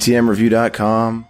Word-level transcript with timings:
DTMReview.com 0.00 1.26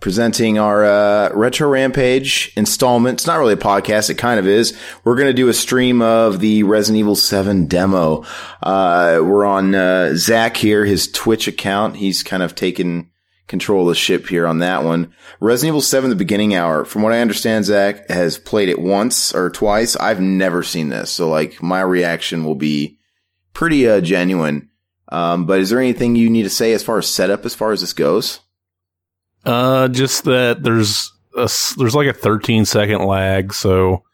presenting 0.00 0.58
our 0.58 0.82
uh, 0.82 1.30
Retro 1.34 1.68
Rampage 1.68 2.54
installment. 2.56 3.18
It's 3.20 3.26
not 3.26 3.38
really 3.38 3.52
a 3.52 3.58
podcast, 3.58 4.08
it 4.08 4.14
kind 4.14 4.40
of 4.40 4.46
is. 4.46 4.76
We're 5.04 5.16
going 5.16 5.28
to 5.28 5.34
do 5.34 5.48
a 5.48 5.52
stream 5.52 6.00
of 6.00 6.40
the 6.40 6.62
Resident 6.62 7.00
Evil 7.00 7.14
7 7.14 7.66
demo. 7.66 8.24
Uh, 8.62 9.20
we're 9.22 9.44
on 9.44 9.74
uh, 9.74 10.14
Zach 10.14 10.56
here, 10.56 10.86
his 10.86 11.12
Twitch 11.12 11.46
account. 11.46 11.96
He's 11.96 12.22
kind 12.22 12.42
of 12.42 12.54
taken 12.54 13.10
control 13.46 13.82
of 13.82 13.88
the 13.88 13.94
ship 13.94 14.28
here 14.28 14.46
on 14.46 14.60
that 14.60 14.84
one. 14.84 15.12
Resident 15.38 15.72
Evil 15.72 15.82
7 15.82 16.08
The 16.08 16.16
Beginning 16.16 16.54
Hour. 16.54 16.86
From 16.86 17.02
what 17.02 17.12
I 17.12 17.20
understand, 17.20 17.66
Zach 17.66 18.08
has 18.08 18.38
played 18.38 18.70
it 18.70 18.80
once 18.80 19.34
or 19.34 19.50
twice. 19.50 19.96
I've 19.96 20.20
never 20.20 20.62
seen 20.62 20.88
this. 20.88 21.10
So, 21.10 21.28
like, 21.28 21.62
my 21.62 21.82
reaction 21.82 22.44
will 22.44 22.54
be 22.54 22.98
pretty 23.52 23.86
uh, 23.86 24.00
genuine. 24.00 24.69
Um, 25.10 25.44
but 25.44 25.60
is 25.60 25.70
there 25.70 25.80
anything 25.80 26.14
you 26.14 26.30
need 26.30 26.44
to 26.44 26.50
say 26.50 26.72
as 26.72 26.82
far 26.82 26.98
as 26.98 27.08
setup 27.08 27.44
as 27.44 27.54
far 27.54 27.72
as 27.72 27.80
this 27.80 27.92
goes? 27.92 28.40
Uh, 29.44 29.88
just 29.88 30.24
that 30.24 30.62
there's 30.62 31.12
a, 31.36 31.50
there's 31.78 31.94
like 31.94 32.08
a 32.08 32.12
13 32.12 32.64
second 32.64 33.04
lag, 33.04 33.52
so 33.54 34.04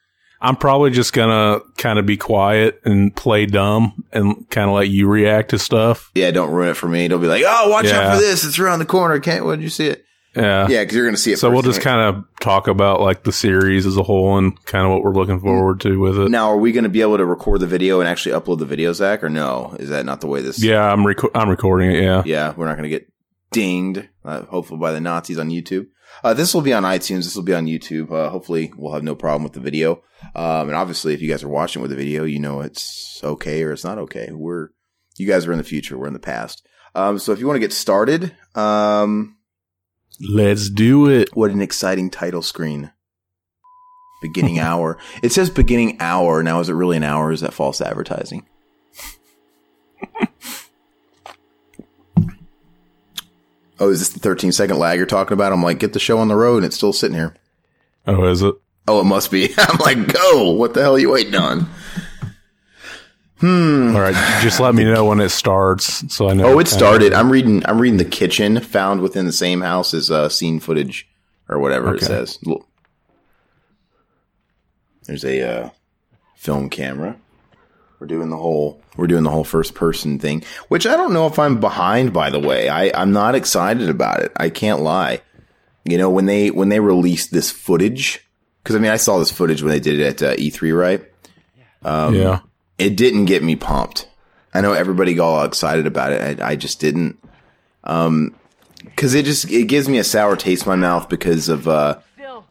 I'm 0.41 0.57
probably 0.57 0.91
just 0.91 1.13
gonna 1.13 1.61
kind 1.77 1.99
of 1.99 2.07
be 2.07 2.17
quiet 2.17 2.81
and 2.85 3.15
play 3.15 3.47
dumb 3.47 4.05
and 4.13 4.49
kind 4.51 4.69
of 4.71 4.77
let 4.77 4.89
you 4.89 5.09
react 5.09 5.51
to 5.51 5.59
stuff. 5.59 6.11
Yeah, 6.15 6.31
don't 6.31 6.51
ruin 6.51 6.71
it 6.71 6.77
for 6.77 6.89
me. 6.89 7.09
Don't 7.09 7.21
be 7.21 7.27
like, 7.27 7.45
oh, 7.47 7.71
watch 7.71 7.87
out 7.87 8.15
for 8.15 8.21
this. 8.21 8.45
It's 8.45 8.59
around 8.59 8.79
the 8.79 8.87
corner. 8.87 9.19
Can't, 9.21 9.45
when 9.45 9.59
did 9.59 9.65
you 9.65 9.71
see 9.71 9.89
it? 9.89 10.05
Yeah. 10.37 10.69
Yeah, 10.69 10.83
because 10.83 10.95
you're 10.95 11.05
going 11.05 11.15
to 11.15 11.21
see 11.21 11.33
it. 11.33 11.39
So 11.39 11.51
we'll 11.51 11.63
just 11.63 11.81
kind 11.81 12.01
of 12.01 12.25
talk 12.41 12.69
about 12.69 13.01
like 13.01 13.25
the 13.25 13.33
series 13.33 13.87
as 13.87 13.97
a 13.97 14.03
whole 14.03 14.39
and 14.39 14.63
kind 14.65 14.85
of 14.85 14.93
what 14.93 15.03
we're 15.03 15.15
looking 15.15 15.41
forward 15.41 15.81
to 15.81 15.99
with 15.99 16.19
it. 16.19 16.31
Now, 16.31 16.51
are 16.51 16.57
we 16.59 16.73
going 16.73 16.85
to 16.85 16.91
be 16.91 17.01
able 17.01 17.17
to 17.17 17.25
record 17.25 17.61
the 17.61 17.67
video 17.67 18.01
and 18.01 18.09
actually 18.09 18.39
upload 18.39 18.59
the 18.59 18.67
video, 18.67 18.93
Zach, 18.93 19.25
or 19.25 19.29
no? 19.29 19.77
Is 19.79 19.89
that 19.89 20.05
not 20.05 20.21
the 20.21 20.27
way 20.27 20.43
this? 20.43 20.63
Yeah, 20.63 20.85
I'm 20.85 21.01
reco- 21.01 21.31
I'm 21.35 21.49
recording 21.49 21.93
it. 21.93 22.03
Yeah. 22.03 22.23
Yeah, 22.25 22.55
we're 22.57 22.67
not 22.67 22.77
going 22.77 22.91
to 22.91 22.97
get 22.99 23.11
dinged, 23.51 24.09
uh, 24.25 24.43
hopefully 24.43 24.79
by 24.81 24.93
the 24.93 25.01
Nazis 25.01 25.39
on 25.39 25.49
YouTube. 25.49 25.87
Uh, 26.23 26.35
this 26.35 26.55
will 26.55 26.63
be 26.63 26.73
on 26.73 26.83
iTunes. 26.83 27.25
This 27.25 27.37
will 27.37 27.43
be 27.43 27.55
on 27.55 27.67
YouTube. 27.67 28.11
Uh, 28.11 28.31
hopefully 28.31 28.73
we'll 28.77 28.93
have 28.93 29.03
no 29.03 29.15
problem 29.15 29.43
with 29.43 29.53
the 29.53 29.61
video. 29.61 30.03
Um, 30.35 30.69
and 30.69 30.75
obviously 30.75 31.15
if 31.15 31.21
you 31.21 31.29
guys 31.29 31.43
are 31.43 31.49
watching 31.49 31.83
with 31.83 31.91
the 31.91 31.97
video, 31.97 32.25
you 32.25 32.39
know 32.39 32.61
it's 32.61 33.21
okay 33.23 33.63
or 33.63 33.73
it's 33.73 33.85
not 33.85 33.99
okay. 33.99 34.31
We're, 34.33 34.69
you 35.17 35.27
guys 35.27 35.47
are 35.47 35.53
in 35.53 35.59
the 35.59 35.65
future. 35.65 35.99
We're 35.99 36.07
in 36.07 36.13
the 36.13 36.19
past. 36.19 36.67
Um, 36.95 37.19
so 37.19 37.33
if 37.33 37.41
you 37.41 37.47
want 37.47 37.57
to 37.57 37.61
get 37.61 37.73
started, 37.73 38.35
um, 38.55 39.36
Let's 40.21 40.71
do 40.71 41.09
it. 41.09 41.29
what 41.35 41.51
an 41.51 41.61
exciting 41.61 42.11
title 42.11 42.43
screen. 42.43 42.93
Beginning 44.23 44.59
hour. 44.67 44.99
It 45.23 45.33
says 45.33 45.51
beginning 45.51 45.99
hour. 46.01 46.43
Now, 46.43 46.61
is 46.61 46.69
it 46.69 46.75
really 46.75 46.97
an 46.97 47.05
hour? 47.05 47.33
Is 47.33 47.41
that 47.41 47.53
false 47.55 47.81
advertising? 47.81 48.47
oh, 53.79 53.91
is 53.91 53.99
this 54.01 54.09
the 54.11 54.21
13 54.21 54.53
second 54.53 54.79
lag 54.79 54.97
you're 54.99 55.07
talking 55.07 55.35
about? 55.35 55.53
I'm 55.53 55.63
like, 55.63 55.79
get 55.79 55.93
the 55.93 55.99
show 55.99 56.19
on 56.19 56.29
the 56.29 56.37
road 56.37 56.57
and 56.59 56.67
it's 56.67 56.77
still 56.77 56.93
sitting 56.93 57.17
here. 57.17 57.35
Oh, 58.07 58.25
is 58.27 58.43
it? 58.43 58.55
Oh, 58.89 59.01
it 59.01 59.05
must 59.05 59.31
be. 59.31 59.53
I'm 59.59 59.79
like, 59.79 60.13
go. 60.13 60.51
What 60.53 60.75
the 60.75 60.83
hell 60.83 60.95
are 60.95 60.99
you 60.99 61.11
waiting 61.11 61.35
on? 61.35 61.69
All 63.43 63.49
right. 64.01 64.41
Just 64.43 64.61
let 64.61 64.75
me 64.75 64.85
know 64.85 65.05
when 65.05 65.21
it 65.21 65.29
starts, 65.29 66.15
so 66.15 66.31
I 66.31 66.35
know. 66.35 66.47
Oh, 66.55 66.59
it 66.59 66.69
started. 66.69 67.13
I'm 67.13 67.31
reading. 67.31 67.65
I'm 67.67 67.79
reading 67.79 67.99
the 67.99 68.05
kitchen 68.05 68.61
found 68.61 69.03
within 69.03 69.27
the 69.27 69.33
same 69.33 69.61
house 69.61 69.93
as 69.93 70.11
uh, 70.11 70.29
scene 70.31 70.59
footage 70.59 71.07
or 71.49 71.59
whatever 71.59 71.95
it 71.95 72.03
says. 72.03 72.39
Look. 72.45 72.67
There's 75.05 75.25
a 75.25 75.43
uh, 75.43 75.71
film 76.35 76.71
camera. 76.71 77.17
We're 78.01 78.07
doing 78.07 78.31
the 78.31 78.37
whole. 78.39 78.81
We're 78.97 79.07
doing 79.07 79.23
the 79.23 79.31
whole 79.31 79.45
first 79.45 79.75
person 79.75 80.19
thing, 80.19 80.43
which 80.69 80.87
I 80.87 80.97
don't 80.97 81.13
know 81.13 81.27
if 81.27 81.39
I'm 81.39 81.61
behind. 81.61 82.15
By 82.15 82.31
the 82.31 82.41
way, 82.41 82.71
I 82.71 82.91
I'm 82.95 83.13
not 83.13 83.35
excited 83.35 83.91
about 83.91 84.21
it. 84.21 84.33
I 84.37 84.49
can't 84.49 84.81
lie. 84.81 85.21
You 85.85 85.99
know 85.99 86.09
when 86.09 86.25
they 86.25 86.51
when 86.51 86.71
they 86.71 86.81
released 86.81 87.33
this 87.33 87.51
footage, 87.51 88.27
because 88.63 88.77
I 88.77 88.79
mean 88.79 88.91
I 88.91 88.97
saw 88.97 89.19
this 89.19 89.31
footage 89.31 89.63
when 89.63 89.73
they 89.73 89.81
did 89.81 90.01
it 90.01 90.23
at 90.23 90.23
uh, 90.23 90.37
E3, 90.37 90.79
right? 90.79 91.05
yeah. 92.15 92.41
It 92.79 92.97
didn't 92.97 93.25
get 93.27 93.43
me 93.43 93.57
pumped. 93.57 94.09
I 94.55 94.61
know 94.61 94.73
everybody 94.73 95.15
got 95.15 95.29
all 95.29 95.45
excited 95.45 95.87
about 95.87 96.13
it. 96.13 96.41
I, 96.41 96.51
I 96.51 96.57
just 96.57 96.81
didn't. 96.81 97.19
Um, 97.85 98.35
cause 98.97 99.15
it 99.15 99.25
just, 99.25 99.51
it 99.51 99.65
gives 99.69 99.89
me 99.89 99.99
a 99.99 100.05
sour 100.05 100.37
taste 100.37 100.65
in 100.65 100.71
my 100.71 100.77
mouth 100.77 101.09
because 101.09 101.49
of, 101.49 101.69
uh, 101.69 101.99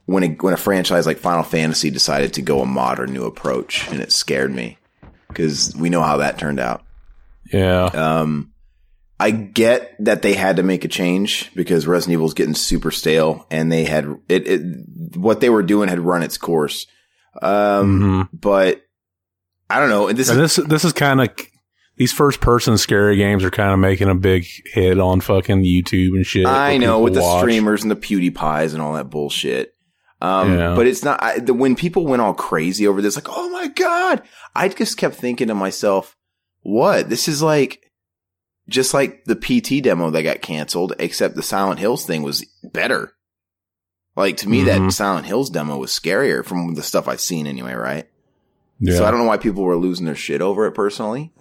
when 0.06 0.24
a, 0.24 0.28
when 0.36 0.54
a 0.54 0.58
franchise 0.58 1.06
like 1.08 1.18
Final 1.18 1.44
Fantasy 1.44 1.90
decided 1.90 2.34
to 2.34 2.42
go 2.42 2.62
a 2.62 2.66
modern 2.66 3.12
new 3.12 3.26
approach 3.26 3.88
and 3.90 4.00
it 4.02 4.12
scared 4.12 4.54
me 4.54 4.78
because 5.28 5.76
we 5.76 5.90
know 5.90 6.02
how 6.02 6.18
that 6.18 6.38
turned 6.38 6.60
out. 6.60 6.84
Yeah. 7.52 7.86
Um, 7.86 8.52
I 9.20 9.32
get 9.32 9.96
that 10.04 10.22
they 10.22 10.34
had 10.34 10.58
to 10.58 10.64
make 10.64 10.86
a 10.86 10.90
change 10.90 11.52
because 11.56 11.88
Resident 11.88 12.14
Evil's 12.14 12.34
getting 12.34 12.54
super 12.54 12.92
stale 12.92 13.48
and 13.50 13.72
they 13.72 13.86
had 13.86 14.06
it, 14.30 14.48
it 14.48 15.16
what 15.18 15.40
they 15.40 15.50
were 15.50 15.64
doing 15.64 15.90
had 15.90 16.00
run 16.00 16.22
its 16.22 16.38
course. 16.38 16.86
Um, 17.42 18.00
Mhm. 18.02 18.30
but 18.34 18.85
I 19.70 19.80
don't 19.80 19.90
know. 19.90 20.08
And 20.08 20.18
This 20.18 20.30
And 20.30 20.42
is, 20.42 20.56
this 20.56 20.66
this 20.68 20.86
is 20.86 20.94
kind 20.94 21.22
of 21.22 21.30
these 21.98 22.12
first 22.12 22.42
person 22.42 22.78
scary 22.78 23.16
games 23.18 23.44
are 23.44 23.50
kind 23.52 23.72
of 23.72 23.80
making 23.80 24.10
a 24.10 24.16
big 24.16 24.46
hit 24.74 25.00
on 25.00 25.22
fucking 25.22 25.64
YouTube 25.64 26.10
and 26.16 26.26
shit. 26.26 26.46
I 26.46 26.78
know 26.78 27.00
with 27.00 27.14
the 27.14 27.40
streamers 27.40 27.84
and 27.84 27.92
the 27.92 27.96
PewDiePies 27.96 28.74
and 28.74 28.82
all 28.82 28.94
that 28.94 29.10
bullshit. 29.10 29.74
Um, 30.22 30.58
Yeah. 30.58 30.76
but 30.76 30.88
it's 30.88 31.04
not, 31.04 31.22
I, 31.22 31.40
the, 31.40 31.54
when 31.54 31.76
people 31.76 32.06
went 32.06 32.22
all 32.22 32.34
crazy 32.34 32.88
over 32.88 33.02
this, 33.02 33.16
like, 33.16 33.28
oh 33.30 33.50
my 33.50 33.68
God, 33.68 34.24
I 34.56 34.70
just 34.70 34.98
kept 34.98 35.16
thinking 35.16 35.48
to 35.50 35.56
myself, 35.56 36.16
what? 36.62 37.10
This 37.10 37.28
is 37.28 37.42
like, 37.42 37.82
just 38.68 38.94
like 38.94 39.24
the 39.26 39.36
PT 39.36 39.84
demo 39.84 40.10
that 40.10 40.24
got 40.24 40.42
canceled, 40.42 40.94
except 41.00 41.36
the 41.36 41.44
Silent 41.44 41.80
Hills 41.80 42.06
thing 42.06 42.24
was 42.24 42.46
better. 42.64 43.14
Like 44.16 44.38
to 44.38 44.50
me, 44.50 44.64
that 44.64 44.80
Mhm. 44.82 44.92
Silent 44.92 45.28
Hills 45.28 45.50
demo 45.50 45.78
was 45.78 45.92
scarier 45.92 46.44
from 46.44 46.74
the 46.76 46.84
stuff 46.84 47.08
I've 47.08 47.22
seen 47.22 47.46
anyway, 47.48 47.74
right? 47.74 48.08
Yeah. 48.80 48.98
So 48.98 49.06
I 49.06 49.12
don't 49.12 49.20
know 49.20 49.28
why 49.28 49.38
people 49.38 49.64
were 49.64 49.76
losing 49.76 50.06
their 50.06 50.16
shit 50.16 50.42
over 50.42 50.66
it 50.66 50.74
personally. 50.74 51.32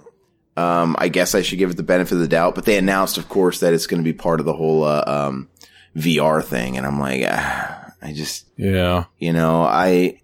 Um, 0.57 0.95
I 0.99 1.09
guess 1.09 1.35
I 1.35 1.43
should 1.43 1.59
give 1.59 1.71
it 1.71 1.77
the 1.77 1.83
benefit 1.83 2.15
of 2.15 2.21
the 2.21 2.29
doubt, 2.29 2.55
but 2.55 2.65
they 2.65 2.79
announced, 2.79 3.19
of 3.19 3.29
course, 3.29 3.61
that 3.61 3.75
it's 3.75 3.89
going 3.89 4.01
to 4.01 4.05
be 4.05 4.13
part 4.13 4.39
of 4.39 4.47
the 4.47 4.53
whole, 4.53 4.85
uh, 4.85 5.03
um, 5.07 5.49
VR 5.97 6.45
thing. 6.45 6.77
And 6.77 6.87
I'm 6.87 7.01
like, 7.01 7.25
ah, 7.27 7.93
I 8.01 8.13
just, 8.13 8.47
yeah. 8.57 9.05
you 9.19 9.33
know, 9.33 9.63
I, 9.63 10.21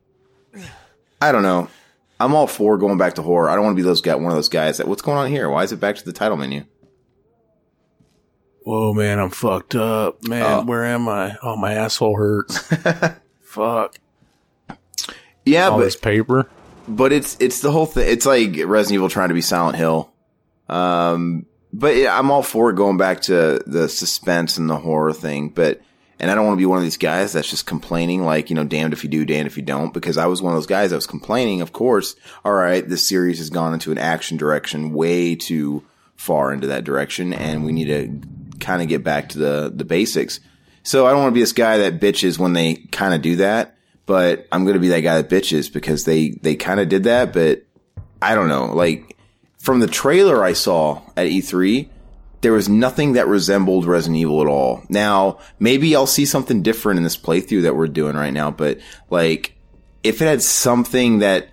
I 1.21 1.33
don't 1.33 1.43
know. 1.43 1.69
I'm 2.21 2.35
all 2.35 2.47
for 2.47 2.79
going 2.79 2.99
back 2.99 3.15
to 3.15 3.23
horror. 3.23 3.49
I 3.49 3.55
don't 3.55 3.65
want 3.65 3.75
to 3.77 3.83
be 3.83 3.87
those 3.87 4.03
guy, 4.03 4.15
one 4.15 4.31
of 4.31 4.37
those 4.37 4.49
guys 4.49 4.77
that, 4.77 4.87
what's 4.87 5.03
going 5.03 5.19
on 5.19 5.29
here? 5.29 5.49
Why 5.49 5.65
is 5.65 5.73
it 5.73 5.81
back 5.81 5.97
to 5.97 6.05
the 6.05 6.13
title 6.13 6.37
menu? 6.37 6.65
Whoa, 8.63 8.93
man, 8.93 9.19
I'm 9.19 9.31
fucked 9.31 9.75
up, 9.75 10.23
man. 10.29 10.43
Oh. 10.45 10.65
Where 10.65 10.85
am 10.85 11.09
I? 11.09 11.37
Oh, 11.43 11.57
my 11.57 11.73
asshole 11.73 12.17
hurts. 12.17 12.59
Fuck. 13.41 13.99
Yeah, 15.47 15.69
All 15.69 15.79
but 15.79 15.85
this 15.85 15.97
paper. 15.97 16.49
But 16.91 17.13
it's 17.13 17.37
it's 17.41 17.61
the 17.61 17.71
whole 17.71 17.87
thing. 17.87 18.09
It's 18.09 18.27
like 18.27 18.57
Resident 18.65 18.95
Evil 18.95 19.09
trying 19.09 19.29
to 19.29 19.35
be 19.35 19.41
Silent 19.41 19.77
Hill. 19.77 20.13
Um, 20.69 21.47
but 21.73 21.95
I'm 22.07 22.31
all 22.31 22.43
for 22.43 22.73
going 22.73 22.97
back 22.97 23.23
to 23.23 23.63
the 23.67 23.89
suspense 23.89 24.59
and 24.59 24.69
the 24.69 24.77
horror 24.77 25.13
thing. 25.13 25.51
But 25.51 25.81
and 26.19 26.31
I 26.31 26.35
don't 26.35 26.47
want 26.47 26.59
to 26.59 26.61
be 26.61 26.67
one 26.67 26.79
of 26.79 26.85
these 26.85 26.99
guys 26.99 27.33
that's 27.33 27.49
just 27.49 27.67
complaining, 27.67 28.25
like 28.25 28.51
you 28.51 28.57
know, 28.57 28.65
damned 28.65 28.93
if 28.93 29.05
you 29.05 29.11
do, 29.11 29.25
damned 29.25 29.47
if 29.47 29.57
you 29.57 29.63
don't. 29.63 29.95
Because 29.95 30.19
I 30.19 30.27
was 30.27 30.43
one 30.43 30.53
of 30.53 30.57
those 30.57 30.67
guys 30.67 30.91
that 30.91 30.97
was 30.97 31.07
complaining. 31.07 31.61
Of 31.61 31.73
course, 31.73 32.17
all 32.45 32.53
right, 32.53 32.87
this 32.87 33.07
series 33.07 33.39
has 33.39 33.51
gone 33.51 33.73
into 33.73 33.93
an 33.93 33.99
action 33.99 34.37
direction 34.37 34.93
way 34.93 35.35
too 35.35 35.85
far 36.17 36.53
into 36.53 36.67
that 36.67 36.85
direction, 36.85 37.33
and 37.33 37.65
we 37.65 37.73
need 37.73 37.87
to 37.87 38.21
kind 38.59 38.83
of 38.83 38.89
get 38.89 39.03
back 39.03 39.31
to 39.31 39.39
the 39.39 39.73
the 39.75 39.85
basics. 39.85 40.41
So 40.83 41.07
I 41.07 41.11
don't 41.11 41.21
want 41.21 41.33
to 41.33 41.35
be 41.35 41.41
this 41.41 41.53
guy 41.53 41.79
that 41.79 42.01
bitches 42.01 42.39
when 42.39 42.53
they 42.53 42.75
kind 42.91 43.15
of 43.15 43.23
do 43.23 43.37
that, 43.37 43.77
but 44.11 44.49
I'm 44.51 44.65
going 44.65 44.75
to 44.75 44.81
be 44.81 44.89
that 44.89 45.03
guy 45.03 45.23
that 45.23 45.31
bitches 45.31 45.73
because 45.73 46.03
they, 46.03 46.31
they 46.31 46.57
kind 46.57 46.81
of 46.81 46.89
did 46.89 47.05
that, 47.05 47.33
but 47.33 47.63
I 48.21 48.35
don't 48.35 48.49
know. 48.49 48.75
Like 48.75 49.17
from 49.61 49.79
the 49.79 49.87
trailer 49.87 50.43
I 50.43 50.53
saw 50.53 51.03
at 51.17 51.29
E3, 51.29 51.89
there 52.41 52.53
was 52.53 52.69
nothing 52.69 53.13
that 53.13 53.29
resembled 53.29 53.87
Resident 53.87 54.19
Evil 54.19 54.41
at 54.41 54.49
all. 54.49 54.83
Now, 54.89 55.39
maybe 55.61 55.95
I'll 55.95 56.09
see 56.09 56.25
something 56.25 56.61
different 56.61 56.97
in 56.97 57.05
this 57.05 57.17
playthrough 57.17 57.63
that 57.63 57.77
we're 57.77 57.87
doing 57.87 58.17
right 58.17 58.33
now, 58.33 58.51
but 58.51 58.81
like 59.11 59.57
if 60.03 60.21
it 60.21 60.25
had 60.25 60.43
something 60.43 61.21
that, 61.21 61.47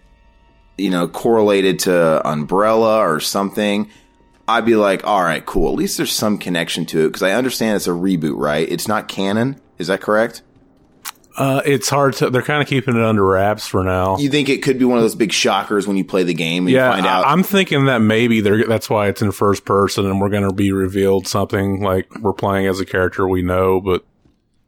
you 0.79 0.89
know, 0.89 1.07
correlated 1.07 1.77
to 1.81 2.27
Umbrella 2.27 3.07
or 3.07 3.19
something, 3.19 3.87
I'd 4.47 4.65
be 4.65 4.75
like, 4.75 5.05
all 5.05 5.21
right, 5.21 5.45
cool. 5.45 5.71
At 5.71 5.77
least 5.77 5.97
there's 5.97 6.11
some 6.11 6.39
connection 6.39 6.87
to 6.87 7.05
it 7.05 7.09
because 7.09 7.21
I 7.21 7.33
understand 7.33 7.75
it's 7.75 7.85
a 7.85 7.91
reboot, 7.91 8.35
right? 8.35 8.67
It's 8.67 8.87
not 8.87 9.07
canon. 9.07 9.61
Is 9.77 9.85
that 9.89 10.01
correct? 10.01 10.41
Uh, 11.37 11.61
it's 11.65 11.87
hard 11.87 12.15
to. 12.15 12.31
They're 12.31 12.41
kind 12.41 12.63
of 12.63 12.67
keeping 12.67 12.95
it 12.95 13.03
under 13.03 13.23
wraps 13.23 13.67
for 13.67 13.83
now. 13.83 14.17
You 14.17 14.29
think 14.29 14.49
it 14.49 14.63
could 14.63 14.79
be 14.79 14.85
one 14.85 14.97
of 14.97 15.03
those 15.03 15.13
big 15.13 15.31
shockers 15.31 15.87
when 15.87 15.95
you 15.95 16.03
play 16.03 16.23
the 16.23 16.33
game 16.33 16.65
and 16.65 16.73
yeah, 16.73 16.87
you 16.87 16.93
find 16.95 17.05
out? 17.05 17.27
I, 17.27 17.33
am 17.33 17.43
thinking 17.43 17.85
that 17.85 17.99
maybe 17.99 18.41
they're. 18.41 18.65
That's 18.65 18.89
why 18.89 19.07
it's 19.07 19.21
in 19.21 19.31
first 19.31 19.63
person, 19.63 20.07
and 20.07 20.19
we're 20.19 20.29
going 20.29 20.47
to 20.47 20.53
be 20.53 20.71
revealed 20.71 21.27
something 21.27 21.83
like 21.83 22.11
we're 22.15 22.33
playing 22.33 22.65
as 22.65 22.79
a 22.79 22.85
character 22.85 23.27
we 23.27 23.43
know, 23.43 23.79
but 23.79 24.03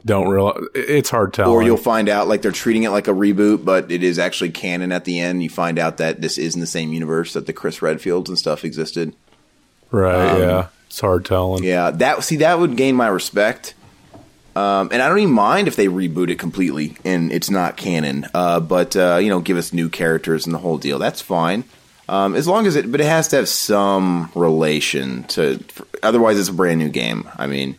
don't 0.06 0.30
realize. 0.30 0.63
It's 0.75 1.10
hard 1.10 1.33
telling. 1.33 1.51
or 1.51 1.63
you'll 1.63 1.75
find 1.75 2.07
out 2.07 2.27
like 2.27 2.44
they're 2.44 2.51
treating 2.51 2.83
it 2.83 2.89
like 2.89 3.07
a 3.07 3.13
reboot, 3.13 3.66
but 3.66 3.92
it 3.92 4.04
is 4.04 4.19
actually 4.19 4.51
canon 4.51 4.92
at 4.92 5.06
the 5.06 5.19
end. 5.19 5.42
You 5.42 5.50
find 5.50 5.80
out 5.80 5.98
that 5.98 6.21
this 6.21 6.38
is 6.38 6.54
in 6.54 6.62
the 6.62 6.68
same 6.68 6.94
universe 6.94 7.33
that 7.33 7.48
the 7.48 7.54
Chris 7.54 7.80
Redfields 7.80 8.27
and 8.27 8.38
stuff 8.38 8.63
existed. 8.63 9.16
right? 9.89 10.33
Um, 10.33 10.39
yeah. 10.39 10.68
it's 10.86 11.00
hard 11.00 11.25
telling. 11.25 11.63
Yeah, 11.63 11.89
that 11.89 12.24
see 12.24 12.38
that 12.38 12.60
would 12.60 12.77
gain 12.77 12.95
my 12.95 13.07
respect. 13.07 13.74
Um, 14.56 14.90
and 14.92 15.01
I 15.01 15.07
don't 15.07 15.19
even 15.19 15.34
mind 15.34 15.68
if 15.68 15.75
they 15.75 15.88
reboot 15.88 16.30
it 16.30 16.40
completely 16.40 16.98
and 17.06 17.31
it's 17.31 17.50
not 17.50 17.78
canon. 17.78 18.25
Uh, 18.34 18.60
but 18.60 18.96
uh, 18.96 19.18
you 19.22 19.30
know, 19.30 19.40
give 19.40 19.57
us 19.57 19.72
new 19.74 19.90
characters 19.90 20.46
and 20.46 20.54
the 20.54 20.60
whole 20.60 20.78
deal. 20.78 21.00
That's 21.00 21.22
fine. 21.22 21.63
Um, 22.10 22.34
as 22.36 22.48
long 22.48 22.66
as 22.66 22.75
it, 22.75 22.92
but 22.92 23.00
it 23.00 23.06
has 23.06 23.28
to 23.30 23.36
have 23.36 23.48
some 23.48 24.31
relation 24.34 25.25
to. 25.25 25.63
Otherwise, 26.01 26.40
it's 26.40 26.50
a 26.50 26.54
brand 26.54 26.80
new 26.80 26.90
game. 26.90 27.30
I 27.38 27.46
mean, 27.46 27.78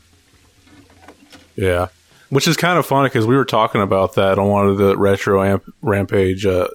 Yeah, 1.56 1.88
which 2.28 2.46
is 2.46 2.56
kind 2.56 2.78
of 2.78 2.86
funny 2.86 3.08
because 3.08 3.26
we 3.26 3.36
were 3.36 3.44
talking 3.44 3.82
about 3.82 4.14
that 4.14 4.38
on 4.38 4.48
one 4.48 4.68
of 4.68 4.78
the 4.78 4.96
retro 4.96 5.42
amp- 5.42 5.74
rampage 5.82 6.46
uh, 6.46 6.68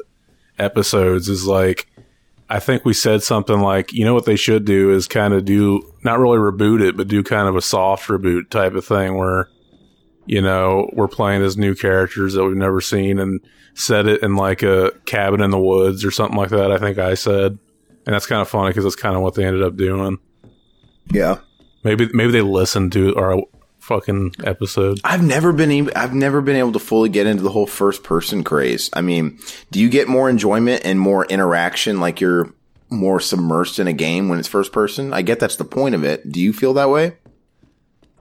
episodes. 0.59 1.29
Is 1.29 1.47
like, 1.47 1.87
I 2.49 2.59
think 2.59 2.83
we 2.83 2.93
said 2.93 3.23
something 3.23 3.59
like, 3.59 3.93
you 3.93 4.03
know 4.03 4.13
what 4.13 4.25
they 4.25 4.35
should 4.35 4.65
do 4.65 4.91
is 4.91 5.07
kind 5.07 5.33
of 5.33 5.45
do 5.45 5.81
not 6.03 6.19
really 6.19 6.37
reboot 6.37 6.81
it, 6.81 6.97
but 6.97 7.07
do 7.07 7.23
kind 7.23 7.47
of 7.47 7.55
a 7.55 7.61
soft 7.61 8.09
reboot 8.09 8.49
type 8.49 8.73
of 8.73 8.85
thing 8.85 9.17
where, 9.17 9.47
you 10.25 10.41
know, 10.41 10.89
we're 10.93 11.07
playing 11.07 11.41
as 11.41 11.57
new 11.57 11.75
characters 11.75 12.33
that 12.33 12.43
we've 12.43 12.57
never 12.57 12.81
seen 12.81 13.19
and 13.19 13.39
set 13.73 14.07
it 14.07 14.23
in 14.23 14.35
like 14.35 14.63
a 14.63 14.91
cabin 15.05 15.41
in 15.41 15.51
the 15.51 15.59
woods 15.59 16.03
or 16.05 16.11
something 16.11 16.37
like 16.37 16.49
that. 16.49 16.71
I 16.71 16.77
think 16.77 16.97
I 16.97 17.13
said, 17.13 17.57
and 18.05 18.13
that's 18.13 18.25
kind 18.27 18.41
of 18.41 18.47
funny 18.47 18.69
because 18.69 18.83
that's 18.83 18.95
kind 18.95 19.15
of 19.15 19.21
what 19.21 19.35
they 19.35 19.45
ended 19.45 19.63
up 19.63 19.75
doing. 19.75 20.19
yeah. 21.11 21.39
Maybe 21.83 22.09
maybe 22.13 22.31
they 22.31 22.41
listened 22.41 22.93
to 22.93 23.15
our 23.15 23.43
fucking 23.77 24.33
episode. 24.43 24.99
I've 25.03 25.23
never 25.23 25.53
been 25.53 25.69
able, 25.69 25.91
I've 25.95 26.15
never 26.15 26.41
been 26.41 26.55
able 26.55 26.71
to 26.71 26.79
fully 26.79 27.09
get 27.09 27.27
into 27.27 27.43
the 27.43 27.51
whole 27.51 27.67
first 27.67 28.03
person 28.03 28.43
craze. 28.43 28.89
I 28.93 29.01
mean, 29.01 29.37
do 29.69 29.79
you 29.79 29.89
get 29.89 30.07
more 30.07 30.27
enjoyment 30.27 30.81
and 30.83 30.99
more 30.99 31.25
interaction 31.25 31.99
like 31.99 32.19
you're 32.19 32.51
more 32.89 33.19
submersed 33.19 33.77
in 33.77 33.87
a 33.87 33.93
game 33.93 34.29
when 34.29 34.39
it's 34.39 34.47
first 34.47 34.71
person? 34.71 35.13
I 35.13 35.21
get 35.21 35.39
that's 35.39 35.57
the 35.57 35.65
point 35.65 35.93
of 35.93 36.03
it. 36.03 36.31
Do 36.31 36.41
you 36.41 36.51
feel 36.53 36.73
that 36.73 36.89
way? 36.89 37.17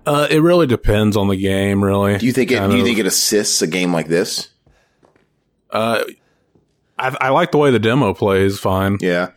Uh, 0.07 0.27
it 0.31 0.41
really 0.41 0.67
depends 0.67 1.17
on 1.17 1.29
the 1.29 1.37
game, 1.37 1.83
really. 1.83 2.19
Do 2.19 2.27
you 2.27 2.33
think 2.33 2.51
it 2.51 2.57
Kind 2.59 2.71
do 2.71 2.77
you 2.77 2.83
of. 2.83 2.87
think 2.87 2.99
it 2.99 3.07
assists 3.07 3.63
a 3.63 3.67
game 3.67 3.93
like 3.93 4.07
this? 4.07 4.51
Uh, 5.71 6.05
I, 6.99 7.17
I 7.21 7.29
like 7.31 7.51
the 7.53 7.59
way 7.59 7.71
the 7.71 7.79
demo 7.79 8.15
plays. 8.15 8.59
Fine. 8.59 8.99
Yeah. 9.01 9.31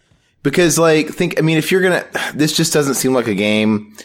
Because 0.44 0.78
like 0.78 1.08
think 1.10 1.40
I 1.40 1.42
mean 1.42 1.58
if 1.58 1.72
you're 1.72 1.82
going 1.82 2.02
to 2.02 2.32
this 2.36 2.56
just 2.56 2.74
doesn't 2.74 2.96
seem 2.96 3.14
like 3.14 3.28
a 3.28 3.34
game 3.34 3.96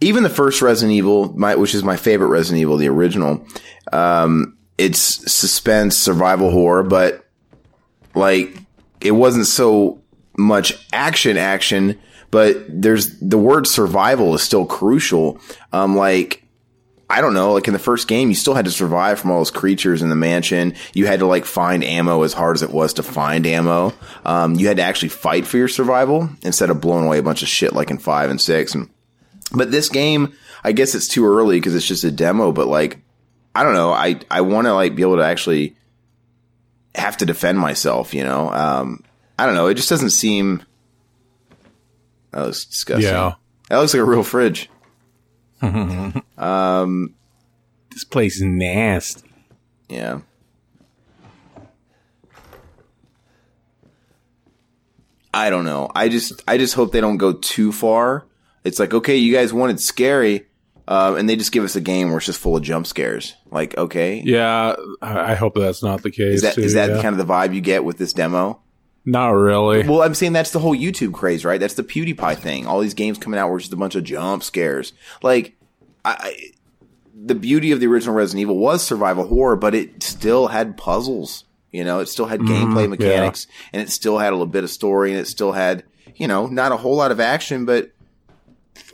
even 0.00 0.22
the 0.22 0.30
first 0.30 0.62
Resident 0.62 0.96
Evil, 0.96 1.32
my, 1.38 1.54
which 1.56 1.74
is 1.74 1.84
my 1.84 1.96
favorite 1.96 2.28
Resident 2.28 2.60
Evil, 2.60 2.76
the 2.76 2.88
original, 2.88 3.46
um, 3.92 4.56
it's 4.78 4.98
suspense, 5.30 5.96
survival 5.96 6.50
horror, 6.50 6.82
but 6.82 7.26
like 8.14 8.56
it 9.00 9.12
wasn't 9.12 9.46
so 9.46 10.00
much 10.38 10.86
action 10.92 11.36
action, 11.36 11.98
but 12.30 12.64
there's 12.68 13.18
the 13.18 13.38
word 13.38 13.66
survival 13.66 14.34
is 14.34 14.42
still 14.42 14.66
crucial. 14.66 15.40
Um, 15.72 15.96
like 15.96 16.44
I 17.10 17.20
don't 17.20 17.34
know, 17.34 17.54
like 17.54 17.66
in 17.66 17.72
the 17.72 17.80
first 17.80 18.06
game, 18.06 18.28
you 18.28 18.36
still 18.36 18.54
had 18.54 18.66
to 18.66 18.70
survive 18.70 19.18
from 19.18 19.32
all 19.32 19.38
those 19.38 19.50
creatures 19.50 20.00
in 20.00 20.10
the 20.10 20.14
mansion. 20.14 20.74
You 20.94 21.06
had 21.06 21.18
to 21.18 21.26
like 21.26 21.44
find 21.44 21.82
ammo 21.82 22.22
as 22.22 22.32
hard 22.32 22.54
as 22.54 22.62
it 22.62 22.70
was 22.70 22.94
to 22.94 23.02
find 23.02 23.44
ammo. 23.48 23.92
Um, 24.24 24.54
you 24.54 24.68
had 24.68 24.76
to 24.76 24.84
actually 24.84 25.08
fight 25.08 25.44
for 25.44 25.56
your 25.56 25.66
survival 25.66 26.30
instead 26.42 26.70
of 26.70 26.80
blowing 26.80 27.06
away 27.06 27.18
a 27.18 27.22
bunch 27.24 27.42
of 27.42 27.48
shit 27.48 27.72
like 27.72 27.90
in 27.90 27.98
five 27.98 28.30
and 28.30 28.40
six. 28.40 28.76
And, 28.76 28.88
but 29.52 29.72
this 29.72 29.88
game, 29.88 30.34
I 30.62 30.70
guess 30.70 30.94
it's 30.94 31.08
too 31.08 31.26
early 31.26 31.58
because 31.58 31.74
it's 31.74 31.88
just 31.88 32.04
a 32.04 32.12
demo, 32.12 32.52
but 32.52 32.68
like, 32.68 33.00
I 33.56 33.64
don't 33.64 33.74
know. 33.74 33.90
I, 33.90 34.20
I 34.30 34.42
want 34.42 34.68
to 34.68 34.74
like 34.74 34.94
be 34.94 35.02
able 35.02 35.16
to 35.16 35.24
actually 35.24 35.76
have 36.94 37.16
to 37.16 37.26
defend 37.26 37.58
myself, 37.58 38.14
you 38.14 38.22
know? 38.22 38.52
Um, 38.52 39.02
I 39.36 39.46
don't 39.46 39.56
know. 39.56 39.66
It 39.66 39.74
just 39.74 39.88
doesn't 39.88 40.10
seem, 40.10 40.62
that 42.32 42.42
looks 42.46 42.64
disgusting. 42.64 43.12
Yeah. 43.12 43.34
That 43.68 43.78
looks 43.78 43.94
like 43.94 44.00
a 44.00 44.04
real 44.04 44.22
fridge. 44.22 44.68
um, 45.62 47.14
This 47.90 48.04
place 48.04 48.36
is 48.36 48.42
nasty. 48.42 49.30
Yeah. 49.88 50.20
I 55.32 55.50
don't 55.50 55.64
know. 55.64 55.88
I 55.94 56.08
just 56.08 56.42
I 56.48 56.58
just 56.58 56.74
hope 56.74 56.92
they 56.92 57.00
don't 57.00 57.16
go 57.18 57.32
too 57.34 57.72
far. 57.72 58.26
It's 58.64 58.78
like, 58.78 58.92
okay, 58.92 59.16
you 59.16 59.32
guys 59.32 59.52
wanted 59.52 59.80
scary, 59.80 60.46
uh, 60.88 61.14
and 61.16 61.28
they 61.28 61.36
just 61.36 61.52
give 61.52 61.64
us 61.64 61.76
a 61.76 61.80
game 61.80 62.08
where 62.08 62.18
it's 62.18 62.26
just 62.26 62.38
full 62.40 62.56
of 62.56 62.62
jump 62.62 62.86
scares. 62.86 63.34
Like, 63.50 63.76
okay, 63.78 64.20
Yeah, 64.24 64.74
I 65.00 65.34
hope 65.34 65.54
that's 65.54 65.82
not 65.82 66.02
the 66.02 66.10
case. 66.10 66.36
is 66.36 66.42
that 66.42 66.54
too, 66.56 66.62
is 66.62 66.74
that 66.74 66.90
yeah. 66.90 67.02
kind 67.02 67.18
of 67.18 67.26
the 67.26 67.32
vibe 67.32 67.54
you 67.54 67.60
get 67.60 67.84
with 67.84 67.96
this 67.96 68.12
demo? 68.12 68.60
Not 69.10 69.30
really? 69.30 69.86
Well, 69.86 70.02
I'm 70.02 70.14
saying 70.14 70.32
that's 70.32 70.52
the 70.52 70.58
whole 70.58 70.76
YouTube 70.76 71.12
craze, 71.12 71.44
right? 71.44 71.58
That's 71.58 71.74
the 71.74 71.82
PewDiePie 71.82 72.38
thing. 72.38 72.66
All 72.66 72.80
these 72.80 72.94
games 72.94 73.18
coming 73.18 73.38
out 73.38 73.50
were 73.50 73.58
just 73.58 73.72
a 73.72 73.76
bunch 73.76 73.94
of 73.96 74.04
jump 74.04 74.42
scares. 74.42 74.92
Like, 75.22 75.56
I, 76.04 76.16
I 76.18 76.50
the 77.22 77.34
beauty 77.34 77.72
of 77.72 77.80
the 77.80 77.86
original 77.86 78.14
Resident 78.14 78.42
Evil 78.42 78.56
was 78.56 78.82
survival 78.82 79.26
horror, 79.26 79.56
but 79.56 79.74
it 79.74 80.02
still 80.02 80.48
had 80.48 80.76
puzzles. 80.76 81.44
You 81.70 81.84
know, 81.84 82.00
it 82.00 82.06
still 82.06 82.26
had 82.26 82.40
gameplay 82.40 82.88
mechanics, 82.88 83.46
and 83.72 83.82
it 83.82 83.90
still 83.90 84.18
had 84.18 84.30
a 84.32 84.36
little 84.36 84.46
bit 84.46 84.64
of 84.64 84.70
story, 84.70 85.10
and 85.10 85.20
it 85.20 85.26
still 85.26 85.52
had, 85.52 85.84
you 86.16 86.26
know, 86.26 86.46
not 86.46 86.72
a 86.72 86.76
whole 86.76 86.96
lot 86.96 87.12
of 87.12 87.20
action, 87.20 87.64
but 87.64 87.92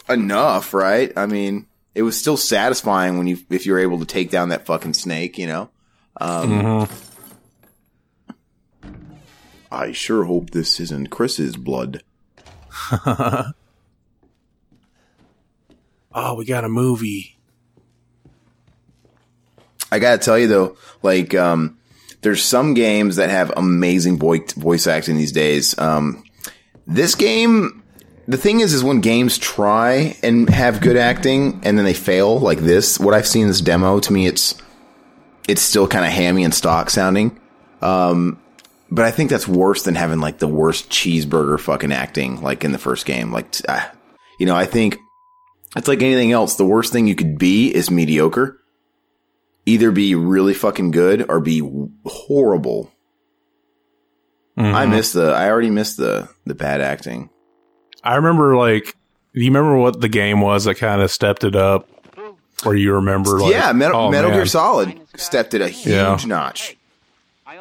enough, 0.09 0.75
right? 0.75 1.13
I 1.17 1.27
mean, 1.27 1.67
it 1.95 2.03
was 2.03 2.19
still 2.19 2.37
satisfying 2.37 3.17
when 3.19 3.27
you 3.27 3.39
if 3.51 3.65
you 3.67 3.73
were 3.73 3.79
able 3.79 3.99
to 4.01 4.05
take 4.05 4.31
down 4.31 4.49
that 4.49 4.67
fucking 4.67 4.95
snake. 4.95 5.39
You 5.39 5.47
know. 5.47 5.71
Um, 6.21 6.89
I 9.77 9.93
sure 9.93 10.25
hope 10.25 10.51
this 10.51 10.81
isn't 10.81 11.11
Chris's 11.11 11.57
blood. 11.57 12.03
oh, 13.07 13.53
we 16.37 16.47
got 16.47 16.65
a 16.65 16.69
movie. 16.69 17.37
I 19.93 19.99
gotta 19.99 20.19
tell 20.19 20.39
you 20.39 20.49
though, 20.49 20.77
like, 21.03 21.35
um, 21.35 21.79
there's 22.23 22.43
some 22.43 22.73
games 22.73 23.17
that 23.17 23.29
have 23.29 23.53
amazing 23.57 24.19
voice 24.19 24.53
voice 24.55 24.87
acting 24.87 25.17
these 25.17 25.33
days. 25.33 25.79
Um, 25.79 26.25
this 26.87 27.15
game, 27.15 27.83
the 28.27 28.39
thing 28.39 28.61
is, 28.61 28.73
is 28.73 28.83
when 28.83 29.03
games 29.03 29.37
try 29.37 30.17
and 30.23 30.49
have 30.49 30.81
good 30.81 30.97
acting 30.97 31.61
and 31.65 31.77
then 31.77 31.85
they 31.85 31.95
fail, 31.95 32.41
like 32.41 32.61
this. 32.61 32.99
What 32.99 33.13
I've 33.13 33.29
seen 33.29 33.43
in 33.43 33.49
this 33.49 33.61
demo, 33.61 34.01
to 34.01 34.13
me, 34.13 34.27
it's 34.27 34.55
it's 35.47 35.61
still 35.61 35.87
kind 35.87 36.07
of 36.07 36.13
hammy 36.13 36.45
and 36.45 36.55
stock 36.55 36.89
sounding. 36.89 37.39
Um, 37.83 38.41
but 38.91 39.05
I 39.05 39.11
think 39.11 39.31
that's 39.31 39.49
worse 39.49 39.83
than 39.83 39.95
having 39.95 40.21
like 40.21 40.39
the 40.39 40.49
worst 40.49 40.91
cheeseburger 40.91 41.59
fucking 41.59 41.93
acting, 41.93 42.41
like 42.43 42.65
in 42.65 42.73
the 42.73 42.79
first 42.79 43.07
game. 43.07 43.33
Like, 43.33 43.55
ah, 43.69 43.91
you 44.39 44.47
know, 44.47 44.57
I 44.57 44.67
think 44.67 44.99
it's 45.77 45.89
like 45.89 46.03
anything 46.03 46.33
else. 46.33 46.57
The 46.57 46.65
worst 46.65 46.93
thing 46.93 47.07
you 47.07 47.15
could 47.15 47.39
be 47.39 47.75
is 47.75 47.91
mediocre 47.91 48.61
either 49.67 49.91
be 49.91 50.15
really 50.15 50.55
fucking 50.55 50.93
good 50.93 51.29
or 51.29 51.41
be 51.41 51.61
horrible. 52.07 52.93
I 54.59 54.87
miss 54.87 55.13
the. 55.13 55.33
I 55.33 55.51
already 55.51 55.71
missed 55.71 55.99
the 55.99 56.31
the 56.47 56.55
bad 56.55 56.81
acting. 56.81 57.29
I 58.03 58.15
remember 58.17 58.57
like. 58.57 58.95
Do 59.35 59.43
you 59.43 59.51
remember 59.51 59.77
what 59.77 60.01
the 60.01 60.09
game 60.09 60.41
was 60.41 60.65
that 60.65 60.77
kind 60.77 61.03
of 61.03 61.11
stepped 61.11 61.45
it 61.45 61.55
up? 61.55 61.87
Or 62.65 62.75
you 62.75 62.95
remember? 62.95 63.39
Like, 63.39 63.53
yeah, 63.53 63.73
Metal, 63.73 64.01
oh, 64.01 64.11
Metal. 64.11 64.31
Gear 64.31 64.47
Solid 64.47 64.99
stepped 65.17 65.53
it 65.53 65.61
a 65.61 65.69
huge 65.69 65.95
Yeah. 65.95 66.19
notch. 66.27 66.76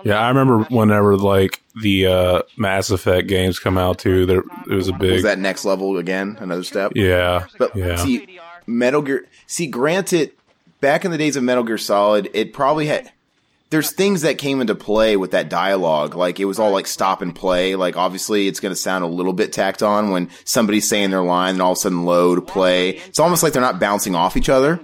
Yeah, 0.05 0.19
I 0.19 0.27
remember 0.27 0.65
whenever 0.65 1.17
like 1.17 1.63
the 1.81 2.05
uh, 2.05 2.41
Mass 2.57 2.91
Effect 2.91 3.27
games 3.27 3.57
come 3.57 3.75
out 3.75 3.97
too. 3.97 4.27
There, 4.27 4.43
it 4.69 4.75
was 4.75 4.88
a 4.88 4.93
big. 4.93 5.13
Was 5.13 5.24
that 5.24 5.39
next 5.39 5.65
level 5.65 5.97
again? 5.97 6.38
Another 6.39 6.63
step. 6.63 6.91
yeah, 6.95 7.47
But 7.57 7.75
yeah. 7.75 7.95
see, 7.97 8.39
Metal 8.67 9.01
Gear. 9.01 9.25
See, 9.47 9.65
granted, 9.65 10.31
back 10.79 11.05
in 11.05 11.12
the 11.12 11.17
days 11.17 11.35
of 11.35 11.43
Metal 11.43 11.63
Gear 11.63 11.79
Solid, 11.79 12.29
it 12.33 12.53
probably 12.53 12.85
had. 12.85 13.12
There's 13.71 13.91
things 13.91 14.21
that 14.21 14.38
came 14.38 14.62
into 14.62 14.75
play 14.75 15.17
with 15.17 15.31
that 15.31 15.50
dialogue. 15.50 16.13
Like 16.13 16.39
it 16.39 16.45
was 16.45 16.59
all 16.59 16.69
like 16.71 16.85
stop 16.85 17.24
and 17.24 17.35
play. 17.35 17.75
Like 17.75 17.97
obviously 17.97 18.47
it's 18.47 18.59
going 18.59 18.71
to 18.71 18.79
sound 18.79 19.03
a 19.03 19.07
little 19.07 19.33
bit 19.33 19.51
tacked 19.51 19.81
on 19.81 20.12
when 20.12 20.29
somebody's 20.45 20.88
saying 20.88 21.09
their 21.09 21.24
line 21.24 21.55
and 21.55 21.62
all 21.63 21.71
of 21.71 21.77
a 21.79 21.81
sudden 21.81 22.05
load 22.05 22.47
play. 22.47 22.91
It's 22.91 23.19
almost 23.19 23.41
like 23.41 23.53
they're 23.53 23.63
not 23.63 23.79
bouncing 23.79 24.13
off 24.15 24.38
each 24.38 24.50
other. 24.50 24.79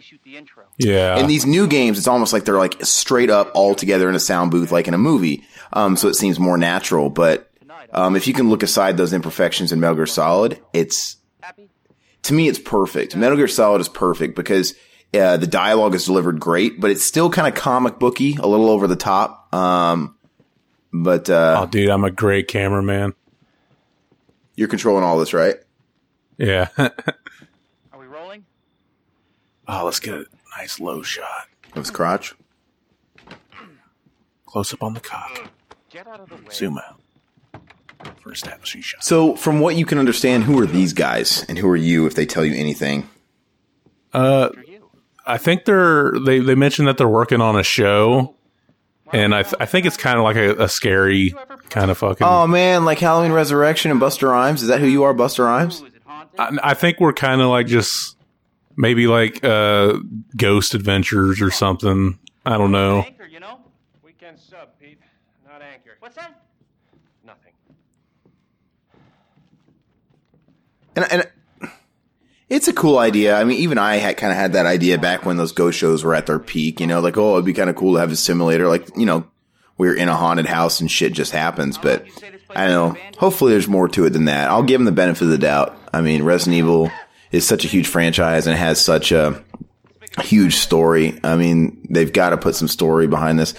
Yeah. 0.84 1.18
In 1.18 1.28
these 1.28 1.46
new 1.46 1.68
games, 1.68 1.98
it's 1.98 2.08
almost 2.08 2.34
like 2.34 2.46
they're 2.46 2.58
like 2.58 2.84
straight 2.84 3.30
up 3.30 3.52
all 3.54 3.76
together 3.76 4.10
in 4.10 4.16
a 4.16 4.20
sound 4.20 4.52
booth, 4.52 4.72
like 4.72 4.88
in 4.88 4.94
a 4.94 4.98
movie. 4.98 5.44
Um, 5.74 5.96
so 5.96 6.08
it 6.08 6.16
seems 6.16 6.40
more 6.40 6.58
natural. 6.58 7.10
But 7.10 7.50
um, 7.92 8.16
if 8.16 8.28
you 8.28 8.34
can 8.34 8.50
look 8.50 8.64
aside 8.64 8.98
those 8.98 9.14
imperfections 9.14 9.72
in 9.72 9.80
Metal 9.80 9.96
Gear 9.96 10.06
Solid, 10.06 10.60
it's 10.74 11.18
to 12.24 12.34
me 12.34 12.48
it's 12.48 12.60
perfect. 12.60 13.16
Metal 13.16 13.38
Gear 13.38 13.48
Solid 13.48 13.82
is 13.82 13.90
perfect 13.90 14.36
because 14.36 14.74
uh, 15.14 15.38
the 15.38 15.48
dialogue 15.48 15.96
is 15.96 16.06
delivered 16.06 16.40
great, 16.40 16.80
but 16.80 16.92
it's 16.92 17.04
still 17.04 17.30
kind 17.30 17.48
of 17.48 17.54
comic 17.54 18.00
booky, 18.00 18.36
a 18.36 18.48
little 18.48 18.70
over 18.70 18.88
the 18.88 18.96
top. 18.96 19.54
Um, 19.54 20.16
but 20.94 21.30
uh, 21.30 21.62
oh, 21.64 21.66
dude, 21.68 21.90
I'm 21.90 22.04
a 22.04 22.12
great 22.12 22.48
cameraman. 22.48 23.14
you're 24.56 24.68
controlling 24.68 25.04
all 25.04 25.18
this, 25.20 25.34
right? 25.34 25.56
Yeah. 26.38 26.70
Are 26.78 28.00
we 28.00 28.06
rolling? 28.06 28.46
oh, 29.68 29.86
let's 29.86 30.00
get 30.00 30.14
a 30.16 30.26
nice 30.62 30.80
low 30.80 31.02
shot, 31.02 31.48
Of 31.72 31.78
his 31.84 31.92
crotch. 31.92 32.36
close 34.46 34.74
up 34.74 34.84
on 34.84 34.94
the 34.94 35.00
cock, 35.00 35.50
Get 35.90 36.08
out 36.08 36.20
of 36.20 36.30
the 36.30 36.36
way. 36.36 36.42
zoom 36.52 36.78
out. 36.78 37.00
for 38.20 38.32
establishing 38.32 38.82
shot. 38.82 39.04
So, 39.04 39.36
from 39.36 39.60
what 39.60 39.76
you 39.76 39.86
can 39.86 39.98
understand, 39.98 40.44
who 40.44 40.60
are 40.60 40.66
these 40.66 40.94
guys 40.94 41.44
and 41.48 41.58
who 41.58 41.68
are 41.70 41.76
you 41.76 42.06
if 42.08 42.16
they 42.16 42.26
tell 42.26 42.44
you 42.46 42.54
anything? 42.56 43.08
Uh, 44.14 44.50
I 45.26 45.38
think 45.38 45.66
they're 45.66 46.12
they 46.26 46.40
they 46.40 46.56
mentioned 46.56 46.88
that 46.88 46.98
they're 46.98 47.08
working 47.08 47.42
on 47.42 47.56
a 47.58 47.64
show, 47.64 48.36
and 49.14 49.34
I 49.36 49.44
th- 49.44 49.56
I 49.60 49.66
think 49.66 49.86
it's 49.86 49.98
kind 49.98 50.18
of 50.18 50.24
like 50.24 50.36
a, 50.36 50.64
a 50.64 50.68
scary 50.70 51.34
kind 51.70 51.90
of 51.92 51.98
fucking. 52.00 52.26
Oh 52.26 52.46
man, 52.48 52.86
like 52.86 52.98
Halloween 53.00 53.32
Resurrection 53.32 53.92
and 53.92 54.02
Busta 54.02 54.28
Rhymes. 54.30 54.62
Is 54.64 54.68
that 54.70 54.80
who 54.80 54.88
you 54.88 55.04
are, 55.04 55.14
Busta 55.14 55.46
Rhymes? 55.46 55.82
Ooh, 55.82 55.86
is 55.86 55.94
it 55.96 56.02
haunted? 56.06 56.60
I, 56.64 56.72
I 56.72 56.74
think 56.74 57.00
we're 57.00 57.14
kind 57.14 57.40
of 57.42 57.48
like 57.50 57.68
just 57.68 58.18
maybe 58.82 59.06
like 59.06 59.44
uh 59.44 60.00
ghost 60.36 60.74
adventures 60.74 61.42
or 61.42 61.52
something. 61.52 62.20
I 62.46 62.58
don't 62.58 62.72
know. 62.72 63.02
Anchor, 63.02 63.28
you 63.28 63.40
know? 63.40 63.60
Weekend 64.04 64.40
sub, 64.40 64.70
Pete. 64.80 65.00
Not 65.48 65.62
anchor. 65.62 65.92
What's 66.00 66.16
that? 66.16 66.44
Nothing. 67.24 67.54
And, 70.96 71.06
and 71.12 71.72
it's 72.50 72.68
a 72.68 72.74
cool 72.74 72.98
idea. 72.98 73.38
I 73.38 73.44
mean, 73.44 73.60
even 73.60 73.78
I 73.78 73.98
had 73.98 74.18
kind 74.18 74.32
of 74.32 74.38
had 74.38 74.54
that 74.54 74.66
idea 74.66 74.98
back 74.98 75.24
when 75.24 75.38
those 75.38 75.52
ghost 75.52 75.78
shows 75.78 76.04
were 76.04 76.16
at 76.16 76.26
their 76.26 76.40
peak. 76.40 76.80
You 76.80 76.88
know, 76.88 77.00
like 77.00 77.18
oh, 77.18 77.34
it'd 77.34 77.46
be 77.46 77.54
kind 77.54 77.70
of 77.70 77.76
cool 77.76 77.94
to 77.94 78.00
have 78.00 78.12
a 78.12 78.16
simulator. 78.16 78.68
Like 78.68 78.98
you 78.98 79.06
know, 79.06 79.28
we're 79.78 79.96
in 79.96 80.10
a 80.10 80.16
haunted 80.16 80.48
house 80.48 80.82
and 80.82 80.90
shit 80.90 81.14
just 81.14 81.32
happens. 81.32 81.78
But 81.78 82.08
I 82.50 82.68
don't 82.68 82.94
know. 82.94 83.02
Hopefully, 83.20 83.52
there's 83.52 83.68
more 83.68 83.88
to 83.90 84.06
it 84.06 84.10
than 84.10 84.26
that. 84.26 84.50
I'll 84.50 84.64
give 84.64 84.80
them 84.80 84.86
the 84.86 84.92
benefit 84.92 85.26
of 85.26 85.30
the 85.30 85.38
doubt. 85.38 85.78
I 85.94 86.02
mean, 86.02 86.24
Resident 86.24 86.58
Evil 86.58 86.92
is 87.32 87.48
such 87.48 87.66
a 87.66 87.68
huge 87.68 87.88
franchise 87.88 88.48
and 88.48 88.58
has 88.58 88.84
such 88.84 89.12
a 89.12 89.44
huge 90.20 90.56
story. 90.56 91.20
I 91.24 91.36
mean, 91.36 91.86
they've 91.90 92.12
got 92.12 92.32
to 92.32 92.38
put 92.38 92.56
some 92.56 92.68
story 92.68 93.08
behind 93.08 93.40
this. 93.40 93.54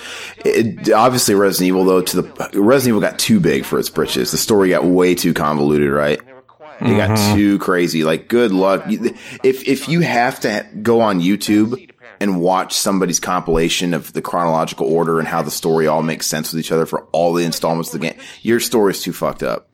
It, 0.44 0.90
obviously, 0.92 1.34
Resident 1.34 1.68
Evil 1.68 1.84
though, 1.84 2.02
to 2.02 2.22
the 2.22 2.60
Resident 2.60 2.88
Evil 2.88 3.00
got 3.00 3.18
too 3.18 3.40
big 3.40 3.64
for 3.64 3.78
its 3.78 3.88
britches. 3.88 4.30
The 4.30 4.38
story 4.38 4.70
got 4.70 4.84
way 4.84 5.14
too 5.14 5.34
convoluted, 5.34 5.90
right? 5.90 6.24
They 6.24 6.32
were 6.32 6.42
quiet. 6.42 6.82
It 6.82 6.96
got 6.96 7.10
mm-hmm. 7.10 7.34
too 7.34 7.58
crazy. 7.58 8.04
Like, 8.04 8.28
good 8.28 8.52
luck. 8.52 8.84
If 8.88 9.66
if 9.66 9.88
you 9.88 10.00
have 10.00 10.40
to 10.40 10.66
go 10.82 11.00
on 11.00 11.20
YouTube 11.20 11.90
and 12.20 12.40
watch 12.40 12.74
somebody's 12.74 13.18
compilation 13.18 13.94
of 13.94 14.12
the 14.12 14.22
chronological 14.22 14.86
order 14.86 15.18
and 15.18 15.26
how 15.26 15.42
the 15.42 15.50
story 15.50 15.86
all 15.86 16.02
makes 16.02 16.26
sense 16.26 16.52
with 16.52 16.60
each 16.60 16.70
other 16.70 16.86
for 16.86 17.04
all 17.12 17.32
the 17.32 17.44
installments 17.44 17.92
of 17.92 18.00
the 18.00 18.10
game, 18.10 18.20
your 18.42 18.60
story's 18.60 19.00
too 19.00 19.12
fucked 19.12 19.42
up. 19.42 19.68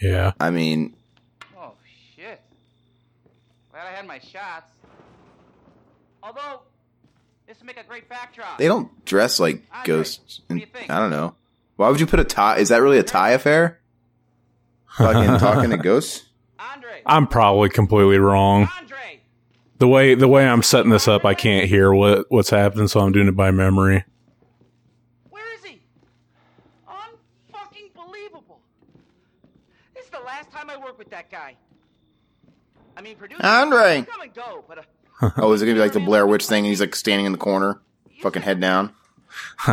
Yeah. 0.00 0.32
I 0.38 0.50
mean, 0.50 0.94
Oh, 1.56 1.72
shit. 2.16 2.40
Glad 3.72 3.86
I 3.86 3.90
had 3.90 3.97
my 4.08 4.18
shots. 4.18 4.72
Although, 6.22 6.62
this 7.46 7.58
would 7.58 7.66
make 7.66 7.78
a 7.78 7.84
great 7.84 8.08
backdrop. 8.08 8.58
they 8.58 8.66
don't 8.66 9.04
dress 9.04 9.38
like 9.38 9.62
ghosts. 9.84 10.40
And, 10.48 10.66
I 10.88 10.98
don't 10.98 11.10
know. 11.10 11.36
Why 11.76 11.88
would 11.90 12.00
you 12.00 12.06
put 12.06 12.18
a 12.18 12.24
tie? 12.24 12.58
Is 12.58 12.70
that 12.70 12.82
really 12.82 12.98
a 12.98 13.04
tie 13.04 13.30
affair? 13.30 13.78
Fucking 14.96 15.38
talking 15.38 15.70
to 15.70 15.76
ghosts? 15.82 16.24
Andre! 16.58 17.02
I'm 17.06 17.28
probably 17.28 17.68
completely 17.68 18.18
wrong. 18.18 18.68
Andre! 18.80 19.20
The 19.78 19.86
way 19.86 20.14
the 20.16 20.26
way 20.26 20.44
I'm 20.48 20.62
setting 20.64 20.90
this 20.90 21.06
up, 21.06 21.24
I 21.24 21.34
can't 21.34 21.68
hear 21.68 21.92
what 21.92 22.26
what's 22.30 22.50
happening, 22.50 22.88
so 22.88 22.98
I'm 22.98 23.12
doing 23.12 23.28
it 23.28 23.36
by 23.36 23.52
memory. 23.52 24.04
Where 25.30 25.54
is 25.54 25.62
he? 25.64 25.80
Unfucking 26.88 27.94
believable. 27.94 28.60
This 29.94 30.06
is 30.06 30.10
the 30.10 30.18
last 30.18 30.50
time 30.50 30.68
I 30.68 30.76
work 30.78 30.98
with 30.98 31.10
that 31.10 31.30
guy. 31.30 31.54
I 32.98 33.00
mean, 33.00 33.16
producer. 33.16 33.46
Andre! 33.46 34.04
Come 34.10 34.20
and 34.22 34.34
go, 34.34 34.64
but 34.66 34.78
uh, 34.78 35.30
Oh, 35.36 35.52
is 35.52 35.62
it 35.62 35.66
gonna 35.66 35.76
be 35.76 35.80
like 35.80 35.92
the 35.92 36.00
Blair 36.00 36.26
Witch 36.26 36.46
thing 36.46 36.64
and 36.64 36.66
he's 36.66 36.80
like 36.80 36.96
standing 36.96 37.26
in 37.26 37.32
the 37.32 37.38
corner, 37.38 37.80
fucking 38.22 38.42
head 38.42 38.60
down? 38.60 38.92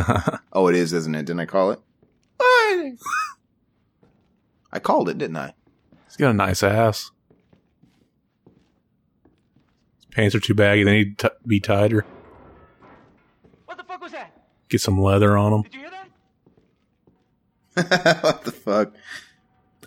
oh, 0.54 0.68
it 0.68 0.76
is, 0.76 0.94
isn't 0.94 1.16
it? 1.16 1.26
Didn't 1.26 1.40
I 1.40 1.48
call 1.48 1.72
it? 1.72 1.80
I 4.72 4.80
called 4.80 5.10
it, 5.10 5.18
didn't 5.18 5.38
I? 5.38 5.54
He's 6.06 6.18
got 6.18 6.30
a 6.30 6.34
nice 6.34 6.62
ass. 6.62 7.10
His 9.98 10.06
pants 10.12 10.36
are 10.36 10.40
too 10.40 10.54
baggy; 10.54 10.84
they 10.84 10.92
need 10.92 11.18
to 11.20 11.34
be 11.48 11.60
tighter. 11.60 12.06
what 13.66 13.78
the 13.78 13.84
fuck 13.86 14.02
was 14.02 14.12
that? 14.12 14.40
Get 14.70 14.82
some 14.82 15.02
leather 15.02 15.36
on 15.36 15.52
them. 15.52 15.62
Did 15.64 15.74
you 15.74 15.80
hear 15.80 15.92
that? 17.76 18.24
what 18.24 18.44
the 18.44 18.52
fuck? 18.52 18.94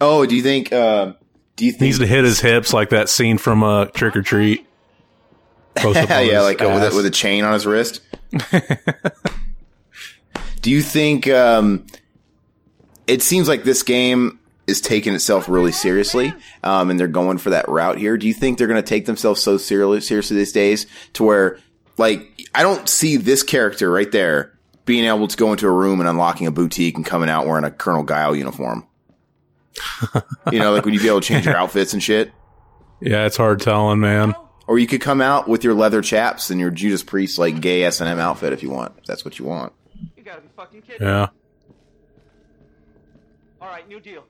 Oh, 0.00 0.26
do 0.26 0.35
you 0.35 0.42
think? 0.42 0.73
Uh, 0.73 1.12
do 1.59 1.67
you 1.67 1.73
think? 1.73 1.83
Needs 1.83 1.99
to 1.99 2.07
hit 2.07 2.25
his 2.25 2.41
hips 2.41 2.73
like 2.73 2.91
that 2.91 3.09
scene 3.09 3.37
from 3.37 3.65
uh, 3.65 3.87
Trick 3.87 4.17
or 4.17 4.23
Treat. 4.23 4.65
Yeah, 5.85 6.41
like 6.41 6.61
uh, 6.61 6.71
with 6.75 6.93
a, 6.93 6.97
with 6.97 7.07
a 7.07 7.11
chain 7.11 7.45
on 7.45 7.53
his 7.53 7.65
wrist. 7.65 8.00
do 10.61 10.73
you 10.73 10.83
think? 10.83 11.29
Um, 11.29 11.87
it 13.07 13.23
seems 13.23 13.47
like 13.47 13.62
this 13.62 13.85
game 13.85 14.41
is 14.67 14.81
taking 14.81 15.15
itself 15.15 15.49
really 15.49 15.71
seriously, 15.71 16.33
um, 16.65 16.91
and 16.91 16.99
they're 16.99 17.07
going 17.07 17.38
for 17.38 17.50
that 17.50 17.69
route 17.69 17.97
here. 17.99 18.17
Do 18.17 18.27
you 18.27 18.35
think 18.35 18.59
they're 18.59 18.67
going 18.67 18.83
to 18.83 18.88
take 18.88 19.07
themselves 19.07 19.41
so 19.41 19.57
seriously, 19.57 20.00
seriously 20.00 20.37
these 20.37 20.50
days 20.50 20.87
to 21.12 21.23
where, 21.23 21.61
like, 21.97 22.29
I 22.57 22.65
don't 22.65 22.88
see 22.88 23.17
this 23.17 23.45
character 23.45 23.88
right 23.88 24.11
there 24.11 24.59
being 24.85 25.05
able 25.05 25.29
to 25.29 25.37
go 25.37 25.53
into 25.53 25.69
a 25.69 25.73
room 25.73 26.00
and 26.00 26.09
unlocking 26.09 26.49
a 26.49 26.50
boutique 26.50 26.97
and 26.97 27.07
coming 27.07 27.29
out 27.29 27.47
wearing 27.47 27.65
a 27.65 27.71
Colonel 27.71 28.03
Guile 28.03 28.35
uniform. 28.35 28.85
you 30.52 30.58
know, 30.58 30.73
like 30.73 30.85
would 30.85 30.94
you 30.94 31.00
be 31.00 31.08
able 31.08 31.20
to 31.20 31.26
change 31.26 31.47
your 31.47 31.56
outfits 31.62 31.92
and 31.92 32.02
shit? 32.02 32.32
yeah, 33.00 33.26
it's 33.26 33.37
hard 33.37 33.61
telling, 33.61 34.00
man. 34.00 34.35
Or 34.66 34.78
you 34.78 34.87
could 34.87 35.00
come 35.00 35.20
out 35.20 35.49
with 35.49 35.64
your 35.64 35.75
leather 35.75 36.02
chaps 36.02 36.50
and 36.50 36.61
your 36.61 36.70
Judas 36.70 37.02
Priest 37.02 37.38
like 37.38 37.61
gay 37.61 37.85
S 37.85 38.00
and 38.00 38.08
M 38.08 38.18
outfit 38.18 38.52
if 38.52 38.62
you 38.62 38.70
want. 38.70 38.92
If 38.99 39.04
that's 39.06 39.25
what 39.25 39.38
you 39.38 39.44
want. 39.44 39.73
You 40.16 40.23
gotta 40.23 40.42
be 40.42 40.49
fucking 40.56 40.82
kidding. 40.82 41.06
Yeah. 41.06 41.28
All 43.61 43.68
right, 43.68 43.88
new 43.88 44.00
deal. 44.00 44.25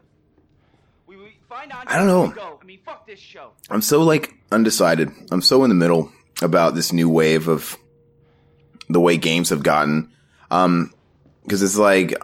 We, 1.07 1.17
we 1.17 1.37
find 1.49 1.73
Andre. 1.73 1.93
I 1.93 1.99
don't 1.99 2.07
know. 2.07 2.29
Go. 2.29 2.59
I 2.63 2.65
mean, 2.65 2.79
fuck 2.85 3.07
this 3.07 3.19
show. 3.19 3.51
I'm 3.69 3.83
so 3.83 4.03
like 4.03 4.35
undecided. 4.53 5.11
I'm 5.31 5.43
so 5.43 5.65
in 5.65 5.71
the 5.71 5.75
middle 5.75 6.13
about 6.41 6.75
this 6.75 6.93
new 6.93 7.09
wave 7.09 7.49
of 7.49 7.77
the 8.89 9.01
way 9.01 9.17
games 9.17 9.51
have 9.51 9.63
gotten. 9.63 10.13
Um, 10.51 10.95
cause 11.49 11.63
it's 11.63 11.77
like 11.77 12.15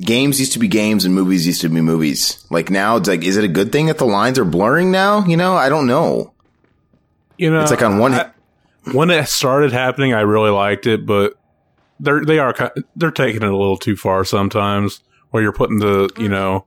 games 0.00 0.38
used 0.40 0.52
to 0.52 0.58
be 0.58 0.68
games 0.68 1.04
and 1.04 1.14
movies 1.14 1.46
used 1.46 1.60
to 1.62 1.68
be 1.68 1.80
movies. 1.80 2.44
Like 2.50 2.70
now 2.70 2.96
it's 2.96 3.08
like, 3.08 3.24
is 3.24 3.36
it 3.36 3.44
a 3.44 3.48
good 3.48 3.72
thing 3.72 3.86
that 3.86 3.98
the 3.98 4.04
lines 4.06 4.38
are 4.38 4.44
blurring 4.44 4.90
now? 4.90 5.24
You 5.26 5.36
know, 5.36 5.54
I 5.54 5.68
don't 5.68 5.86
know. 5.86 6.32
You 7.38 7.50
know, 7.50 7.60
It's 7.62 7.70
like 7.70 7.82
on 7.82 7.98
one 7.98 8.14
I- 8.14 8.30
when 8.92 9.10
it 9.10 9.26
started 9.28 9.72
happening, 9.72 10.14
I 10.14 10.20
really 10.20 10.50
liked 10.50 10.86
it, 10.86 11.04
but 11.06 11.34
they're 11.98 12.24
they 12.24 12.38
are 12.38 12.54
they're 12.94 13.10
taking 13.10 13.42
it 13.42 13.48
a 13.48 13.56
little 13.56 13.76
too 13.78 13.96
far 13.96 14.24
sometimes. 14.24 15.00
Where 15.30 15.42
you're 15.42 15.52
putting 15.52 15.78
the 15.80 16.08
you 16.18 16.28
know 16.28 16.66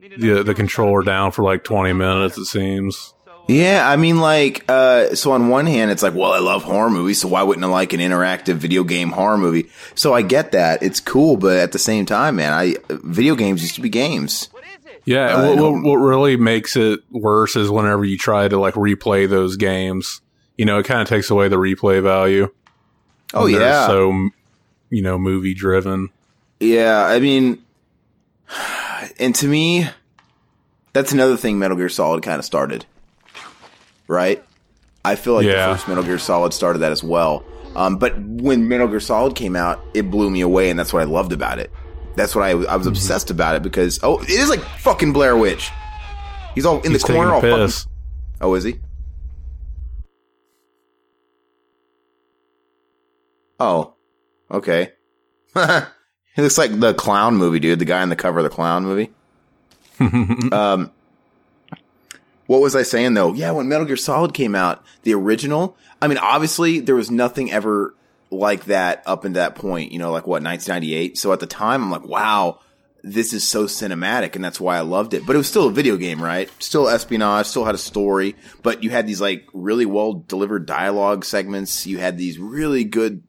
Need 0.00 0.10
to 0.12 0.18
know 0.18 0.34
the 0.36 0.42
the 0.44 0.54
controller 0.54 1.02
down 1.02 1.32
for 1.32 1.42
like 1.42 1.64
20 1.64 1.92
minutes. 1.94 2.36
It 2.38 2.44
seems. 2.44 3.14
Uh, 3.48 3.52
Yeah, 3.52 3.88
I 3.88 3.96
mean, 3.96 4.18
like, 4.18 4.64
uh, 4.68 5.14
so 5.14 5.32
on 5.32 5.48
one 5.48 5.66
hand, 5.66 5.90
it's 5.90 6.02
like, 6.02 6.14
well, 6.14 6.32
I 6.32 6.40
love 6.40 6.64
horror 6.64 6.90
movies, 6.90 7.20
so 7.20 7.28
why 7.28 7.42
wouldn't 7.42 7.64
I 7.64 7.68
like 7.68 7.92
an 7.92 8.00
interactive 8.00 8.56
video 8.56 8.84
game 8.84 9.10
horror 9.10 9.38
movie? 9.38 9.70
So 9.94 10.12
I 10.12 10.22
get 10.22 10.52
that. 10.52 10.82
It's 10.82 11.00
cool, 11.00 11.36
but 11.36 11.56
at 11.58 11.72
the 11.72 11.78
same 11.78 12.06
time, 12.06 12.36
man, 12.36 12.52
I, 12.52 12.76
video 12.88 13.34
games 13.34 13.62
used 13.62 13.76
to 13.76 13.80
be 13.80 13.88
games. 13.88 14.48
What 14.52 14.64
is 14.64 14.86
it? 14.86 15.02
Yeah, 15.04 15.36
I 15.36 15.54
what, 15.54 15.58
what, 15.58 15.82
what 15.82 15.96
really 15.96 16.36
makes 16.36 16.76
it 16.76 17.00
worse 17.10 17.56
is 17.56 17.70
whenever 17.70 18.04
you 18.04 18.18
try 18.18 18.48
to 18.48 18.58
like 18.58 18.74
replay 18.74 19.28
those 19.28 19.56
games. 19.56 20.20
You 20.56 20.64
know, 20.64 20.78
it 20.78 20.86
kind 20.86 21.00
of 21.00 21.08
takes 21.08 21.30
away 21.30 21.48
the 21.48 21.56
replay 21.56 22.02
value. 22.02 22.52
Oh, 23.34 23.46
yeah. 23.46 23.86
so 23.86 24.30
you 24.90 25.02
know 25.02 25.18
movie 25.18 25.54
driven. 25.54 26.10
Yeah, 26.60 27.04
I 27.04 27.20
mean, 27.20 27.62
and 29.18 29.34
to 29.36 29.46
me, 29.46 29.88
that's 30.92 31.12
another 31.12 31.36
thing 31.36 31.58
Metal 31.58 31.76
Gear 31.76 31.88
Solid 31.88 32.22
kind 32.22 32.38
of 32.38 32.44
started, 32.44 32.86
right? 34.08 34.42
I 35.04 35.14
feel 35.16 35.34
like 35.34 35.46
Yeah. 35.46 35.68
the 35.68 35.74
first 35.74 35.88
Metal 35.88 36.02
Gear 36.04 36.18
Solid 36.18 36.52
started 36.52 36.80
that 36.80 36.92
as 36.92 37.02
well. 37.02 37.44
Um, 37.76 37.96
but 37.96 38.18
when 38.18 38.68
Metal 38.68 38.88
Gear 38.88 39.00
Solid 39.00 39.34
came 39.36 39.54
out, 39.54 39.80
it 39.94 40.10
blew 40.10 40.30
me 40.30 40.40
away, 40.40 40.70
and 40.70 40.78
that's 40.78 40.92
what 40.92 41.02
I 41.02 41.04
loved 41.04 41.32
about 41.32 41.58
it. 41.58 41.70
That's 42.16 42.34
what 42.34 42.42
I, 42.42 42.50
I 42.50 42.54
Mm-hmm. 42.54 42.78
was 42.78 42.86
obsessed 42.86 43.30
about 43.30 43.54
it 43.56 43.62
because 43.62 44.00
oh, 44.02 44.20
it 44.22 44.30
is 44.30 44.48
like 44.48 44.60
fucking 44.60 45.12
Blair 45.12 45.36
Witch. 45.36 45.70
He's 46.54 46.64
all 46.64 46.80
in 46.80 46.92
He's 46.92 47.02
the 47.02 47.06
corner, 47.12 47.32
all 47.34 47.40
fucking. 47.42 47.86
Oh, 48.40 48.54
is 48.54 48.64
he? 48.64 48.76
Oh, 53.58 53.94
okay. 54.50 54.92
he 55.54 56.42
looks 56.42 56.58
like 56.58 56.78
the 56.78 56.94
clown 56.94 57.36
movie, 57.36 57.58
dude. 57.60 57.78
The 57.78 57.84
guy 57.84 58.02
on 58.02 58.08
the 58.10 58.16
cover 58.16 58.38
of 58.40 58.44
the 58.44 58.50
clown 58.50 58.84
movie. 58.84 59.10
um, 60.52 60.90
what 62.46 62.60
was 62.60 62.76
I 62.76 62.82
saying 62.82 63.14
though? 63.14 63.32
Yeah, 63.32 63.52
when 63.52 63.68
Metal 63.68 63.86
Gear 63.86 63.96
Solid 63.96 64.34
came 64.34 64.54
out, 64.54 64.84
the 65.02 65.14
original. 65.14 65.76
I 66.00 66.08
mean, 66.08 66.18
obviously 66.18 66.80
there 66.80 66.94
was 66.94 67.10
nothing 67.10 67.50
ever 67.50 67.94
like 68.30 68.64
that 68.66 69.02
up 69.06 69.24
until 69.24 69.42
that 69.42 69.54
point. 69.54 69.92
You 69.92 69.98
know, 69.98 70.12
like 70.12 70.26
what 70.26 70.42
1998. 70.42 71.18
So 71.18 71.32
at 71.32 71.40
the 71.40 71.46
time, 71.46 71.82
I'm 71.82 71.90
like, 71.90 72.06
wow, 72.06 72.60
this 73.02 73.32
is 73.32 73.48
so 73.48 73.64
cinematic, 73.64 74.34
and 74.34 74.44
that's 74.44 74.60
why 74.60 74.76
I 74.76 74.80
loved 74.80 75.14
it. 75.14 75.26
But 75.26 75.36
it 75.36 75.38
was 75.38 75.48
still 75.48 75.68
a 75.68 75.72
video 75.72 75.96
game, 75.96 76.22
right? 76.22 76.50
Still 76.62 76.88
espionage, 76.88 77.46
still 77.46 77.64
had 77.64 77.74
a 77.74 77.78
story, 77.78 78.36
but 78.62 78.82
you 78.82 78.90
had 78.90 79.06
these 79.06 79.20
like 79.20 79.46
really 79.52 79.86
well 79.86 80.12
delivered 80.12 80.66
dialogue 80.66 81.24
segments. 81.24 81.86
You 81.86 81.98
had 81.98 82.18
these 82.18 82.38
really 82.38 82.84
good 82.84 83.22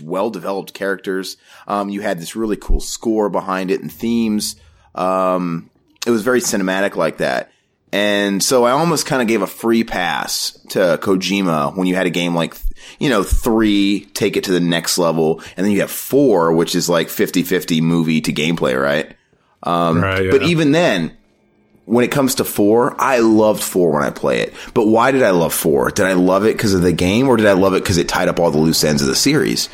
well 0.00 0.30
developed 0.30 0.74
characters. 0.74 1.36
Um, 1.66 1.88
you 1.88 2.00
had 2.00 2.18
this 2.18 2.36
really 2.36 2.56
cool 2.56 2.80
score 2.80 3.28
behind 3.28 3.70
it 3.70 3.80
and 3.80 3.92
themes. 3.92 4.56
Um, 4.94 5.70
it 6.06 6.10
was 6.10 6.22
very 6.22 6.40
cinematic 6.40 6.96
like 6.96 7.18
that. 7.18 7.50
And 7.92 8.42
so 8.42 8.64
I 8.64 8.70
almost 8.70 9.06
kind 9.06 9.20
of 9.20 9.28
gave 9.28 9.42
a 9.42 9.46
free 9.46 9.84
pass 9.84 10.52
to 10.70 10.98
Kojima 11.02 11.76
when 11.76 11.86
you 11.86 11.96
had 11.96 12.06
a 12.06 12.10
game 12.10 12.34
like, 12.34 12.54
you 12.98 13.08
know, 13.08 13.22
three, 13.22 14.04
take 14.14 14.36
it 14.36 14.44
to 14.44 14.52
the 14.52 14.60
next 14.60 14.96
level. 14.96 15.42
And 15.56 15.66
then 15.66 15.72
you 15.72 15.80
have 15.80 15.90
four, 15.90 16.52
which 16.52 16.74
is 16.74 16.88
like 16.88 17.08
50-50 17.08 17.82
movie 17.82 18.20
to 18.20 18.32
gameplay, 18.32 18.80
right? 18.80 19.16
Um, 19.62 20.00
Right, 20.00 20.26
yeah. 20.26 20.30
But 20.30 20.42
even 20.44 20.72
then, 20.72 21.16
when 21.86 22.04
it 22.04 22.12
comes 22.12 22.36
to 22.36 22.44
four, 22.44 22.94
I 23.00 23.18
loved 23.18 23.62
four 23.62 23.90
when 23.90 24.04
I 24.04 24.10
play 24.10 24.40
it. 24.42 24.54
But 24.74 24.86
why 24.86 25.10
did 25.10 25.24
I 25.24 25.30
love 25.30 25.52
four? 25.52 25.90
Did 25.90 26.06
I 26.06 26.12
love 26.12 26.44
it 26.44 26.56
because 26.56 26.74
of 26.74 26.82
the 26.82 26.92
game 26.92 27.28
or 27.28 27.36
did 27.36 27.46
I 27.46 27.52
love 27.54 27.74
it 27.74 27.82
because 27.82 27.96
it 27.98 28.08
tied 28.08 28.28
up 28.28 28.38
all 28.38 28.52
the 28.52 28.58
loose 28.58 28.84
ends 28.84 29.02
of 29.02 29.08
the 29.08 29.16
series? 29.16 29.68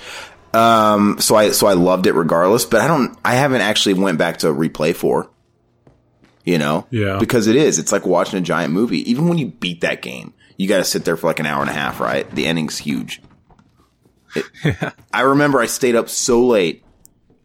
Um, 0.55 1.19
so 1.21 1.35
I, 1.37 1.51
so 1.51 1.67
I 1.67 1.75
loved 1.75 2.07
it 2.07 2.15
regardless, 2.15 2.65
but 2.65 2.81
I 2.81 2.87
don't, 2.87 3.19
I 3.23 3.35
haven't 3.35 3.61
actually 3.61 3.95
went 3.95 4.17
back 4.17 4.39
to 4.39 4.47
replay 4.47 4.95
four. 4.97 5.29
You 6.47 6.57
know? 6.59 6.87
Yeah. 6.91 7.19
Because 7.19 7.47
it 7.49 7.57
is, 7.57 7.79
it's 7.79 7.93
like 7.93 8.07
watching 8.07 8.39
a 8.39 8.43
giant 8.43 8.73
movie. 8.73 9.09
Even 9.11 9.29
when 9.29 9.37
you 9.37 9.49
beat 9.49 9.83
that 9.83 10.01
game, 10.01 10.33
you 10.57 10.67
got 10.69 10.79
to 10.79 10.85
sit 10.85 11.05
there 11.05 11.17
for 11.19 11.27
like 11.27 11.41
an 11.41 11.47
hour 11.47 11.61
and 11.61 11.69
a 11.69 11.75
half, 11.75 12.01
right? 12.01 12.31
The 12.31 12.47
ending's 12.47 12.79
huge. 12.79 13.21
It- 14.35 14.95
I 15.13 15.21
remember 15.23 15.61
I 15.61 15.67
stayed 15.67 15.97
up 15.97 16.09
so 16.09 16.47
late 16.47 16.85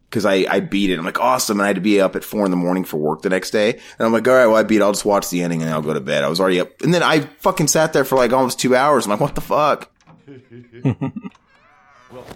because 0.10 0.26
I, 0.26 0.46
I 0.50 0.60
beat 0.60 0.90
it. 0.92 1.00
I'm 1.00 1.06
like, 1.06 1.20
awesome. 1.20 1.60
And 1.60 1.64
I 1.64 1.68
had 1.68 1.76
to 1.78 1.82
be 1.82 2.00
up 2.00 2.16
at 2.16 2.24
four 2.24 2.46
in 2.46 2.52
the 2.52 2.58
morning 2.58 2.84
for 2.84 2.98
work 2.98 3.22
the 3.24 3.30
next 3.30 3.50
day. 3.52 3.74
And 3.74 4.06
I'm 4.06 4.14
like, 4.14 4.28
all 4.28 4.34
right, 4.36 4.46
well, 4.46 4.56
I 4.58 4.64
beat 4.64 4.78
it. 4.78 4.82
I'll 4.84 4.92
just 4.92 5.04
watch 5.06 5.30
the 5.30 5.42
ending 5.42 5.62
and 5.62 5.72
I'll 5.72 5.82
go 5.82 5.94
to 5.94 6.00
bed. 6.02 6.24
I 6.24 6.30
was 6.30 6.40
already 6.40 6.60
up. 6.60 6.82
And 6.82 6.94
then 6.94 7.02
I 7.02 7.22
fucking 7.40 7.68
sat 7.68 7.94
there 7.94 8.06
for 8.06 8.18
like 8.18 8.32
almost 8.34 8.60
two 8.60 8.76
hours. 8.76 9.06
I'm 9.06 9.12
like, 9.12 9.20
what 9.20 9.34
the 9.36 9.42
fuck? 9.42 9.90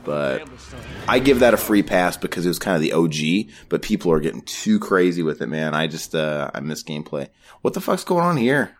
but 0.03 0.47
I 1.07 1.19
give 1.19 1.39
that 1.39 1.53
a 1.53 1.57
free 1.57 1.83
pass 1.83 2.17
because 2.17 2.45
it 2.45 2.49
was 2.49 2.59
kind 2.59 2.75
of 2.75 2.81
the 2.81 2.93
OG, 2.93 3.53
but 3.69 3.81
people 3.81 4.11
are 4.11 4.19
getting 4.19 4.41
too 4.41 4.79
crazy 4.79 5.23
with 5.23 5.41
it, 5.41 5.47
man. 5.47 5.73
I 5.73 5.87
just, 5.87 6.15
uh, 6.15 6.51
I 6.53 6.59
miss 6.59 6.83
gameplay. 6.83 7.29
What 7.61 7.73
the 7.73 7.81
fuck's 7.81 8.03
going 8.03 8.25
on 8.25 8.37
here? 8.37 8.77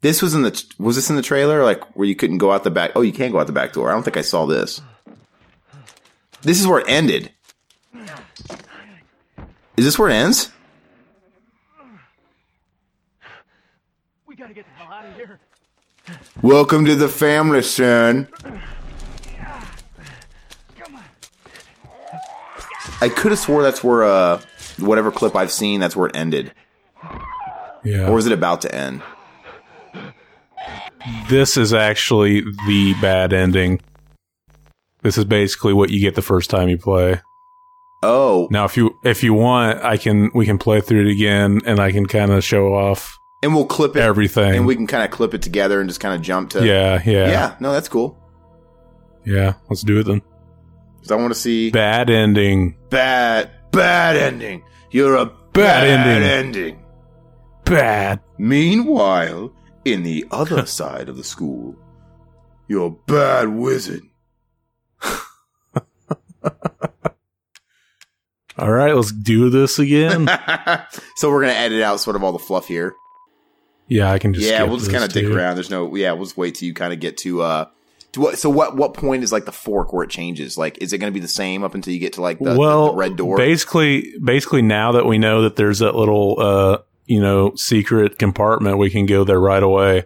This 0.00 0.22
was 0.22 0.34
in 0.34 0.42
the, 0.42 0.64
was 0.78 0.96
this 0.96 1.10
in 1.10 1.16
the 1.16 1.22
trailer? 1.22 1.64
Like 1.64 1.84
where 1.96 2.06
you 2.06 2.14
couldn't 2.14 2.38
go 2.38 2.52
out 2.52 2.64
the 2.64 2.70
back? 2.70 2.92
Oh, 2.94 3.02
you 3.02 3.12
can 3.12 3.32
go 3.32 3.40
out 3.40 3.46
the 3.46 3.52
back 3.52 3.72
door. 3.72 3.90
I 3.90 3.94
don't 3.94 4.04
think 4.04 4.16
I 4.16 4.22
saw 4.22 4.46
this. 4.46 4.80
This 6.42 6.60
is 6.60 6.66
where 6.66 6.80
it 6.80 6.86
ended. 6.88 7.32
Is 9.76 9.84
this 9.84 9.98
where 9.98 10.08
it 10.08 10.14
ends? 10.14 10.50
We 14.26 14.36
gotta 14.36 14.54
get 14.54 14.64
the 14.64 14.82
hell 14.82 14.92
out 14.92 15.06
of 15.06 15.14
here. 15.14 15.40
Welcome 16.42 16.84
to 16.86 16.94
the 16.94 17.08
family, 17.08 17.62
son. 17.62 18.28
I 23.00 23.08
could 23.08 23.30
have 23.32 23.38
swore 23.38 23.62
that's 23.62 23.82
where, 23.84 24.04
uh, 24.04 24.40
whatever 24.78 25.10
clip 25.12 25.36
I've 25.36 25.52
seen, 25.52 25.80
that's 25.80 25.94
where 25.96 26.08
it 26.08 26.16
ended. 26.16 26.52
Yeah. 27.84 28.08
Or 28.08 28.18
is 28.18 28.26
it 28.26 28.32
about 28.32 28.60
to 28.62 28.74
end? 28.74 29.02
this 31.28 31.56
is 31.56 31.72
actually 31.72 32.40
the 32.66 32.94
bad 33.00 33.32
ending. 33.32 33.80
This 35.02 35.16
is 35.16 35.24
basically 35.24 35.72
what 35.72 35.90
you 35.90 36.00
get 36.00 36.14
the 36.16 36.22
first 36.22 36.50
time 36.50 36.68
you 36.68 36.76
play. 36.78 37.20
Oh, 38.02 38.46
Now, 38.50 38.64
if 38.64 38.76
you 38.76 38.96
if 39.04 39.22
you 39.24 39.34
want, 39.34 39.82
I 39.82 39.96
can 39.96 40.30
we 40.34 40.44
can 40.46 40.58
play 40.58 40.80
through 40.80 41.06
it 41.08 41.10
again, 41.12 41.60
and 41.66 41.80
I 41.80 41.90
can 41.90 42.06
kind 42.06 42.30
of 42.30 42.44
show 42.44 42.72
off 42.74 43.16
and 43.42 43.54
we'll 43.54 43.66
clip 43.66 43.96
it. 43.96 44.00
everything. 44.02 44.54
And 44.56 44.66
we 44.66 44.76
can 44.76 44.86
kind 44.86 45.04
of 45.04 45.10
clip 45.10 45.34
it 45.34 45.42
together 45.42 45.80
and 45.80 45.88
just 45.88 46.00
kind 46.00 46.14
of 46.14 46.20
jump 46.22 46.50
to. 46.50 46.64
yeah, 46.66 47.00
yeah, 47.04 47.28
Yeah, 47.30 47.56
no, 47.60 47.72
that's 47.72 47.88
cool. 47.88 48.16
yeah. 49.24 49.54
Let's 49.68 49.82
do 49.82 49.98
it 50.00 50.04
then. 50.04 50.22
Because 50.98 51.10
I 51.12 51.16
want 51.16 51.32
to 51.32 51.38
see 51.38 51.70
Bad 51.70 52.10
ending. 52.10 52.76
bad, 52.90 53.50
bad 53.70 54.16
ending. 54.16 54.62
You're 54.90 55.16
a 55.16 55.26
bad, 55.26 55.52
Bad 55.52 55.84
ending. 56.06 56.28
ending. 56.30 56.84
Bad. 57.64 58.20
Meanwhile, 58.38 59.52
in 59.84 60.02
the 60.02 60.26
other 60.30 60.66
side 60.78 61.08
of 61.08 61.16
the 61.16 61.24
school, 61.24 61.76
you're 62.68 62.86
a 62.86 62.90
bad 62.90 63.48
wizard. 63.48 64.02
All 68.58 68.72
right, 68.72 68.92
let's 68.94 69.12
do 69.12 69.50
this 69.50 69.78
again. 69.78 70.26
so 71.16 71.30
we're 71.30 71.42
gonna 71.42 71.52
edit 71.52 71.80
out 71.80 72.00
sort 72.00 72.16
of 72.16 72.24
all 72.24 72.32
the 72.32 72.40
fluff 72.40 72.66
here. 72.66 72.92
yeah, 73.86 74.10
I 74.10 74.18
can 74.18 74.34
just. 74.34 74.48
yeah, 74.48 74.64
we'll 74.64 74.78
just 74.78 74.90
kind 74.90 75.04
of 75.04 75.12
dick 75.12 75.26
around. 75.26 75.54
There's 75.54 75.70
no. 75.70 75.94
Yeah, 75.94 76.12
we'll 76.12 76.24
just 76.24 76.36
wait 76.36 76.56
till 76.56 76.66
you 76.66 76.74
kind 76.74 76.92
of 76.92 76.98
get 76.98 77.16
to. 77.18 77.42
uh 77.42 77.66
to 78.12 78.20
what, 78.20 78.38
so 78.38 78.48
what? 78.50 78.76
What 78.76 78.94
point 78.94 79.22
is 79.22 79.32
like 79.32 79.44
the 79.44 79.52
fork 79.52 79.92
where 79.92 80.04
it 80.04 80.10
changes? 80.10 80.56
Like, 80.56 80.78
is 80.78 80.92
it 80.92 80.98
going 80.98 81.12
to 81.12 81.14
be 81.14 81.20
the 81.20 81.28
same 81.28 81.62
up 81.62 81.74
until 81.74 81.92
you 81.92 82.00
get 82.00 82.14
to 82.14 82.22
like 82.22 82.38
the, 82.38 82.52
the- 82.54 82.58
well, 82.58 82.86
the 82.92 82.94
red 82.94 83.16
door? 83.16 83.36
Basically, 83.36 84.12
basically, 84.22 84.62
now 84.62 84.92
that 84.92 85.06
we 85.06 85.18
know 85.18 85.42
that 85.42 85.56
there's 85.56 85.80
that 85.80 85.94
little, 85.94 86.36
uh, 86.40 86.78
you 87.06 87.20
know, 87.20 87.54
secret 87.54 88.18
compartment, 88.18 88.78
we 88.78 88.90
can 88.90 89.06
go 89.06 89.24
there 89.24 89.40
right 89.40 89.62
away 89.62 90.04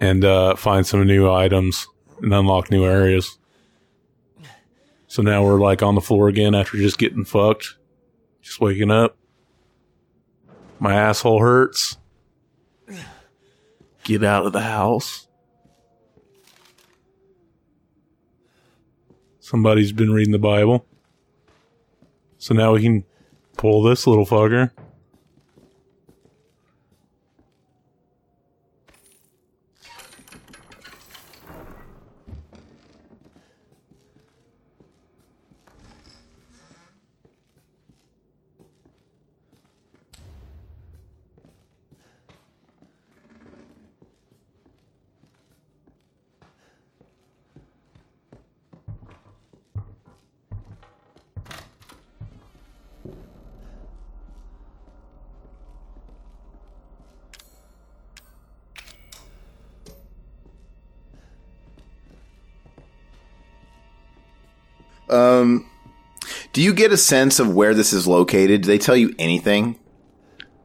and 0.00 0.24
uh, 0.24 0.54
find 0.56 0.86
some 0.86 1.06
new 1.06 1.30
items 1.30 1.86
and 2.22 2.32
unlock 2.32 2.70
new 2.70 2.84
areas. 2.84 3.38
So 5.08 5.22
now 5.22 5.44
we're 5.44 5.60
like 5.60 5.82
on 5.82 5.94
the 5.94 6.00
floor 6.00 6.28
again 6.28 6.54
after 6.54 6.76
just 6.78 6.96
getting 6.98 7.24
fucked, 7.24 7.74
just 8.40 8.60
waking 8.60 8.90
up. 8.90 9.16
My 10.78 10.94
asshole 10.94 11.40
hurts. 11.40 11.98
Get 14.04 14.24
out 14.24 14.46
of 14.46 14.52
the 14.52 14.60
house. 14.62 15.26
Somebody's 19.50 19.90
been 19.90 20.12
reading 20.12 20.30
the 20.30 20.38
Bible. 20.38 20.86
So 22.38 22.54
now 22.54 22.72
we 22.72 22.82
can 22.82 23.04
pull 23.56 23.82
this 23.82 24.06
little 24.06 24.24
fucker. 24.24 24.70
Get 66.90 66.94
a 66.94 66.98
sense 66.98 67.38
of 67.38 67.54
where 67.54 67.72
this 67.72 67.92
is 67.92 68.06
located? 68.06 68.62
Do 68.62 68.66
they 68.66 68.78
tell 68.78 68.96
you 68.96 69.14
anything? 69.18 69.78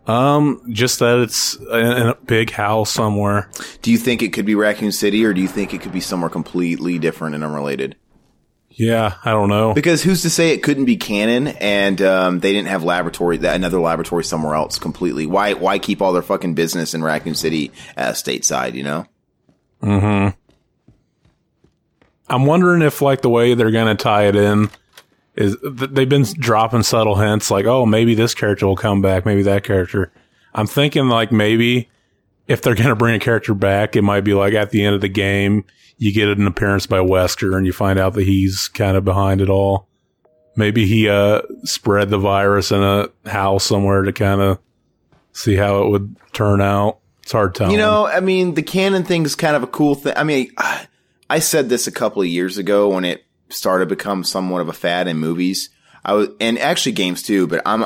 Um, 0.07 0.61
just 0.71 0.99
that 0.99 1.19
it's 1.19 1.55
in 1.55 2.07
a 2.07 2.15
big 2.25 2.51
house 2.51 2.91
somewhere. 2.91 3.49
Do 3.81 3.91
you 3.91 3.97
think 3.97 4.21
it 4.21 4.33
could 4.33 4.45
be 4.45 4.55
Raccoon 4.55 4.91
City, 4.91 5.23
or 5.25 5.33
do 5.33 5.41
you 5.41 5.47
think 5.47 5.73
it 5.73 5.81
could 5.81 5.91
be 5.91 5.99
somewhere 5.99 6.29
completely 6.29 6.99
different 6.99 7.35
and 7.35 7.43
unrelated? 7.43 7.95
Yeah, 8.69 9.15
I 9.23 9.31
don't 9.31 9.49
know. 9.49 9.73
Because 9.73 10.03
who's 10.03 10.21
to 10.23 10.29
say 10.29 10.49
it 10.49 10.61
couldn't 10.61 10.85
be 10.85 10.97
canon, 10.97 11.47
and 11.47 12.01
um, 12.01 12.39
they 12.39 12.51
didn't 12.53 12.67
have 12.67 12.83
laboratory, 12.83 13.38
that 13.38 13.55
another 13.55 13.79
laboratory 13.79 14.23
somewhere 14.23 14.55
else 14.55 14.77
completely? 14.77 15.25
Why, 15.25 15.53
why 15.53 15.79
keep 15.79 16.01
all 16.01 16.11
their 16.11 16.21
fucking 16.21 16.55
business 16.55 16.93
in 16.93 17.03
Raccoon 17.03 17.35
City 17.35 17.71
uh, 17.97 18.11
stateside? 18.11 18.73
You 18.73 18.83
know? 18.83 19.05
Mm-hmm. 19.81 20.38
I'm 22.27 22.45
wondering 22.45 22.81
if 22.81 23.01
like 23.01 23.21
the 23.21 23.29
way 23.29 23.53
they're 23.53 23.71
gonna 23.71 23.95
tie 23.95 24.27
it 24.27 24.35
in 24.35 24.69
is 25.36 25.58
they've 25.63 26.08
been 26.08 26.24
dropping 26.24 26.84
subtle 26.84 27.15
hints 27.15 27.52
like, 27.52 27.65
oh, 27.65 27.86
maybe 27.86 28.15
this 28.15 28.34
character 28.34 28.67
will 28.67 28.76
come 28.76 29.02
back, 29.02 29.26
maybe 29.26 29.43
that 29.43 29.63
character. 29.63 30.12
I'm 30.54 30.67
thinking 30.67 31.10
like 31.10 31.32
maybe 31.32 31.89
if 32.48 32.62
they're 32.62 32.76
gonna 32.76 32.95
bring 32.95 33.15
a 33.15 33.19
character 33.19 33.54
back, 33.54 33.95
it 33.95 34.02
might 34.02 34.21
be 34.21 34.34
like 34.34 34.54
at 34.54 34.71
the 34.71 34.84
end 34.86 34.95
of 34.95 35.02
the 35.02 35.10
game, 35.10 35.65
you 35.98 36.13
get 36.13 36.30
an 36.30 36.48
appearance 36.48 36.88
by 36.88 37.00
Wesker 37.00 37.58
and 37.58 37.65
you 37.65 37.74
find 37.74 38.00
out 38.00 38.13
that 38.13 38.24
he's 38.24 38.67
kind 38.69 38.95
of 38.95 39.04
behind 39.04 39.41
it 39.41 39.50
all. 39.50 39.88
Maybe 40.56 40.86
he 40.86 41.10
uh 41.10 41.41
spread 41.63 42.10
the 42.10 42.17
virus 42.17 42.71
in 42.71 42.82
a 42.82 43.10
house 43.26 43.65
somewhere 43.65 44.04
to 44.04 44.13
kind 44.13 44.39
of 44.39 44.60
see 45.34 45.56
how 45.56 45.84
it 45.84 45.89
would 45.89 46.15
turn 46.32 46.62
out. 46.62 47.00
It's 47.24 47.34
hard 47.34 47.56
telling. 47.56 47.74
You 47.74 47.80
know, 47.80 48.06
I 48.06 48.19
mean, 48.21 48.54
the 48.54 48.63
canon 48.63 49.04
thing 49.04 49.26
is 49.26 49.36
kind 49.36 49.56
of 49.56 49.63
a 49.63 49.67
cool 49.67 49.95
thing. 49.95 50.13
I 50.15 50.24
mean, 50.24 50.52
I 51.30 51.39
said 51.39 51.67
this 51.67 51.88
a 51.88 51.91
couple 51.91 52.21
of 52.21 52.28
years 52.28 52.58
ago 52.58 52.89
when 52.89 53.04
it 53.04 53.24
started 53.49 53.86
to 53.89 53.95
become 53.95 54.23
somewhat 54.23 54.62
of 54.62 54.69
a 54.69 54.73
fad 54.73 55.08
in 55.08 55.17
movies. 55.17 55.69
I 56.03 56.13
was, 56.13 56.29
and 56.39 56.58
actually 56.60 56.91
games 56.93 57.23
too, 57.23 57.47
but 57.47 57.62
I'm, 57.65 57.86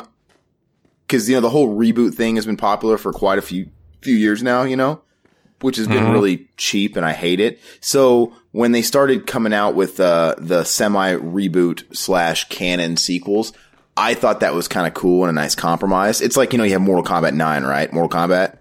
cause, 1.07 1.29
you 1.29 1.35
know, 1.35 1.41
the 1.41 1.49
whole 1.49 1.75
reboot 1.75 2.15
thing 2.15 2.35
has 2.35 2.45
been 2.45 2.57
popular 2.57 2.97
for 2.97 3.13
quite 3.13 3.37
a 3.37 3.41
few, 3.41 3.69
few 4.01 4.15
years 4.15 4.43
now, 4.43 4.63
you 4.63 4.75
know, 4.75 5.01
which 5.61 5.77
has 5.77 5.87
been 5.87 6.11
really 6.11 6.49
cheap 6.57 6.95
and 6.95 7.05
I 7.05 7.13
hate 7.13 7.39
it. 7.39 7.59
So 7.81 8.33
when 8.51 8.71
they 8.71 8.81
started 8.81 9.27
coming 9.27 9.53
out 9.53 9.75
with, 9.75 9.99
uh, 9.99 10.35
the 10.37 10.63
semi 10.63 11.13
reboot 11.15 11.95
slash 11.95 12.47
canon 12.49 12.97
sequels, 12.97 13.53
I 13.97 14.13
thought 14.13 14.39
that 14.39 14.53
was 14.53 14.69
kind 14.69 14.87
of 14.87 14.93
cool 14.93 15.23
and 15.25 15.29
a 15.29 15.33
nice 15.41 15.55
compromise. 15.55 16.21
It's 16.21 16.37
like, 16.37 16.53
you 16.53 16.57
know, 16.57 16.63
you 16.63 16.71
have 16.71 16.81
Mortal 16.81 17.03
Kombat 17.03 17.33
9, 17.33 17.63
right? 17.63 17.91
Mortal 17.91 18.17
Kombat. 18.17 18.57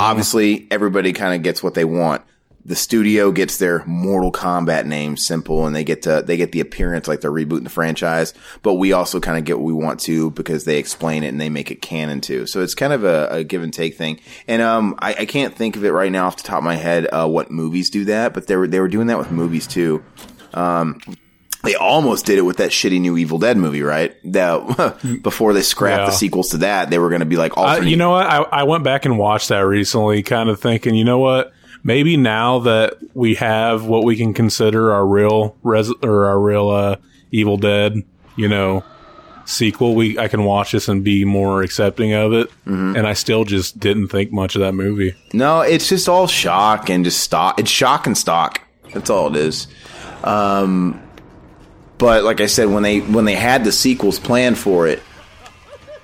Obviously, 0.00 0.66
everybody 0.70 1.12
kind 1.12 1.34
of 1.34 1.42
gets 1.42 1.62
what 1.62 1.74
they 1.74 1.84
want. 1.84 2.22
The 2.64 2.76
studio 2.76 3.32
gets 3.32 3.56
their 3.56 3.84
Mortal 3.86 4.30
Kombat 4.30 4.84
name 4.84 5.16
simple 5.16 5.66
and 5.66 5.74
they 5.74 5.82
get 5.82 6.02
to, 6.02 6.22
they 6.24 6.36
get 6.36 6.52
the 6.52 6.60
appearance 6.60 7.08
like 7.08 7.20
they're 7.20 7.30
rebooting 7.30 7.64
the 7.64 7.70
franchise, 7.70 8.34
but 8.62 8.74
we 8.74 8.92
also 8.92 9.18
kind 9.18 9.38
of 9.38 9.44
get 9.44 9.58
what 9.58 9.64
we 9.64 9.72
want 9.72 10.00
to 10.00 10.30
because 10.32 10.64
they 10.64 10.78
explain 10.78 11.24
it 11.24 11.28
and 11.28 11.40
they 11.40 11.48
make 11.48 11.70
it 11.70 11.80
canon 11.80 12.20
too. 12.20 12.46
So 12.46 12.62
it's 12.62 12.74
kind 12.74 12.92
of 12.92 13.04
a, 13.04 13.28
a 13.30 13.44
give 13.44 13.62
and 13.62 13.72
take 13.72 13.96
thing. 13.96 14.20
And, 14.46 14.60
um, 14.60 14.94
I, 14.98 15.14
I 15.14 15.24
can't 15.26 15.56
think 15.56 15.76
of 15.76 15.84
it 15.84 15.90
right 15.92 16.12
now 16.12 16.26
off 16.26 16.36
the 16.36 16.42
top 16.42 16.58
of 16.58 16.64
my 16.64 16.76
head, 16.76 17.06
uh, 17.06 17.26
what 17.26 17.50
movies 17.50 17.88
do 17.88 18.04
that, 18.06 18.34
but 18.34 18.46
they 18.46 18.56
were, 18.56 18.66
they 18.66 18.80
were 18.80 18.88
doing 18.88 19.06
that 19.06 19.18
with 19.18 19.30
movies 19.30 19.66
too. 19.66 20.04
Um, 20.52 21.00
they 21.62 21.74
almost 21.74 22.24
did 22.24 22.38
it 22.38 22.42
with 22.42 22.56
that 22.58 22.70
shitty 22.70 23.00
new 23.00 23.16
Evil 23.18 23.38
Dead 23.38 23.56
movie, 23.56 23.82
right? 23.82 24.16
That 24.32 25.18
before 25.22 25.52
they 25.52 25.62
scrapped 25.62 26.06
the 26.06 26.12
sequels 26.12 26.50
to 26.50 26.58
that, 26.58 26.90
they 26.90 26.98
were 26.98 27.10
going 27.10 27.20
to 27.20 27.26
be 27.26 27.36
like 27.36 27.56
alternate. 27.58 27.90
you 27.90 27.96
know 27.96 28.10
what? 28.10 28.26
I, 28.26 28.38
I 28.42 28.62
went 28.62 28.82
back 28.82 29.04
and 29.04 29.18
watched 29.18 29.50
that 29.50 29.60
recently, 29.60 30.22
kind 30.22 30.48
of 30.48 30.60
thinking, 30.60 30.94
you 30.94 31.04
know 31.04 31.18
what? 31.18 31.52
Maybe 31.82 32.16
now 32.16 32.60
that 32.60 32.94
we 33.14 33.34
have 33.36 33.84
what 33.86 34.04
we 34.04 34.16
can 34.16 34.34
consider 34.34 34.92
our 34.92 35.06
real 35.06 35.56
res- 35.62 35.92
or 36.02 36.26
our 36.26 36.38
real 36.38 36.68
uh, 36.68 36.96
Evil 37.30 37.56
Dead, 37.56 38.02
you 38.36 38.48
know, 38.48 38.84
sequel, 39.46 39.94
we 39.94 40.18
I 40.18 40.28
can 40.28 40.44
watch 40.44 40.72
this 40.72 40.88
and 40.88 41.02
be 41.02 41.24
more 41.24 41.62
accepting 41.62 42.12
of 42.12 42.32
it. 42.32 42.48
Mm-hmm. 42.66 42.96
And 42.96 43.06
I 43.06 43.14
still 43.14 43.44
just 43.44 43.78
didn't 43.80 44.08
think 44.08 44.32
much 44.32 44.54
of 44.54 44.60
that 44.60 44.72
movie. 44.72 45.14
no, 45.32 45.60
it's 45.60 45.88
just 45.88 46.08
all 46.08 46.26
shock 46.26 46.90
and 46.90 47.04
just 47.04 47.20
stock. 47.20 47.58
It's 47.58 47.70
shock 47.70 48.06
and 48.06 48.16
stock. 48.16 48.60
That's 48.92 49.10
all 49.10 49.34
it 49.34 49.36
is. 49.36 49.66
Um, 50.24 51.00
but 51.98 52.24
like 52.24 52.40
I 52.40 52.46
said, 52.46 52.68
when 52.68 52.82
they 52.82 53.00
when 53.00 53.24
they 53.24 53.34
had 53.34 53.64
the 53.64 53.72
sequels 53.72 54.18
planned 54.18 54.58
for 54.58 54.86
it, 54.86 55.02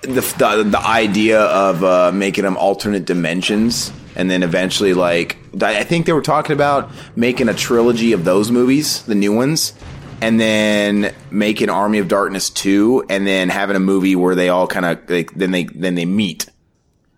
the 0.03 0.21
the, 0.39 0.65
the 0.69 0.81
idea 0.81 1.41
of 1.41 1.83
uh, 1.83 2.13
making 2.13 2.45
them 2.45 2.57
alternate 2.57 3.05
dimensions, 3.05 3.93
and 4.17 4.31
then 4.31 4.43
eventually, 4.43 4.95
like 4.95 5.37
I 5.63 5.85
think 5.85 6.07
they 6.07 6.13
were 6.13 6.23
talking 6.23 6.53
about 6.53 6.91
making 7.15 7.49
a 7.49 7.55
trilogy 7.55 8.13
of 8.13 8.25
those 8.25 8.51
movies, 8.51 9.03
the 9.03 9.15
new 9.15 9.35
ones, 9.35 9.73
and 10.21 10.41
then 10.41 11.15
making 11.31 11.71
Army 11.71 11.99
of 11.99 12.09
Darkness 12.09 12.51
two, 12.51 13.05
and 13.09 13.27
then 13.27 13.49
having 13.49 13.77
a 13.77 13.81
movie 13.81 14.17
where 14.17 14.35
they 14.35 14.49
all 14.49 14.67
kind 14.67 14.87
of 14.87 15.09
like 15.09 15.33
then 15.35 15.51
they 15.51 15.65
then 15.65 15.95
they 15.95 16.07
meet, 16.07 16.49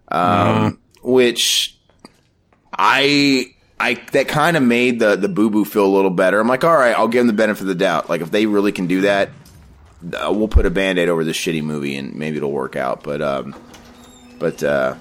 um, 0.08 0.78
which 1.02 1.78
I. 2.72 3.54
I 3.80 3.94
that 4.10 4.26
kind 4.26 4.56
of 4.56 4.64
made 4.64 4.98
the 4.98 5.14
the 5.14 5.28
boo 5.28 5.50
boo 5.50 5.64
feel 5.64 5.86
a 5.86 5.94
little 5.94 6.10
better. 6.10 6.40
I'm 6.40 6.48
like, 6.48 6.64
all 6.64 6.74
right, 6.74 6.96
I'll 6.96 7.06
give 7.06 7.20
them 7.20 7.28
the 7.28 7.32
benefit 7.32 7.60
of 7.60 7.68
the 7.68 7.76
doubt. 7.76 8.10
Like 8.10 8.22
if 8.22 8.30
they 8.32 8.44
really 8.44 8.72
can 8.72 8.88
do 8.88 9.02
that, 9.02 9.30
uh, 10.02 10.32
we'll 10.32 10.48
put 10.48 10.66
a 10.66 10.70
band-aid 10.70 11.08
over 11.08 11.24
this 11.24 11.36
shitty 11.36 11.62
movie 11.62 11.96
and 11.96 12.14
maybe 12.14 12.36
it'll 12.36 12.52
work 12.52 12.76
out 12.76 13.02
but 13.02 13.20
um 13.20 13.54
but 14.38 14.62
uh 14.62 14.94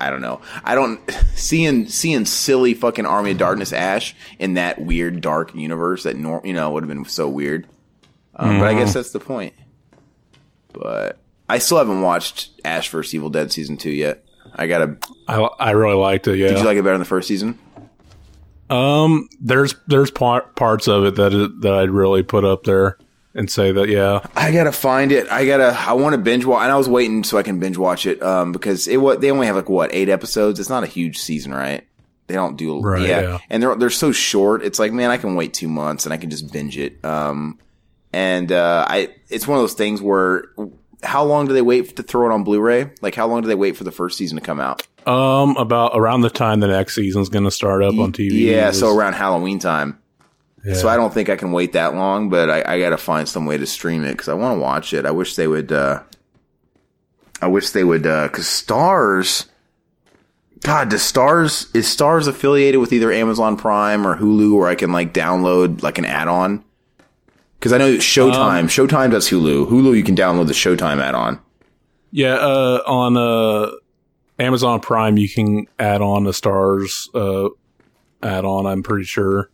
I 0.00 0.10
don't 0.10 0.20
know. 0.20 0.40
I 0.64 0.74
don't 0.74 1.00
seeing 1.34 1.86
seeing 1.88 2.24
silly 2.24 2.74
fucking 2.74 3.06
Army 3.06 3.32
of 3.32 3.38
Darkness 3.38 3.72
Ash 3.72 4.14
in 4.38 4.54
that 4.54 4.80
weird 4.80 5.20
dark 5.20 5.54
universe 5.54 6.04
that 6.04 6.16
nor 6.16 6.40
you 6.44 6.52
know 6.52 6.70
would 6.70 6.82
have 6.84 6.88
been 6.88 7.04
so 7.04 7.28
weird. 7.28 7.66
Um, 8.36 8.58
But 8.60 8.68
I 8.68 8.74
guess 8.74 8.94
that's 8.94 9.10
the 9.10 9.20
point. 9.20 9.54
But 10.72 11.18
I 11.48 11.58
still 11.58 11.78
haven't 11.78 12.02
watched 12.02 12.50
Ash 12.64 12.88
vs 12.88 13.14
Evil 13.14 13.30
Dead 13.30 13.50
season 13.52 13.76
two 13.76 13.90
yet. 13.90 14.24
I 14.54 14.66
gotta. 14.66 14.96
I, 15.26 15.36
I 15.58 15.70
really 15.72 15.96
liked 15.96 16.26
it. 16.28 16.36
Yeah. 16.38 16.48
Did 16.48 16.58
you 16.58 16.64
like 16.64 16.76
it 16.76 16.82
better 16.82 16.92
than 16.94 17.00
the 17.00 17.04
first 17.04 17.28
season? 17.28 17.58
um, 18.70 19.28
there's 19.40 19.74
there's 19.86 20.10
par- 20.10 20.42
parts 20.56 20.88
of 20.88 21.04
it 21.04 21.14
that 21.16 21.32
it, 21.32 21.60
that 21.62 21.72
I'd 21.74 21.90
really 21.90 22.22
put 22.22 22.44
up 22.44 22.64
there 22.64 22.98
and 23.38 23.50
say 23.50 23.72
that 23.72 23.88
yeah. 23.88 24.26
I 24.36 24.52
gotta 24.52 24.72
find 24.72 25.12
it. 25.12 25.30
I 25.30 25.46
gotta. 25.46 25.76
I 25.78 25.94
want 25.94 26.14
to 26.14 26.18
binge 26.18 26.44
watch, 26.44 26.62
and 26.62 26.72
I 26.72 26.76
was 26.76 26.88
waiting 26.88 27.24
so 27.24 27.38
I 27.38 27.42
can 27.42 27.58
binge 27.60 27.78
watch 27.78 28.04
it. 28.04 28.22
Um, 28.22 28.52
because 28.52 28.88
it 28.88 28.98
what 28.98 29.20
they 29.20 29.30
only 29.30 29.46
have 29.46 29.56
like 29.56 29.68
what 29.68 29.94
eight 29.94 30.08
episodes. 30.08 30.60
It's 30.60 30.68
not 30.68 30.82
a 30.82 30.86
huge 30.86 31.18
season, 31.18 31.54
right? 31.54 31.86
They 32.26 32.34
don't 32.34 32.56
do 32.56 32.80
Right, 32.80 33.08
yeah. 33.08 33.20
yeah. 33.20 33.38
and 33.48 33.62
they're 33.62 33.74
they're 33.76 33.90
so 33.90 34.12
short. 34.12 34.62
It's 34.62 34.78
like 34.78 34.92
man, 34.92 35.10
I 35.10 35.16
can 35.16 35.34
wait 35.34 35.54
two 35.54 35.68
months 35.68 36.04
and 36.04 36.12
I 36.12 36.18
can 36.18 36.28
just 36.28 36.52
binge 36.52 36.76
it. 36.76 37.02
Um, 37.04 37.58
and 38.12 38.52
uh, 38.52 38.84
I 38.86 39.14
it's 39.28 39.46
one 39.46 39.56
of 39.56 39.62
those 39.62 39.74
things 39.74 40.02
where 40.02 40.44
how 41.02 41.24
long 41.24 41.46
do 41.46 41.54
they 41.54 41.62
wait 41.62 41.96
to 41.96 42.02
throw 42.02 42.28
it 42.28 42.34
on 42.34 42.44
Blu-ray? 42.44 42.90
Like 43.00 43.14
how 43.14 43.28
long 43.28 43.42
do 43.42 43.48
they 43.48 43.54
wait 43.54 43.76
for 43.76 43.84
the 43.84 43.92
first 43.92 44.18
season 44.18 44.36
to 44.36 44.44
come 44.44 44.60
out? 44.60 44.86
Um, 45.06 45.56
about 45.56 45.92
around 45.94 46.20
the 46.20 46.30
time 46.30 46.60
the 46.60 46.66
next 46.66 46.94
season's 46.94 47.28
going 47.28 47.44
to 47.44 47.50
start 47.50 47.82
up 47.82 47.96
on 47.98 48.12
TV. 48.12 48.32
Yeah, 48.32 48.72
so 48.72 48.94
around 48.94 49.14
Halloween 49.14 49.58
time. 49.58 49.98
Yeah. 50.64 50.74
So 50.74 50.88
I 50.88 50.96
don't 50.96 51.14
think 51.14 51.28
I 51.28 51.36
can 51.36 51.52
wait 51.52 51.72
that 51.74 51.94
long, 51.94 52.30
but 52.30 52.50
I, 52.50 52.74
I 52.74 52.80
got 52.80 52.90
to 52.90 52.98
find 52.98 53.28
some 53.28 53.46
way 53.46 53.56
to 53.58 53.66
stream 53.66 54.04
it 54.04 54.12
because 54.12 54.28
I 54.28 54.34
want 54.34 54.56
to 54.56 54.60
watch 54.60 54.92
it. 54.92 55.06
I 55.06 55.10
wish 55.10 55.36
they 55.36 55.46
would. 55.46 55.72
uh 55.72 56.02
I 57.40 57.46
wish 57.46 57.70
they 57.70 57.84
would 57.84 58.02
because 58.02 58.44
Starz. 58.44 59.46
God, 60.62 60.88
does 60.88 61.02
Starz 61.02 61.74
is 61.74 61.86
Starz 61.86 62.26
affiliated 62.26 62.80
with 62.80 62.92
either 62.92 63.12
Amazon 63.12 63.56
Prime 63.56 64.04
or 64.04 64.16
Hulu, 64.16 64.58
where 64.58 64.66
I 64.68 64.74
can 64.74 64.90
like 64.90 65.14
download 65.14 65.82
like 65.82 65.98
an 65.98 66.04
add-on? 66.04 66.64
Because 67.58 67.72
I 67.72 67.78
know 67.78 67.94
Showtime. 67.94 68.60
Um, 68.60 68.66
Showtime 68.68 69.12
does 69.12 69.28
Hulu. 69.30 69.68
Hulu, 69.70 69.96
you 69.96 70.02
can 70.02 70.16
download 70.16 70.48
the 70.48 70.52
Showtime 70.52 71.00
add-on. 71.00 71.38
Yeah, 72.10 72.34
uh, 72.34 72.82
on 72.86 73.16
uh, 73.16 73.70
Amazon 74.38 74.80
Prime, 74.80 75.16
you 75.16 75.28
can 75.28 75.66
add 75.78 76.00
on 76.00 76.24
the 76.24 76.32
Starz 76.32 77.08
uh, 77.14 77.50
add 78.22 78.44
on. 78.44 78.66
I'm 78.66 78.82
pretty 78.82 79.04
sure. 79.04 79.50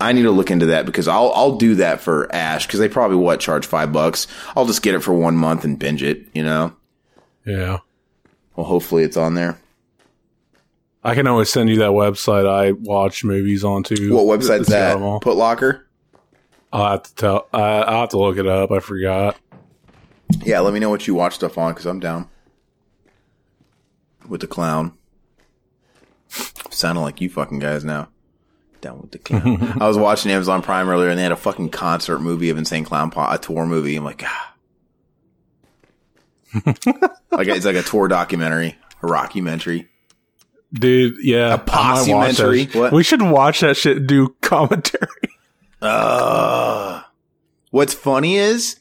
I 0.00 0.12
need 0.12 0.22
to 0.22 0.30
look 0.30 0.50
into 0.50 0.66
that 0.66 0.84
because 0.86 1.08
I'll 1.08 1.32
I'll 1.34 1.56
do 1.56 1.76
that 1.76 2.00
for 2.00 2.32
Ash 2.34 2.66
because 2.66 2.80
they 2.80 2.88
probably 2.88 3.16
what 3.16 3.40
charge 3.40 3.64
five 3.66 3.92
bucks. 3.92 4.26
I'll 4.54 4.66
just 4.66 4.82
get 4.82 4.94
it 4.94 5.00
for 5.00 5.14
one 5.14 5.36
month 5.36 5.64
and 5.64 5.78
binge 5.78 6.02
it. 6.02 6.26
You 6.34 6.42
know. 6.42 6.76
Yeah, 7.46 7.78
Well, 8.56 8.66
hopefully 8.66 9.04
it's 9.04 9.16
on 9.16 9.34
there. 9.34 9.58
I 11.04 11.14
can 11.14 11.28
always 11.28 11.48
send 11.48 11.70
you 11.70 11.76
that 11.78 11.92
website 11.92 12.48
I 12.48 12.72
watch 12.72 13.22
movies 13.22 13.62
on 13.62 13.84
too. 13.84 14.12
What 14.12 14.40
website's 14.40 14.66
that? 14.68 14.96
Putlocker. 14.96 15.82
I'll 16.72 16.90
have 16.90 17.04
to 17.04 17.14
tell. 17.14 17.48
I, 17.52 17.60
I'll 17.60 18.00
have 18.00 18.08
to 18.10 18.18
look 18.18 18.36
it 18.38 18.46
up. 18.48 18.72
I 18.72 18.80
forgot. 18.80 19.36
Yeah, 20.42 20.58
let 20.58 20.74
me 20.74 20.80
know 20.80 20.90
what 20.90 21.06
you 21.06 21.14
watch 21.14 21.36
stuff 21.36 21.56
on 21.56 21.72
because 21.72 21.86
I'm 21.86 22.00
down 22.00 22.28
with 24.28 24.40
the 24.40 24.48
clown. 24.48 24.98
Sounding 26.70 27.04
like 27.04 27.20
you 27.20 27.30
fucking 27.30 27.60
guys 27.60 27.84
now. 27.84 28.08
Down 28.86 29.00
with 29.00 29.10
the 29.10 29.18
clown. 29.18 29.76
I 29.80 29.88
was 29.88 29.98
watching 29.98 30.30
Amazon 30.30 30.62
Prime 30.62 30.88
earlier 30.88 31.08
and 31.08 31.18
they 31.18 31.24
had 31.24 31.32
a 31.32 31.36
fucking 31.36 31.70
concert 31.70 32.20
movie 32.20 32.50
of 32.50 32.58
Insane 32.58 32.84
Clown 32.84 33.10
Pod, 33.10 33.34
a 33.34 33.38
tour 33.38 33.66
movie. 33.66 33.96
I'm 33.96 34.04
like, 34.04 34.22
ah. 34.24 34.54
like 37.32 37.48
it's 37.48 37.66
like 37.66 37.74
a 37.74 37.82
tour 37.82 38.06
documentary, 38.06 38.76
a 39.02 39.06
rockumentary. 39.06 39.88
Dude, 40.72 41.16
yeah, 41.20 41.48
A 41.48 41.54
I 41.54 41.56
might 41.56 41.66
possumentary? 41.66 42.66
What? 42.66 42.92
We 42.92 43.02
should 43.02 43.22
watch 43.22 43.60
that 43.60 43.76
shit. 43.76 43.96
and 43.96 44.06
Do 44.06 44.34
commentary. 44.40 45.08
Uh, 45.82 47.02
what's 47.70 47.92
funny 47.92 48.36
is 48.36 48.80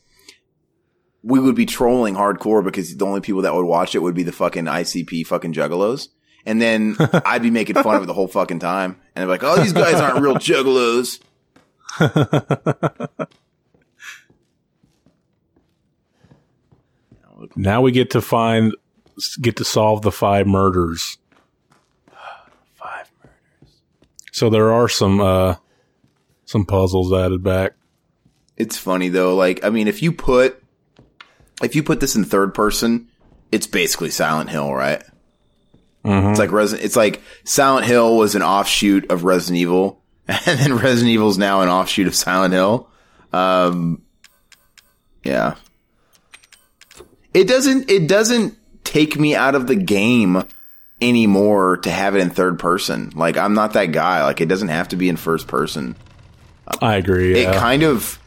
we 1.24 1.42
would 1.42 1.54
be 1.56 1.66
trolling 1.66 2.16
hardcore 2.16 2.64
because 2.64 2.96
the 2.96 3.06
only 3.06 3.20
people 3.20 3.42
that 3.42 3.54
would 3.54 3.66
watch 3.66 3.96
it 3.96 4.00
would 4.00 4.16
be 4.16 4.24
the 4.24 4.32
fucking 4.32 4.64
ICP 4.64 5.28
fucking 5.28 5.52
juggalos. 5.52 6.08
And 6.46 6.62
then 6.62 6.96
I'd 7.26 7.42
be 7.42 7.50
making 7.52 7.76
fun 7.76 7.96
of 7.96 8.04
it 8.04 8.06
the 8.06 8.14
whole 8.14 8.28
fucking 8.28 8.60
time. 8.60 9.00
And 9.16 9.22
they're 9.22 9.28
like, 9.28 9.44
oh, 9.44 9.62
these 9.62 9.74
guys 9.74 9.96
aren't 9.96 10.22
real 10.22 10.36
juggalos. 10.36 11.20
now 17.56 17.82
we 17.82 17.92
get 17.92 18.12
to 18.12 18.22
find, 18.22 18.76
get 19.42 19.58
to 19.58 19.66
solve 19.66 20.02
the 20.02 20.12
five 20.12 20.46
murders. 20.48 21.18
Five 22.76 23.12
murders. 23.24 23.82
So 24.32 24.50
there 24.50 24.72
are 24.72 24.88
some 24.88 25.22
uh 25.22 25.56
some 26.46 26.66
puzzles 26.66 27.12
added 27.12 27.44
back. 27.44 27.74
It's 28.58 28.78
funny 28.78 29.10
though. 29.10 29.36
Like, 29.36 29.64
I 29.64 29.70
mean, 29.70 29.88
if 29.88 30.02
you 30.02 30.12
put, 30.12 30.64
if 31.62 31.76
you 31.76 31.84
put 31.84 32.00
this 32.00 32.16
in 32.16 32.24
third 32.24 32.54
person, 32.54 33.10
it's 33.52 33.68
basically 33.68 34.10
Silent 34.12 34.50
Hill, 34.50 34.74
right? 34.74 35.04
It's 36.06 36.40
like 36.40 36.52
Resident, 36.52 36.86
it's 36.86 36.96
like 36.96 37.22
Silent 37.44 37.86
Hill 37.86 38.18
was 38.18 38.36
an 38.36 38.42
offshoot 38.42 39.10
of 39.12 39.24
Resident 39.24 39.58
Evil, 39.60 40.02
and 40.28 40.60
then 40.60 40.78
Resident 40.78 41.10
Evil 41.10 41.30
is 41.30 41.38
now 41.38 41.62
an 41.62 41.70
offshoot 41.70 42.08
of 42.08 42.16
Silent 42.16 42.54
Hill. 42.54 42.90
Um, 43.34 44.02
yeah. 45.24 45.56
It 47.34 47.48
doesn't, 47.48 47.90
it 47.90 48.08
doesn't 48.08 48.58
take 48.84 49.20
me 49.20 49.36
out 49.36 49.56
of 49.56 49.68
the 49.68 49.76
game 49.76 50.44
anymore 51.02 51.78
to 51.78 51.92
have 51.92 52.16
it 52.16 52.22
in 52.22 52.30
third 52.30 52.60
person. 52.60 53.12
Like, 53.16 53.38
I'm 53.38 53.54
not 53.54 53.74
that 53.74 53.88
guy. 53.88 54.24
Like, 54.24 54.40
it 54.40 54.46
doesn't 54.46 54.70
have 54.70 54.90
to 54.90 54.96
be 54.96 55.10
in 55.10 55.18
first 55.18 55.48
person 55.48 55.96
I 56.82 56.96
agree. 56.96 57.38
it 57.38 57.54
kind 57.56 57.84
of 57.84 58.20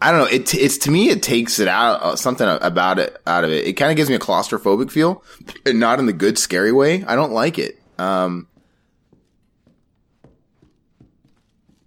I 0.00 0.10
don't 0.10 0.20
know. 0.20 0.26
It 0.26 0.54
it's 0.54 0.78
to 0.78 0.90
me 0.90 1.08
it 1.08 1.22
takes 1.22 1.58
it 1.58 1.68
out 1.68 2.02
uh, 2.02 2.16
something 2.16 2.46
about 2.46 2.98
it 2.98 3.16
out 3.26 3.44
of 3.44 3.50
it. 3.50 3.66
It 3.66 3.72
kind 3.74 3.90
of 3.90 3.96
gives 3.96 4.10
me 4.10 4.16
a 4.16 4.18
claustrophobic 4.18 4.90
feel, 4.90 5.22
and 5.64 5.80
not 5.80 5.98
in 5.98 6.06
the 6.06 6.12
good 6.12 6.36
scary 6.38 6.72
way. 6.72 7.04
I 7.04 7.14
don't 7.16 7.32
like 7.32 7.58
it. 7.58 7.80
Um, 7.98 8.48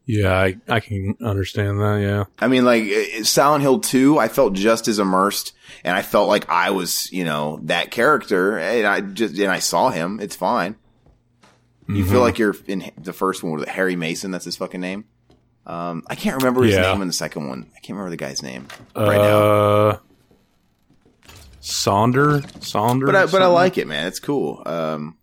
Yeah, 0.09 0.31
I, 0.33 0.55
I 0.69 0.79
can 0.79 1.17
understand 1.21 1.79
that. 1.81 1.99
Yeah. 2.01 2.23
I 2.39 2.47
mean, 2.47 2.63
like 2.63 2.85
Silent 3.23 3.61
Hill 3.61 3.79
2, 3.81 4.17
I 4.17 4.29
felt 4.29 4.53
just 4.53 4.87
as 4.87 4.99
immersed 4.99 5.51
and 5.83 5.97
I 5.97 6.01
felt 6.01 6.29
like 6.29 6.49
I 6.49 6.71
was, 6.71 7.11
you 7.11 7.25
know, 7.25 7.59
that 7.63 7.91
character 7.91 8.57
and 8.57 8.87
I 8.87 9.01
just, 9.01 9.37
and 9.37 9.51
I 9.51 9.59
saw 9.59 9.89
him. 9.89 10.21
It's 10.21 10.35
fine. 10.35 10.77
You 11.89 11.95
Mm-hmm. 12.03 12.09
feel 12.11 12.21
like 12.21 12.37
you're 12.39 12.55
in 12.67 12.89
the 12.97 13.11
first 13.11 13.43
one 13.43 13.51
with 13.59 13.67
Harry 13.67 13.97
Mason. 13.97 14.31
That's 14.31 14.45
his 14.45 14.55
fucking 14.55 14.79
name. 14.79 15.03
Um, 15.67 16.03
I 16.09 16.15
can't 16.15 16.37
remember 16.37 16.63
his 16.63 16.75
Yeah. 16.75 16.93
name 16.93 17.01
in 17.01 17.07
the 17.07 17.13
second 17.13 17.47
one. 17.49 17.67
I 17.75 17.79
can't 17.81 17.89
remember 17.97 18.09
the 18.09 18.15
guy's 18.17 18.41
name 18.41 18.67
right 18.95 19.17
now. 19.17 19.37
Uh, 19.37 19.97
Sonder, 21.61 22.41
Sonder. 22.59 23.05
But 23.05 23.15
I, 23.15 23.25
but 23.25 23.41
I 23.41 23.47
like 23.47 23.77
it, 23.77 23.87
man. 23.87 24.07
It's 24.07 24.19
cool. 24.19 24.63
Um, 24.65 25.17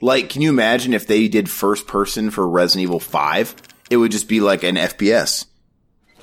like, 0.00 0.28
can 0.28 0.42
you 0.42 0.50
imagine 0.50 0.92
if 0.92 1.06
they 1.06 1.28
did 1.28 1.48
first 1.48 1.86
person 1.86 2.30
for 2.30 2.46
Resident 2.48 2.82
Evil 2.82 3.00
5? 3.00 3.54
It 3.90 3.96
would 3.96 4.12
just 4.12 4.28
be 4.28 4.40
like 4.40 4.62
an 4.64 4.76
FPS. 4.76 5.46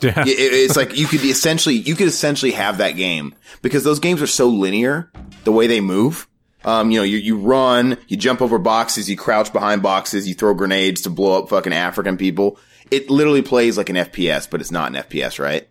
Yeah. 0.02 0.22
It- 0.28 0.30
it's 0.38 0.76
like 0.76 0.96
you 0.98 1.08
could 1.08 1.24
essentially 1.24 1.76
you 1.76 1.96
could 1.96 2.08
essentially 2.08 2.52
have 2.52 2.78
that 2.78 2.92
game 2.92 3.34
because 3.64 3.84
those 3.84 4.00
games 4.00 4.22
are 4.22 4.28
so 4.28 4.48
linear 4.50 5.10
the 5.46 5.52
way 5.52 5.66
they 5.68 5.80
move. 5.82 6.28
Um, 6.64 6.92
you 6.92 7.00
know, 7.00 7.04
you, 7.04 7.18
you 7.18 7.38
run, 7.38 7.98
you 8.08 8.18
jump 8.18 8.42
over 8.42 8.58
boxes, 8.60 9.10
you 9.10 9.16
crouch 9.16 9.54
behind 9.54 9.82
boxes, 9.84 10.28
you 10.28 10.34
throw 10.36 10.54
grenades 10.54 11.02
to 11.02 11.10
blow 11.10 11.42
up 11.42 11.50
fucking 11.50 11.74
African 11.74 12.18
people. 12.18 12.60
It 12.92 13.10
literally 13.10 13.42
plays 13.42 13.78
like 13.78 13.90
an 13.90 13.96
FPS, 13.96 14.50
but 14.50 14.62
it's 14.62 14.72
not 14.72 14.96
an 14.96 15.04
FPS, 15.04 15.40
right? 15.40 15.68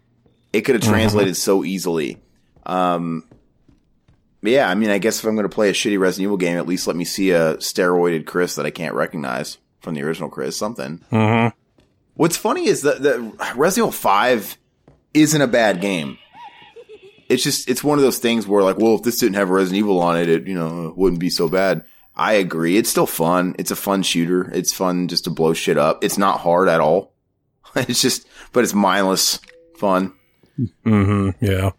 It 0.53 0.62
could 0.62 0.74
have 0.74 0.85
translated 0.85 1.37
so 1.37 1.64
easily. 1.64 2.20
Um, 2.64 3.24
yeah, 4.42 4.68
I 4.68 4.74
mean, 4.74 4.90
I 4.90 4.98
guess 4.98 5.18
if 5.18 5.24
I'm 5.24 5.35
going 5.35 5.48
to 5.48 5.55
play 5.55 5.70
a 5.70 5.72
shitty 5.72 5.98
Resident 5.98 6.24
Evil 6.24 6.37
game, 6.37 6.59
at 6.59 6.66
least 6.66 6.87
let 6.87 6.96
me 6.96 7.05
see 7.05 7.31
a 7.31 7.57
steroided 7.57 8.27
Chris 8.27 8.57
that 8.57 8.66
I 8.66 8.70
can't 8.70 8.94
recognize 8.94 9.59
from 9.81 9.94
the 9.94 10.03
original 10.03 10.29
Chris, 10.29 10.57
something. 10.57 11.03
hmm 11.11 11.48
What's 12.16 12.37
funny 12.37 12.68
is 12.68 12.83
that, 12.83 13.03
that 13.03 13.18
Resident 13.57 13.88
Evil 13.88 13.92
5 13.92 14.59
isn't 15.14 15.40
a 15.40 15.48
bad 15.48 15.81
game. 15.81 16.18
It's 17.29 17.42
just, 17.42 17.68
it's 17.68 17.83
one 17.83 17.98
of 17.98 18.05
those 18.05 18.18
things 18.18 18.46
where 18.46 18.62
like, 18.62 18.79
well, 18.79 18.94
if 18.94 19.03
this 19.03 19.18
didn't 19.18 19.35
have 19.35 19.50
Resident 19.50 19.79
Evil 19.79 20.00
on 20.00 20.16
it, 20.18 20.29
it, 20.29 20.46
you 20.46 20.55
know, 20.55 20.92
wouldn't 20.96 21.18
be 21.20 21.31
so 21.31 21.48
bad. 21.48 21.85
I 22.16 22.35
agree. 22.35 22.77
It's 22.77 22.90
still 22.90 23.07
fun. 23.07 23.55
It's 23.59 23.70
a 23.70 23.77
fun 23.77 24.03
shooter. 24.03 24.50
It's 24.53 24.72
fun 24.72 25.09
just 25.09 25.24
to 25.24 25.31
blow 25.31 25.53
shit 25.53 25.77
up. 25.77 26.05
It's 26.05 26.16
not 26.18 26.40
hard 26.40 26.68
at 26.68 26.81
all. 26.81 27.12
It's 27.77 28.00
just, 28.00 28.27
but 28.53 28.62
it's 28.62 28.72
mindless 28.74 29.40
fun. 29.79 30.12
Mm 30.87 31.05
hmm 31.07 31.31
Yeah. 31.44 31.70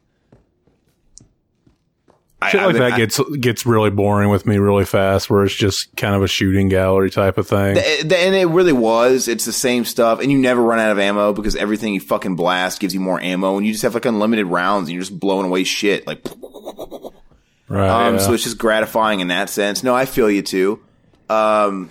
I- 2.41 2.49
Shit 2.51 2.61
I- 2.61 2.65
like 2.65 2.75
that 2.75 2.93
I- 2.93 2.97
gets 2.97 3.19
gets 3.39 3.65
really 3.65 3.89
boring 3.89 4.29
with 4.29 4.45
me 4.45 4.57
really 4.57 4.83
fast, 4.85 5.29
where 5.29 5.43
it's 5.45 5.55
just 5.55 5.95
kind 5.95 6.13
of 6.13 6.21
a 6.21 6.27
shooting 6.27 6.67
gallery 6.67 7.09
type 7.09 7.37
of 7.37 7.47
thing. 7.47 7.75
Th- 7.75 8.01
th- 8.01 8.11
and 8.13 8.35
it 8.35 8.47
really 8.47 8.73
was. 8.73 9.27
It's 9.29 9.45
the 9.45 9.53
same 9.53 9.85
stuff, 9.85 10.19
and 10.19 10.29
you 10.31 10.37
never 10.37 10.61
run 10.61 10.79
out 10.79 10.91
of 10.91 10.99
ammo 10.99 11.31
because 11.33 11.55
everything 11.55 11.93
you 11.93 12.01
fucking 12.01 12.35
blast 12.35 12.81
gives 12.81 12.93
you 12.93 12.99
more 12.99 13.19
ammo, 13.21 13.55
and 13.57 13.65
you 13.65 13.71
just 13.71 13.83
have 13.83 13.93
like 13.93 14.05
unlimited 14.05 14.47
rounds, 14.47 14.89
and 14.89 14.93
you're 14.93 15.01
just 15.03 15.17
blowing 15.17 15.45
away 15.47 15.63
shit. 15.63 16.05
Like, 16.05 16.23
Right. 17.67 18.07
Um, 18.07 18.15
yeah. 18.15 18.19
so 18.19 18.33
it's 18.33 18.43
just 18.43 18.57
gratifying 18.57 19.19
in 19.21 19.29
that 19.29 19.49
sense. 19.49 19.83
No, 19.83 19.95
I 19.95 20.05
feel 20.05 20.29
you 20.29 20.41
too. 20.41 20.83
Um, 21.29 21.89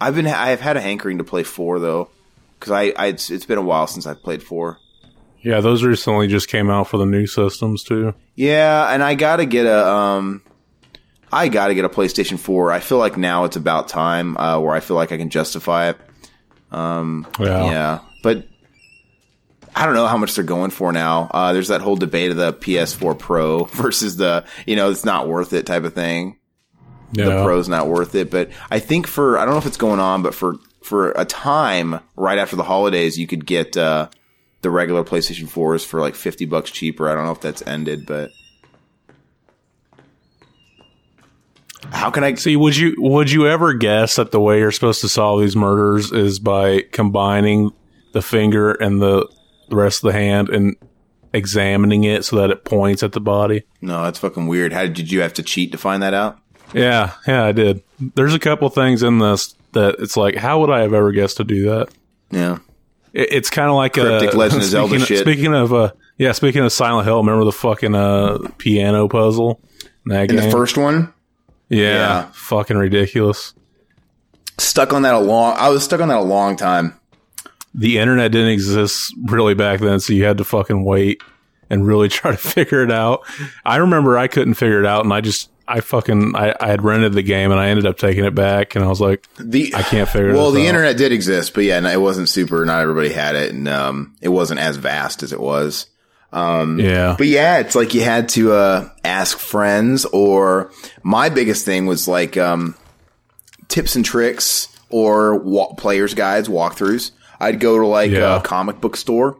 I've 0.00 0.14
been, 0.14 0.26
I've 0.26 0.60
had 0.60 0.76
a 0.76 0.80
hankering 0.80 1.18
to 1.18 1.24
play 1.24 1.42
four 1.42 1.78
though, 1.78 2.10
because 2.58 2.72
I, 2.72 2.92
I, 2.96 3.06
it's, 3.08 3.30
it's 3.30 3.44
been 3.44 3.58
a 3.58 3.62
while 3.62 3.86
since 3.86 4.06
I've 4.06 4.22
played 4.22 4.42
four. 4.42 4.78
yeah, 5.42 5.60
those 5.60 5.82
recently 5.84 6.26
just 6.28 6.48
came 6.48 6.70
out 6.70 6.88
for 6.88 6.96
the 6.96 7.04
new 7.06 7.26
systems 7.26 7.82
too. 7.84 8.14
Yeah, 8.34 8.92
and 8.92 9.02
I 9.02 9.14
gotta 9.14 9.44
get 9.44 9.66
a, 9.66 9.86
um, 9.86 10.42
I 11.32 11.48
gotta 11.48 11.74
get 11.74 11.84
a 11.84 11.88
PlayStation 11.90 12.38
Four. 12.38 12.72
I 12.72 12.80
feel 12.80 12.98
like 12.98 13.16
now 13.18 13.44
it's 13.44 13.56
about 13.56 13.88
time, 13.88 14.36
uh, 14.38 14.58
where 14.60 14.74
I 14.74 14.80
feel 14.80 14.96
like 14.96 15.12
I 15.12 15.18
can 15.18 15.28
justify 15.30 15.90
it. 15.90 15.98
Yeah. 16.72 17.26
Yeah, 17.38 17.98
but 18.22 18.46
I 19.74 19.86
don't 19.86 19.94
know 19.94 20.06
how 20.06 20.16
much 20.16 20.34
they're 20.34 20.44
going 20.44 20.70
for 20.70 20.92
now. 20.92 21.30
Uh, 21.32 21.52
there's 21.52 21.68
that 21.68 21.80
whole 21.80 21.96
debate 21.96 22.30
of 22.30 22.36
the 22.36 22.52
PS4 22.52 23.18
Pro 23.18 23.64
versus 23.74 24.16
the, 24.16 24.44
you 24.66 24.76
know, 24.76 24.90
it's 24.90 25.04
not 25.04 25.28
worth 25.28 25.52
it 25.52 25.66
type 25.66 25.84
of 25.84 25.94
thing. 25.94 26.38
the 27.24 27.44
pro's 27.44 27.68
not 27.68 27.88
worth 27.88 28.14
it. 28.14 28.30
But 28.30 28.50
I 28.70 28.78
think 28.78 29.06
for 29.06 29.38
I 29.38 29.44
don't 29.44 29.54
know 29.54 29.58
if 29.58 29.66
it's 29.66 29.76
going 29.76 30.00
on, 30.00 30.22
but 30.22 30.34
for 30.34 30.56
for 30.82 31.10
a 31.12 31.24
time 31.24 32.00
right 32.16 32.38
after 32.38 32.56
the 32.56 32.62
holidays, 32.62 33.18
you 33.18 33.26
could 33.26 33.44
get 33.46 33.76
uh, 33.76 34.08
the 34.62 34.70
regular 34.70 35.04
PlayStation 35.04 35.48
4s 35.48 35.84
for 35.84 36.00
like 36.00 36.14
fifty 36.14 36.44
bucks 36.44 36.70
cheaper. 36.70 37.08
I 37.08 37.14
don't 37.14 37.24
know 37.24 37.32
if 37.32 37.40
that's 37.40 37.62
ended, 37.66 38.06
but 38.06 38.30
how 41.90 42.10
can 42.10 42.22
I? 42.24 42.34
See, 42.34 42.56
would 42.56 42.76
you 42.76 42.94
would 42.98 43.30
you 43.30 43.48
ever 43.48 43.74
guess 43.74 44.16
that 44.16 44.30
the 44.30 44.40
way 44.40 44.58
you're 44.58 44.70
supposed 44.70 45.00
to 45.00 45.08
solve 45.08 45.40
these 45.40 45.56
murders 45.56 46.12
is 46.12 46.38
by 46.38 46.82
combining 46.92 47.72
the 48.12 48.22
finger 48.22 48.72
and 48.72 49.00
the, 49.00 49.28
the 49.70 49.76
rest 49.76 50.04
of 50.04 50.12
the 50.12 50.18
hand 50.18 50.48
and 50.50 50.76
examining 51.32 52.04
it 52.04 52.24
so 52.24 52.36
that 52.36 52.50
it 52.50 52.64
points 52.64 53.02
at 53.02 53.12
the 53.12 53.20
body? 53.20 53.62
No, 53.80 54.02
that's 54.04 54.18
fucking 54.18 54.46
weird. 54.46 54.72
How 54.72 54.86
did 54.86 55.10
you 55.10 55.22
have 55.22 55.32
to 55.34 55.42
cheat 55.42 55.72
to 55.72 55.78
find 55.78 56.02
that 56.02 56.14
out? 56.14 56.38
Yeah, 56.74 57.12
yeah, 57.26 57.44
I 57.44 57.52
did. 57.52 57.82
There's 58.14 58.34
a 58.34 58.38
couple 58.38 58.68
things 58.68 59.02
in 59.02 59.18
this 59.18 59.54
that 59.72 59.96
it's 59.98 60.16
like, 60.16 60.36
how 60.36 60.60
would 60.60 60.70
I 60.70 60.80
have 60.80 60.92
ever 60.92 61.12
guessed 61.12 61.38
to 61.38 61.44
do 61.44 61.64
that? 61.70 61.88
Yeah, 62.30 62.58
It, 63.12 63.32
it's 63.32 63.50
kind 63.50 63.68
of 63.68 63.74
like 63.76 63.94
Cryptic 63.94 64.34
a 64.34 64.36
Legend 64.36 64.62
of 64.62 64.68
Zelda 64.68 64.88
speaking, 64.90 65.06
shit. 65.06 65.18
Speaking 65.18 65.54
of, 65.54 65.72
uh, 65.72 65.92
yeah, 66.16 66.32
speaking 66.32 66.62
of 66.62 66.72
Silent 66.72 67.06
Hill, 67.06 67.18
remember 67.18 67.44
the 67.44 67.52
fucking 67.52 67.94
uh, 67.94 68.38
piano 68.58 69.08
puzzle? 69.08 69.60
in 70.06 70.12
in 70.12 70.36
the 70.36 70.50
first 70.50 70.76
one, 70.76 71.12
yeah, 71.68 71.86
yeah. 71.86 72.30
fucking 72.32 72.76
ridiculous. 72.76 73.54
stuck 74.58 74.92
on 74.92 75.02
that 75.02 75.14
a 75.14 75.18
long. 75.18 75.56
I 75.56 75.68
was 75.68 75.84
stuck 75.84 76.00
on 76.00 76.08
that 76.08 76.18
a 76.18 76.22
long 76.22 76.56
time. 76.56 76.99
The 77.74 77.98
internet 77.98 78.32
didn't 78.32 78.48
exist 78.50 79.14
really 79.26 79.54
back 79.54 79.80
then, 79.80 80.00
so 80.00 80.12
you 80.12 80.24
had 80.24 80.38
to 80.38 80.44
fucking 80.44 80.84
wait 80.84 81.22
and 81.68 81.86
really 81.86 82.08
try 82.10 82.30
to 82.32 82.36
figure 82.36 82.82
it 82.82 82.90
out. 82.92 83.22
I 83.64 83.76
remember 83.76 84.18
I 84.18 84.28
couldn't 84.28 84.54
figure 84.54 84.80
it 84.80 84.86
out, 84.86 85.04
and 85.04 85.12
I 85.12 85.20
just 85.20 85.50
I 85.68 85.80
fucking 85.80 86.34
I, 86.34 86.52
I 86.60 86.66
had 86.68 86.82
rented 86.82 87.12
the 87.12 87.22
game 87.22 87.52
and 87.52 87.60
I 87.60 87.68
ended 87.68 87.86
up 87.86 87.96
taking 87.96 88.24
it 88.24 88.34
back, 88.34 88.74
and 88.74 88.84
I 88.84 88.88
was 88.88 89.00
like, 89.00 89.24
The 89.38 89.72
I 89.76 89.82
can't 89.82 90.08
figure. 90.08 90.30
It 90.30 90.32
out. 90.32 90.36
Well, 90.36 90.50
the 90.50 90.62
out. 90.62 90.66
internet 90.68 90.96
did 90.96 91.12
exist, 91.12 91.54
but 91.54 91.62
yeah, 91.64 91.88
it 91.88 92.00
wasn't 92.00 92.28
super. 92.28 92.64
Not 92.64 92.80
everybody 92.82 93.10
had 93.10 93.36
it, 93.36 93.52
and 93.52 93.68
um, 93.68 94.16
it 94.20 94.28
wasn't 94.30 94.58
as 94.60 94.76
vast 94.76 95.22
as 95.22 95.32
it 95.32 95.40
was. 95.40 95.86
yeah, 96.32 97.14
But 97.18 97.26
yeah, 97.28 97.58
it's 97.58 97.74
like 97.76 97.94
you 97.94 98.02
had 98.02 98.28
to 98.30 98.52
uh, 98.52 98.88
ask 99.04 99.38
friends, 99.38 100.04
or 100.06 100.70
my 101.04 101.28
biggest 101.28 101.64
thing 101.64 101.86
was 101.86 102.08
like 102.08 102.36
um, 102.36 102.74
tips 103.68 103.94
and 103.96 104.04
tricks 104.04 104.68
or 104.88 105.36
wa- 105.36 105.72
players 105.74 106.14
guides, 106.14 106.48
walkthroughs. 106.48 107.12
I'd 107.40 107.58
go 107.60 107.78
to 107.78 107.86
like 107.86 108.10
Yeah. 108.10 108.36
a 108.36 108.40
comic 108.42 108.80
book 108.80 108.96
store 108.96 109.36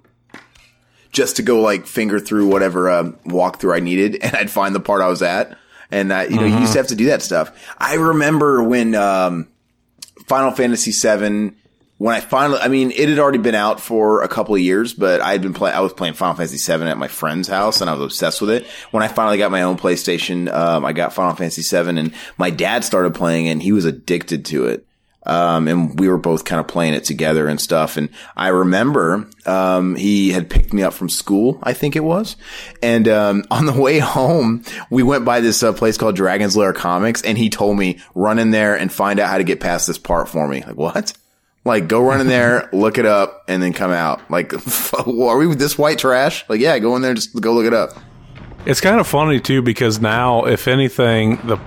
just 1.13 1.37
to 1.37 1.43
go 1.43 1.61
like 1.61 1.87
finger 1.87 2.21
through 2.21 2.47
whatever 2.47 2.89
um, 2.91 3.15
walkthrough 3.25 3.75
I 3.77 3.81
needed, 3.81 4.17
and 4.23 4.35
I'd 4.37 4.51
find 4.51 4.75
the 4.75 4.81
part 4.81 5.01
I 5.03 5.09
was 5.09 5.23
at. 5.23 5.57
And 5.91 6.13
uh, 6.13 6.27
you 6.29 6.37
know, 6.37 6.45
you 6.47 6.59
used 6.59 6.73
to 6.73 6.79
have 6.79 6.87
to 6.89 6.95
do 6.95 7.07
that 7.07 7.21
stuff. 7.23 7.51
I 7.79 7.95
remember 7.95 8.63
when 8.63 8.95
um, 8.95 9.49
Final 10.27 10.51
Fantasy 10.53 10.93
VII. 10.93 11.53
When 11.99 12.15
I 12.15 12.21
finally, 12.21 12.59
I 12.61 12.69
mean, 12.69 12.93
it 12.93 13.11
had 13.11 13.19
already 13.19 13.37
been 13.37 13.55
out 13.55 13.79
for 13.79 14.23
a 14.23 14.29
couple 14.29 14.55
of 14.55 14.61
years, 14.63 14.95
but 14.95 15.21
I 15.21 15.33
had 15.33 15.43
been 15.43 15.53
playing, 15.53 15.77
I 15.77 15.81
was 15.81 15.93
playing 15.93 16.15
Final 16.15 16.35
Fantasy 16.35 16.57
VII 16.57 16.85
at 16.85 16.97
my 16.97 17.09
friend's 17.09 17.47
house 17.47 17.83
and 17.83 17.91
I 17.91 17.93
was 17.93 18.03
obsessed 18.03 18.41
with 18.41 18.49
it. 18.49 18.67
When 18.91 19.03
I 19.03 19.09
finally 19.09 19.37
got 19.37 19.51
my 19.51 19.61
own 19.61 19.77
PlayStation, 19.77 20.51
um, 20.51 20.87
I 20.87 20.95
got 20.95 21.13
Final 21.13 21.35
Fantasy 21.37 21.61
VII 21.61 21.99
and 21.99 22.15
my 22.39 22.49
dad 22.49 22.85
started 22.85 23.15
playing 23.15 23.49
it 23.49 23.51
and 23.51 23.63
he 23.63 23.73
was 23.73 23.85
addicted 23.85 24.47
to 24.47 24.65
it. 24.69 24.87
Um, 25.25 25.69
and 25.69 26.01
we 26.01 26.09
were 26.09 26.17
both 26.17 26.45
kind 26.45 26.61
of 26.61 26.67
playing 26.67 26.95
it 26.95 27.05
together 27.05 27.47
and 27.47 27.61
stuff. 27.61 27.97
And 27.97 28.09
I 28.37 28.49
remember, 28.49 29.29
um, 29.45 29.95
he 29.95 30.31
had 30.31 30.49
picked 30.49 30.73
me 30.73 30.83
up 30.83 30.95
from 30.95 31.11
school, 31.11 31.59
I 31.63 31.75
think 31.75 31.95
it 31.95 32.05
was. 32.05 32.37
And, 32.83 33.07
um, 33.07 33.45
on 33.51 33.67
the 33.67 33.79
way 33.79 33.99
home, 33.99 34.65
we 34.89 35.03
went 35.03 35.25
by 35.25 35.41
this 35.41 35.63
uh, 35.63 35.73
place 35.73 35.99
called 35.99 36.17
Dragon's 36.17 36.57
Lair 36.57 36.73
Comics 36.73 37.23
and 37.23 37.37
he 37.37 37.51
told 37.51 37.77
me, 37.79 38.01
run 38.15 38.39
in 38.39 38.51
there 38.51 38.75
and 38.75 38.91
find 38.91 39.21
out 39.21 39.29
how 39.29 39.39
to 39.39 39.45
get 39.45 39.61
past 39.61 39.87
this 39.87 39.99
part 39.99 40.29
for 40.29 40.49
me. 40.49 40.63
Like, 40.67 40.77
what? 40.77 41.13
Like, 41.65 41.89
go 41.89 42.01
run 42.01 42.23
in 42.23 42.27
there, 42.29 42.71
look 42.73 42.97
it 42.97 43.07
up, 43.07 43.45
and 43.47 43.63
then 43.63 43.73
come 43.75 43.91
out. 43.91 44.31
Like, 44.31 44.55
are 44.95 45.37
we 45.37 45.47
with 45.47 45.59
this 45.59 45.77
white 45.77 45.99
trash? 45.99 46.49
Like, 46.49 46.61
yeah, 46.61 46.79
go 46.79 46.97
in 46.97 47.03
there, 47.03 47.15
just 47.15 47.39
go 47.39 47.53
look 47.53 47.67
it 47.67 47.75
up. 47.75 47.91
it's 48.65 48.81
kind 48.81 48.99
of 48.99 49.07
funny 49.07 49.41
too 49.41 49.61
because 49.61 50.01
now, 50.01 50.47
if 50.47 50.67
anything, 50.67 51.37
the 51.47 51.59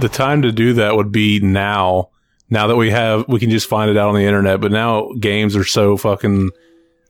the 0.00 0.08
time 0.08 0.40
to 0.42 0.52
do 0.52 0.72
that 0.74 0.96
would 0.96 1.12
be 1.12 1.40
now. 1.40 2.08
Now 2.52 2.66
that 2.66 2.76
we 2.76 2.90
have, 2.90 3.26
we 3.28 3.40
can 3.40 3.48
just 3.48 3.66
find 3.66 3.90
it 3.90 3.96
out 3.96 4.10
on 4.10 4.14
the 4.14 4.24
internet. 4.26 4.60
But 4.60 4.72
now 4.72 5.08
games 5.18 5.56
are 5.56 5.64
so 5.64 5.96
fucking. 5.96 6.50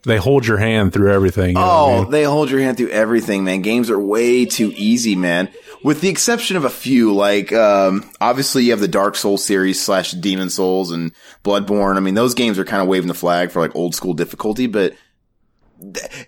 They 0.05 0.16
hold 0.16 0.46
your 0.46 0.57
hand 0.57 0.92
through 0.92 1.12
everything. 1.12 1.48
you 1.50 1.55
know 1.55 1.61
what 1.61 1.66
I 1.68 1.81
Oh, 1.98 2.02
mean? 2.02 2.11
they 2.12 2.22
hold 2.24 2.48
your 2.50 2.61
hand 2.61 2.76
through 2.76 2.90
everything, 2.90 3.42
man. 3.44 3.61
Games 3.62 3.90
are 3.90 3.98
way 4.00 4.44
too 4.46 4.72
easy, 4.76 5.14
man. 5.16 5.48
With 5.85 6.00
the 6.00 6.09
exception 6.09 6.57
of 6.57 6.64
a 6.64 6.70
few, 6.70 7.12
like 7.12 7.52
um, 7.52 8.09
obviously 8.20 8.62
you 8.64 8.70
have 8.70 8.78
the 8.81 8.87
Dark 8.88 9.16
Souls 9.16 9.44
series 9.44 9.81
slash 9.83 10.12
Demon 10.12 10.48
Souls 10.48 10.92
and 10.92 11.12
Bloodborne. 11.44 11.96
I 11.96 12.00
mean, 12.00 12.14
those 12.14 12.35
games 12.35 12.57
are 12.59 12.64
kind 12.64 12.81
of 12.83 12.87
waving 12.88 13.09
the 13.09 13.14
flag 13.14 13.50
for 13.50 13.61
like 13.61 13.74
old 13.74 13.94
school 13.96 14.12
difficulty, 14.14 14.66
but 14.68 14.94
th- 15.81 16.24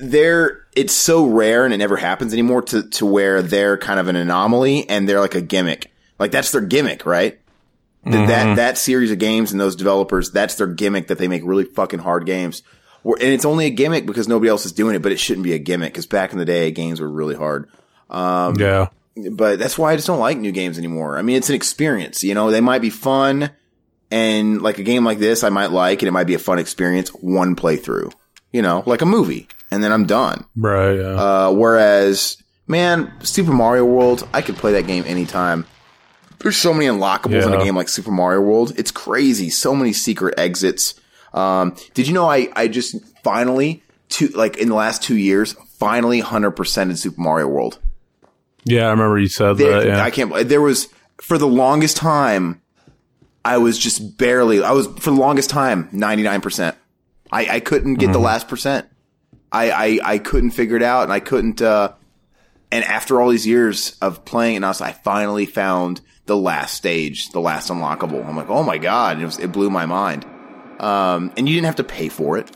they're 0.00 0.66
it's 0.76 0.92
so 0.92 1.26
rare 1.26 1.64
and 1.64 1.72
it 1.74 1.78
never 1.78 1.96
happens 1.96 2.32
anymore 2.32 2.62
to 2.62 2.88
to 2.90 3.06
where 3.06 3.40
they're 3.42 3.76
kind 3.78 3.98
of 4.00 4.08
an 4.08 4.16
anomaly 4.16 4.88
and 4.88 5.08
they're 5.08 5.20
like 5.20 5.34
a 5.34 5.40
gimmick. 5.40 5.90
Like 6.18 6.30
that's 6.32 6.52
their 6.52 6.60
gimmick, 6.62 7.06
right? 7.06 7.38
Th- 8.12 8.28
That 8.28 8.56
that 8.56 8.78
series 8.78 9.10
of 9.10 9.18
games 9.18 9.52
and 9.52 9.60
those 9.60 9.76
developers, 9.76 10.30
that's 10.30 10.54
their 10.56 10.66
gimmick 10.66 11.08
that 11.08 11.18
they 11.18 11.28
make 11.28 11.42
really 11.44 11.64
fucking 11.64 12.00
hard 12.00 12.26
games. 12.26 12.62
And 13.04 13.22
it's 13.22 13.44
only 13.44 13.66
a 13.66 13.70
gimmick 13.70 14.06
because 14.06 14.28
nobody 14.28 14.50
else 14.50 14.66
is 14.66 14.72
doing 14.72 14.94
it, 14.94 15.02
but 15.02 15.12
it 15.12 15.18
shouldn't 15.20 15.44
be 15.44 15.52
a 15.54 15.58
gimmick 15.58 15.92
because 15.92 16.06
back 16.06 16.32
in 16.32 16.38
the 16.38 16.44
day, 16.44 16.70
games 16.70 17.00
were 17.00 17.08
really 17.08 17.36
hard. 17.36 17.68
yeah. 18.10 18.88
But 19.32 19.58
that's 19.58 19.76
why 19.78 19.92
I 19.92 19.96
just 19.96 20.06
don't 20.06 20.20
like 20.20 20.38
new 20.38 20.52
games 20.52 20.78
anymore. 20.78 21.18
I 21.18 21.22
mean, 21.22 21.36
it's 21.36 21.48
an 21.48 21.54
experience. 21.56 22.22
You 22.22 22.34
know, 22.34 22.50
they 22.50 22.60
might 22.60 22.80
be 22.82 22.90
fun, 22.90 23.50
and 24.10 24.62
like 24.62 24.78
a 24.78 24.82
game 24.84 25.04
like 25.04 25.18
this, 25.18 25.42
I 25.42 25.48
might 25.48 25.72
like, 25.72 26.02
and 26.02 26.08
it 26.08 26.12
might 26.12 26.26
be 26.28 26.34
a 26.34 26.38
fun 26.38 26.58
experience. 26.58 27.08
One 27.10 27.56
playthrough, 27.56 28.12
you 28.52 28.62
know, 28.62 28.82
like 28.86 29.02
a 29.02 29.06
movie, 29.06 29.48
and 29.70 29.82
then 29.82 29.90
I'm 29.92 30.06
done. 30.06 30.44
Right. 30.56 30.94
Yeah. 30.94 31.14
Uh, 31.48 31.50
whereas, 31.52 32.36
man, 32.68 33.12
Super 33.24 33.52
Mario 33.52 33.84
World, 33.86 34.26
I 34.32 34.40
could 34.42 34.56
play 34.56 34.72
that 34.72 34.86
game 34.86 35.04
anytime. 35.06 35.66
There's 36.40 36.56
so 36.56 36.72
many 36.72 36.86
unlockables 36.86 37.46
in 37.46 37.52
a 37.52 37.64
game 37.64 37.74
like 37.74 37.88
Super 37.88 38.10
Mario 38.10 38.40
World. 38.40 38.72
It's 38.76 38.90
crazy. 38.90 39.50
So 39.50 39.74
many 39.74 39.92
secret 39.92 40.34
exits. 40.38 40.94
Um, 41.34 41.74
did 41.94 42.06
you 42.06 42.14
know 42.14 42.28
I, 42.30 42.48
I 42.54 42.68
just 42.68 42.96
finally, 43.24 43.82
two, 44.08 44.28
like 44.28 44.56
in 44.56 44.68
the 44.68 44.74
last 44.74 45.02
two 45.02 45.16
years, 45.16 45.52
finally 45.78 46.22
100% 46.22 46.82
in 46.82 46.96
Super 46.96 47.20
Mario 47.20 47.48
World? 47.48 47.78
yeah. 48.64 48.86
I 48.86 48.90
remember 48.90 49.18
you 49.18 49.28
said 49.28 49.56
There, 49.56 49.80
that. 49.80 49.86
Yeah. 49.86 50.02
I 50.02 50.10
can't, 50.10 50.48
there 50.48 50.60
was, 50.62 50.88
for 51.20 51.38
the 51.38 51.46
longest 51.46 51.96
time, 51.96 52.60
I 53.44 53.58
was 53.58 53.78
just 53.78 54.16
barely, 54.18 54.62
I 54.62 54.72
was, 54.72 54.86
for 54.86 55.10
the 55.10 55.16
longest 55.20 55.50
time, 55.50 55.88
99%. 55.90 56.74
I, 57.32 57.46
I 57.56 57.60
couldn't 57.60 57.94
get 57.94 58.06
Mm-hmm. 58.06 58.12
the 58.12 58.18
last 58.20 58.48
percent. 58.48 58.86
I, 59.50 59.70
I, 59.70 59.98
I 60.14 60.18
couldn't 60.18 60.50
figure 60.50 60.76
it 60.76 60.82
out 60.82 61.02
and 61.04 61.12
I 61.12 61.20
couldn't, 61.20 61.60
uh, 61.62 61.92
and 62.70 62.84
after 62.84 63.20
all 63.20 63.30
these 63.30 63.46
years 63.46 63.96
of 64.02 64.24
playing 64.24 64.56
and 64.56 64.64
was, 64.64 64.80
I 64.80 64.92
finally 64.92 65.46
found 65.46 66.00
the 66.28 66.36
last 66.36 66.74
stage, 66.74 67.30
the 67.30 67.40
last 67.40 67.70
unlockable. 67.70 68.24
I'm 68.24 68.36
like, 68.36 68.50
oh 68.50 68.62
my 68.62 68.78
god! 68.78 69.20
It 69.20 69.24
was 69.24 69.38
it 69.40 69.50
blew 69.50 69.70
my 69.70 69.86
mind. 69.86 70.24
Um, 70.78 71.32
and 71.36 71.48
you 71.48 71.56
didn't 71.56 71.66
have 71.66 71.76
to 71.76 71.84
pay 71.84 72.08
for 72.08 72.38
it. 72.38 72.50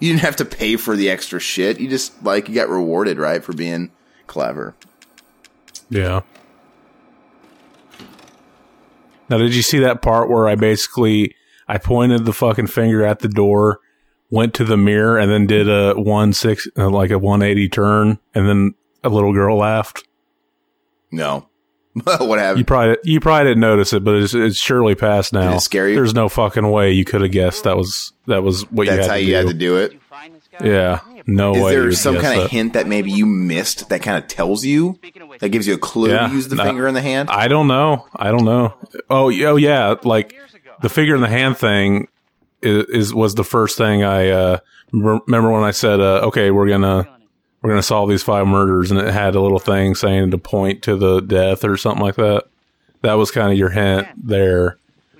You 0.00 0.10
didn't 0.10 0.22
have 0.22 0.36
to 0.36 0.44
pay 0.44 0.76
for 0.76 0.96
the 0.96 1.10
extra 1.10 1.38
shit. 1.38 1.78
You 1.78 1.88
just 1.88 2.24
like 2.24 2.48
you 2.48 2.54
got 2.54 2.68
rewarded, 2.68 3.18
right, 3.18 3.44
for 3.44 3.52
being 3.52 3.92
clever. 4.26 4.74
Yeah. 5.88 6.22
Now, 9.28 9.38
did 9.38 9.54
you 9.54 9.62
see 9.62 9.78
that 9.80 10.00
part 10.00 10.30
where 10.30 10.48
I 10.48 10.54
basically 10.54 11.34
I 11.68 11.78
pointed 11.78 12.24
the 12.24 12.32
fucking 12.32 12.68
finger 12.68 13.04
at 13.04 13.18
the 13.20 13.28
door, 13.28 13.80
went 14.30 14.54
to 14.54 14.64
the 14.64 14.78
mirror, 14.78 15.18
and 15.18 15.30
then 15.30 15.46
did 15.46 15.68
a 15.68 15.94
one 15.94 16.32
six 16.32 16.66
uh, 16.76 16.88
like 16.88 17.10
a 17.10 17.18
one 17.18 17.42
eighty 17.42 17.68
turn, 17.68 18.18
and 18.34 18.48
then 18.48 18.74
a 19.04 19.10
little 19.10 19.34
girl 19.34 19.58
laughed. 19.58 20.04
No, 21.10 21.48
what 22.04 22.38
happened? 22.38 22.58
You 22.58 22.64
probably 22.64 22.96
you 23.04 23.20
probably 23.20 23.50
didn't 23.50 23.60
notice 23.60 23.92
it, 23.92 24.04
but 24.04 24.14
it's, 24.16 24.34
it's 24.34 24.56
surely 24.58 24.94
past 24.94 25.32
now. 25.32 25.50
Did 25.50 25.56
it 25.56 25.60
scare 25.60 25.88
you? 25.88 25.94
There's 25.94 26.14
no 26.14 26.28
fucking 26.28 26.70
way 26.70 26.92
you 26.92 27.04
could 27.04 27.20
have 27.22 27.30
guessed 27.30 27.64
that 27.64 27.76
was 27.76 28.12
that 28.26 28.42
was 28.42 28.62
what 28.70 28.86
That's 28.86 28.96
you 28.96 29.02
had 29.02 29.08
how 29.10 29.14
to 29.16 29.20
you 29.22 29.26
do. 29.30 29.34
had 29.34 29.46
to 29.48 29.54
do 29.54 29.76
it. 29.76 29.88
Did 29.88 29.92
you 29.94 30.00
find 30.00 30.34
this 30.34 30.48
guy? 30.50 30.66
Yeah, 30.66 31.00
no 31.26 31.54
Is 31.54 31.62
way. 31.62 31.70
there 31.74 31.92
some 31.92 32.14
kind 32.16 32.38
of 32.38 32.44
that. 32.44 32.50
hint 32.50 32.72
that 32.74 32.86
maybe 32.86 33.10
you 33.10 33.26
missed 33.26 33.88
that 33.90 34.02
kind 34.02 34.16
of 34.22 34.28
tells 34.28 34.64
you 34.64 34.94
Speaking 34.96 35.22
of 35.22 35.28
which, 35.28 35.40
that 35.40 35.48
gives 35.50 35.66
you 35.66 35.74
a 35.74 35.78
clue 35.78 36.10
Yeah, 36.10 36.28
to 36.28 36.34
use 36.34 36.48
the 36.48 36.56
no. 36.56 36.64
finger 36.64 36.86
in 36.88 36.94
the 36.94 37.02
hand? 37.02 37.28
I 37.30 37.48
don't 37.48 37.68
know. 37.68 38.06
I 38.16 38.30
don't 38.30 38.44
know. 38.44 38.74
Oh, 39.10 39.30
oh 39.30 39.56
yeah, 39.56 39.94
like 40.04 40.34
the 40.80 40.88
figure 40.88 41.14
in 41.14 41.20
the 41.20 41.28
hand 41.28 41.56
thing 41.58 42.08
is, 42.62 42.84
is 42.86 43.14
was 43.14 43.34
the 43.34 43.44
first 43.44 43.76
thing 43.78 44.02
I 44.04 44.28
uh, 44.30 44.58
re- 44.92 45.20
remember 45.26 45.50
when 45.52 45.62
I 45.64 45.70
said, 45.72 46.00
uh, 46.00 46.22
"Okay, 46.28 46.50
we're 46.50 46.68
gonna 46.68 47.08
we're 47.62 47.70
gonna 47.70 47.82
solve 47.82 48.08
these 48.08 48.22
five 48.22 48.46
murders," 48.46 48.90
and 48.90 49.00
it 49.00 49.12
had 49.12 49.34
a 49.34 49.40
little 49.40 49.58
thing 49.58 49.94
saying 49.94 50.30
to 50.30 50.38
point 50.38 50.82
to 50.82 50.96
the 50.96 51.20
death 51.20 51.64
or 51.64 51.76
something 51.76 52.02
like 52.02 52.16
that. 52.16 52.44
That 53.02 53.14
was 53.14 53.30
kind 53.30 53.52
of 53.52 53.58
your 53.58 53.70
hint 53.70 54.08
there. 54.16 54.78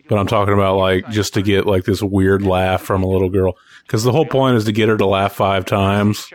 But 0.09 0.18
I'm 0.18 0.27
talking 0.27 0.55
about 0.55 0.77
like 0.79 1.09
just 1.11 1.35
to 1.35 1.42
get 1.42 1.66
like 1.66 1.85
this 1.85 2.03
weird 2.03 2.42
laugh 2.42 2.81
from 2.83 3.03
a 3.03 3.07
little 3.07 3.29
girl 3.29 3.57
because 3.83 4.05
the 4.05 4.12
whole 4.12 4.24
point 4.27 4.57
is 4.57 4.64
to 4.64 4.72
get 4.72 4.88
her 4.88 4.96
to 4.96 5.07
laugh 5.07 5.35
five 5.35 5.66
times, 5.66 6.29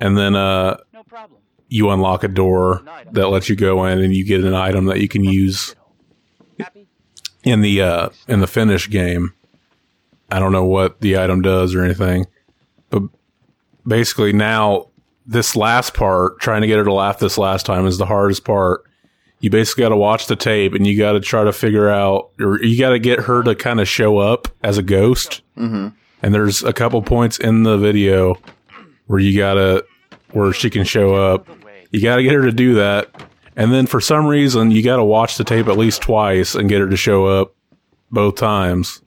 and 0.00 0.16
then 0.16 0.36
uh, 0.36 0.76
you 1.68 1.90
unlock 1.90 2.22
a 2.22 2.28
door 2.28 2.82
that 3.12 3.28
lets 3.28 3.48
you 3.48 3.56
go 3.56 3.84
in, 3.86 3.98
and 3.98 4.14
you 4.14 4.24
get 4.24 4.44
an 4.44 4.54
item 4.54 4.84
that 4.86 5.00
you 5.00 5.08
can 5.08 5.24
use 5.24 5.74
in 7.44 7.62
the 7.62 7.82
uh 7.82 8.08
in 8.28 8.40
the 8.40 8.46
finish 8.46 8.88
game. 8.88 9.32
I 10.30 10.38
don't 10.38 10.52
know 10.52 10.64
what 10.64 11.00
the 11.00 11.18
item 11.18 11.42
does 11.42 11.74
or 11.74 11.82
anything, 11.82 12.26
but 12.90 13.02
basically 13.86 14.32
now 14.32 14.88
this 15.26 15.54
last 15.54 15.94
part, 15.94 16.40
trying 16.40 16.62
to 16.62 16.66
get 16.66 16.78
her 16.78 16.84
to 16.84 16.92
laugh 16.92 17.18
this 17.18 17.38
last 17.38 17.66
time, 17.66 17.86
is 17.86 17.98
the 17.98 18.06
hardest 18.06 18.44
part. 18.44 18.84
You 19.40 19.50
basically 19.50 19.82
got 19.82 19.88
to 19.90 19.96
watch 19.96 20.26
the 20.26 20.36
tape 20.36 20.72
and 20.74 20.86
you 20.86 20.96
got 20.96 21.12
to 21.12 21.20
try 21.20 21.44
to 21.44 21.52
figure 21.52 21.88
out, 21.88 22.30
or 22.40 22.62
you 22.62 22.78
got 22.78 22.90
to 22.90 22.98
get 22.98 23.20
her 23.20 23.42
to 23.42 23.54
kind 23.54 23.80
of 23.80 23.88
show 23.88 24.18
up 24.18 24.48
as 24.62 24.78
a 24.78 24.82
ghost. 24.82 25.42
Mm-hmm. 25.56 25.88
And 26.22 26.34
there's 26.34 26.62
a 26.62 26.72
couple 26.72 27.02
points 27.02 27.38
in 27.38 27.64
the 27.64 27.76
video 27.76 28.36
where 29.06 29.18
you 29.18 29.36
got 29.36 29.54
to, 29.54 29.84
where 30.30 30.52
she 30.52 30.70
can 30.70 30.84
show 30.84 31.14
up. 31.14 31.48
You 31.90 32.00
got 32.00 32.16
to 32.16 32.22
get 32.22 32.32
her 32.32 32.42
to 32.42 32.52
do 32.52 32.74
that. 32.74 33.10
And 33.56 33.72
then 33.72 33.86
for 33.86 34.00
some 34.00 34.26
reason, 34.26 34.70
you 34.70 34.82
got 34.82 34.96
to 34.96 35.04
watch 35.04 35.36
the 35.36 35.44
tape 35.44 35.66
at 35.66 35.76
least 35.76 36.02
twice 36.02 36.54
and 36.54 36.68
get 36.68 36.80
her 36.80 36.88
to 36.88 36.96
show 36.96 37.26
up 37.26 37.54
both 38.10 38.36
times. 38.36 39.02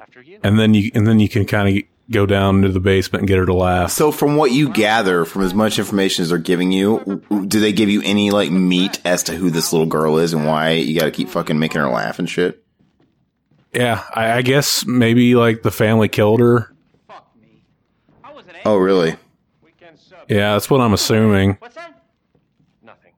After 0.00 0.22
you. 0.22 0.40
And 0.42 0.58
then 0.58 0.74
you, 0.74 0.90
and 0.94 1.06
then 1.06 1.20
you 1.20 1.28
can 1.28 1.44
kind 1.44 1.78
of 1.78 1.84
go 2.10 2.26
down 2.26 2.56
into 2.56 2.68
the 2.70 2.80
basement 2.80 3.22
and 3.22 3.28
get 3.28 3.38
her 3.38 3.46
to 3.46 3.54
laugh. 3.54 3.90
So, 3.90 4.12
from 4.12 4.36
what 4.36 4.50
you 4.52 4.68
gather 4.68 5.24
from 5.24 5.42
as 5.42 5.54
much 5.54 5.78
information 5.78 6.22
as 6.22 6.28
they're 6.28 6.38
giving 6.38 6.70
you, 6.72 6.98
w- 6.98 7.20
w- 7.20 7.46
do 7.46 7.60
they 7.60 7.72
give 7.72 7.88
you 7.88 8.02
any 8.04 8.30
like 8.30 8.50
meat 8.50 9.00
as 9.04 9.22
to 9.24 9.34
who 9.34 9.50
this 9.50 9.72
little 9.72 9.86
girl 9.86 10.18
is 10.18 10.32
and 10.32 10.46
why 10.46 10.70
you 10.72 10.98
got 10.98 11.06
to 11.06 11.10
keep 11.10 11.28
fucking 11.28 11.58
making 11.58 11.80
her 11.80 11.88
laugh 11.88 12.18
and 12.18 12.28
shit? 12.28 12.62
Yeah, 13.72 14.04
I, 14.14 14.32
I 14.34 14.42
guess 14.42 14.84
maybe 14.86 15.34
like 15.34 15.62
the 15.62 15.70
family 15.70 16.08
killed 16.08 16.40
her. 16.40 16.72
Fuck 17.08 17.28
me. 17.40 17.62
Oh, 18.64 18.76
really? 18.76 19.16
Yeah, 20.28 20.52
that's 20.52 20.70
what 20.70 20.80
I'm 20.80 20.92
assuming. 20.94 21.56
What's 21.58 21.74
that? 21.74 22.02
Nothing. 22.82 23.12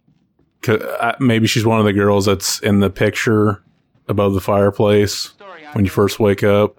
'Cause, 0.62 0.80
uh, 0.82 1.14
maybe 1.20 1.46
she's 1.46 1.64
one 1.64 1.78
of 1.78 1.84
the 1.86 1.92
girls 1.92 2.26
that's 2.26 2.58
in 2.60 2.80
the 2.80 2.90
picture 2.90 3.62
above 4.08 4.34
the 4.34 4.40
fireplace 4.40 5.34
when 5.74 5.84
you 5.84 5.90
first 5.90 6.18
wake 6.18 6.42
up. 6.42 6.78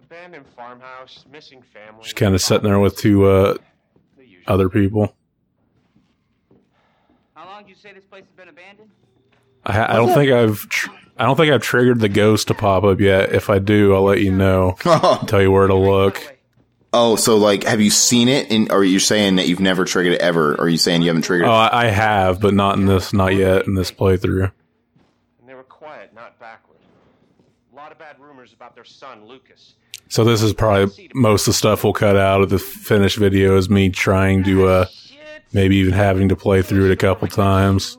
Abandoned 1.08 1.24
farmhouse, 1.24 1.26
missing 1.32 1.62
family. 1.62 2.04
She's 2.04 2.14
kind 2.14 2.36
of 2.36 2.42
sitting 2.42 2.64
there 2.64 2.80
with 2.80 2.98
two 2.98 3.26
uh, 3.26 3.58
other 4.48 4.70
people. 4.70 5.16
How 7.36 7.46
long 7.46 7.64
do 7.64 7.70
you 7.70 7.76
say 7.76 7.94
this 7.94 8.04
place 8.06 8.24
has 8.26 8.34
been 8.36 8.50
abandoned? 8.50 8.90
I, 9.66 9.94
I 9.94 9.96
don't 9.96 10.14
think 10.14 10.32
I've 10.32 10.68
tr- 10.70 10.92
I 11.18 11.26
don't 11.26 11.36
think 11.36 11.52
I've 11.52 11.62
triggered 11.62 12.00
the 12.00 12.10
ghost 12.10 12.48
to 12.48 12.54
pop 12.54 12.84
up 12.84 13.00
yet. 13.00 13.34
If 13.34 13.50
I 13.50 13.60
do, 13.60 13.96
I'll 13.96 14.04
let 14.04 14.22
you 14.22 14.32
know. 14.32 14.76
Tell 15.28 15.42
you 15.42 15.52
where 15.52 15.68
to 15.68 15.76
look. 15.76 16.36
Oh, 16.94 17.16
so 17.16 17.38
like, 17.38 17.64
have 17.64 17.82
you 17.82 17.90
seen 17.90 18.28
it? 18.30 18.50
In, 18.52 18.72
or 18.72 18.84
you're 18.84 19.00
saying 19.00 19.36
that 19.36 19.48
you've 19.48 19.60
never 19.60 19.84
triggered 19.84 20.14
it 20.14 20.22
ever? 20.22 20.54
Or 20.56 20.62
are 20.62 20.70
you 20.70 20.78
saying 20.78 21.02
you 21.02 21.10
haven't 21.10 21.24
triggered 21.24 21.48
Oh, 21.48 21.52
it? 21.52 21.54
I, 21.74 21.86
I 21.86 21.86
have, 21.88 22.40
but 22.40 22.54
not 22.54 22.78
in 22.78 22.86
this, 22.86 23.14
not 23.14 23.36
yet 23.36 23.66
in 23.68 23.74
this 23.76 23.92
playthrough. 23.92 24.52
And 25.40 25.50
they 25.50 25.54
were 25.54 25.64
quiet, 25.64 26.14
not 26.14 26.40
backward. 26.40 26.78
A 27.74 27.76
lot 27.76 27.92
of 27.92 27.98
bad 28.00 28.16
rumors 28.20 28.54
about 28.54 28.74
their 28.74 28.86
son, 28.86 29.26
Lucas. 29.28 29.76
So 30.10 30.24
this 30.24 30.42
is 30.42 30.54
probably 30.54 31.10
most 31.14 31.42
of 31.42 31.48
the 31.48 31.58
stuff 31.58 31.84
we'll 31.84 31.94
cut 31.94 32.16
out 32.16 32.42
of 32.42 32.50
the 32.50 32.60
finished 32.60 33.18
video 33.18 33.58
is 33.58 33.70
me 33.70 33.90
trying 33.90 34.44
to 34.46 34.68
uh, 34.68 34.86
maybe 35.54 35.76
even 35.78 35.94
having 35.94 36.30
to 36.30 36.36
play 36.36 36.62
through 36.62 36.86
it 36.90 36.92
a 36.92 36.96
couple 36.96 37.28
times. 37.28 37.98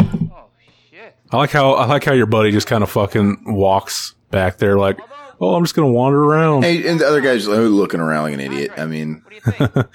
Oh, 0.00 0.48
shit. 0.90 1.16
I 1.30 1.36
like 1.36 1.50
how 1.50 1.72
I 1.72 1.86
like 1.86 2.04
how 2.04 2.12
your 2.12 2.26
buddy 2.26 2.50
just 2.50 2.66
kind 2.66 2.82
of 2.82 2.90
fucking 2.90 3.44
walks 3.46 4.14
back 4.30 4.58
there 4.58 4.76
like, 4.76 4.98
oh, 5.40 5.54
I'm 5.54 5.64
just 5.64 5.74
gonna 5.74 5.90
wander 5.90 6.22
around. 6.22 6.64
Hey, 6.64 6.86
and 6.88 7.00
the 7.00 7.06
other 7.06 7.20
guy's 7.20 7.46
like, 7.46 7.58
looking 7.58 8.00
around 8.00 8.24
like 8.24 8.34
an 8.34 8.40
idiot. 8.40 8.72
I 8.76 8.86
mean, 8.86 9.22
What 9.24 9.30
do 9.30 9.36
you 9.36 9.68
think? 9.68 9.86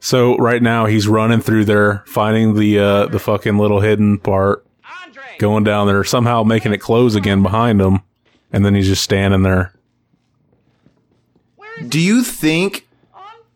So 0.00 0.36
right 0.36 0.62
now 0.62 0.86
he's 0.86 1.08
running 1.08 1.40
through 1.40 1.64
there, 1.64 2.04
finding 2.06 2.54
the 2.54 2.78
uh, 2.78 3.06
the 3.06 3.18
fucking 3.18 3.58
little 3.58 3.80
hidden 3.80 4.18
part! 4.18 4.64
Going 5.38 5.64
down 5.64 5.86
there, 5.86 6.04
somehow 6.04 6.42
making 6.42 6.72
it 6.72 6.78
close 6.78 7.14
again 7.14 7.42
behind 7.42 7.80
him, 7.80 8.00
and 8.52 8.64
then 8.64 8.74
he's 8.74 8.86
just 8.88 9.02
standing 9.02 9.42
there. 9.42 9.72
Do 11.86 12.00
you 12.00 12.22
think 12.24 12.86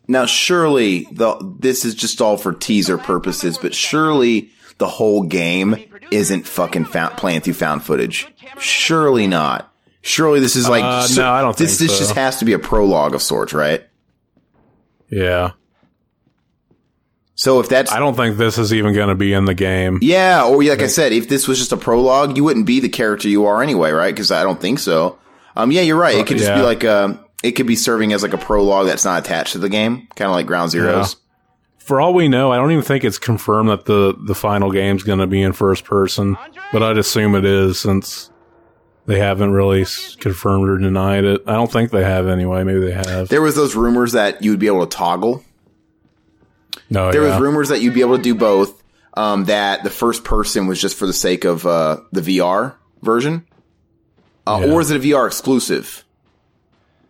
now? 0.07 0.25
Surely 0.25 1.05
the 1.11 1.35
this 1.59 1.83
is 1.83 1.93
just 1.93 2.21
all 2.21 2.37
for 2.37 2.53
teaser 2.53 2.97
purposes, 2.97 3.57
but 3.57 3.73
surely 3.75 4.49
the 4.77 4.87
whole 4.87 5.23
game 5.23 5.75
isn't 6.09 6.47
fucking 6.47 6.85
found, 6.85 7.17
playing 7.17 7.41
through 7.41 7.53
found 7.55 7.83
footage. 7.83 8.27
Surely 8.59 9.27
not. 9.27 9.73
Surely 10.01 10.39
this 10.39 10.55
is 10.55 10.69
like 10.69 10.83
Uh, 10.83 11.01
so- 11.03 11.21
no, 11.21 11.31
I 11.31 11.41
don't 11.41 11.55
this. 11.57 11.77
think 11.79 11.89
this 11.89 11.99
just 11.99 12.15
has 12.15 12.37
to 12.37 12.45
be 12.45 12.53
a 12.53 12.59
prologue 12.59 13.13
of 13.13 13.21
sorts, 13.21 13.53
right? 13.53 13.83
Yeah, 15.09 15.51
So 17.35 17.59
if 17.59 17.67
that's 17.69 17.91
I 17.91 17.99
don't 17.99 18.15
think 18.15 18.37
this 18.37 18.57
is 18.57 18.73
even 18.73 18.93
going 18.93 19.09
to 19.09 19.15
be 19.15 19.33
in 19.33 19.45
the 19.45 19.55
game. 19.55 19.99
Yeah, 20.01 20.45
or 20.45 20.63
like 20.63 20.81
I 20.81 20.87
said, 20.87 21.13
if 21.13 21.29
this 21.29 21.47
was 21.47 21.57
just 21.57 21.71
a 21.71 21.77
prologue, 21.77 22.37
you 22.37 22.43
wouldn't 22.43 22.65
be 22.67 22.79
the 22.79 22.89
character 22.89 23.27
you 23.27 23.45
are 23.45 23.63
anyway, 23.63 23.91
right? 23.91 24.13
Because 24.13 24.31
I 24.31 24.43
don't 24.43 24.61
think 24.61 24.79
so. 24.79 25.17
Um, 25.55 25.71
yeah, 25.71 25.81
you're 25.81 25.97
right. 25.97 26.15
It 26.15 26.27
could 26.27 26.37
just 26.37 26.53
be 26.53 26.61
like 26.61 26.83
um, 26.83 27.19
it 27.43 27.51
could 27.53 27.67
be 27.67 27.75
serving 27.75 28.13
as 28.13 28.23
like 28.23 28.33
a 28.33 28.37
prologue 28.37 28.87
that's 28.87 29.05
not 29.05 29.23
attached 29.23 29.53
to 29.53 29.59
the 29.59 29.69
game, 29.69 30.07
kind 30.15 30.29
of 30.29 30.35
like 30.35 30.45
Ground 30.45 30.71
Zeroes. 30.71 31.15
for 31.77 31.99
all 31.99 32.13
we 32.13 32.27
know, 32.27 32.51
I 32.51 32.57
don't 32.57 32.71
even 32.71 32.83
think 32.83 33.03
it's 33.03 33.17
confirmed 33.19 33.69
that 33.69 33.85
the 33.85 34.15
the 34.25 34.35
final 34.35 34.71
game's 34.71 35.03
going 35.03 35.19
to 35.19 35.27
be 35.27 35.41
in 35.41 35.53
first 35.53 35.85
person, 35.85 36.37
but 36.71 36.83
I'd 36.83 36.97
assume 36.97 37.35
it 37.35 37.45
is 37.45 37.79
since 37.79 38.29
they 39.05 39.19
haven't 39.19 39.51
really 39.51 39.85
confirmed 40.19 40.69
or 40.69 40.77
denied 40.77 41.25
it. 41.25 41.41
I 41.45 41.53
don't 41.53 41.71
think 41.71 41.91
they 41.91 42.03
have 42.03 42.27
anyway. 42.27 42.63
Maybe 42.63 42.79
they 42.79 42.91
have. 42.93 43.27
There 43.27 43.41
was 43.41 43.55
those 43.55 43.75
rumors 43.75 44.13
that 44.13 44.43
you 44.43 44.51
would 44.51 44.59
be 44.59 44.67
able 44.67 44.85
to 44.87 44.95
toggle. 44.97 45.43
No, 46.89 47.11
There 47.11 47.23
yeah. 47.23 47.31
was 47.33 47.41
rumors 47.41 47.69
that 47.69 47.81
you'd 47.81 47.93
be 47.93 48.01
able 48.01 48.17
to 48.17 48.23
do 48.23 48.35
both. 48.35 48.81
Um, 49.15 49.45
that 49.45 49.83
the 49.83 49.91
first 49.91 50.23
person 50.23 50.65
was 50.65 50.81
just 50.81 50.97
for 50.97 51.05
the 51.05 51.13
sake 51.13 51.45
of 51.45 51.67
uh, 51.67 51.97
the 52.11 52.21
VR 52.21 52.73
version, 53.03 53.45
uh, 54.47 54.61
Yeah. 54.65 54.73
or 54.73 54.81
is 54.81 54.89
it 54.89 54.97
a 54.97 54.99
VR 54.99 55.27
exclusive? 55.27 56.03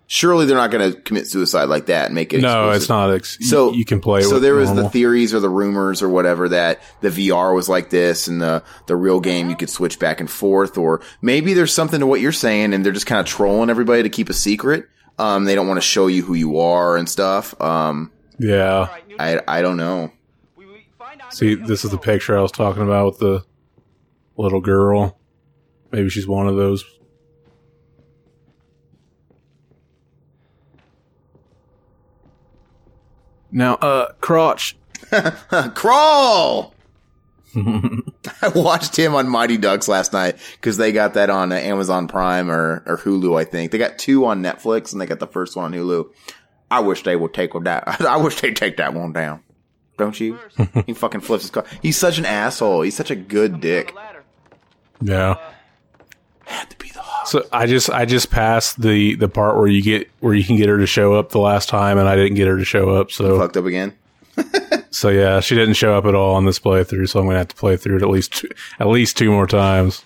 Surely 0.06 0.46
they're 0.46 0.58
not 0.58 0.70
going 0.70 0.92
to 0.94 1.00
commit 1.02 1.28
suicide 1.28 1.70
like 1.70 1.86
that 1.88 2.08
and 2.08 2.14
make 2.16 2.34
it. 2.34 2.42
no, 2.42 2.72
exclusive. 2.72 2.76
it's 2.82 2.90
not. 2.90 3.14
Ex- 3.14 3.38
So 3.50 3.72
you, 3.72 3.86
can 3.86 4.02
play. 4.02 4.22
So 4.22 4.38
there 4.40 4.54
was 4.56 4.74
the 4.76 4.90
theories 4.90 5.34
or 5.34 5.40
the 5.40 5.50
rumors 5.50 6.02
or 6.04 6.10
whatever 6.10 6.50
that 6.50 6.82
the 7.02 7.10
VR 7.10 7.56
was 7.56 7.70
like 7.70 7.90
this, 7.90 8.28
and 8.28 8.42
the 8.42 8.64
the 8.88 8.98
real 8.98 9.22
game 9.22 9.50
you 9.50 9.56
could 9.56 9.70
switch 9.70 9.98
back 9.98 10.20
and 10.20 10.30
forth, 10.30 10.78
or 10.78 11.00
maybe 11.22 11.54
there's 11.54 11.74
something 11.74 12.02
to 12.02 12.06
what 12.06 12.20
you're 12.20 12.32
saying, 12.34 12.74
and 12.74 12.86
they're 12.86 12.92
just 12.92 13.06
kind 13.08 13.22
of 13.22 13.26
trolling 13.26 13.70
everybody 13.70 14.04
to 14.04 14.10
keep 14.10 14.30
a 14.30 14.34
secret. 14.34 14.86
Um, 15.18 15.46
they 15.46 15.56
don't 15.56 15.68
want 15.70 15.78
to 15.78 15.88
show 15.88 16.08
you 16.08 16.22
who 16.22 16.34
you 16.34 16.60
are 16.60 16.98
and 16.98 17.08
stuff. 17.08 17.60
Um, 17.62 18.12
yeah. 18.40 18.88
I 19.20 19.40
I 19.48 19.62
don't 19.62 19.78
know. 19.78 20.12
We, 20.56 20.66
we 20.66 20.88
find 20.98 21.22
Andre 21.22 21.36
See, 21.36 21.56
this 21.56 21.86
is 21.86 21.92
the 21.92 21.98
picture 21.98 22.38
I 22.38 22.42
was 22.42 22.52
talking 22.52 22.84
about 22.84 23.06
with 23.06 23.20
the 23.20 23.46
little 24.38 24.62
girl. 24.62 25.18
Maybe 25.92 26.10
she's 26.10 26.28
one 26.28 26.48
of 26.48 26.56
those. 26.56 26.84
Now, 33.52 33.76
uh, 33.76 34.14
crotch. 34.14 34.76
Crawl. 35.76 36.74
I 37.56 38.48
watched 38.56 38.98
him 38.98 39.14
on 39.14 39.30
Mighty 39.30 39.58
Ducks 39.58 39.88
last 39.88 40.12
night 40.12 40.38
because 40.56 40.78
they 40.78 40.92
got 40.92 41.14
that 41.14 41.30
on 41.30 41.52
Amazon 41.52 42.08
Prime 42.08 42.50
or, 42.50 42.82
or 42.88 42.98
Hulu. 42.98 43.40
I 43.40 43.44
think 43.44 43.72
they 43.72 43.78
got 43.78 44.00
two 44.00 44.26
on 44.26 44.42
Netflix 44.42 44.92
and 44.92 45.00
they 45.00 45.06
got 45.06 45.20
the 45.20 45.28
first 45.28 45.56
one 45.56 45.66
on 45.66 45.74
Hulu. 45.74 46.10
I 46.74 46.80
wish 46.80 47.04
they 47.04 47.16
would 47.16 47.36
take 47.36 47.54
that. 47.54 48.02
I 48.02 48.18
wish 48.18 48.42
they'd 48.42 48.56
take 48.56 48.78
that 48.78 48.96
one 48.96 49.14
down. 49.14 49.44
Don't 49.96 50.20
you? 50.20 50.40
he 50.88 50.94
fucking 50.94 51.22
flips 51.22 51.44
his 51.44 51.52
car. 51.52 51.66
He's 51.84 51.98
such 51.98 52.18
an 52.18 52.26
asshole. 52.26 52.82
He's 52.82 52.96
such 52.98 53.12
a 53.12 53.16
good 53.16 53.62
dick. 53.62 53.96
Yeah. 55.00 55.38
Had 56.46 56.72
to 56.72 56.78
be 56.78 56.90
the 56.90 57.00
hot. 57.00 57.28
So 57.28 57.46
I 57.54 57.68
just 57.68 57.92
I 57.92 58.06
just 58.06 58.32
passed 58.32 58.82
the 58.82 59.14
the 59.16 59.30
part 59.30 59.56
where 59.56 59.68
you 59.68 59.84
get 59.84 60.10
where 60.20 60.34
you 60.34 60.44
can 60.44 60.58
get 60.58 60.68
her 60.68 60.80
to 60.80 60.88
show 60.88 61.14
up 61.14 61.30
the 61.30 61.40
last 61.40 61.70
time, 61.70 62.00
and 62.00 62.10
I 62.10 62.16
didn't 62.16 62.36
get 62.36 62.48
her 62.48 62.58
to 62.58 62.66
show 62.66 62.90
up. 62.90 63.12
So 63.12 63.38
Fucked 63.38 63.58
up 63.58 63.66
again. 63.66 63.94
so 64.90 65.10
yeah, 65.10 65.42
she 65.42 65.54
didn't 65.54 65.76
show 65.76 65.96
up 65.96 66.06
at 66.06 66.16
all 66.16 66.34
on 66.34 66.46
this 66.46 66.58
playthrough. 66.58 67.08
So 67.08 67.20
I'm 67.20 67.28
gonna 67.28 67.38
have 67.38 67.50
to 67.50 67.56
play 67.56 67.78
through 67.78 67.98
it 67.98 68.02
at 68.02 68.10
least 68.10 68.34
two, 68.34 68.50
at 68.80 68.88
least 68.88 69.16
two 69.16 69.30
more 69.30 69.46
times. 69.46 70.04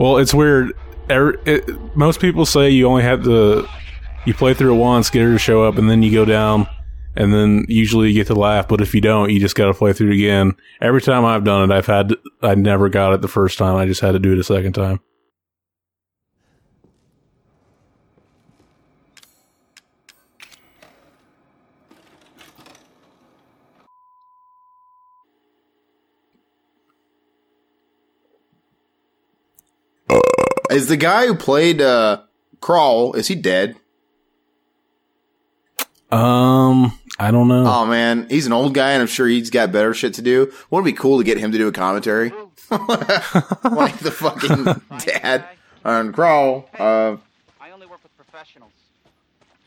Well, 0.00 0.16
it's 0.16 0.32
weird. 0.32 0.72
Every, 1.10 1.36
it, 1.44 1.94
most 1.94 2.20
people 2.20 2.46
say 2.46 2.70
you 2.70 2.86
only 2.86 3.02
have 3.02 3.22
to 3.24 3.68
you 4.24 4.32
play 4.32 4.54
through 4.54 4.74
it 4.74 4.78
once, 4.78 5.10
get 5.10 5.20
her 5.20 5.32
to 5.32 5.38
show 5.38 5.62
up, 5.64 5.76
and 5.76 5.90
then 5.90 6.02
you 6.02 6.10
go 6.10 6.24
down, 6.24 6.66
and 7.16 7.34
then 7.34 7.66
usually 7.68 8.08
you 8.08 8.14
get 8.14 8.26
to 8.28 8.34
laugh. 8.34 8.66
But 8.66 8.80
if 8.80 8.94
you 8.94 9.02
don't, 9.02 9.28
you 9.28 9.38
just 9.38 9.56
got 9.56 9.66
to 9.66 9.74
play 9.74 9.92
through 9.92 10.12
it 10.12 10.14
again. 10.14 10.56
Every 10.80 11.02
time 11.02 11.26
I've 11.26 11.44
done 11.44 11.70
it, 11.70 11.74
I've 11.74 11.84
had 11.84 12.14
I 12.40 12.54
never 12.54 12.88
got 12.88 13.12
it 13.12 13.20
the 13.20 13.28
first 13.28 13.58
time. 13.58 13.76
I 13.76 13.84
just 13.84 14.00
had 14.00 14.12
to 14.12 14.18
do 14.18 14.32
it 14.32 14.38
a 14.38 14.42
second 14.42 14.72
time. 14.72 15.00
Is 30.70 30.86
the 30.88 30.96
guy 30.96 31.26
who 31.26 31.34
played 31.34 31.80
uh, 31.80 32.22
Crawl? 32.60 33.14
Is 33.14 33.28
he 33.28 33.34
dead? 33.34 33.76
Um, 36.10 36.98
I 37.18 37.30
don't 37.30 37.48
know. 37.48 37.64
Oh 37.66 37.86
man, 37.86 38.26
he's 38.28 38.46
an 38.46 38.52
old 38.52 38.74
guy, 38.74 38.92
and 38.92 39.00
I'm 39.02 39.06
sure 39.08 39.26
he's 39.28 39.50
got 39.50 39.70
better 39.72 39.94
shit 39.94 40.14
to 40.14 40.22
do. 40.22 40.52
Wouldn't 40.70 40.88
it 40.88 40.92
be 40.92 40.98
cool 40.98 41.18
to 41.18 41.24
get 41.24 41.38
him 41.38 41.52
to 41.52 41.58
do 41.58 41.68
a 41.68 41.72
commentary, 41.72 42.30
like 42.70 43.98
the 43.98 44.10
fucking 44.14 44.64
dad 45.04 45.44
on 45.84 46.12
Crawl? 46.12 46.68
Uh, 46.76 47.16
I 47.60 47.70
only 47.72 47.86
work 47.86 48.02
with 48.02 48.16
professionals. 48.16 48.72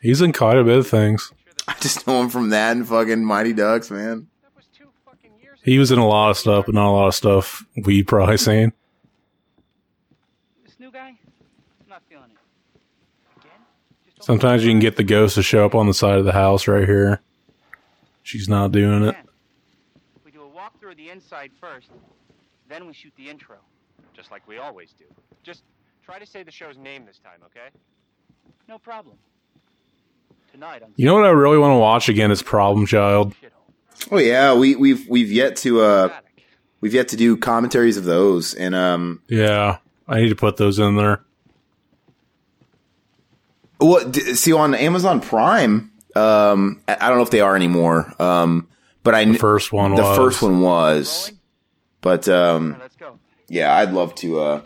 He's 0.02 0.20
in 0.20 0.32
quite 0.32 0.58
a 0.58 0.64
bit 0.64 0.76
of 0.78 0.86
things. 0.86 1.32
I 1.68 1.74
just 1.80 2.06
know 2.06 2.20
him 2.20 2.28
from 2.28 2.50
that 2.50 2.76
and 2.76 2.86
fucking 2.86 3.24
Mighty 3.24 3.54
Ducks, 3.54 3.90
man. 3.90 4.26
That 4.42 4.50
was 4.54 4.66
two 4.76 4.88
fucking 5.06 5.30
years 5.42 5.58
He 5.62 5.78
was 5.78 5.90
in 5.90 5.98
a 5.98 6.06
lot 6.06 6.28
of 6.30 6.36
stuff, 6.36 6.66
but 6.66 6.74
not 6.74 6.90
a 6.90 6.92
lot 6.92 7.06
of 7.08 7.14
stuff 7.14 7.64
we've 7.74 8.06
probably 8.06 8.36
seen. 8.36 8.74
This 10.66 10.78
new 10.78 10.90
guy, 10.90 11.08
I'm 11.08 11.88
not 11.88 12.02
feeling 12.06 12.24
it. 12.24 13.40
Again? 13.40 13.50
Just 14.04 14.13
don't 14.13 14.13
Sometimes 14.24 14.64
you 14.64 14.70
can 14.70 14.78
get 14.78 14.96
the 14.96 15.04
ghost 15.04 15.34
to 15.34 15.42
show 15.42 15.66
up 15.66 15.74
on 15.74 15.86
the 15.86 15.92
side 15.92 16.18
of 16.18 16.24
the 16.24 16.32
house 16.32 16.66
right 16.66 16.86
here. 16.86 17.20
She's 18.22 18.48
not 18.48 18.72
doing 18.72 19.04
it. 19.04 19.14
We 20.24 20.30
do 20.30 20.42
a 20.42 20.48
walkthrough 20.48 20.92
of 20.92 20.96
the 20.96 21.10
inside 21.10 21.50
first, 21.60 21.90
then 22.66 22.86
we 22.86 22.94
shoot 22.94 23.12
the 23.18 23.28
intro. 23.28 23.56
Just 24.14 24.30
like 24.30 24.48
we 24.48 24.56
always 24.56 24.94
do. 24.98 25.04
Just 25.42 25.62
try 26.02 26.18
to 26.18 26.24
say 26.24 26.42
the 26.42 26.50
show's 26.50 26.78
name 26.78 27.04
this 27.04 27.18
time, 27.18 27.40
okay? 27.44 27.68
No 28.66 28.78
problem. 28.78 29.16
Tonight 30.52 30.82
on 30.82 30.94
You 30.96 31.04
know 31.04 31.16
what 31.16 31.26
I 31.26 31.30
really 31.30 31.58
want 31.58 31.72
to 31.72 31.78
watch 31.78 32.08
again 32.08 32.30
is 32.30 32.42
Problem 32.42 32.86
Child. 32.86 33.34
Oh 34.10 34.18
yeah, 34.18 34.54
we 34.54 34.74
we've 34.74 35.06
we've 35.06 35.30
yet 35.30 35.56
to 35.56 35.82
uh 35.82 36.08
we've 36.80 36.94
yet 36.94 37.08
to 37.08 37.16
do 37.16 37.36
commentaries 37.36 37.98
of 37.98 38.04
those, 38.04 38.54
and 38.54 38.74
um, 38.74 39.22
Yeah, 39.28 39.78
I 40.08 40.20
need 40.20 40.30
to 40.30 40.36
put 40.36 40.56
those 40.56 40.78
in 40.78 40.96
there. 40.96 41.24
What 43.84 44.12
d- 44.12 44.34
see 44.34 44.52
on 44.52 44.74
Amazon 44.74 45.20
Prime? 45.20 45.90
Um, 46.16 46.80
I 46.88 46.96
I 47.00 47.08
don't 47.08 47.18
know 47.18 47.22
if 47.24 47.30
they 47.30 47.40
are 47.40 47.56
anymore. 47.56 48.12
Um, 48.22 48.68
but 49.02 49.14
I 49.14 49.24
The 49.24 49.34
first 49.38 49.72
one 49.72 49.94
the 49.94 50.02
was. 50.02 50.16
first 50.16 50.42
one 50.42 50.60
was, 50.60 51.32
but 52.00 52.28
um, 52.28 52.70
Now 52.70 52.76
let's 52.80 52.96
go. 52.96 53.18
yeah, 53.48 53.74
I'd 53.76 53.92
love 53.92 54.14
to. 54.16 54.40
uh 54.40 54.60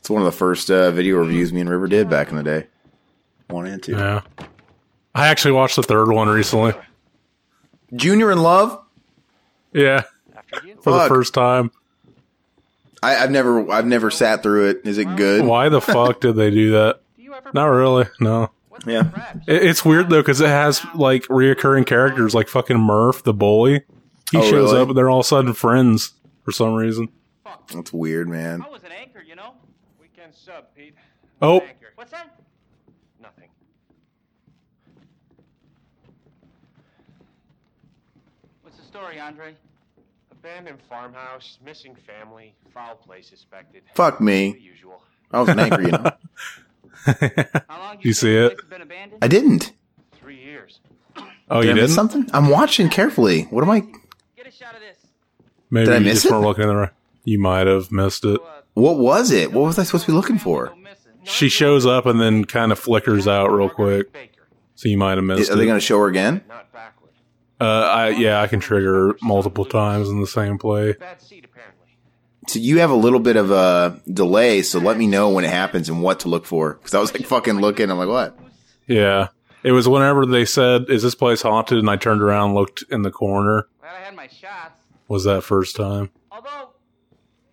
It's 0.00 0.10
one 0.10 0.22
of 0.22 0.26
the 0.26 0.32
first 0.38 0.70
uh, 0.70 0.90
video 0.92 1.16
reviews 1.18 1.52
me 1.52 1.60
and 1.62 1.70
River 1.70 1.88
did 1.88 2.08
back 2.08 2.30
in 2.30 2.36
the 2.36 2.42
day. 2.44 2.66
One 3.48 3.66
and 3.66 3.82
two. 3.82 3.92
Yeah. 3.92 4.20
I 5.14 5.28
actually 5.28 5.52
watched 5.52 5.76
the 5.76 5.82
third 5.82 6.10
one 6.12 6.28
recently. 6.28 6.74
Junior 7.94 8.30
in 8.30 8.42
Love. 8.42 8.80
Yeah, 9.72 10.02
for 10.82 10.92
Fuck. 10.92 11.02
the 11.02 11.08
first 11.08 11.34
time. 11.34 11.70
I, 13.02 13.16
I've 13.16 13.30
never 13.30 13.70
I've 13.70 13.86
never 13.86 14.10
sat 14.10 14.42
through 14.42 14.70
it. 14.70 14.80
Is 14.84 14.98
it 14.98 15.16
good? 15.16 15.44
Why 15.44 15.68
the 15.68 15.80
fuck 15.82 16.20
did 16.20 16.36
they 16.36 16.50
do 16.50 16.72
that? 16.72 17.00
Do 17.16 17.22
you 17.22 17.34
ever? 17.34 17.50
Not 17.54 17.66
really. 17.66 18.06
No. 18.20 18.50
Yeah. 18.86 19.10
It- 19.46 19.64
It's 19.64 19.84
weird 19.84 20.10
though 20.10 20.20
because 20.20 20.40
it 20.40 20.48
has 20.48 20.84
like 20.94 21.22
reoccurring 21.24 21.86
characters 21.86 22.34
like 22.34 22.48
fucking 22.48 22.78
Murph 22.78 23.22
the 23.22 23.32
bully. 23.34 23.82
He 24.32 24.38
Oh, 24.38 24.42
shows 24.42 24.70
really? 24.72 24.80
up 24.80 24.88
and 24.88 24.96
they're 24.98 25.08
all 25.10 25.20
of 25.20 25.24
a 25.24 25.28
sudden 25.28 25.52
friends 25.52 26.14
for 26.44 26.52
some 26.52 26.74
reason. 26.74 27.08
That's 27.72 27.92
weird, 27.92 28.28
man. 28.28 28.62
I 28.62 28.68
was 28.68 28.82
an 28.84 28.92
anchor, 28.92 29.20
you 29.22 29.34
know. 29.34 29.52
Weekend 30.00 30.34
sub, 30.34 30.66
Pete. 30.76 30.94
Oh, 31.42 31.60
Anchor. 31.60 31.92
What's 31.96 32.12
that? 32.12 32.38
Nothing. 33.20 33.48
What's 38.62 38.76
the 38.76 38.84
story, 38.84 39.18
Andre? 39.20 39.54
Abandoned 40.46 40.78
farmhouse, 40.88 41.58
missing 41.64 41.96
family, 42.06 42.54
foul 42.72 42.94
play 42.94 43.20
suspected. 43.20 43.82
Fuck 43.96 44.20
me. 44.20 44.56
usual. 44.60 45.02
I 45.32 45.40
was 45.40 45.48
an 45.48 45.58
anchor, 45.58 45.82
you 45.82 45.88
know. 45.88 46.10
How 47.68 47.78
long? 47.80 47.96
You 48.00 48.12
say 48.12 48.20
see 48.28 48.36
it? 48.36 48.70
Been 48.70 48.82
abandoned? 48.82 49.18
I 49.24 49.26
didn't. 49.26 49.72
Three 50.12 50.36
years. 50.40 50.78
oh, 51.50 51.62
Did 51.62 51.64
you 51.64 51.70
I 51.72 51.74
miss 51.74 51.82
didn't? 51.82 51.94
something? 51.96 52.30
I'm 52.32 52.48
watching 52.48 52.88
carefully. 52.88 53.42
What 53.50 53.64
am 53.64 53.70
I? 53.70 53.80
Get 54.36 54.46
a 54.46 54.52
shot 54.52 54.76
of 54.76 54.80
this. 54.82 54.96
Maybe 55.68 55.86
Did 55.86 55.94
I 55.94 55.98
you 55.98 56.04
miss 56.04 56.14
just 56.22 56.26
it? 56.26 56.30
weren't 56.30 56.44
looking 56.44 56.62
in 56.62 56.68
the 56.68 56.76
right. 56.76 56.90
You 57.24 57.40
might 57.40 57.66
have 57.66 57.90
missed 57.90 58.24
it. 58.24 58.40
Uh, 58.40 58.60
What 58.74 58.98
was 58.98 59.32
it? 59.32 59.52
What 59.52 59.64
was 59.64 59.80
I 59.80 59.82
supposed 59.82 60.04
to 60.04 60.12
be 60.12 60.16
looking 60.16 60.38
for? 60.38 60.72
She 61.24 61.48
shows 61.48 61.86
up 61.86 62.06
and 62.06 62.20
then 62.20 62.44
kind 62.44 62.70
of 62.70 62.78
flickers 62.78 63.26
out 63.26 63.48
real 63.50 63.68
quick, 63.68 64.14
so 64.76 64.88
you 64.88 64.96
might 64.96 65.16
have 65.18 65.24
missed 65.24 65.50
it. 65.50 65.52
Are 65.52 65.56
they 65.56 65.64
it. 65.64 65.66
going 65.66 65.80
to 65.80 65.84
show 65.84 65.98
her 65.98 66.06
again? 66.06 66.44
Not 66.48 66.72
backward. 66.72 66.95
Uh, 67.60 67.64
I 67.64 68.08
yeah, 68.10 68.40
I 68.40 68.46
can 68.48 68.60
trigger 68.60 69.16
multiple 69.22 69.64
times 69.64 70.08
in 70.08 70.20
the 70.20 70.26
same 70.26 70.58
play. 70.58 70.92
Bad 70.92 71.22
seed, 71.22 71.44
apparently. 71.44 71.96
So 72.48 72.58
you 72.58 72.78
have 72.80 72.90
a 72.90 72.96
little 72.96 73.18
bit 73.18 73.36
of 73.36 73.50
a 73.50 74.00
delay, 74.12 74.62
so 74.62 74.78
let 74.78 74.96
me 74.96 75.06
know 75.06 75.30
when 75.30 75.44
it 75.44 75.50
happens 75.50 75.88
and 75.88 76.02
what 76.02 76.20
to 76.20 76.28
look 76.28 76.44
for. 76.44 76.74
Because 76.74 76.94
I 76.94 77.00
was 77.00 77.12
like 77.12 77.26
fucking 77.26 77.60
looking. 77.60 77.90
I'm 77.90 77.98
like, 77.98 78.08
what? 78.08 78.38
Yeah, 78.86 79.28
it 79.62 79.72
was 79.72 79.88
whenever 79.88 80.26
they 80.26 80.44
said, 80.44 80.90
"Is 80.90 81.02
this 81.02 81.14
place 81.14 81.42
haunted?" 81.42 81.78
and 81.78 81.88
I 81.88 81.96
turned 81.96 82.22
around, 82.22 82.50
and 82.50 82.54
looked 82.54 82.84
in 82.90 83.02
the 83.02 83.10
corner. 83.10 83.66
Glad 83.80 83.96
I 83.96 84.00
had 84.00 84.14
my 84.14 84.28
shots. 84.28 84.84
Was 85.08 85.24
that 85.24 85.42
first 85.42 85.76
time? 85.76 86.10
Although, 86.30 86.70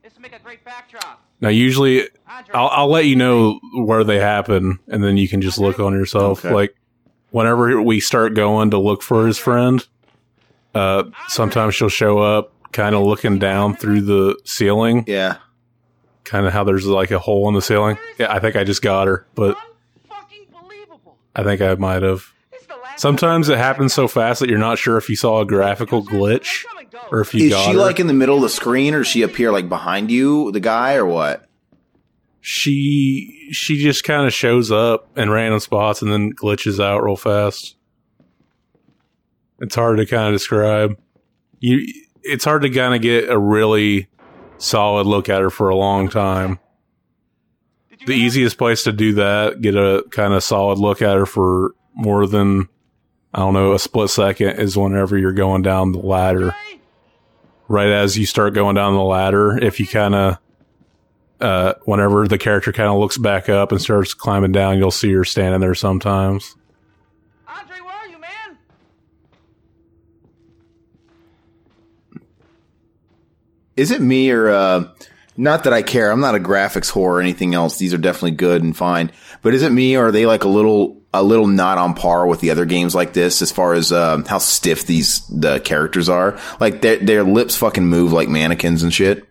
this 0.04 0.14
would 0.14 0.22
make 0.22 0.34
a 0.34 0.39
great 0.39 0.66
backdrop. 0.66 1.22
Now, 1.39 1.49
usually, 1.49 2.10
I'll, 2.54 2.68
I'll 2.68 2.88
let 2.89 3.06
you 3.06 3.16
know 3.16 3.60
where 3.76 4.04
they 4.04 4.20
happen, 4.20 4.80
and 4.88 5.04
then 5.04 5.18
you 5.18 5.28
can 5.28 5.41
just 5.41 5.60
look 5.60 5.80
on 5.80 5.93
yourself. 5.93 6.45
Okay. 6.45 6.54
Like, 6.54 6.76
whenever 7.32 7.82
we 7.82 7.99
start 7.99 8.34
going 8.34 8.72
to 8.72 8.80
look 8.80 9.01
for 9.01 9.28
his 9.28 9.38
friend, 9.38 9.86
uh, 10.74 11.03
sometimes 11.28 11.76
she'll 11.76 11.89
show 11.89 12.19
up 12.19 12.51
kind 12.71 12.95
of 12.95 13.03
looking 13.03 13.39
down 13.39 13.76
through 13.76 14.01
the 14.01 14.36
ceiling, 14.45 15.03
Yeah. 15.07 15.38
kind 16.24 16.45
of 16.47 16.53
how 16.53 16.63
there's 16.63 16.86
like 16.88 17.11
a 17.11 17.19
hole 17.19 17.47
in 17.47 17.53
the 17.53 17.61
ceiling. 17.61 17.97
Yeah, 18.17 18.32
I 18.34 18.39
think 18.39 18.55
I 18.55 18.63
just 18.63 18.82
got 18.82 19.07
her, 19.07 19.28
but 19.36 19.57
I 21.36 21.43
think 21.43 21.61
I 21.61 21.74
might 21.76 22.01
have. 22.03 22.26
It's 22.51 22.65
the 22.67 22.76
last 22.76 22.99
Sometimes 22.99 23.49
it 23.49 23.57
happens 23.57 23.93
so 23.93 24.07
fast 24.07 24.39
that 24.39 24.49
you're 24.49 24.59
not 24.59 24.78
sure 24.78 24.97
if 24.97 25.09
you 25.09 25.15
saw 25.15 25.41
a 25.41 25.45
graphical 25.45 26.03
glitch 26.03 26.63
or 27.11 27.21
if 27.21 27.34
you 27.34 27.45
Is 27.45 27.51
got 27.53 27.65
she 27.65 27.71
her. 27.74 27.78
like 27.78 27.99
in 27.99 28.07
the 28.07 28.13
middle 28.13 28.36
of 28.38 28.41
the 28.43 28.49
screen 28.49 28.93
or 28.93 28.99
does 28.99 29.07
she 29.07 29.21
appear 29.24 29.51
like 29.51 29.67
behind 29.69 30.11
you, 30.11 30.51
the 30.51 30.59
guy, 30.59 30.95
or 30.95 31.05
what? 31.05 31.47
she 32.45 33.49
she 33.53 33.82
just 33.82 34.03
kind 34.03 34.28
of 34.28 34.34
shows 34.34 34.69
up 34.69 35.17
in 35.17 35.30
random 35.30 35.59
spots 35.61 36.01
and 36.01 36.11
then 36.11 36.34
glitches 36.34 36.84
out 36.84 37.01
real 37.03 37.15
fast. 37.15 37.76
It's 39.60 39.76
hard 39.76 39.97
to 39.97 40.06
kind 40.06 40.28
of 40.28 40.34
describe. 40.34 40.97
You, 41.60 41.86
it's 42.22 42.45
hard 42.45 42.64
to 42.64 42.70
kind 42.70 42.95
of 42.95 43.01
get 43.01 43.30
a 43.30 43.38
really 43.38 44.08
solid 44.58 45.08
look 45.08 45.30
at 45.30 45.41
her 45.41 45.49
for 45.49 45.70
a 45.70 45.76
long 45.76 46.10
time. 46.10 46.60
The 48.06 48.14
easiest 48.14 48.58
place 48.58 48.84
to 48.84 48.91
do 48.91 49.14
that, 49.14 49.62
get 49.62 49.76
a 49.76 50.04
kind 50.12 50.34
of 50.34 50.43
solid 50.43 50.78
look 50.78 51.01
at 51.01 51.16
her 51.16 51.26
for 51.26 51.74
more 51.93 52.28
than 52.28 52.68
I 53.34 53.39
don't 53.39 53.54
know 53.54 53.74
a 53.74 53.80
split 53.80 54.10
second, 54.10 54.60
is 54.60 54.78
whenever 54.78 55.18
you're 55.18 55.32
going 55.32 55.62
down 55.62 55.91
the 55.91 55.99
ladder. 55.99 56.56
Right 57.70 57.89
as 57.89 58.18
you 58.18 58.26
start 58.26 58.54
going 58.54 58.76
down 58.76 58.93
the 58.93 59.01
ladder, 59.01 59.58
if 59.58 59.80
you 59.80 59.88
kind 59.88 60.14
of 60.14 60.38
uh, 61.39 61.74
whenever 61.86 62.28
the 62.28 62.38
character 62.38 62.72
kind 62.72 62.89
of 62.89 62.99
looks 62.99 63.18
back 63.18 63.49
up 63.49 63.72
and 63.72 63.82
starts 63.82 64.14
climbing 64.14 64.51
down, 64.51 64.78
you'll 64.78 64.91
see 64.91 65.12
her 65.14 65.26
standing 65.26 65.62
there 65.62 65.76
sometimes. 65.76 66.56
Is 73.76 73.91
it 73.91 74.01
me 74.01 74.32
or 74.32 74.49
uh 74.49 74.84
not 75.36 75.63
that 75.63 75.74
I 75.74 75.82
care. 75.82 76.11
I'm 76.11 76.19
not 76.19 76.36
a 76.36 76.39
graphics 76.39 76.91
whore 76.91 77.13
or 77.13 77.19
anything 77.21 77.55
else. 77.55 77.78
These 77.80 77.91
are 77.93 77.97
definitely 77.97 78.32
good 78.32 78.61
and 78.61 78.78
fine. 78.78 79.11
But 79.41 79.55
is 79.55 79.63
it 79.63 79.71
me 79.71 79.95
or 79.97 80.07
are 80.07 80.11
they 80.11 80.28
like 80.28 80.43
a 80.43 80.47
little 80.47 81.01
a 81.11 81.24
little 81.24 81.47
not 81.47 81.80
on 81.80 81.95
par 81.95 82.28
with 82.28 82.39
the 82.39 82.51
other 82.51 82.65
games 82.65 82.93
like 82.93 83.13
this 83.13 83.41
as 83.41 83.51
far 83.51 83.74
as 83.74 83.91
um, 83.91 84.26
how 84.26 84.38
stiff 84.38 84.86
these 84.86 85.26
the 85.30 85.59
characters 85.59 86.07
are? 86.07 86.39
Like 86.59 86.82
their 86.82 86.97
their 86.97 87.24
lips 87.24 87.55
fucking 87.57 87.84
move 87.86 88.13
like 88.13 88.30
mannequins 88.30 88.84
and 88.84 88.93
shit. 88.93 89.28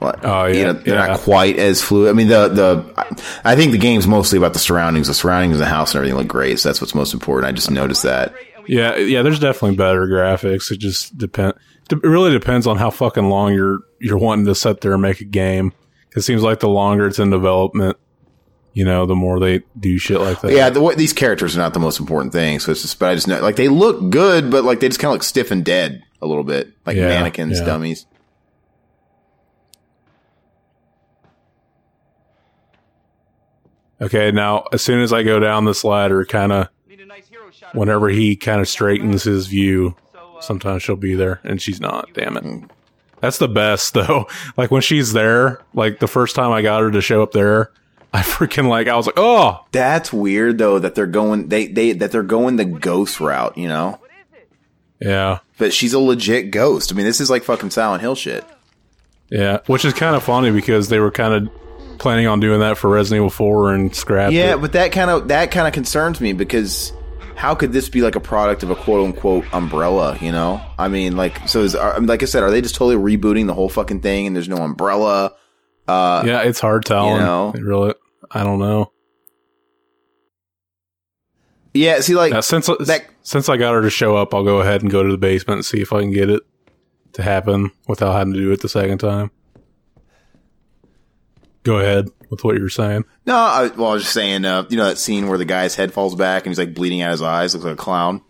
Like, 0.00 0.24
Oh, 0.24 0.46
you 0.46 0.58
yeah, 0.60 0.64
know, 0.64 0.72
they're 0.72 0.94
yeah. 0.98 1.06
not 1.08 1.20
quite 1.20 1.58
as 1.58 1.82
fluid. 1.82 2.08
I 2.10 2.12
mean, 2.14 2.26
the 2.28 2.48
the 2.48 2.94
I- 2.96 3.52
I 3.52 3.54
think 3.56 3.70
the 3.72 3.78
game's 3.78 4.06
mostly 4.08 4.38
about 4.38 4.54
the 4.54 4.58
surroundings. 4.58 5.06
The 5.08 5.14
surroundings 5.14 5.54
of 5.54 5.60
the 5.60 5.66
house 5.66 5.92
and 5.92 5.98
everything 5.98 6.16
look 6.18 6.26
great. 6.26 6.58
So 6.58 6.68
that's 6.70 6.80
what's 6.80 6.94
most 6.94 7.12
important. 7.14 7.48
I 7.48 7.52
just 7.52 7.70
noticed 7.70 8.02
that. 8.02 8.34
Yeah, 8.70 8.96
yeah. 8.96 9.22
There's 9.22 9.40
definitely 9.40 9.76
better 9.76 10.06
graphics. 10.06 10.70
It 10.70 10.78
just 10.78 11.18
depend. 11.18 11.54
It 11.90 12.04
really 12.04 12.30
depends 12.30 12.68
on 12.68 12.76
how 12.76 12.90
fucking 12.90 13.28
long 13.28 13.52
you're 13.52 13.80
you're 14.00 14.16
wanting 14.16 14.46
to 14.46 14.54
sit 14.54 14.80
there 14.80 14.92
and 14.92 15.02
make 15.02 15.20
a 15.20 15.24
game. 15.24 15.72
It 16.14 16.20
seems 16.20 16.42
like 16.44 16.60
the 16.60 16.68
longer 16.68 17.08
it's 17.08 17.18
in 17.18 17.30
development, 17.30 17.96
you 18.72 18.84
know, 18.84 19.06
the 19.06 19.16
more 19.16 19.40
they 19.40 19.62
do 19.78 19.98
shit 19.98 20.20
like 20.20 20.40
that. 20.42 20.52
Yeah, 20.52 20.70
the, 20.70 20.94
these 20.96 21.12
characters 21.12 21.56
are 21.56 21.58
not 21.58 21.74
the 21.74 21.80
most 21.80 21.98
important 21.98 22.32
thing. 22.32 22.60
So 22.60 22.70
it's 22.70 22.82
just, 22.82 22.98
but 23.00 23.10
I 23.10 23.14
just 23.16 23.26
know, 23.26 23.40
like, 23.40 23.56
they 23.56 23.66
look 23.68 24.10
good, 24.10 24.50
but 24.50 24.64
like, 24.64 24.78
they 24.78 24.88
just 24.88 25.00
kind 25.00 25.10
of 25.10 25.14
look 25.14 25.24
stiff 25.24 25.50
and 25.50 25.64
dead 25.64 26.02
a 26.22 26.26
little 26.26 26.44
bit. 26.44 26.72
Like 26.86 26.96
Yeah, 26.96 27.08
mannequins, 27.08 27.58
yeah. 27.58 27.64
dummies. 27.64 28.06
Okay. 34.00 34.30
Now, 34.30 34.64
as 34.72 34.82
soon 34.82 35.00
as 35.00 35.12
I 35.12 35.22
go 35.24 35.40
down 35.40 35.64
this 35.64 35.84
ladder, 35.84 36.24
kind 36.24 36.52
of 36.52 36.68
whenever 37.72 38.08
he 38.08 38.36
kind 38.36 38.60
of 38.60 38.68
straightens 38.68 39.22
his 39.24 39.46
view, 39.46 39.94
sometimes 40.40 40.82
she'll 40.82 40.96
be 40.96 41.14
there, 41.14 41.40
and 41.44 41.60
she's 41.60 41.80
not. 41.80 42.08
Damn 42.14 42.36
it. 42.36 42.70
That's 43.20 43.38
the 43.38 43.48
best 43.48 43.94
though. 43.94 44.26
Like 44.56 44.70
when 44.70 44.82
she's 44.82 45.12
there, 45.12 45.60
like 45.74 45.98
the 45.98 46.08
first 46.08 46.34
time 46.36 46.52
I 46.52 46.62
got 46.62 46.82
her 46.82 46.90
to 46.90 47.00
show 47.00 47.22
up 47.22 47.32
there, 47.32 47.70
I 48.12 48.22
freaking 48.22 48.68
like 48.68 48.88
I 48.88 48.96
was 48.96 49.06
like, 49.06 49.18
oh, 49.18 49.64
That's 49.72 50.12
weird 50.12 50.58
though, 50.58 50.78
that 50.78 50.94
they're 50.94 51.06
going, 51.06 51.48
they, 51.48 51.66
they, 51.66 51.92
that 51.92 52.10
they're 52.12 52.22
going 52.22 52.56
the 52.56 52.64
ghost 52.64 53.20
route, 53.20 53.56
you 53.58 53.68
know? 53.68 54.00
yeah, 55.00 55.38
But 55.58 55.72
she's 55.72 55.92
a 55.94 55.98
legit 55.98 56.50
ghost. 56.50 56.92
I 56.92 56.96
mean, 56.96 57.06
this 57.06 57.20
is 57.20 57.30
like 57.30 57.42
fucking 57.44 57.70
Silent 57.70 58.02
Hill 58.02 58.14
shit. 58.14 58.44
yeah. 59.30 59.58
Which 59.66 59.84
is 59.84 59.94
kind 59.94 60.14
of 60.16 60.22
funny 60.22 60.50
because 60.50 60.88
they 60.88 60.98
were 60.98 61.10
kind 61.10 61.46
of 61.48 61.98
planning 61.98 62.26
on 62.26 62.40
doing 62.40 62.60
that 62.60 62.76
for 62.78 62.90
Resident 62.90 63.18
Evil 63.20 63.30
Four 63.30 63.72
and 63.74 63.94
scrapped 63.94 64.32
Yeah, 64.32 64.54
it. 64.54 64.60
but 64.60 64.72
that 64.72 64.92
kind 64.92 65.10
of, 65.10 65.28
that 65.28 65.50
kind 65.50 65.66
of 65.66 65.72
concerns 65.72 66.20
me 66.20 66.32
because 66.32 66.92
how 67.40 67.54
could 67.54 67.72
this 67.72 67.88
be 67.88 68.02
like 68.02 68.16
a 68.16 68.20
product 68.20 68.62
of 68.62 68.70
a 68.70 68.74
quote 68.76 69.02
unquote 69.02 69.46
umbrella, 69.54 70.18
you 70.20 70.30
know? 70.30 70.60
I 70.78 70.88
mean, 70.88 71.16
like, 71.16 71.48
so 71.48 71.62
is, 71.62 71.74
are, 71.74 71.98
like 71.98 72.22
I 72.22 72.26
said, 72.26 72.42
are 72.42 72.50
they 72.50 72.60
just 72.60 72.74
totally 72.74 73.16
rebooting 73.16 73.46
the 73.46 73.54
whole 73.54 73.70
fucking 73.70 74.02
thing 74.02 74.26
and 74.26 74.36
there's 74.36 74.48
no 74.48 74.58
umbrella? 74.58 75.32
Uh, 75.88 76.22
yeah, 76.26 76.42
it's 76.42 76.60
hard 76.60 76.84
telling. 76.84 77.14
You 77.14 77.20
know? 77.20 77.52
It 77.54 77.62
really, 77.62 77.94
I 78.30 78.44
don't 78.44 78.58
know. 78.58 78.92
yeah, 81.72 82.00
see, 82.00 82.14
like, 82.14 82.32
Now, 82.34 82.40
since 82.40 82.66
that- 82.66 83.06
since 83.22 83.48
I 83.48 83.56
got 83.56 83.72
her 83.72 83.80
to 83.82 83.90
show 83.90 84.16
up, 84.16 84.34
I'll 84.34 84.44
go 84.44 84.60
ahead 84.60 84.82
and 84.82 84.90
go 84.90 85.02
to 85.02 85.10
the 85.10 85.16
basement 85.18 85.58
and 85.58 85.64
see 85.64 85.80
if 85.80 85.92
I 85.94 86.00
can 86.00 86.10
get 86.12 86.28
it 86.28 86.42
to 87.14 87.22
happen 87.22 87.70
without 87.88 88.12
having 88.12 88.34
to 88.34 88.38
do 88.38 88.52
it 88.52 88.60
the 88.60 88.68
second 88.68 88.98
time. 88.98 89.30
Go 91.62 91.78
ahead 91.78 92.08
with 92.30 92.44
what 92.44 92.56
you're 92.56 92.68
saying. 92.68 93.04
No, 93.26 93.36
I, 93.36 93.66
well, 93.76 93.90
I 93.90 93.94
was 93.94 94.02
just 94.02 94.14
saying, 94.14 94.44
uh, 94.44 94.64
you 94.70 94.76
know, 94.76 94.84
that 94.86 94.98
scene 94.98 95.28
where 95.28 95.38
the 95.38 95.44
guy's 95.44 95.74
head 95.74 95.92
falls 95.92 96.14
back 96.14 96.44
and 96.44 96.50
he's 96.50 96.58
like 96.58 96.74
bleeding 96.74 97.02
out 97.02 97.10
his 97.10 97.22
eyes, 97.22 97.54
looks 97.54 97.64
like 97.64 97.74
a 97.74 97.76
clown. 97.76 98.22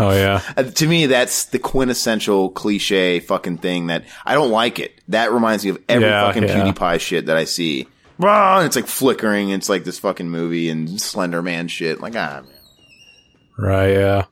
Oh 0.00 0.12
yeah, 0.12 0.40
Uh, 0.56 0.62
to 0.62 0.86
me, 0.86 1.06
that's 1.06 1.46
the 1.46 1.58
quintessential 1.58 2.50
cliche 2.50 3.18
fucking 3.18 3.58
thing 3.58 3.88
that 3.88 4.04
I 4.24 4.34
don't 4.34 4.52
like 4.52 4.78
it. 4.78 5.00
That 5.08 5.32
reminds 5.32 5.64
me 5.64 5.70
of 5.70 5.82
every 5.88 6.06
Yeah, 6.06 6.24
fucking 6.26 6.44
yeah. 6.44 6.70
PewDiePie 6.72 7.00
shit 7.00 7.26
that 7.26 7.36
I 7.36 7.44
see. 7.44 7.88
Rah, 8.20 8.58
and 8.58 8.66
it's 8.66 8.76
like 8.76 8.86
flickering. 8.86 9.50
And 9.52 9.60
it's 9.60 9.68
like 9.68 9.82
this 9.82 9.98
fucking 9.98 10.28
movie 10.30 10.68
and 10.70 11.00
Slender 11.00 11.42
Man 11.42 11.66
shit. 11.66 12.00
Like, 12.00 12.14
ah, 12.14 12.42
man. 12.44 12.52
right. 13.58 13.90
Yeah. 13.90 14.24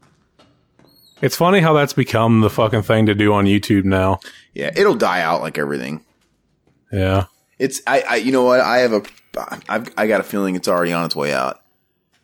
It's 1.21 1.35
funny 1.35 1.61
how 1.61 1.73
that's 1.73 1.95
become 1.95 2.43
the 2.43 2.51
fucking 2.51 2.83
thing 2.83 3.07
to 3.07 3.15
do 3.15 3.33
on 3.33 3.47
YouTube 3.47 3.85
now. 3.85 4.21
Yeah, 4.55 4.71
it'll 4.77 4.95
die 4.95 5.23
out 5.23 5.41
like 5.41 5.59
everything. 5.59 6.05
Yeah. 6.93 7.25
It's, 7.59 7.81
I, 7.87 8.03
I, 8.09 8.17
you 8.17 8.33
know 8.33 8.45
what? 8.45 8.61
I 8.61 8.79
have 8.79 8.93
a, 8.93 9.03
I've, 9.69 9.93
I 9.97 10.07
got 10.07 10.21
a 10.21 10.25
feeling 10.25 10.57
it's 10.57 10.69
already 10.69 10.93
on 10.93 11.05
its 11.05 11.17
way 11.17 11.33
out. 11.33 11.63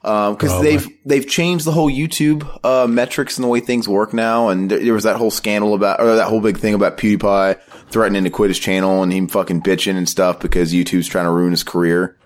Um, 0.04 0.34
cause 0.36 0.60
they've, 0.62 0.84
they've 1.06 1.28
changed 1.28 1.64
the 1.64 1.70
whole 1.70 1.88
YouTube, 1.88 2.44
uh, 2.64 2.88
metrics 2.88 3.38
and 3.38 3.44
the 3.44 3.48
way 3.48 3.60
things 3.60 3.88
work 3.88 4.12
now. 4.12 4.48
And 4.48 4.68
there, 4.68 4.80
there 4.80 4.94
was 4.94 5.04
that 5.04 5.16
whole 5.16 5.30
scandal 5.30 5.74
about, 5.74 6.00
or 6.00 6.16
that 6.16 6.28
whole 6.28 6.40
big 6.40 6.58
thing 6.58 6.74
about 6.74 6.98
PewDiePie 6.98 7.60
threatening 7.90 8.24
to 8.24 8.30
quit 8.30 8.50
his 8.50 8.58
channel 8.58 9.02
and 9.02 9.12
him 9.12 9.28
fucking 9.28 9.62
bitching 9.62 9.96
and 9.96 10.08
stuff 10.08 10.40
because 10.40 10.72
YouTube's 10.72 11.06
trying 11.06 11.26
to 11.26 11.30
ruin 11.30 11.52
his 11.52 11.62
career. 11.62 12.16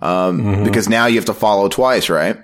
Um, 0.00 0.62
because 0.62 0.88
now 0.88 1.06
you 1.06 1.16
have 1.16 1.24
to 1.24 1.34
follow 1.34 1.68
twice, 1.68 2.08
right? 2.08 2.38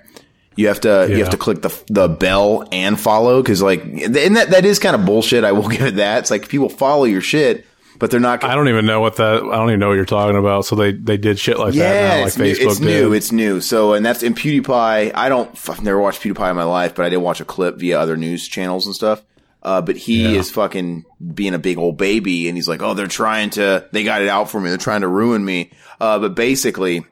You 0.55 0.67
have 0.67 0.81
to, 0.81 1.07
you 1.09 1.17
have 1.19 1.29
to 1.29 1.37
click 1.37 1.61
the, 1.61 1.83
the 1.87 2.09
bell 2.09 2.67
and 2.71 2.99
follow. 2.99 3.41
Cause 3.41 3.61
like, 3.61 3.83
and 3.83 4.15
that, 4.35 4.49
that 4.49 4.65
is 4.65 4.79
kind 4.79 4.95
of 4.95 5.05
bullshit. 5.05 5.45
I 5.45 5.53
will 5.53 5.67
give 5.69 5.81
it 5.83 5.95
that. 5.95 6.19
It's 6.19 6.31
like 6.31 6.49
people 6.49 6.67
follow 6.67 7.05
your 7.05 7.21
shit, 7.21 7.65
but 8.03 8.11
they're 8.11 8.19
not, 8.19 8.43
I 8.43 8.53
don't 8.53 8.67
even 8.67 8.85
know 8.85 8.99
what 8.99 9.15
that. 9.15 9.37
I 9.43 9.55
don't 9.55 9.69
even 9.69 9.79
know 9.79 9.87
what 9.87 9.93
you're 9.93 10.03
talking 10.03 10.35
about. 10.35 10.65
So 10.65 10.75
they 10.75 10.91
they 10.91 11.15
did 11.15 11.39
shit 11.39 11.57
like 11.57 11.73
that 11.75 11.77
yeah, 11.95 12.15
like 12.17 12.27
it's, 12.27 12.37
new, 12.37 12.53
Facebook 12.53 12.65
it's 12.71 12.79
did. 12.79 12.85
new. 12.85 13.13
It's 13.13 13.31
new. 13.31 13.61
So, 13.61 13.93
and 13.93 14.05
that's 14.05 14.23
in 14.23 14.35
PewDiePie. 14.35 15.11
I 15.15 15.29
don't, 15.29 15.49
I've 15.69 15.81
never 15.81 15.99
watched 16.01 16.21
PewDiePie 16.21 16.49
in 16.49 16.55
my 16.57 16.65
life, 16.65 16.95
but 16.95 17.05
I 17.05 17.09
did 17.09 17.15
watch 17.17 17.39
a 17.39 17.45
clip 17.45 17.77
via 17.77 17.97
other 17.97 18.17
news 18.17 18.45
channels 18.45 18.85
and 18.85 18.93
stuff. 18.93 19.23
Uh, 19.61 19.81
but 19.81 19.95
he 19.95 20.23
Yeah. 20.33 20.39
is 20.41 20.51
fucking 20.51 21.05
being 21.33 21.53
a 21.53 21.59
big 21.59 21.77
old 21.77 21.95
baby 21.97 22.49
and 22.49 22.57
he's 22.57 22.67
like, 22.67 22.81
oh, 22.81 22.93
they're 22.93 23.07
trying 23.07 23.51
to, 23.51 23.87
they 23.93 24.03
got 24.03 24.21
it 24.21 24.27
out 24.27 24.49
for 24.49 24.59
me. 24.59 24.67
They're 24.67 24.77
trying 24.77 24.99
to 25.01 25.07
ruin 25.07 25.45
me. 25.45 25.71
Uh, 26.01 26.19
but 26.19 26.35
basically 26.35 27.05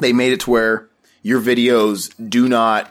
they 0.00 0.14
made 0.14 0.32
it 0.32 0.40
to 0.40 0.50
where 0.50 0.88
your 1.22 1.42
videos 1.42 2.10
do 2.30 2.48
not 2.48 2.90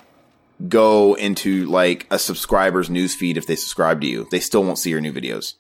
go 0.70 1.16
into 1.16 1.66
like 1.66 2.06
a 2.12 2.20
subscriber's 2.20 2.90
newsfeed 2.90 3.38
if 3.38 3.48
they 3.48 3.56
subscribe 3.56 4.02
to 4.02 4.08
you. 4.08 4.28
They 4.30 4.40
still 4.40 4.64
won't 4.64 4.78
see 4.78 4.92
your 4.92 5.02
new 5.02 5.12
videos. 5.12 5.56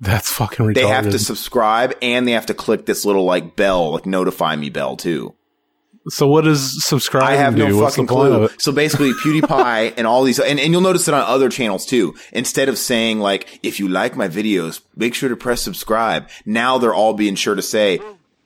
That's 0.00 0.30
fucking 0.32 0.64
retarded. 0.66 0.74
They 0.74 0.86
have 0.86 1.10
to 1.10 1.18
subscribe 1.18 1.94
and 2.00 2.26
they 2.26 2.32
have 2.32 2.46
to 2.46 2.54
click 2.54 2.86
this 2.86 3.04
little 3.04 3.24
like 3.24 3.54
bell, 3.56 3.92
like 3.92 4.06
notify 4.06 4.56
me 4.56 4.70
bell 4.70 4.96
too. 4.96 5.34
so 6.08 6.26
what 6.26 6.44
does 6.44 6.82
subscribe 6.82 7.24
I 7.24 7.36
have 7.36 7.54
do? 7.54 7.68
no 7.68 7.76
What's 7.76 7.96
fucking 7.96 8.06
clue. 8.06 8.48
So 8.58 8.72
basically, 8.72 9.12
PewDiePie 9.24 9.94
and 9.98 10.06
all 10.06 10.22
these, 10.24 10.40
and, 10.40 10.58
and 10.58 10.72
you'll 10.72 10.80
notice 10.80 11.06
it 11.06 11.14
on 11.14 11.20
other 11.20 11.50
channels 11.50 11.84
too. 11.84 12.14
Instead 12.32 12.68
of 12.70 12.78
saying 12.78 13.20
like, 13.20 13.60
if 13.62 13.78
you 13.78 13.88
like 13.88 14.16
my 14.16 14.28
videos, 14.28 14.80
make 14.96 15.14
sure 15.14 15.28
to 15.28 15.36
press 15.36 15.60
subscribe. 15.60 16.28
Now 16.46 16.78
they're 16.78 16.94
all 16.94 17.12
being 17.12 17.34
sure 17.34 17.54
to 17.54 17.62
say, 17.62 18.00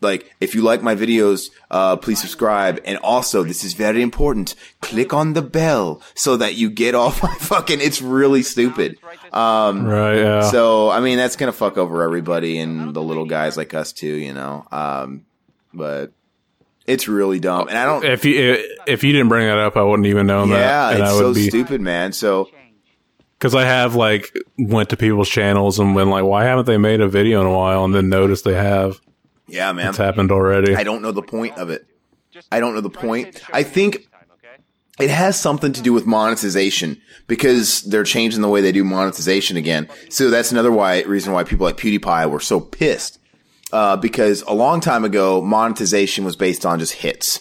like 0.04 0.32
if 0.40 0.54
you 0.54 0.62
like 0.62 0.82
my 0.82 0.94
videos, 0.94 1.50
uh, 1.70 1.96
please 1.96 2.20
subscribe. 2.20 2.80
And 2.84 2.98
also, 2.98 3.42
this 3.42 3.64
is 3.64 3.72
very 3.74 4.02
important. 4.02 4.54
Click 4.80 5.12
on 5.12 5.32
the 5.32 5.42
bell 5.42 6.00
so 6.14 6.36
that 6.36 6.54
you 6.54 6.70
get 6.70 6.94
off 6.94 7.20
my 7.28 7.34
fucking. 7.40 7.80
It's 7.80 8.00
really 8.00 8.42
stupid. 8.44 8.98
Um, 9.32 9.84
Right. 9.86 10.18
Yeah. 10.18 10.42
so 10.50 10.90
I 10.90 11.00
mean, 11.00 11.18
that's 11.18 11.34
gonna 11.34 11.50
fuck 11.52 11.76
over 11.78 12.02
everybody 12.04 12.58
and 12.58 12.94
the 12.94 13.02
little 13.02 13.26
guys 13.26 13.56
like 13.56 13.74
us 13.74 13.92
too, 13.92 14.14
you 14.14 14.32
know. 14.32 14.64
Um, 14.70 15.24
but 15.72 16.12
it's 16.86 17.08
really 17.08 17.40
dumb, 17.40 17.68
and 17.68 17.78
I 17.78 17.84
don't. 17.86 18.04
if 18.04 18.24
you 18.24 18.62
if 18.86 19.02
you 19.02 19.12
didn't 19.12 19.28
bring 19.30 19.46
that 19.46 19.58
up, 19.58 19.76
I 19.76 19.82
wouldn't 19.82 20.06
even 20.06 20.26
know 20.26 20.44
Yeah, 20.44 20.54
that, 20.58 20.92
and 20.92 21.02
it's 21.02 21.10
I 21.10 21.14
would 21.14 21.20
so 21.20 21.34
be 21.34 21.48
stupid, 21.48 21.80
man. 21.80 22.12
So 22.12 22.48
because 23.38 23.54
I 23.54 23.64
have 23.64 23.94
like 23.94 24.32
went 24.58 24.90
to 24.90 24.96
people's 24.96 25.28
channels 25.28 25.78
and 25.78 25.94
been 25.94 26.10
like, 26.10 26.24
why 26.24 26.44
haven't 26.44 26.66
they 26.66 26.76
made 26.78 27.00
a 27.00 27.08
video 27.08 27.40
in 27.40 27.46
a 27.46 27.52
while? 27.52 27.84
And 27.84 27.94
then 27.94 28.08
noticed 28.08 28.44
they 28.44 28.54
have. 28.54 29.00
Yeah, 29.46 29.72
man. 29.72 29.88
It's 29.88 29.98
happened 29.98 30.30
already. 30.30 30.74
I 30.74 30.84
don't 30.84 31.02
know 31.02 31.12
the 31.12 31.22
point 31.22 31.56
of 31.58 31.70
it. 31.70 31.86
I 32.50 32.60
don't 32.60 32.74
know 32.74 32.80
the 32.80 32.90
point. 32.90 33.42
I 33.52 33.62
think 33.62 34.08
it 34.98 35.10
has 35.10 35.38
something 35.38 35.72
to 35.72 35.82
do 35.82 35.92
with 35.92 36.06
monetization 36.06 37.00
because 37.26 37.82
they're 37.82 38.04
changing 38.04 38.42
the 38.42 38.48
way 38.48 38.60
they 38.60 38.72
do 38.72 38.84
monetization 38.84 39.56
again. 39.56 39.88
So 40.08 40.30
that's 40.30 40.52
another 40.52 40.70
why 40.70 41.02
reason 41.02 41.32
why 41.32 41.44
people 41.44 41.66
like 41.66 41.76
PewDiePie 41.76 42.30
were 42.30 42.40
so 42.40 42.60
pissed. 42.60 43.18
Uh, 43.72 43.96
because 43.96 44.42
a 44.42 44.54
long 44.54 44.80
time 44.80 45.04
ago, 45.04 45.40
monetization 45.40 46.24
was 46.24 46.36
based 46.36 46.64
on 46.64 46.78
just 46.78 46.92
hits. 46.92 47.40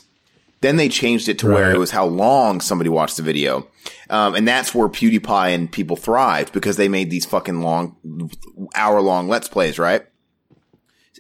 Then 0.62 0.78
they 0.78 0.90
changed 0.90 1.28
it 1.28 1.38
to 1.40 1.48
where 1.48 1.72
it 1.72 1.78
was 1.78 1.92
how 1.92 2.06
long 2.06 2.62
somebody 2.62 2.90
watched 2.90 3.18
the 3.18 3.22
video. 3.24 3.68
Um, 4.10 4.34
and 4.34 4.48
that's 4.48 4.74
where 4.74 4.88
PewDiePie 4.88 5.54
and 5.54 5.72
people 5.72 5.98
thrived 5.98 6.54
because 6.54 6.78
they 6.78 6.88
made 6.88 7.10
these 7.10 7.26
fucking 7.26 7.62
long, 7.62 8.32
hour 8.74 9.02
long 9.02 9.28
Let's 9.28 9.50
Plays, 9.50 9.78
right? 9.78 10.06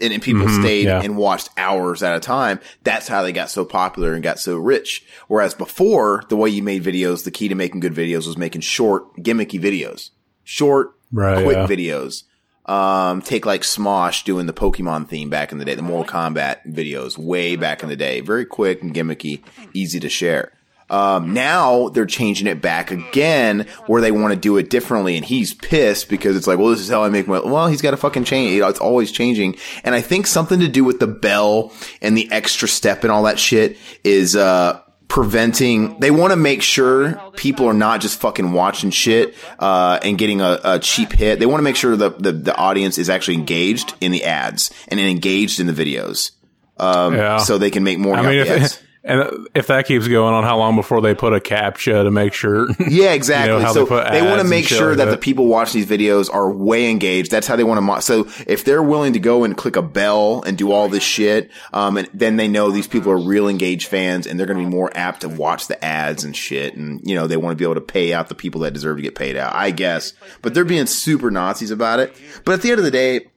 And, 0.02 0.12
and 0.12 0.24
people 0.24 0.50
stayed 0.50 0.86
yeah. 0.86 1.02
and 1.02 1.16
watched 1.16 1.50
hours 1.56 2.02
at 2.02 2.16
a 2.16 2.20
time. 2.20 2.60
That's 2.84 3.08
how 3.08 3.22
they 3.22 3.32
got 3.32 3.52
so 3.52 3.64
popular 3.64 4.14
and 4.14 4.24
got 4.24 4.40
so 4.40 4.58
rich. 4.58 5.06
Whereas 5.28 5.54
before, 5.54 6.24
the 6.30 6.36
way 6.36 6.50
you 6.50 6.64
made 6.64 6.84
videos, 6.84 7.24
the 7.24 7.32
key 7.32 7.48
to 7.48 7.56
making 7.56 7.80
good 7.80 7.94
videos 7.94 8.26
was 8.26 8.38
making 8.38 8.62
short, 8.62 9.16
gimmicky 9.18 9.62
videos. 9.62 10.10
Short, 10.44 10.96
Right, 11.14 11.44
quick 11.44 11.56
yeah. 11.58 11.68
videos. 11.68 12.24
Um, 12.66 13.22
take 13.22 13.46
like 13.46 13.62
Smosh 13.62 14.24
doing 14.24 14.48
the 14.48 14.54
Pokemon 14.54 15.10
theme 15.10 15.30
back 15.30 15.52
in 15.52 15.58
the 15.60 15.66
day, 15.66 15.76
the 15.76 15.82
Mortal 15.82 16.12
Kombat 16.12 16.66
videos 16.66 17.18
way 17.18 17.56
back 17.56 17.84
in 17.84 17.90
the 17.90 17.96
day. 17.96 18.22
Very 18.22 18.46
quick 18.46 18.82
and 18.82 18.94
gimmicky, 18.94 19.44
easy 19.74 20.00
to 20.00 20.10
share. 20.10 20.54
Um, 20.90 21.34
now 21.34 21.90
they're 21.90 22.06
changing 22.06 22.48
it 22.48 22.62
back 22.62 22.92
again 22.92 23.68
where 23.88 24.02
they 24.02 24.12
want 24.12 24.34
to 24.34 24.40
do 24.40 24.58
it 24.58 24.70
differently. 24.70 25.16
And 25.18 25.26
he's 25.26 25.54
pissed 25.54 26.10
because 26.10 26.36
it's 26.36 26.46
like, 26.48 26.60
well, 26.60 26.70
this 26.70 26.80
is 26.82 26.90
how 26.90 27.04
I 27.04 27.10
make 27.10 27.28
my, 27.28 27.40
well, 27.40 27.68
he's 27.68 27.82
got 27.82 27.92
to 27.92 27.98
fucking 27.98 28.26
change. 28.26 28.62
It's 28.62 28.80
always 28.80 29.12
changing. 29.12 29.56
And 29.84 29.96
I 29.96 30.02
think 30.02 30.28
something 30.28 30.60
to 30.60 30.68
do 30.68 30.84
with 30.84 31.00
the 31.00 31.08
bell 31.08 31.72
and 32.02 32.16
the 32.18 32.32
extra 32.32 32.68
step 32.68 33.04
and 33.04 33.12
all 33.12 33.24
that 33.24 33.40
shit 33.40 33.78
is, 34.04 34.36
uh, 34.36 34.80
preventing 35.10 36.00
they 36.00 36.10
want 36.10 36.32
to 36.32 36.36
make 36.36 36.62
sure 36.64 37.14
people 37.38 37.68
are 37.68 37.74
not 37.74 38.02
just 38.02 38.20
fucking 38.20 38.52
watching 38.52 38.90
shit 38.90 39.36
uh, 39.60 40.00
and 40.04 40.18
getting 40.18 40.42
a, 40.42 40.60
a 40.64 40.80
cheap 40.80 41.12
hit 41.12 41.40
they 41.40 41.46
want 41.46 41.60
to 41.60 41.64
make 41.64 41.76
sure 41.76 41.96
the, 41.96 42.10
the 42.10 42.32
the 42.32 42.56
audience 42.56 42.98
is 42.98 43.12
actually 43.12 43.36
engaged 43.36 43.94
in 44.02 44.12
the 44.12 44.24
ads 44.24 44.72
and 44.88 45.00
engaged 45.00 45.60
in 45.60 45.68
the 45.68 45.74
videos 45.74 46.32
um, 46.78 47.14
Yeah. 47.14 47.38
so 47.38 47.60
they 47.60 47.70
can 47.70 47.84
make 47.84 48.00
more 48.00 48.16
I 48.16 48.22
mean, 48.24 48.40
if 48.48 48.83
and 49.06 49.48
if 49.54 49.68
that 49.68 49.86
keeps 49.86 50.08
going 50.08 50.34
on, 50.34 50.46
how 50.46 50.58
long 50.58 50.78
before 50.78 51.02
they 51.02 51.14
put 51.14 51.34
a 51.34 51.40
captcha 51.40 52.04
to 52.04 52.12
make 52.12 52.34
sure? 52.34 52.68
Yeah, 52.94 53.14
exactly. 53.14 53.62
how 53.62 53.74
so 53.74 53.86
they 53.86 54.20
they, 54.20 54.22
want 54.22 54.42
to 54.42 54.48
make 54.48 54.68
sure 54.68 54.90
like 54.90 54.98
that, 54.98 55.06
that. 55.06 55.12
the 55.12 55.18
people 55.18 55.48
watching 55.48 55.82
these 55.82 55.90
videos 55.90 56.32
are 56.32 56.52
way 56.52 56.90
engaged. 56.90 57.32
That's 57.32 57.48
how 57.48 57.56
they 57.56 57.64
want 57.64 57.78
to. 57.78 57.82
Mo- 57.82 58.00
so 58.02 58.28
if 58.46 58.66
they're 58.66 58.84
willing 58.84 59.14
to 59.14 59.20
go 59.20 59.44
and 59.44 59.58
click 59.58 59.76
a 59.76 59.82
bell 59.82 60.44
and 60.44 60.58
do 60.58 60.72
all 60.72 60.90
this 60.90 61.02
shit, 61.02 61.50
um, 61.72 61.98
and 61.98 62.10
then 62.14 62.36
they 62.36 62.48
know 62.48 62.70
these 62.70 62.88
people 62.88 63.12
are 63.12 63.18
real 63.18 63.48
engaged 63.48 63.88
fans 63.88 64.28
and 64.28 64.40
they're 64.40 64.46
going 64.46 64.60
to 64.60 64.66
be 64.66 64.70
more 64.70 64.92
apt 64.96 65.22
to 65.22 65.30
watch 65.30 65.68
the 65.68 65.84
ads 65.84 66.24
and 66.24 66.36
shit. 66.36 66.76
And 66.76 67.02
you 67.04 67.16
know 67.16 67.26
they 67.26 67.38
want 67.38 67.54
to 67.54 67.56
be 67.58 67.66
able 67.66 67.76
to 67.76 67.82
pay 67.82 68.14
out 68.14 68.28
the 68.28 68.36
people 68.36 68.62
that 68.62 68.74
deserve 68.74 68.98
to 68.98 69.04
get 69.04 69.16
paid 69.16 69.36
out. 69.38 69.56
I 69.56 69.72
guess, 69.72 70.14
but 70.42 70.54
they're 70.54 70.66
being 70.66 70.86
super 70.86 71.32
Nazis 71.32 71.72
about 71.72 72.00
it. 72.00 72.16
But 72.46 72.54
at 72.54 72.62
the 72.62 72.70
end 72.70 72.80
of 72.80 72.86
the 72.86 72.92
day, 72.92 73.28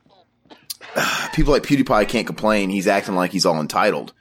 people 1.33 1.53
like 1.53 1.63
PewDiePie 1.63 2.09
can't 2.09 2.27
complain. 2.27 2.71
He's 2.71 2.87
acting 2.87 3.15
like 3.15 3.33
he's 3.33 3.47
all 3.47 3.61
entitled. 3.61 4.13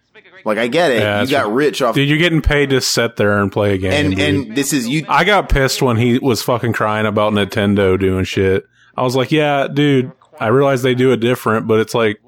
Like 0.46 0.60
I 0.60 0.68
get 0.68 0.92
it. 0.92 1.02
Yeah, 1.02 1.24
you 1.24 1.32
got 1.32 1.48
right. 1.48 1.54
rich 1.54 1.82
off, 1.82 1.96
Dude, 1.96 2.08
you're 2.08 2.20
getting 2.20 2.42
paid 2.42 2.70
to 2.70 2.80
sit 2.80 3.16
there 3.16 3.42
and 3.42 3.52
play 3.52 3.74
a 3.74 3.78
game. 3.78 3.92
and 3.92 4.16
dude. 4.16 4.20
and 4.20 4.56
this 4.56 4.72
is 4.72 4.88
you. 4.88 5.06
I 5.10 5.24
got 5.24 5.50
pissed 5.50 5.82
when 5.82 5.98
he 5.98 6.20
was 6.20 6.44
fucking 6.44 6.74
crying 6.74 7.08
about 7.08 7.34
Nintendo 7.34 8.00
doing 8.00 8.24
shit. 8.26 8.66
I 8.96 9.02
was 9.02 9.16
like, 9.16 9.32
yeah, 9.32 9.68
dude, 9.68 10.12
I 10.40 10.48
realize 10.48 10.84
they 10.84 10.96
do 10.96 11.12
it 11.12 11.18
different, 11.18 11.68
but 11.68 11.80
it's 11.80 11.94
like 11.96 12.22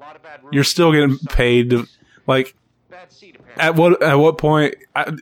you're 0.50 0.64
still 0.64 0.92
getting 0.92 1.16
paid 1.28 1.70
to 1.70 1.86
like 2.26 2.54
at 3.56 3.76
what 3.76 4.02
at 4.02 4.14
what 4.14 4.38
point 4.38 4.74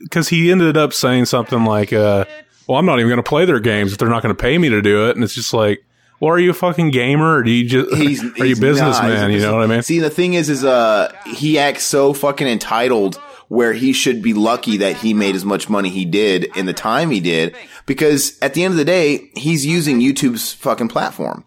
because 0.03 0.29
he 0.29 0.51
ended 0.51 0.77
up 0.77 0.93
saying 0.93 1.25
something 1.25 1.65
like 1.65 1.91
uh 1.91 2.23
well 2.67 2.77
i'm 2.77 2.85
not 2.85 2.99
even 2.99 3.09
going 3.09 3.17
to 3.17 3.27
play 3.27 3.45
their 3.45 3.59
games 3.59 3.91
if 3.91 3.97
they're 3.97 4.09
not 4.09 4.21
going 4.21 4.33
to 4.33 4.39
pay 4.41 4.57
me 4.57 4.69
to 4.69 4.81
do 4.81 5.09
it 5.09 5.15
and 5.15 5.23
it's 5.23 5.33
just 5.33 5.53
like 5.53 5.83
well 6.19 6.31
are 6.31 6.39
you 6.39 6.51
a 6.51 6.53
fucking 6.53 6.91
gamer 6.91 7.37
or 7.37 7.43
do 7.43 7.51
you 7.51 7.67
just 7.67 7.95
he's, 7.95 8.23
are 8.23 8.27
you 8.37 8.45
he's 8.45 8.59
businessman 8.59 9.29
not. 9.29 9.31
You 9.31 9.39
know 9.39 9.55
what 9.55 9.63
i 9.63 9.67
mean 9.67 9.81
See, 9.83 9.99
the 9.99 10.09
thing 10.09 10.33
is, 10.33 10.49
is 10.49 10.63
uh, 10.63 11.13
he 11.25 11.57
acts 11.59 11.83
so 11.83 12.13
fucking 12.13 12.47
entitled 12.47 13.19
where 13.47 13.73
he 13.73 13.93
should 13.93 14.21
be 14.21 14.33
lucky 14.33 14.77
that 14.77 14.97
he 14.97 15.13
made 15.13 15.35
as 15.35 15.45
much 15.45 15.69
money 15.69 15.89
he 15.89 16.05
did 16.05 16.45
in 16.57 16.65
the 16.65 16.73
time 16.73 17.09
he 17.09 17.19
did 17.19 17.55
because 17.85 18.37
at 18.41 18.53
the 18.53 18.63
end 18.63 18.73
of 18.73 18.77
the 18.77 18.85
day, 18.85 19.29
he's 19.35 19.65
using 19.65 19.99
YouTube's 19.99 20.53
fucking 20.53 20.89
platform. 20.89 21.45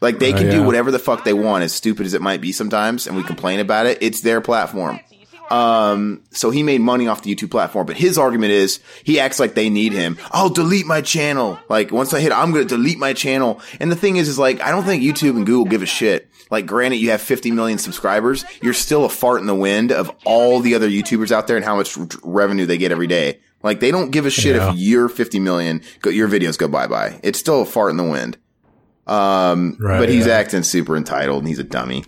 Like 0.00 0.18
they 0.18 0.32
can 0.32 0.50
do 0.50 0.58
yeah. 0.58 0.66
whatever 0.66 0.90
the 0.90 0.98
fuck 0.98 1.22
they 1.22 1.32
want, 1.32 1.62
as 1.62 1.72
stupid 1.72 2.06
as 2.06 2.12
it 2.14 2.20
might 2.20 2.40
be 2.40 2.50
sometimes, 2.50 3.06
and 3.06 3.16
we 3.16 3.22
complain 3.22 3.60
about 3.60 3.86
it. 3.86 3.98
It's 4.00 4.20
their 4.20 4.40
platform. 4.40 4.98
Um, 5.52 6.22
so 6.30 6.50
he 6.50 6.62
made 6.62 6.80
money 6.80 7.06
off 7.08 7.22
the 7.22 7.34
YouTube 7.34 7.50
platform, 7.50 7.84
but 7.86 7.96
his 7.96 8.16
argument 8.16 8.52
is 8.52 8.80
he 9.04 9.20
acts 9.20 9.38
like 9.38 9.54
they 9.54 9.68
need 9.68 9.92
him. 9.92 10.16
I'll 10.30 10.48
delete 10.48 10.86
my 10.86 11.02
channel. 11.02 11.58
Like 11.68 11.92
once 11.92 12.14
I 12.14 12.20
hit, 12.20 12.32
I'm 12.32 12.52
going 12.52 12.66
to 12.66 12.74
delete 12.76 12.98
my 12.98 13.12
channel. 13.12 13.60
And 13.78 13.92
the 13.92 13.96
thing 13.96 14.16
is, 14.16 14.28
is 14.28 14.38
like, 14.38 14.62
I 14.62 14.70
don't 14.70 14.84
think 14.84 15.02
YouTube 15.02 15.36
and 15.36 15.44
Google 15.44 15.66
give 15.66 15.82
a 15.82 15.86
shit. 15.86 16.30
Like 16.50 16.64
granted, 16.64 16.96
you 16.96 17.10
have 17.10 17.20
50 17.20 17.50
million 17.50 17.76
subscribers. 17.78 18.46
You're 18.62 18.72
still 18.72 19.04
a 19.04 19.10
fart 19.10 19.40
in 19.42 19.46
the 19.46 19.54
wind 19.54 19.92
of 19.92 20.10
all 20.24 20.60
the 20.60 20.74
other 20.74 20.88
YouTubers 20.88 21.30
out 21.32 21.46
there 21.48 21.56
and 21.56 21.64
how 21.66 21.76
much 21.76 21.98
r- 21.98 22.06
revenue 22.22 22.64
they 22.64 22.78
get 22.78 22.90
every 22.90 23.06
day. 23.06 23.40
Like 23.62 23.80
they 23.80 23.90
don't 23.90 24.10
give 24.10 24.24
a 24.24 24.30
shit 24.30 24.56
Yeah. 24.56 24.70
if 24.72 24.76
you're 24.78 25.08
50 25.10 25.38
million, 25.38 25.82
go, 26.00 26.08
your 26.08 26.28
videos 26.28 26.56
go 26.56 26.66
bye 26.66 26.86
bye. 26.86 27.20
It's 27.22 27.38
still 27.38 27.60
a 27.60 27.66
fart 27.66 27.90
in 27.90 27.98
the 27.98 28.04
wind. 28.04 28.38
Um, 29.06 29.76
Right, 29.80 29.98
but 29.98 30.08
he's 30.08 30.26
yeah. 30.26 30.34
acting 30.34 30.62
super 30.62 30.96
entitled 30.96 31.40
and 31.40 31.48
he's 31.48 31.58
a 31.58 31.64
dummy. 31.64 32.04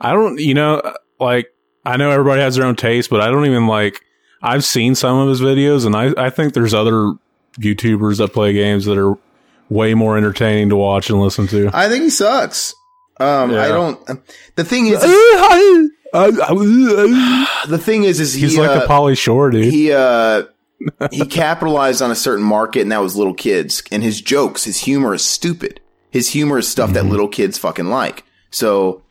I 0.00 0.12
don't 0.12 0.38
you 0.38 0.54
know 0.54 0.82
like 1.18 1.52
i 1.84 1.96
know 1.96 2.10
everybody 2.10 2.42
has 2.42 2.56
their 2.56 2.66
own 2.66 2.76
taste 2.76 3.08
but 3.10 3.20
i 3.20 3.28
don't 3.28 3.46
even 3.46 3.66
like 3.66 4.02
i've 4.42 4.64
seen 4.64 4.94
some 4.94 5.18
of 5.18 5.28
his 5.28 5.40
videos 5.40 5.86
and 5.86 5.96
i 5.96 6.26
i 6.26 6.30
think 6.30 6.52
there's 6.52 6.74
other 6.74 7.14
youtubers 7.58 8.18
that 8.18 8.32
play 8.32 8.52
games 8.52 8.84
that 8.84 8.98
are 8.98 9.16
way 9.70 9.94
more 9.94 10.16
entertaining 10.16 10.68
to 10.68 10.76
watch 10.76 11.10
and 11.10 11.20
listen 11.20 11.46
to 11.48 11.70
I 11.72 11.88
think 11.88 12.04
he 12.04 12.10
sucks. 12.10 12.74
Um, 13.18 13.52
I 13.52 13.68
don't. 13.68 13.98
The 14.56 14.64
thing 14.64 14.88
is, 14.88 15.00
the 16.12 17.80
thing 17.80 18.04
is, 18.04 18.20
is 18.20 18.34
he 18.34 18.42
he's 18.42 18.58
like 18.58 18.68
uh, 18.68 18.84
a 18.84 18.86
Pauly 18.86 19.16
Shore 19.16 19.50
dude 19.50 19.72
he 19.72 19.90
uh 19.90 20.42
he 21.10 21.24
capitalized 21.24 22.02
on 22.02 22.10
a 22.10 22.14
certain 22.14 22.44
market, 22.44 22.82
and 22.82 22.92
that 22.92 23.00
was 23.00 23.16
little 23.16 23.34
kids. 23.34 23.82
And 23.90 24.02
his 24.02 24.20
jokes, 24.20 24.64
his 24.64 24.78
humor 24.80 25.14
is 25.14 25.24
stupid. 25.24 25.80
His 26.10 26.30
humor 26.30 26.58
is 26.58 26.68
stuff 26.68 26.92
that 26.92 27.06
little 27.06 27.28
kids 27.28 27.58
fucking 27.58 27.86
like. 27.86 28.24
So 28.50 29.02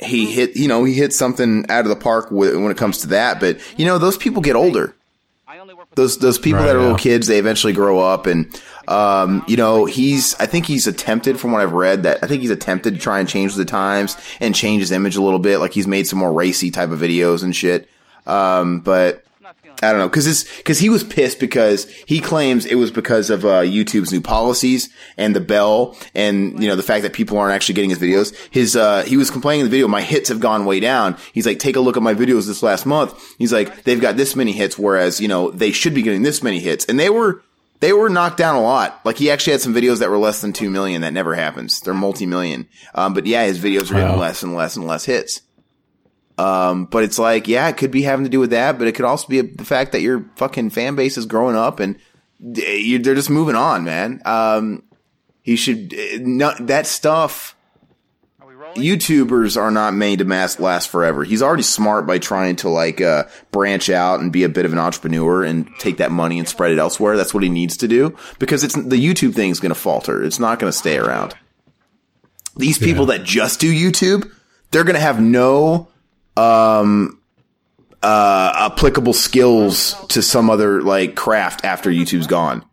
he 0.00 0.32
hit, 0.32 0.56
you 0.56 0.68
know, 0.68 0.84
he 0.84 0.94
hit 0.94 1.12
something 1.12 1.64
out 1.68 1.84
of 1.84 1.88
the 1.88 1.96
park 1.96 2.30
when 2.30 2.70
it 2.70 2.76
comes 2.76 2.98
to 2.98 3.08
that. 3.08 3.40
But 3.40 3.58
you 3.78 3.86
know, 3.86 3.98
those 3.98 4.16
people 4.16 4.42
get 4.42 4.56
older. 4.56 4.94
I 5.46 5.58
only 5.58 5.74
work 5.74 5.90
with 5.90 5.96
Those 5.96 6.18
those 6.18 6.38
people 6.38 6.60
Right, 6.60 6.66
that 6.66 6.76
are 6.76 6.78
yeah. 6.80 6.84
little 6.84 6.98
kids, 6.98 7.26
they 7.26 7.38
eventually 7.38 7.72
grow 7.72 8.00
up, 8.00 8.26
and 8.26 8.60
um, 8.88 9.44
you 9.46 9.56
know, 9.56 9.84
he's. 9.84 10.34
I 10.40 10.46
think 10.46 10.66
he's 10.66 10.86
attempted, 10.86 11.38
from 11.40 11.52
what 11.52 11.62
I've 11.62 11.72
read, 11.72 12.02
that 12.02 12.22
I 12.22 12.26
think 12.26 12.42
he's 12.42 12.50
attempted 12.50 12.94
to 12.94 13.00
try 13.00 13.20
and 13.20 13.28
change 13.28 13.54
the 13.54 13.64
times 13.64 14.16
and 14.40 14.54
change 14.54 14.80
his 14.80 14.90
image 14.90 15.16
a 15.16 15.22
little 15.22 15.38
bit. 15.38 15.58
Like 15.58 15.72
he's 15.72 15.86
made 15.86 16.06
some 16.06 16.18
more 16.18 16.32
racy 16.32 16.70
type 16.70 16.90
of 16.90 16.98
videos 16.98 17.42
and 17.42 17.54
shit. 17.54 17.88
Um, 18.26 18.80
but 18.80 19.23
I 19.82 19.90
don't 19.90 19.98
know, 19.98 20.08
because 20.08 20.44
because 20.58 20.78
he 20.78 20.88
was 20.88 21.04
pissed 21.04 21.40
because 21.40 21.90
he 22.06 22.20
claims 22.20 22.64
it 22.64 22.76
was 22.76 22.90
because 22.90 23.28
of 23.28 23.44
uh, 23.44 23.62
YouTube's 23.62 24.12
new 24.12 24.20
policies 24.20 24.88
and 25.18 25.34
the 25.36 25.40
bell 25.40 25.96
and 26.14 26.62
you 26.62 26.68
know 26.68 26.76
the 26.76 26.82
fact 26.82 27.02
that 27.02 27.12
people 27.12 27.36
aren't 27.36 27.52
actually 27.54 27.74
getting 27.74 27.90
his 27.90 27.98
videos. 27.98 28.34
His 28.50 28.76
uh, 28.76 29.02
he 29.04 29.16
was 29.16 29.30
complaining 29.30 29.60
in 29.60 29.66
the 29.66 29.70
video, 29.70 29.88
my 29.88 30.00
hits 30.02 30.28
have 30.28 30.40
gone 30.40 30.64
way 30.64 30.80
down. 30.80 31.16
He's 31.32 31.44
like, 31.46 31.58
take 31.58 31.76
a 31.76 31.80
look 31.80 31.96
at 31.96 32.02
my 32.02 32.14
videos 32.14 32.46
this 32.46 32.62
last 32.62 32.86
month. 32.86 33.12
He's 33.38 33.52
like, 33.52 33.82
they've 33.84 34.00
got 34.00 34.16
this 34.16 34.34
many 34.36 34.52
hits, 34.52 34.78
whereas 34.78 35.20
you 35.20 35.28
know 35.28 35.50
they 35.50 35.72
should 35.72 35.94
be 35.94 36.02
getting 36.02 36.22
this 36.22 36.42
many 36.42 36.60
hits, 36.60 36.84
and 36.86 36.98
they 36.98 37.10
were 37.10 37.42
they 37.80 37.92
were 37.92 38.08
knocked 38.08 38.38
down 38.38 38.54
a 38.54 38.62
lot. 38.62 39.00
Like 39.04 39.18
he 39.18 39.30
actually 39.30 39.52
had 39.52 39.60
some 39.60 39.74
videos 39.74 39.98
that 39.98 40.08
were 40.08 40.18
less 40.18 40.40
than 40.40 40.52
two 40.54 40.70
million. 40.70 41.02
That 41.02 41.12
never 41.12 41.34
happens. 41.34 41.80
They're 41.80 41.92
multi 41.92 42.24
million. 42.24 42.68
Um, 42.94 43.12
but 43.12 43.26
yeah, 43.26 43.44
his 43.44 43.58
videos 43.58 43.90
are 43.90 43.94
getting 43.94 44.12
Wow. 44.12 44.16
less 44.20 44.42
and 44.42 44.54
less 44.54 44.76
and 44.76 44.86
less 44.86 45.04
hits. 45.04 45.42
Um, 46.36 46.86
but 46.86 47.04
it's 47.04 47.18
like, 47.18 47.46
yeah, 47.46 47.68
it 47.68 47.76
could 47.76 47.90
be 47.90 48.02
having 48.02 48.24
to 48.24 48.30
do 48.30 48.40
with 48.40 48.50
that, 48.50 48.78
but 48.78 48.88
it 48.88 48.92
could 48.92 49.04
also 49.04 49.28
be 49.28 49.40
the 49.40 49.64
fact 49.64 49.92
that 49.92 50.00
your 50.00 50.24
fucking 50.36 50.70
fan 50.70 50.96
base 50.96 51.16
is 51.16 51.26
growing 51.26 51.56
up 51.56 51.78
and 51.80 51.96
you- 52.40 52.98
they're 52.98 53.14
just 53.14 53.30
moving 53.30 53.54
on, 53.54 53.84
man. 53.84 54.20
Um, 54.24 54.82
he 55.42 55.56
should 55.56 55.94
no, 56.20 56.52
that 56.60 56.86
stuff. 56.86 57.54
Are? 58.40 58.74
YouTubers 58.74 59.56
are 59.60 59.70
not 59.70 59.94
made 59.94 60.18
to 60.18 60.24
mass 60.24 60.58
last 60.58 60.88
forever. 60.88 61.22
He's 61.22 61.42
already 61.42 61.62
smart 61.62 62.06
by 62.06 62.18
trying 62.18 62.56
to 62.56 62.68
like 62.68 63.00
uh, 63.00 63.24
branch 63.52 63.88
out 63.88 64.20
and 64.20 64.32
be 64.32 64.42
a 64.42 64.48
bit 64.48 64.64
of 64.64 64.72
an 64.72 64.78
entrepreneur 64.78 65.44
and 65.44 65.68
take 65.78 65.98
that 65.98 66.10
money 66.10 66.38
and 66.40 66.48
spread 66.48 66.72
it 66.72 66.78
elsewhere. 66.78 67.16
That's 67.16 67.32
what 67.34 67.42
he 67.44 67.48
needs 67.48 67.76
to 67.76 67.86
do 67.88 68.16
because 68.40 68.64
it's 68.64 68.74
the 68.74 68.96
YouTube 68.96 69.34
thing 69.34 69.50
is 69.50 69.60
going 69.60 69.70
to 69.72 69.78
falter. 69.78 70.24
It's 70.24 70.40
not 70.40 70.58
going 70.58 70.72
to 70.72 70.76
stay 70.76 70.96
around. 70.98 71.34
These 72.56 72.78
people 72.78 73.06
that 73.06 73.22
just 73.22 73.60
do 73.60 73.72
YouTube, 73.72 74.30
they're 74.70 74.84
going 74.84 74.94
to 74.94 75.00
have 75.00 75.20
no 75.20 75.88
um 76.36 77.20
uh 78.02 78.52
applicable 78.70 79.12
skills 79.12 79.94
to 80.08 80.20
some 80.22 80.50
other 80.50 80.82
like 80.82 81.14
craft 81.14 81.64
after 81.64 81.90
YouTube's 81.90 82.26
gone. 82.26 82.64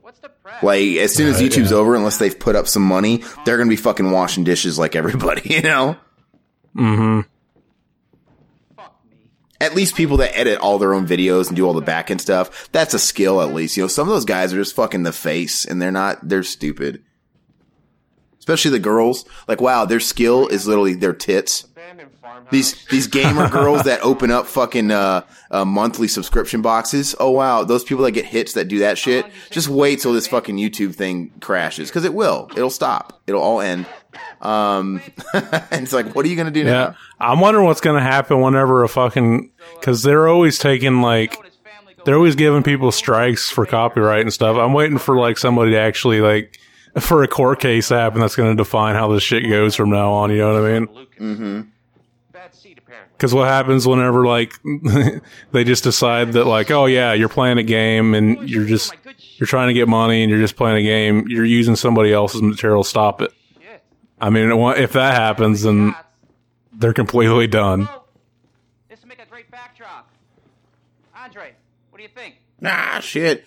What's 0.00 0.18
the 0.20 0.28
press? 0.28 0.62
Like 0.62 0.96
as 0.96 1.14
soon 1.14 1.28
as 1.28 1.40
Right, 1.40 1.50
YouTube's 1.50 1.70
yeah. 1.70 1.76
over, 1.76 1.94
unless 1.94 2.18
they've 2.18 2.38
put 2.38 2.56
up 2.56 2.66
some 2.68 2.82
money, 2.82 3.22
they're 3.44 3.56
gonna 3.56 3.70
be 3.70 3.76
fucking 3.76 4.10
washing 4.10 4.44
dishes 4.44 4.78
like 4.78 4.94
everybody, 4.96 5.42
you 5.54 5.62
know. 5.62 5.96
Mm-hmm. 6.76 7.20
Fuck 8.76 8.94
me. 9.08 9.30
At 9.60 9.74
least 9.74 9.94
people 9.94 10.16
that 10.18 10.36
edit 10.36 10.58
all 10.58 10.78
their 10.78 10.92
own 10.92 11.06
videos 11.06 11.46
and 11.48 11.56
do 11.56 11.66
all 11.66 11.72
the 11.72 11.80
back 11.80 12.10
end 12.10 12.20
stuff, 12.20 12.68
that's 12.72 12.94
a 12.94 12.98
skill 12.98 13.40
at 13.40 13.54
least. 13.54 13.76
You 13.76 13.84
know, 13.84 13.88
some 13.88 14.08
of 14.08 14.14
those 14.14 14.24
guys 14.24 14.52
are 14.52 14.56
just 14.56 14.74
fucking 14.74 15.04
the 15.04 15.12
face 15.12 15.64
and 15.64 15.80
they're 15.80 15.92
not, 15.92 16.28
they're 16.28 16.42
stupid. 16.42 17.02
Especially 18.40 18.72
the 18.72 18.78
girls. 18.78 19.24
Like, 19.48 19.62
wow, 19.62 19.86
their 19.86 20.00
skill 20.00 20.48
is 20.48 20.66
literally 20.66 20.92
their 20.94 21.14
tits. 21.14 21.64
These, 22.50 22.84
these 22.86 23.06
gamer 23.06 23.48
girls 23.48 23.84
that 23.84 24.00
open 24.02 24.30
up 24.30 24.46
fucking, 24.46 24.90
uh, 24.90 25.22
uh, 25.50 25.64
monthly 25.64 26.08
subscription 26.08 26.62
boxes. 26.62 27.14
Oh 27.18 27.30
wow, 27.30 27.64
those 27.64 27.84
people 27.84 28.04
that 28.04 28.12
get 28.12 28.26
hits 28.26 28.52
that 28.52 28.68
do 28.68 28.80
that 28.80 28.98
shit. 28.98 29.26
Just 29.50 29.68
wait 29.68 30.00
till 30.00 30.12
this 30.12 30.26
fucking 30.26 30.56
YouTube 30.56 30.94
thing 30.94 31.30
crashes. 31.40 31.90
Cause 31.90 32.04
it 32.04 32.12
will. 32.12 32.50
It'll 32.56 32.70
stop. 32.70 33.22
It'll 33.26 33.40
all 33.40 33.60
end. 33.60 33.86
Um, 34.40 35.00
and 35.32 35.82
it's 35.82 35.92
like, 35.92 36.14
what 36.14 36.24
are 36.26 36.28
you 36.28 36.36
gonna 36.36 36.50
do 36.50 36.64
now? 36.64 36.96
I'm 37.18 37.40
wondering 37.40 37.66
what's 37.66 37.80
going 37.80 37.96
to 37.96 38.02
happen 38.02 38.40
whenever 38.40 38.82
a 38.84 38.88
fucking 38.88 39.50
because 39.80 40.02
they're 40.02 40.28
always 40.28 40.58
taking 40.58 41.00
like 41.00 41.42
His 41.42 41.54
family 41.56 41.94
goes 41.94 42.04
they're 42.04 42.16
always 42.16 42.36
giving 42.36 42.62
people 42.62 42.92
strikes 42.92 43.50
for 43.50 43.64
copyright 43.66 44.22
and 44.22 44.32
stuff. 44.32 44.56
I'm 44.56 44.72
waiting 44.72 44.98
for 44.98 45.16
like 45.16 45.38
somebody 45.38 45.72
to 45.72 45.78
actually 45.78 46.20
like 46.20 46.58
for 47.00 47.22
a 47.22 47.28
court 47.28 47.60
case 47.60 47.88
to 47.88 47.96
happen 47.96 48.20
that's 48.20 48.36
going 48.36 48.56
to 48.56 48.60
define 48.62 48.94
how 48.94 49.08
this 49.08 49.22
shit 49.22 49.48
goes 49.48 49.74
from 49.74 49.90
now 49.90 50.12
on. 50.12 50.30
You 50.30 50.38
know 50.38 50.60
what 50.60 50.70
I 50.70 50.78
mean? 50.78 50.88
Mm-hmm. 51.18 51.60
Bad 53.24 53.30
seed, 53.30 53.32
apparently. 53.32 53.32
Because 53.32 53.34
what 53.34 53.48
happens 53.48 53.86
whenever 53.88 54.26
like 54.26 55.22
they 55.52 55.64
just 55.64 55.84
decide 55.84 56.32
that 56.34 56.44
like 56.46 56.70
oh 56.70 56.86
yeah 56.86 57.12
you're 57.12 57.28
playing 57.28 57.58
a 57.58 57.62
game 57.62 58.14
and 58.14 58.48
you're 58.48 58.66
just 58.66 58.92
my 58.92 58.98
good 59.02 59.20
shit. 59.20 59.40
you're 59.40 59.46
trying 59.46 59.68
to 59.68 59.74
get 59.74 59.88
money 59.88 60.22
and 60.22 60.30
you're 60.30 60.40
just 60.40 60.56
playing 60.56 60.76
a 60.78 60.82
game 60.82 61.26
you're 61.28 61.44
using 61.44 61.76
somebody 61.76 62.12
else's 62.12 62.42
material 62.42 62.84
stop 62.84 63.20
it. 63.20 63.32
I 64.20 64.30
mean 64.30 64.50
if 64.76 64.92
that 64.92 65.14
happens 65.14 65.62
then 65.62 65.94
they're 66.72 66.92
completely 66.92 67.46
done. 67.46 67.88
This 68.88 69.00
would 69.00 69.08
make 69.08 69.20
a 69.20 69.26
great 69.30 69.50
backdrop. 69.50 70.10
Andre, 71.16 71.52
what 71.90 71.98
do 71.98 72.02
you 72.02 72.08
think? 72.14 72.36
Nah, 72.60 73.00
shit. 73.00 73.44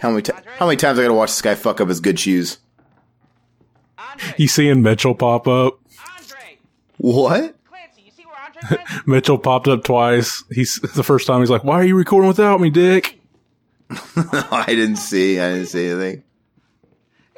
How 0.00 0.10
many, 0.10 0.22
ti- 0.22 0.32
how 0.58 0.66
many 0.66 0.76
times 0.76 0.98
I 0.98 1.02
gotta 1.02 1.14
watch 1.14 1.30
this 1.30 1.42
guy 1.42 1.54
fuck 1.54 1.80
up 1.80 1.88
his 1.88 2.00
good 2.00 2.18
shoes? 2.18 2.58
Andre, 3.98 4.34
You 4.38 4.48
seeing 4.48 4.82
Mitchell 4.82 5.14
pop 5.14 5.46
up? 5.48 5.78
Andre, 6.18 6.58
What? 6.98 7.56
Clancy, 7.64 8.02
you 8.04 8.10
see 8.10 8.24
where 8.24 8.34
Andre 8.36 8.51
went? 8.51 8.51
Mitchell 9.06 9.38
popped 9.38 9.68
up 9.68 9.84
twice. 9.84 10.44
He's 10.50 10.76
the 10.94 11.02
first 11.02 11.26
time 11.26 11.40
he's 11.40 11.50
like, 11.50 11.64
"Why 11.64 11.80
are 11.80 11.84
you 11.84 11.96
recording 11.96 12.28
without 12.28 12.60
me, 12.60 12.70
Dick?" 12.70 13.20
I 13.90 14.64
didn't 14.68 14.96
see. 14.96 15.38
I 15.38 15.50
didn't 15.52 15.66
see 15.66 15.88
anything. 15.88 16.24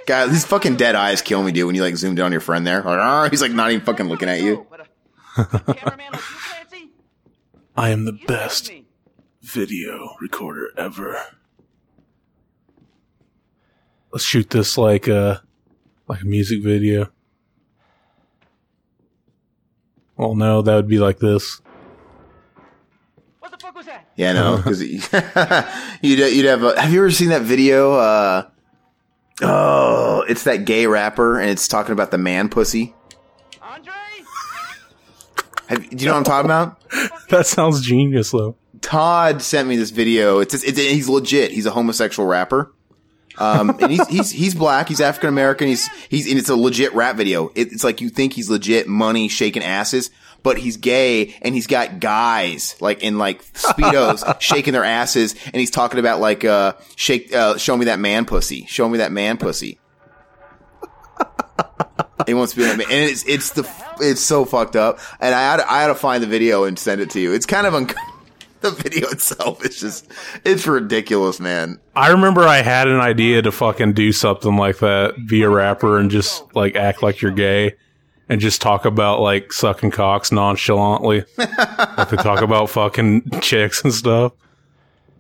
God, 0.07 0.31
these 0.31 0.45
fucking 0.45 0.77
dead 0.77 0.95
eyes 0.95 1.22
kill 1.22 1.43
me, 1.43 1.51
dude. 1.51 1.66
When 1.66 1.75
you 1.75 1.83
like 1.83 1.97
zoomed 1.97 2.18
in 2.18 2.25
on 2.25 2.33
your 2.33 2.41
friend 2.41 2.66
there, 2.66 2.83
like, 2.83 2.99
"Ah," 2.99 3.29
he's 3.31 3.43
like 3.43 3.53
not 3.53 3.70
even 3.70 3.85
fucking 3.85 4.07
looking 4.09 4.29
at 4.29 4.41
you. 4.41 4.66
But 4.70 4.81
a 5.37 5.45
good 5.45 5.77
cameraman 5.77 6.12
like 6.12 6.20
you, 6.20 6.37
Clancy, 6.70 6.91
I 7.77 7.89
am 7.91 8.05
the 8.05 8.12
best 8.12 8.70
video 9.43 10.16
recorder 10.20 10.70
ever. 10.77 11.16
Let's 14.12 14.25
shoot 14.25 14.51
this 14.51 14.79
like 14.79 15.09
a 15.09 15.43
like 16.07 16.22
a 16.22 16.27
music 16.27 16.62
video. 16.62 17.11
Well, 20.17 20.35
no, 20.35 20.62
that 20.62 20.75
would 20.75 20.89
be 20.89 20.99
like 20.99 21.19
this. 21.19 21.61
What 23.41 23.51
the 23.51 23.59
fuck 23.59 23.75
was 23.75 23.87
that? 23.87 24.09
Yeah, 24.17 24.33
no, 24.33 24.57
because 24.65 24.83
you'd 26.03 26.19
you'd 26.19 26.45
have. 26.47 26.62
A, 26.62 26.81
have 26.81 26.93
you 26.93 27.01
ever 27.01 27.11
seen 27.11 27.31
that 27.31 27.43
video? 27.43 27.95
Uh, 27.95 28.49
oh, 29.43 30.25
it's 30.29 30.45
that 30.45 30.65
gay 30.65 30.87
rapper, 30.87 31.39
and 31.41 31.51
it's 31.51 31.67
talking 31.69 31.93
about 31.93 32.11
the 32.11 32.19
man 32.19 32.49
pussy. 32.49 32.95
Andre? 33.61 33.93
Have, 35.69 35.91
do 35.91 35.97
you 35.97 36.07
know 36.07 36.12
what 36.12 36.19
I'm 36.19 36.25
talking 36.25 36.51
about? 36.51 36.81
That 37.31 37.47
sounds 37.47 37.81
genius, 37.81 38.31
though. 38.31 38.55
Todd 38.81 39.41
sent 39.43 39.67
me 39.67 39.77
this 39.77 39.91
video. 39.91 40.39
It's, 40.39 40.55
it's 40.55 40.79
he's 40.79 41.09
legit. 41.09 41.51
He's 41.51 41.67
a 41.67 41.71
homosexual 41.71 42.29
rapper. 42.29 42.73
Um, 43.39 43.76
and 43.80 43.91
he's, 43.91 44.07
he's, 44.09 44.30
he's 44.30 44.55
black. 44.55 44.89
He's 44.89 45.01
African 45.01 45.28
American. 45.28 45.68
He's, 45.68 45.89
he's, 46.09 46.28
and 46.28 46.39
it's 46.39 46.49
a 46.49 46.57
legit 46.57 46.95
rap 46.95 47.16
video. 47.16 47.49
It, 47.55 47.72
it's 47.72 47.85
like 47.85 48.01
you 48.01 48.09
think 48.09 48.32
he's 48.32 48.49
legit 48.51 48.87
money 48.87 49.28
shaking 49.28 49.62
asses, 49.62 50.11
but 50.43 50.59
he's 50.59 50.76
gay 50.76 51.35
and 51.43 51.55
he's 51.55 51.66
got 51.66 52.01
guys 52.01 52.76
like 52.80 53.03
in 53.03 53.18
like 53.18 53.45
speedos 53.55 54.41
shaking 54.41 54.72
their 54.72 54.85
asses. 54.85 55.35
And 55.47 55.57
he's 55.57 55.70
talking 55.70 55.99
about 55.99 56.20
like, 56.20 56.45
uh, 56.45 56.74
shake, 56.97 57.35
uh, 57.35 57.57
show 57.59 57.76
me 57.76 57.87
that 57.87 57.99
man 57.99 58.24
pussy. 58.24 58.66
Show 58.66 58.89
me 58.89 58.99
that 58.99 59.12
man 59.12 59.37
pussy. 59.39 59.78
He 62.26 62.35
wants 62.35 62.55
to 62.55 62.59
be, 62.59 62.85
and 62.85 62.91
it's 62.91 63.24
it's 63.26 63.51
the 63.51 63.68
it's 64.01 64.20
so 64.20 64.45
fucked 64.45 64.76
up. 64.76 64.99
And 65.20 65.35
I 65.35 65.43
had 65.43 65.61
I 65.61 65.82
had 65.82 65.89
to 65.89 65.95
find 65.95 66.22
the 66.22 66.26
video 66.26 66.64
and 66.64 66.78
send 66.78 67.01
it 67.01 67.11
to 67.11 67.20
you. 67.20 67.32
It's 67.32 67.45
kind 67.45 67.66
of 67.66 67.74
un- 67.74 67.91
the 68.65 68.71
video 68.73 69.09
itself. 69.11 69.65
It's 69.65 69.79
just 69.81 70.11
it's 70.45 70.67
ridiculous, 70.67 71.39
man. 71.39 71.79
I 71.95 72.09
remember 72.11 72.43
I 72.43 72.62
had 72.62 72.89
an 72.89 73.01
idea 73.01 73.43
to 73.43 73.53
fucking 73.53 73.93
do 73.93 74.11
something 74.12 74.57
like 74.57 74.79
that 74.79 75.15
be 75.29 75.43
a 75.43 75.49
rapper 75.49 75.99
and 75.99 76.11
just 76.11 76.43
like 76.55 76.75
act 76.77 77.03
like 77.03 77.23
you're 77.23 77.31
gay 77.31 77.75
and 78.29 78.41
just 78.41 78.61
talk 78.62 78.85
about 78.85 79.21
like 79.21 79.53
sucking 79.53 79.91
cocks 79.93 80.33
nonchalantly. 80.33 81.25
like 81.39 82.09
to 82.09 82.17
talk 82.17 82.41
about 82.43 82.71
fucking 82.71 83.31
chicks 83.41 83.85
and 83.85 83.93
stuff. 83.93 84.33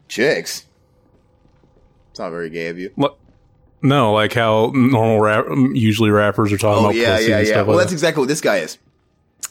Chicks. 0.08 0.66
It's 2.10 2.18
not 2.20 2.30
very 2.30 2.48
gay 2.50 2.68
of 2.68 2.78
you. 2.78 2.92
No, 3.82 4.12
like 4.14 4.32
how 4.32 4.70
normal 4.74 5.20
rap, 5.20 5.44
usually 5.74 6.10
rappers 6.10 6.52
are 6.52 6.56
talking 6.58 6.84
Oh 6.84 6.88
about 6.88 6.94
yeah, 6.96 7.16
pussy 7.16 7.30
yeah, 7.30 7.38
and 7.38 7.46
yeah. 7.46 7.52
stuff 7.52 7.66
Well, 7.66 7.76
like 7.76 7.82
that's 7.84 7.90
that. 7.92 7.96
exactly 7.96 8.20
what 8.22 8.28
this 8.28 8.40
guy 8.40 8.58
is. 8.58 8.78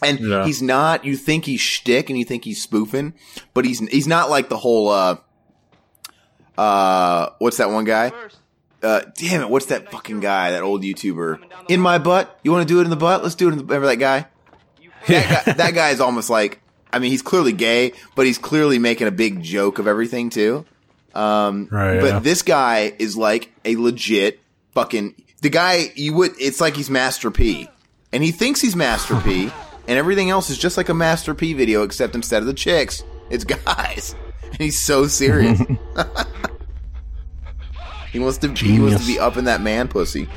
And 0.02 0.20
Yeah. 0.20 0.46
he's 0.46 0.62
not. 0.62 1.06
You 1.06 1.16
think 1.16 1.46
he's 1.46 1.62
shtick 1.62 2.10
and 2.10 2.18
you 2.20 2.26
think 2.26 2.44
he's 2.46 2.62
spoofing, 2.62 3.14
but 3.54 3.64
he's 3.66 3.80
he's 3.90 4.08
not 4.08 4.30
like 4.30 4.50
the 4.50 4.58
whole. 4.58 4.90
uh 4.90 5.18
uh 6.58 7.30
What's 7.40 7.58
that 7.58 7.70
one 7.72 7.86
guy? 7.86 8.12
Uh, 8.82 9.02
damn 9.18 9.42
it! 9.42 9.50
What's 9.50 9.68
that 9.68 9.90
fucking 9.92 10.20
guy? 10.20 10.52
That 10.52 10.62
old 10.62 10.84
YouTuber 10.84 11.40
in 11.70 11.80
my 11.80 12.00
butt. 12.00 12.38
You 12.44 12.52
want 12.52 12.68
to 12.68 12.74
do 12.74 12.82
it 12.82 12.84
in 12.84 12.90
the 12.90 12.98
butt? 12.98 13.24
Let's 13.24 13.36
do 13.36 13.48
it 13.48 13.54
in 13.54 13.58
the. 13.60 13.64
Remember 13.64 13.88
that 13.88 13.96
guy? 13.96 14.28
That 15.08 15.46
guy, 15.46 15.54
that 15.54 15.74
guy 15.74 15.90
is 15.92 16.02
almost 16.02 16.30
like. 16.30 16.60
I 16.92 17.00
mean, 17.00 17.10
he's 17.10 17.22
clearly 17.22 17.54
gay, 17.54 17.94
but 18.16 18.26
he's 18.26 18.38
clearly 18.38 18.78
making 18.80 19.08
a 19.08 19.12
big 19.12 19.42
joke 19.42 19.80
of 19.80 19.88
everything 19.88 20.30
too. 20.30 20.66
Um, 21.16 21.68
Right, 21.72 22.00
but 22.02 22.08
yeah. 22.08 22.20
this 22.20 22.42
guy 22.42 22.94
is 23.00 23.16
like 23.18 23.52
a 23.66 23.78
legit 23.78 24.40
fucking 24.74 25.16
the 25.42 25.50
guy. 25.50 25.92
You 25.96 26.14
would. 26.16 26.32
It's 26.38 26.60
like 26.60 26.76
he's 26.76 26.90
Master 26.90 27.32
P, 27.32 27.70
and 28.12 28.22
he 28.22 28.32
thinks 28.32 28.60
he's 28.60 28.76
Master 28.76 29.16
P, 29.22 29.50
and 29.88 29.98
everything 29.98 30.30
else 30.30 30.50
is 30.50 30.58
just 30.58 30.78
like 30.78 30.90
a 30.90 30.94
Master 30.94 31.34
P 31.34 31.54
video, 31.54 31.84
except 31.84 32.16
instead 32.16 32.42
of 32.42 32.48
the 32.48 32.54
chicks, 32.54 33.04
it's 33.30 33.44
guys, 33.44 34.16
and 34.44 34.58
he's 34.60 34.80
so 34.80 35.08
serious. 35.08 35.60
he 38.12 38.20
wants 38.20 38.38
to. 38.40 38.54
He 38.54 38.80
wants 38.80 39.02
to 39.02 39.08
be 39.08 39.20
up 39.20 39.38
in 39.38 39.46
that 39.46 39.62
man 39.62 39.88
pussy. 39.88 40.28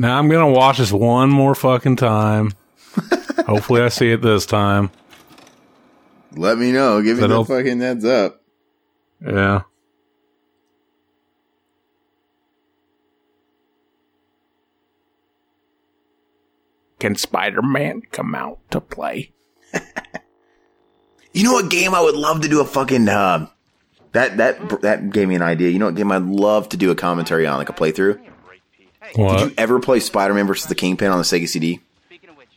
Now 0.00 0.16
I'm 0.16 0.28
gonna 0.28 0.48
watch 0.48 0.78
this 0.78 0.92
one 0.92 1.28
more 1.28 1.56
fucking 1.56 1.96
time. 1.96 2.52
Hopefully, 3.46 3.82
I 3.82 3.88
see 3.88 4.12
it 4.12 4.22
this 4.22 4.46
time. 4.46 4.92
Let 6.32 6.58
me 6.58 6.72
know. 6.72 7.00
Give 7.02 7.16
me 7.16 7.22
That'll- 7.22 7.44
the 7.44 7.54
fucking 7.56 7.80
heads 7.80 8.04
up. 8.04 8.42
Yeah. 9.20 9.62
Can 16.98 17.14
Spider 17.14 17.62
Man 17.62 18.02
come 18.10 18.34
out 18.34 18.58
to 18.70 18.80
play? 18.80 19.32
You 21.34 21.44
know 21.44 21.52
what 21.52 21.70
game 21.70 21.94
I 21.94 22.00
would 22.00 22.16
love 22.16 22.40
to 22.40 22.48
do 22.48 22.60
a 22.62 22.64
fucking 22.64 23.06
uh, 23.08 23.46
that 24.12 24.38
that 24.38 24.80
that 24.80 25.10
gave 25.10 25.28
me 25.28 25.36
an 25.36 25.42
idea. 25.42 25.68
You 25.68 25.78
know 25.78 25.84
what 25.86 25.94
game 25.94 26.10
I'd 26.10 26.22
love 26.22 26.70
to 26.70 26.76
do 26.76 26.90
a 26.90 26.96
commentary 26.96 27.46
on, 27.46 27.58
like 27.58 27.68
a 27.68 27.72
playthrough? 27.74 28.14
Give 28.14 28.22
me 28.22 28.28
a 28.28 28.46
break, 28.48 28.62
Pete. 28.72 28.88
What? 29.16 29.38
Did 29.38 29.48
you 29.50 29.54
ever 29.58 29.78
play 29.78 30.00
Spider-Man 30.00 30.46
versus 30.48 30.66
the 30.66 30.74
Kingpin 30.74 31.12
on 31.12 31.18
the 31.18 31.24
Sega 31.24 31.46
CD? 31.46 31.80
Speaking 32.06 32.30
of 32.30 32.36
which, 32.38 32.48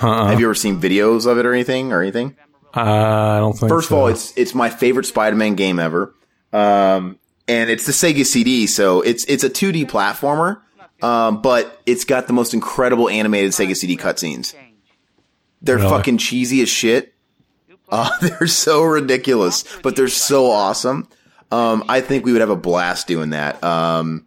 Uh-uh. 0.00 0.28
Have 0.28 0.40
you 0.40 0.46
ever 0.46 0.54
seen 0.54 0.80
videos 0.80 1.26
of 1.26 1.36
it 1.36 1.44
or 1.44 1.52
anything 1.52 1.92
or 1.92 2.00
anything? 2.00 2.36
I 2.74 3.38
don't 3.38 3.52
think. 3.58 3.70
First 3.70 3.90
of 3.90 3.96
all, 3.96 4.06
it's 4.08 4.32
it's 4.36 4.54
my 4.54 4.70
favorite 4.70 5.06
Spider-Man 5.06 5.54
game 5.54 5.78
ever, 5.78 6.14
um, 6.52 7.18
and 7.48 7.68
it's 7.70 7.86
the 7.86 7.92
Sega 7.92 8.24
CD, 8.24 8.66
so 8.66 9.00
it's 9.02 9.24
it's 9.26 9.44
a 9.44 9.50
2D 9.50 9.86
platformer, 9.90 10.60
um, 11.04 11.42
but 11.42 11.80
it's 11.86 12.04
got 12.04 12.26
the 12.26 12.32
most 12.32 12.54
incredible 12.54 13.08
animated 13.08 13.52
Sega 13.52 13.76
CD 13.76 13.96
cutscenes. 13.96 14.54
They're 15.60 15.76
Really? 15.76 15.88
fucking 15.90 16.18
cheesy 16.18 16.60
as 16.62 16.68
shit. 16.68 17.14
Uh, 17.88 18.10
they're 18.20 18.46
so 18.46 18.82
ridiculous, 18.82 19.64
but 19.82 19.94
they're 19.96 20.08
so 20.08 20.50
awesome. 20.50 21.06
Um, 21.50 21.84
I 21.88 22.00
think 22.00 22.24
we 22.24 22.32
would 22.32 22.40
have 22.40 22.50
a 22.50 22.56
blast 22.56 23.06
doing 23.06 23.30
that. 23.30 23.62
Um, 23.62 24.24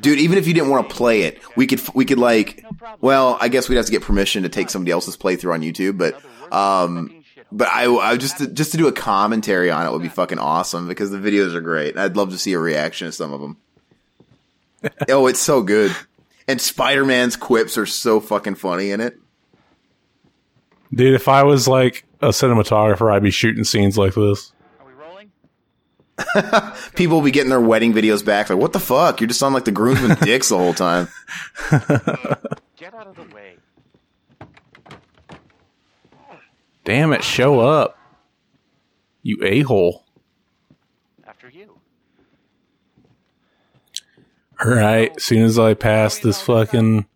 dude, 0.00 0.18
even 0.18 0.36
if 0.36 0.48
you 0.48 0.52
didn't 0.54 0.70
want 0.70 0.88
to 0.90 0.94
play 0.96 1.22
it, 1.22 1.40
we 1.56 1.66
could 1.68 1.80
we 1.94 2.04
could 2.04 2.18
like. 2.18 2.64
Well, 3.00 3.38
I 3.40 3.48
guess 3.48 3.68
we'd 3.68 3.76
have 3.76 3.86
to 3.86 3.92
get 3.92 4.02
permission 4.02 4.42
to 4.42 4.48
take 4.48 4.68
somebody 4.68 4.90
else's 4.90 5.16
playthrough 5.16 5.54
on 5.54 5.60
YouTube, 5.62 5.96
but 5.96 6.20
um, 6.52 7.17
but 7.52 7.68
I, 7.68 7.92
I 7.94 8.16
just 8.16 8.38
to, 8.38 8.46
just 8.46 8.72
to 8.72 8.78
do 8.78 8.88
a 8.88 8.92
commentary 8.92 9.70
on 9.70 9.86
it 9.86 9.92
would 9.92 10.02
be 10.02 10.08
fucking 10.08 10.38
awesome 10.38 10.88
because 10.88 11.10
the 11.10 11.18
videos 11.18 11.54
are 11.54 11.60
great. 11.60 11.96
I'd 11.96 12.16
love 12.16 12.30
to 12.30 12.38
see 12.38 12.52
a 12.52 12.58
reaction 12.58 13.06
to 13.06 13.12
some 13.12 13.32
of 13.32 13.40
them. 13.40 13.56
oh, 15.08 15.26
it's 15.26 15.40
so 15.40 15.62
good, 15.62 15.94
and 16.46 16.60
Spider 16.60 17.04
Man's 17.04 17.36
quips 17.36 17.76
are 17.76 17.86
so 17.86 18.20
fucking 18.20 18.54
funny 18.54 18.90
in 18.90 19.00
it. 19.00 19.18
dude. 20.94 21.14
If 21.14 21.28
I 21.28 21.42
was 21.42 21.66
like 21.66 22.04
a 22.20 22.28
cinematographer, 22.28 23.12
I'd 23.12 23.22
be 23.22 23.30
shooting 23.30 23.64
scenes 23.64 23.98
like 23.98 24.14
this. 24.14 24.52
Are 24.80 24.86
we 24.86 24.92
rolling? 24.92 25.30
People 26.94 27.16
will 27.16 27.24
be 27.24 27.30
getting 27.30 27.50
their 27.50 27.60
wedding 27.60 27.92
videos 27.92 28.24
back. 28.24 28.50
Like, 28.50 28.58
what 28.58 28.72
the 28.72 28.80
fuck? 28.80 29.20
You're 29.20 29.28
just 29.28 29.42
on 29.42 29.52
like 29.52 29.64
the 29.64 29.72
groomsmen 29.72 30.16
dicks 30.22 30.48
the 30.48 30.58
whole 30.58 30.74
time. 30.74 31.08
Get 32.76 32.94
out 32.94 33.06
of 33.08 33.16
the 33.16 33.34
way. 33.34 33.47
Damn 36.88 37.12
it! 37.12 37.22
Show 37.22 37.60
up, 37.60 37.98
you 39.22 39.38
a 39.44 39.60
hole. 39.60 40.06
After 41.26 41.50
you. 41.50 41.78
All 44.58 44.70
right. 44.70 45.14
As 45.14 45.22
soon 45.22 45.42
as 45.42 45.58
I 45.58 45.74
pass 45.74 46.18
this 46.18 46.40
fucking 46.40 47.02
Do 47.02 47.06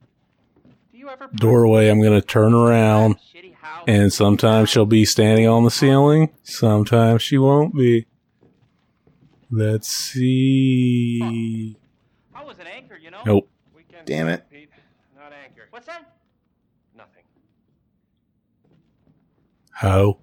you 0.92 1.08
ever 1.08 1.26
doorway, 1.34 1.88
I'm 1.88 2.02
gonna 2.02 2.20
turn 2.20 2.52
around, 2.52 3.16
and 3.88 4.12
sometimes 4.12 4.68
she'll 4.68 4.84
be 4.84 5.06
standing 5.06 5.48
on 5.48 5.64
the 5.64 5.70
ceiling. 5.70 6.28
Sometimes 6.42 7.22
she 7.22 7.38
won't 7.38 7.74
be. 7.74 8.04
Let's 9.50 9.88
see. 9.88 11.78
I 12.34 12.44
was 12.44 12.58
an 12.58 12.66
anchor, 12.66 12.98
you 13.02 13.10
know. 13.10 13.22
Nope. 13.24 13.48
Damn 14.04 14.28
it. 14.28 14.44
Pete. 14.50 14.68
Not 15.16 15.32
anchor. 15.32 15.68
What's 15.70 15.86
that? 15.86 16.14
Nothing. 16.94 17.22
Ho. 19.82 20.16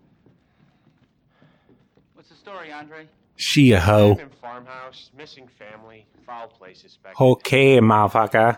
What's 2.14 2.30
the 2.30 2.36
story, 2.36 2.72
Andre? 2.72 3.08
She 3.36 3.72
a 3.74 3.80
hoe. 3.80 4.18
Farmhouse, 4.42 5.12
missing 5.18 5.48
family, 5.48 6.06
foul 6.26 6.48
play 6.48 6.74
suspected. 6.74 7.22
Okay, 7.22 7.80
motherfucker. 7.80 8.58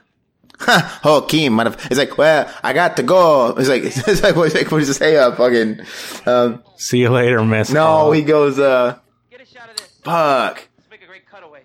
oh, 1.04 1.26
Keem, 1.28 1.52
motherf- 1.52 1.88
it's 1.88 1.98
like, 1.98 2.18
well, 2.20 2.52
I 2.64 2.74
got 2.74 2.98
to 2.98 3.04
go. 3.04 3.56
It's 3.58 3.68
like, 3.68 3.82
it's 3.86 4.22
like, 4.24 4.36
what, 4.36 4.54
what 4.54 4.70
does 4.80 4.90
it 4.90 4.94
say? 4.94 5.18
Uh, 5.18 5.32
fucking, 5.36 5.80
um, 6.28 6.64
See 6.76 7.00
you 7.00 7.10
later, 7.10 7.44
miss. 7.44 7.72
no, 7.72 8.12
he 8.12 8.22
goes, 8.22 8.60
uh, 8.60 8.98
Get 9.32 9.42
a 9.42 9.46
shot 9.46 9.70
of 9.72 9.78
this. 9.78 9.88
fuck. 10.04 10.68
Let's 10.78 10.90
make 10.92 11.02
a 11.02 11.08
great 11.08 11.28
cutaway. 11.30 11.62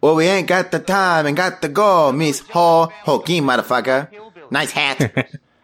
Well, 0.00 0.14
we 0.14 0.26
ain't 0.26 0.48
got 0.48 0.70
the 0.70 0.78
time 0.78 1.26
and 1.26 1.36
got 1.36 1.60
to 1.62 1.68
go, 1.68 2.12
Miss 2.12 2.40
Ho, 2.40 2.86
Ho, 3.04 3.18
motherfucker. 3.20 4.08
Nice 4.50 4.70
hat. 4.72 4.98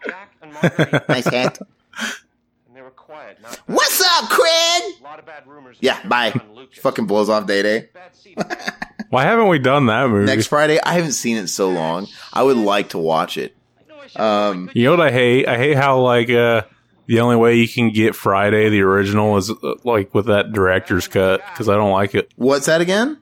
Jack 0.05 0.31
and 0.41 0.53
Marguerite. 0.53 1.03
nice 1.09 1.25
hat. 1.25 1.57
and 2.67 2.75
they 2.75 2.81
were 2.81 2.89
quiet, 2.91 3.30
not 3.30 3.30
What's 3.65 4.01
up, 4.01 4.29
Craig? 4.29 4.93
a 4.99 5.03
lot 5.03 5.19
of 5.19 5.25
bad 5.25 5.47
rumors. 5.47 5.77
Yeah, 5.79 6.05
bye. 6.07 6.33
Fucking 6.81 7.05
blows 7.05 7.29
off 7.29 7.45
Day 7.47 7.61
Day. 7.61 7.89
Bad 7.93 8.15
seed 8.15 8.37
effect. 8.37 8.93
Why 9.09 9.23
haven't 9.23 9.47
we 9.49 9.59
done 9.59 9.87
that 9.87 10.09
movie? 10.09 10.25
Next 10.25 10.47
Friday, 10.47 10.79
I 10.81 10.93
haven't 10.93 11.11
seen 11.13 11.37
it 11.37 11.41
in 11.41 11.47
so 11.47 11.69
long. 11.69 12.07
I 12.31 12.43
would 12.43 12.57
like 12.57 12.89
to 12.89 12.97
watch 12.97 13.37
it. 13.37 13.55
I 13.77 13.83
know 13.89 13.99
I 13.99 14.07
should 14.07 14.21
Um, 14.21 14.69
You 14.73 14.85
know 14.85 14.91
what 14.91 15.01
I 15.01 15.11
hate? 15.11 15.47
I 15.47 15.57
hate 15.57 15.75
how 15.75 15.99
like 15.99 16.29
uh 16.29 16.61
the 17.07 17.19
only 17.19 17.35
way 17.35 17.55
you 17.55 17.67
can 17.67 17.91
get 17.91 18.15
Friday 18.15 18.69
the 18.69 18.81
original 18.83 19.35
is 19.37 19.49
uh, 19.49 19.55
like 19.83 20.13
with 20.13 20.27
that 20.27 20.53
director's 20.53 21.07
cut 21.09 21.41
because 21.51 21.67
I 21.67 21.73
don't 21.75 21.91
like 21.91 22.15
it. 22.15 22.31
What's 22.37 22.67
that 22.67 22.79
again? 22.79 23.19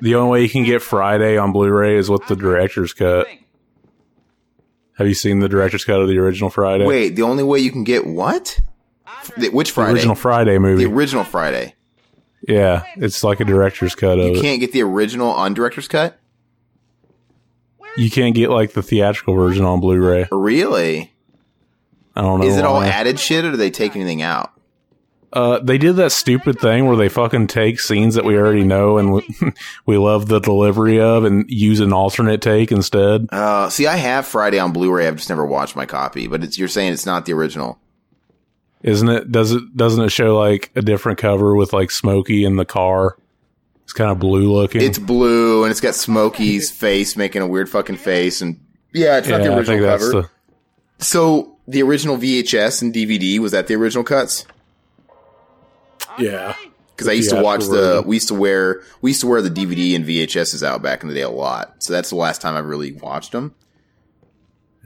The 0.00 0.14
only 0.14 0.30
way 0.30 0.42
you 0.42 0.48
can 0.48 0.64
get 0.64 0.80
Friday 0.80 1.36
on 1.36 1.52
Blu-ray 1.52 1.96
is 1.96 2.08
with 2.08 2.26
the 2.26 2.36
director's 2.36 2.92
cut. 2.94 3.26
Have 4.96 5.06
you 5.06 5.14
seen 5.14 5.40
the 5.40 5.48
director's 5.48 5.84
cut 5.84 6.00
of 6.00 6.08
the 6.08 6.16
original 6.18 6.48
Friday? 6.48 6.86
Wait, 6.86 7.16
the 7.16 7.22
only 7.22 7.42
way 7.42 7.58
you 7.58 7.70
can 7.70 7.84
get 7.84 8.06
what? 8.06 8.58
The- 9.36 9.48
which 9.50 9.68
the 9.68 9.74
Friday? 9.74 9.92
original 9.92 10.14
Friday 10.14 10.58
movie. 10.58 10.84
The 10.84 10.92
original 10.92 11.24
Friday. 11.24 11.74
yeah, 12.48 12.84
it's 12.96 13.24
like 13.24 13.40
a 13.40 13.44
director's 13.44 13.94
cut 13.94 14.18
of 14.18 14.34
You 14.34 14.40
can't 14.40 14.60
get 14.60 14.72
the 14.72 14.82
original 14.82 15.28
on 15.30 15.54
director's 15.54 15.88
cut? 15.88 16.18
You 17.96 18.10
can't 18.10 18.34
get 18.34 18.50
like 18.50 18.72
the 18.72 18.82
theatrical 18.82 19.34
version 19.34 19.64
on 19.64 19.80
Blu-ray. 19.80 20.28
Really? 20.30 21.14
I 22.14 22.20
don't 22.22 22.40
know. 22.40 22.46
Is 22.46 22.56
it 22.56 22.64
all 22.64 22.76
why. 22.76 22.88
added 22.88 23.18
shit 23.18 23.44
or 23.44 23.52
do 23.52 23.56
they 23.56 23.70
take 23.70 23.96
anything 23.96 24.20
out? 24.22 24.52
Uh, 25.32 25.58
they 25.58 25.76
did 25.76 25.96
that 25.96 26.12
stupid 26.12 26.58
thing 26.58 26.86
where 26.86 26.96
they 26.96 27.08
fucking 27.08 27.46
take 27.46 27.80
scenes 27.80 28.14
that 28.14 28.24
we 28.24 28.38
already 28.38 28.64
know 28.64 28.96
and 28.96 29.12
we, 29.12 29.36
we 29.86 29.96
love 29.98 30.28
the 30.28 30.38
delivery 30.40 31.00
of 31.00 31.24
and 31.24 31.44
use 31.50 31.80
an 31.80 31.92
alternate 31.92 32.40
take 32.40 32.70
instead. 32.70 33.26
Uh, 33.30 33.68
see, 33.68 33.86
I 33.86 33.96
have 33.96 34.26
Friday 34.26 34.58
on 34.58 34.72
Blu-ray. 34.72 35.06
I've 35.06 35.16
just 35.16 35.28
never 35.28 35.44
watched 35.44 35.76
my 35.76 35.84
copy, 35.84 36.26
but 36.26 36.42
it's, 36.44 36.58
you're 36.58 36.68
saying 36.68 36.92
it's 36.92 37.06
not 37.06 37.26
the 37.26 37.32
original. 37.32 37.78
Isn't 38.86 39.08
it? 39.08 39.32
Does 39.32 39.50
it? 39.50 39.76
Doesn't 39.76 40.02
it 40.04 40.10
show 40.10 40.38
like 40.38 40.70
a 40.76 40.80
different 40.80 41.18
cover 41.18 41.56
with 41.56 41.72
like 41.72 41.90
Smokey 41.90 42.44
in 42.44 42.54
the 42.54 42.64
car? 42.64 43.18
It's 43.82 43.92
kind 43.92 44.12
of 44.12 44.20
blue 44.20 44.52
looking. 44.52 44.80
It's 44.80 44.98
blue 44.98 45.64
and 45.64 45.72
it's 45.72 45.80
got 45.80 45.96
Smokey's 45.96 46.70
face 46.70 47.16
making 47.16 47.42
a 47.42 47.48
weird 47.48 47.68
fucking 47.68 47.96
face, 47.96 48.40
and 48.40 48.60
yeah, 48.94 49.18
it's 49.18 49.28
not 49.28 49.38
the 49.38 49.50
yeah, 49.50 49.56
original 49.56 49.84
cover. 49.84 50.10
the. 50.12 50.30
So 50.98 51.58
the 51.66 51.82
original 51.82 52.16
VHS 52.16 52.80
and 52.80 52.94
DVD 52.94 53.40
was 53.40 53.50
that 53.52 53.66
the 53.66 53.74
original 53.74 54.04
cuts? 54.04 54.46
Yeah. 56.16 56.54
Because 56.90 57.08
I 57.08 57.12
used 57.12 57.30
to 57.30 57.42
watch 57.42 57.64
the. 57.64 58.04
We 58.06 58.16
used 58.16 58.28
to 58.28 58.34
wear. 58.34 58.82
We 59.02 59.10
used 59.10 59.20
to 59.20 59.26
wear 59.26 59.42
the 59.42 59.50
DVD 59.50 59.96
and 59.96 60.04
VHSs 60.04 60.62
out 60.62 60.80
back 60.80 61.02
in 61.02 61.08
the 61.08 61.14
day 61.14 61.22
a 61.22 61.28
lot. 61.28 61.82
So 61.82 61.92
that's 61.92 62.10
the 62.10 62.16
last 62.16 62.40
time 62.40 62.54
I 62.54 62.60
really 62.60 62.92
watched 62.92 63.32
them. 63.32 63.54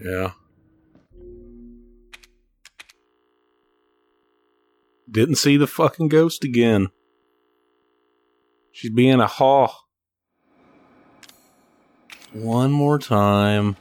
Yeah. 0.03 0.33
Didn't 5.11 5.37
see 5.37 5.57
the 5.57 5.67
fucking 5.67 6.09
ghost 6.09 6.45
again. 6.45 6.89
She's 8.73 8.93
being 8.93 9.21
a 9.21 9.27
haw. 9.27 9.75
One 12.33 12.71
more 12.71 12.99
time. 12.99 13.77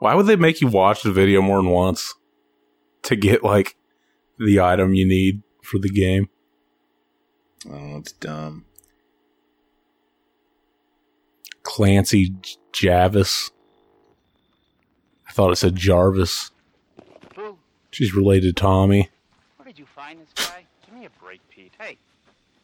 Why 0.00 0.14
would 0.14 0.26
they 0.26 0.36
make 0.36 0.60
you 0.60 0.66
watch 0.66 1.02
the 1.02 1.12
video 1.12 1.42
more 1.42 1.58
than 1.58 1.70
once 1.70 2.14
to 3.02 3.14
get 3.14 3.44
like 3.44 3.76
the 4.38 4.60
item 4.60 4.94
you 4.94 5.06
need 5.06 5.42
for 5.62 5.78
the 5.78 5.90
game? 5.90 6.28
Oh, 7.70 7.98
it's 7.98 8.12
dumb. 8.12 8.64
Clancy 11.62 12.34
Javis. 12.72 13.50
I 15.28 15.32
thought 15.32 15.52
it 15.52 15.56
said 15.56 15.76
Jarvis. 15.76 16.50
Boo, 17.90 17.96
She's 17.96 18.14
related 18.14 18.56
to 18.56 18.60
Tommy. 18.60 19.10
where 19.56 19.66
did 19.66 19.78
you 19.78 19.86
find 19.94 20.20
this 20.20 20.32
guy? 20.48 20.64
Give 20.86 20.94
me 20.94 21.06
a 21.06 21.10
break, 21.22 21.40
Pete. 21.50 21.72
Hey, 21.78 21.96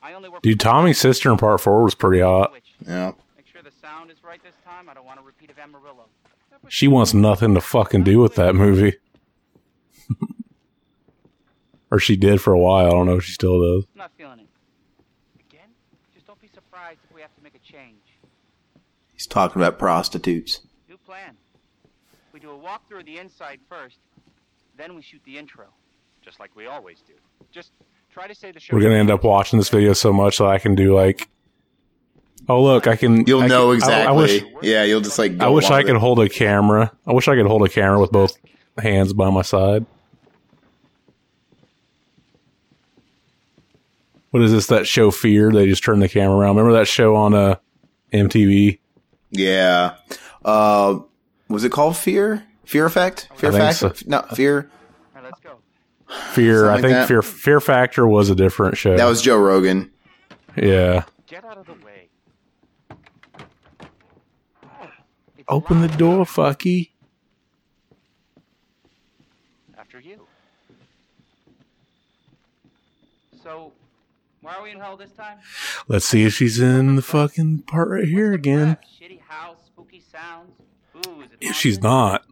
I 0.02 0.12
only 0.14 0.28
work. 0.28 0.42
Dude, 0.42 0.60
Tommy's 0.60 0.98
sister 0.98 1.30
in 1.30 1.38
part 1.38 1.60
four 1.60 1.82
was 1.84 1.94
pretty 1.94 2.22
hot. 2.22 2.52
Which, 2.52 2.72
Yeah. 2.86 3.12
make 3.36 3.46
sure 3.46 3.62
the 3.62 3.70
sound 3.82 4.10
is 4.10 4.16
right 4.24 4.42
this 4.42 4.54
time. 4.64 4.88
I 4.88 4.94
don't 4.94 5.04
want 5.06 5.20
a 5.20 5.22
repeat 5.22 5.50
of 5.50 5.58
Amarillo. 5.58 6.06
She 6.68 6.88
wants 6.88 7.12
nothing 7.14 7.54
to 7.54 7.60
fucking 7.60 8.04
do 8.04 8.18
with 8.18 8.34
that 8.36 8.54
movie. 8.54 8.96
or 11.90 11.98
she 12.00 12.16
did 12.16 12.40
for 12.40 12.52
a 12.52 12.58
while. 12.58 12.86
I 12.86 12.90
don't 12.90 13.06
know 13.06 13.16
if 13.16 13.24
she 13.24 13.32
still 13.32 13.60
does. 13.60 13.84
I'm 13.94 13.98
not 13.98 14.10
feeling 14.16 14.40
it. 14.40 14.46
Again? 15.48 15.68
Just 16.14 16.26
don't 16.26 16.40
be 16.40 16.48
surprised 16.54 16.98
if 17.08 17.14
we 17.14 17.20
have 17.20 17.34
to 17.36 17.42
make 17.42 17.54
a 17.54 17.58
change. 17.72 18.00
He's 19.12 19.26
talking 19.26 19.60
about 19.62 19.78
prostitutes. 19.78 20.60
New 20.88 20.96
plan. 20.98 21.36
We 22.32 22.40
do 22.40 22.50
a 22.50 22.56
walk 22.56 22.88
through 22.88 23.04
the 23.04 23.18
inside 23.18 23.60
first, 23.68 23.96
then 24.76 24.94
we 24.94 25.02
shoot 25.02 25.20
the 25.24 25.38
intro. 25.38 25.66
Just 26.22 26.40
like 26.40 26.54
we 26.56 26.66
always 26.66 27.00
do. 27.06 27.12
Just 27.52 27.72
try 28.10 28.26
to 28.26 28.34
say 28.34 28.50
the 28.52 28.60
show. 28.60 28.74
We're 28.76 28.82
gonna 28.82 28.96
end 28.96 29.10
up 29.10 29.22
watching 29.24 29.58
this 29.58 29.68
video 29.68 29.92
so 29.92 30.12
much 30.12 30.38
that 30.38 30.46
I 30.46 30.58
can 30.58 30.74
do 30.74 30.94
like, 30.94 31.28
oh 32.48 32.62
look, 32.62 32.86
I 32.86 32.96
can. 32.96 33.24
You'll 33.26 33.42
I 33.42 33.46
know 33.46 33.68
can- 33.68 33.76
exactly. 33.76 34.06
I, 34.06 34.12
wish. 34.12 34.42
yeah, 34.62 34.82
you'll 34.84 35.00
just 35.00 35.18
like. 35.18 35.38
Go 35.38 35.46
I 35.46 35.48
wish 35.48 35.70
I 35.70 35.82
could 35.82 35.96
it. 35.96 36.00
hold 36.00 36.18
a 36.20 36.28
camera. 36.28 36.92
I 37.06 37.12
wish 37.12 37.28
I 37.28 37.36
could 37.36 37.46
hold 37.46 37.64
a 37.64 37.68
camera 37.68 38.00
with 38.00 38.10
both 38.10 38.36
hands 38.78 39.12
by 39.12 39.30
my 39.30 39.42
side. 39.42 39.86
What 44.30 44.42
is 44.42 44.52
this? 44.52 44.66
That 44.66 44.86
show 44.86 45.10
Fear? 45.10 45.52
They 45.52 45.66
just 45.66 45.82
turn 45.84 46.00
the 46.00 46.08
camera 46.08 46.36
around. 46.36 46.56
Remember 46.56 46.76
that 46.78 46.88
show 46.88 47.14
on 47.14 47.34
uh 47.34 47.56
MTV. 48.12 48.78
Yeah. 49.30 49.96
Uh, 50.44 51.00
was 51.48 51.64
it 51.64 51.72
called 51.72 51.96
Fear? 51.96 52.45
Fear 52.66 52.86
Effect? 52.86 53.28
Fear 53.36 53.50
I 53.52 53.58
Factor? 53.72 53.94
so. 53.94 54.04
No, 54.06 54.22
Fear. 54.34 54.70
All 55.16 55.22
right, 55.22 55.24
let's 55.24 55.40
go. 55.40 55.56
Fear. 56.32 56.66
Something 56.66 56.72
I 56.78 56.80
think 56.82 56.92
that. 56.92 57.08
Fear 57.08 57.22
Fear 57.22 57.60
Factor 57.60 58.06
was 58.06 58.28
a 58.30 58.34
different 58.34 58.76
show. 58.76 58.96
That 58.96 59.06
was 59.06 59.22
Joe 59.22 59.38
Rogan. 59.38 59.90
yeah. 60.56 61.04
Get 61.26 61.44
out 61.44 61.58
of 61.58 61.66
the 61.66 61.72
way. 61.84 62.08
It's 65.38 65.44
Open 65.48 65.80
the 65.80 65.86
locked. 65.88 65.98
door, 65.98 66.24
fucky. 66.24 66.90
After 69.78 70.00
you. 70.00 70.20
So, 73.42 73.72
why 74.40 74.54
are 74.56 74.62
we 74.62 74.70
in 74.72 74.78
hell 74.80 74.96
this 74.96 75.12
time? 75.12 75.38
Let's 75.88 76.04
see 76.04 76.24
if 76.24 76.34
she's 76.34 76.58
in 76.60 76.96
the 76.96 77.02
fucking 77.02 77.60
part 77.62 77.88
right 77.90 78.04
here 78.04 78.30
What's 78.32 78.38
again. 78.40 78.76
Shitty 79.00 79.20
house, 79.28 79.58
spooky 79.66 80.02
sounds. 80.12 80.50
Ooh, 81.06 81.20
is 81.22 81.30
it 81.32 81.38
If 81.40 81.54
she's 81.56 81.76
haunted? 81.78 81.82
not, 81.84 82.26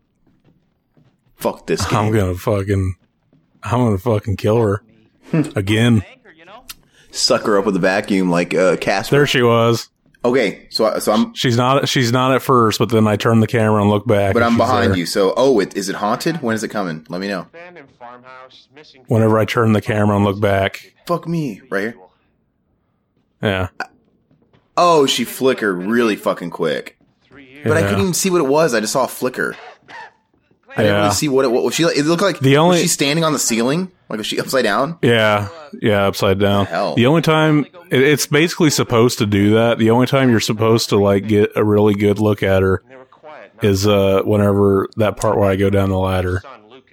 Fuck 1.44 1.66
this 1.66 1.84
game. 1.86 1.98
I'm 1.98 2.10
gonna 2.12 2.34
fucking, 2.36 2.94
I'm 3.62 3.78
gonna 3.84 3.98
fucking 3.98 4.36
kill 4.36 4.60
her 4.62 4.82
again. 5.54 6.02
You 6.38 6.46
know? 6.46 6.64
Suck 7.10 7.42
her 7.44 7.58
up 7.58 7.66
with 7.66 7.76
a 7.76 7.80
vacuum 7.80 8.30
like 8.30 8.54
uh, 8.54 8.76
Casper. 8.78 9.16
There 9.16 9.26
she 9.26 9.42
was. 9.42 9.90
Okay, 10.24 10.66
so 10.70 10.86
I- 10.86 10.98
so 11.00 11.12
I'm 11.12 11.34
She's 11.34 11.58
not. 11.58 11.86
She's 11.86 12.10
not 12.10 12.34
at 12.34 12.40
first, 12.40 12.78
but 12.78 12.88
then 12.88 13.06
I 13.06 13.16
turn 13.16 13.40
the 13.40 13.46
camera 13.46 13.82
and 13.82 13.90
look 13.90 14.06
back. 14.06 14.32
but 14.32 14.38
and 14.38 14.46
I'm 14.46 14.52
she's 14.52 14.58
behind 14.58 14.92
there. 14.92 14.98
you. 15.00 15.04
So 15.04 15.34
oh, 15.36 15.60
it, 15.60 15.76
is 15.76 15.90
it 15.90 15.96
haunted? 15.96 16.40
When 16.40 16.54
is 16.54 16.64
it 16.64 16.68
coming? 16.68 17.04
Let 17.10 17.20
me 17.20 17.28
know. 17.28 17.40
Abandoned 17.40 17.90
farmhouse, 17.98 18.68
missing. 18.74 19.04
Whenever 19.08 19.38
I 19.38 19.44
turn 19.44 19.74
the 19.74 19.82
camera 19.82 20.16
and 20.16 20.24
look 20.24 20.40
back, 20.40 20.94
Fuck 21.06 21.28
me, 21.28 21.60
right 21.68 21.80
here. 21.82 21.96
yeah, 23.42 23.68
Oh, 24.78 25.04
she 25.04 25.24
flickered 25.26 25.76
really 25.82 26.16
fucking 26.16 26.48
quick. 26.50 26.96
Three 27.22 27.44
years. 27.44 27.64
But 27.68 27.76
I 27.76 27.80
Yeah. 27.80 27.86
couldn't 27.88 28.00
even 28.02 28.14
see 28.14 28.30
what 28.30 28.40
it 28.40 28.48
was. 28.48 28.72
I 28.72 28.80
just 28.80 28.94
saw 28.94 29.04
a 29.04 29.08
flicker. 29.08 29.54
I 30.76 30.82
didn't 30.82 30.94
Yeah. 30.96 31.02
really 31.02 31.14
see 31.14 31.28
what 31.28 31.44
it 31.44 31.48
was. 31.52 31.64
Was 31.64 31.74
she. 31.74 31.82
It 31.84 32.04
looked 32.06 32.22
like 32.22 32.38
The 32.40 32.56
only- 32.56 32.80
she 32.82 32.88
standing 32.88 33.24
on 33.24 33.32
the 33.32 33.38
ceiling. 33.38 33.90
Like 34.08 34.18
was 34.18 34.26
she 34.26 34.38
upside 34.38 34.64
down? 34.64 34.98
yeah, 35.02 35.48
yeah, 35.80 36.06
upside 36.06 36.38
down. 36.38 36.66
hell? 36.66 36.94
The 36.94 37.06
only 37.06 37.22
time 37.22 37.66
it, 37.90 38.02
it's 38.02 38.26
basically 38.26 38.70
supposed 38.70 39.18
to 39.18 39.26
do 39.26 39.54
that. 39.54 39.78
The 39.78 39.90
only 39.90 40.06
time 40.06 40.30
you're 40.30 40.40
supposed 40.40 40.90
to 40.90 40.96
like 40.98 41.26
get 41.26 41.50
a 41.56 41.64
really 41.64 41.94
good 41.94 42.18
look 42.18 42.42
at 42.42 42.62
her 42.62 42.76
And 42.82 42.90
they 42.92 42.96
were 42.96 43.04
quiet. 43.06 43.52
Not 43.56 43.64
is 43.64 43.86
uh 43.86 44.22
whenever 44.24 44.88
that 44.96 45.16
part 45.16 45.38
where 45.38 45.48
I 45.48 45.56
go 45.56 45.70
down 45.70 45.88
the 45.90 45.98
ladder. 45.98 46.42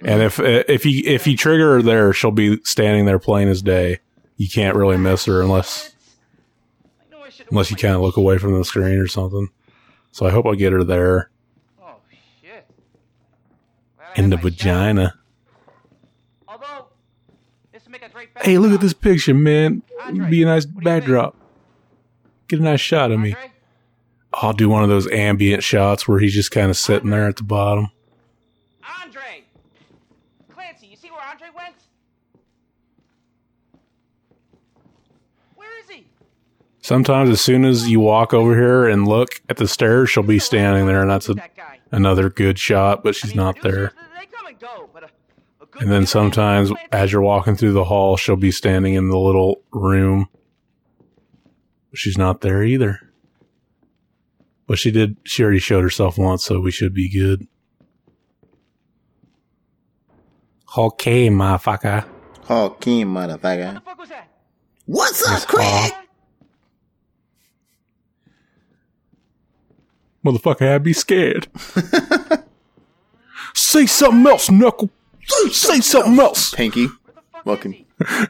And 0.00 0.22
if 0.22 0.40
if 0.40 0.86
you 0.86 1.02
if 1.06 1.26
you 1.26 1.36
trigger 1.36 1.74
her 1.74 1.82
there, 1.82 2.12
she'll 2.12 2.30
be 2.32 2.58
standing 2.64 3.04
there 3.04 3.18
plain 3.18 3.48
as 3.48 3.62
day. 3.62 3.98
You 4.36 4.48
can't 4.48 4.74
really 4.74 4.96
miss 4.96 5.26
her 5.26 5.42
unless 5.42 5.92
I 7.08 7.14
know 7.14 7.22
I 7.22 7.28
should've 7.28 7.52
unless 7.52 7.70
you 7.70 7.76
kind 7.76 7.94
of 7.94 8.00
look 8.00 8.16
away 8.16 8.38
from 8.38 8.56
the 8.58 8.64
screen 8.64 8.98
or 8.98 9.06
something. 9.06 9.48
So 10.12 10.26
I 10.26 10.30
hope 10.30 10.46
I 10.46 10.54
get 10.56 10.72
her 10.72 10.82
there 10.82 11.30
Oh, 11.80 11.94
shit. 12.42 12.66
Glad 13.96 14.01
I 14.01 14.01
in 14.16 14.30
the 14.30 14.36
vagina. 14.36 15.14
Although, 16.48 16.86
this 17.72 17.82
would 17.84 17.92
make 17.92 18.02
a 18.02 18.08
great 18.08 18.28
Hey, 18.42 18.58
look 18.58 18.72
at 18.72 18.80
this 18.80 18.92
picture, 18.92 19.34
man. 19.34 19.82
Andre, 20.02 20.30
Be 20.30 20.42
a 20.42 20.46
nice 20.46 20.64
what 20.66 20.82
do 20.84 20.90
you 20.90 20.94
think? 20.96 21.04
backdrop. 21.04 21.36
Get 22.48 22.60
a 22.60 22.62
nice 22.62 22.80
shot 22.80 23.10
of 23.10 23.20
me. 23.20 23.34
I'll 24.34 24.52
do 24.52 24.68
one 24.68 24.82
of 24.82 24.88
those 24.88 25.10
ambient 25.10 25.62
shots 25.62 26.08
where 26.08 26.18
he's 26.18 26.34
just 26.34 26.50
kind 26.50 26.70
of 26.70 26.76
sitting 26.76 27.10
there 27.10 27.28
at 27.28 27.36
the 27.36 27.42
bottom. 27.42 27.90
Andre! 29.02 29.44
Clancy, 30.50 30.86
you 30.86 30.96
see 30.96 31.10
where 31.10 31.20
Andre 31.30 31.48
went? 31.54 31.74
Where 35.54 35.68
is 35.80 35.90
he? 35.90 36.06
Sometimes, 36.80 37.30
as 37.30 37.40
soon 37.40 37.64
as 37.64 37.88
you 37.88 38.00
walk 38.00 38.32
over 38.34 38.54
here 38.54 38.88
and 38.88 39.06
look 39.06 39.40
at 39.48 39.56
the 39.58 39.68
stairs, 39.68 40.10
she'll 40.10 40.22
be 40.22 40.38
standing 40.38 40.86
there, 40.86 41.02
and 41.02 41.10
that's 41.10 41.28
a, 41.28 41.34
another 41.90 42.28
good 42.30 42.58
shot, 42.58 43.04
but 43.04 43.14
she's 43.14 43.34
not 43.34 43.60
there. 43.62 43.90
producers, 43.90 44.08
They 44.18 44.26
come 44.26 44.46
and 44.46 44.58
go, 44.58 44.88
but 44.92 45.02
a, 45.04 45.06
a 45.06 45.10
good 45.60 45.61
And 45.80 45.90
then 45.90 46.06
sometimes, 46.06 46.70
as 46.92 47.12
you're 47.12 47.22
walking 47.22 47.56
through 47.56 47.72
the 47.72 47.84
hall, 47.84 48.16
she'll 48.16 48.36
be 48.36 48.50
standing 48.50 48.94
in 48.94 49.08
the 49.08 49.18
little 49.18 49.62
room. 49.72 50.28
She's 51.94 52.18
not 52.18 52.40
there 52.42 52.62
either. 52.62 53.00
But 54.66 54.78
she 54.78 54.90
did, 54.90 55.16
she 55.24 55.42
already 55.42 55.58
showed 55.58 55.82
herself 55.82 56.16
once, 56.18 56.44
so 56.44 56.60
we 56.60 56.70
should 56.70 56.94
be 56.94 57.08
good. 57.08 57.46
Okay, 60.76 61.28
motherfucker. 61.28 62.04
Kim, 62.80 63.14
What 63.14 63.28
motherfucker. 63.30 63.74
the 63.74 63.80
fuck 63.80 63.98
was 63.98 64.08
that? 64.10 64.28
What's 64.86 65.26
up, 65.26 65.34
Miss 65.34 65.44
Craig? 65.46 65.92
Motherfucker, 70.24 70.74
I'd 70.74 70.82
be 70.84 70.92
scared. 70.92 71.48
Say 73.54 73.86
something 73.86 74.26
else, 74.30 74.50
Knuckle. 74.50 74.90
Say 75.26 75.80
something 75.80 76.18
else. 76.18 76.54
Pinky. 76.54 76.86
Where 76.86 77.56
Welcome. 77.56 77.74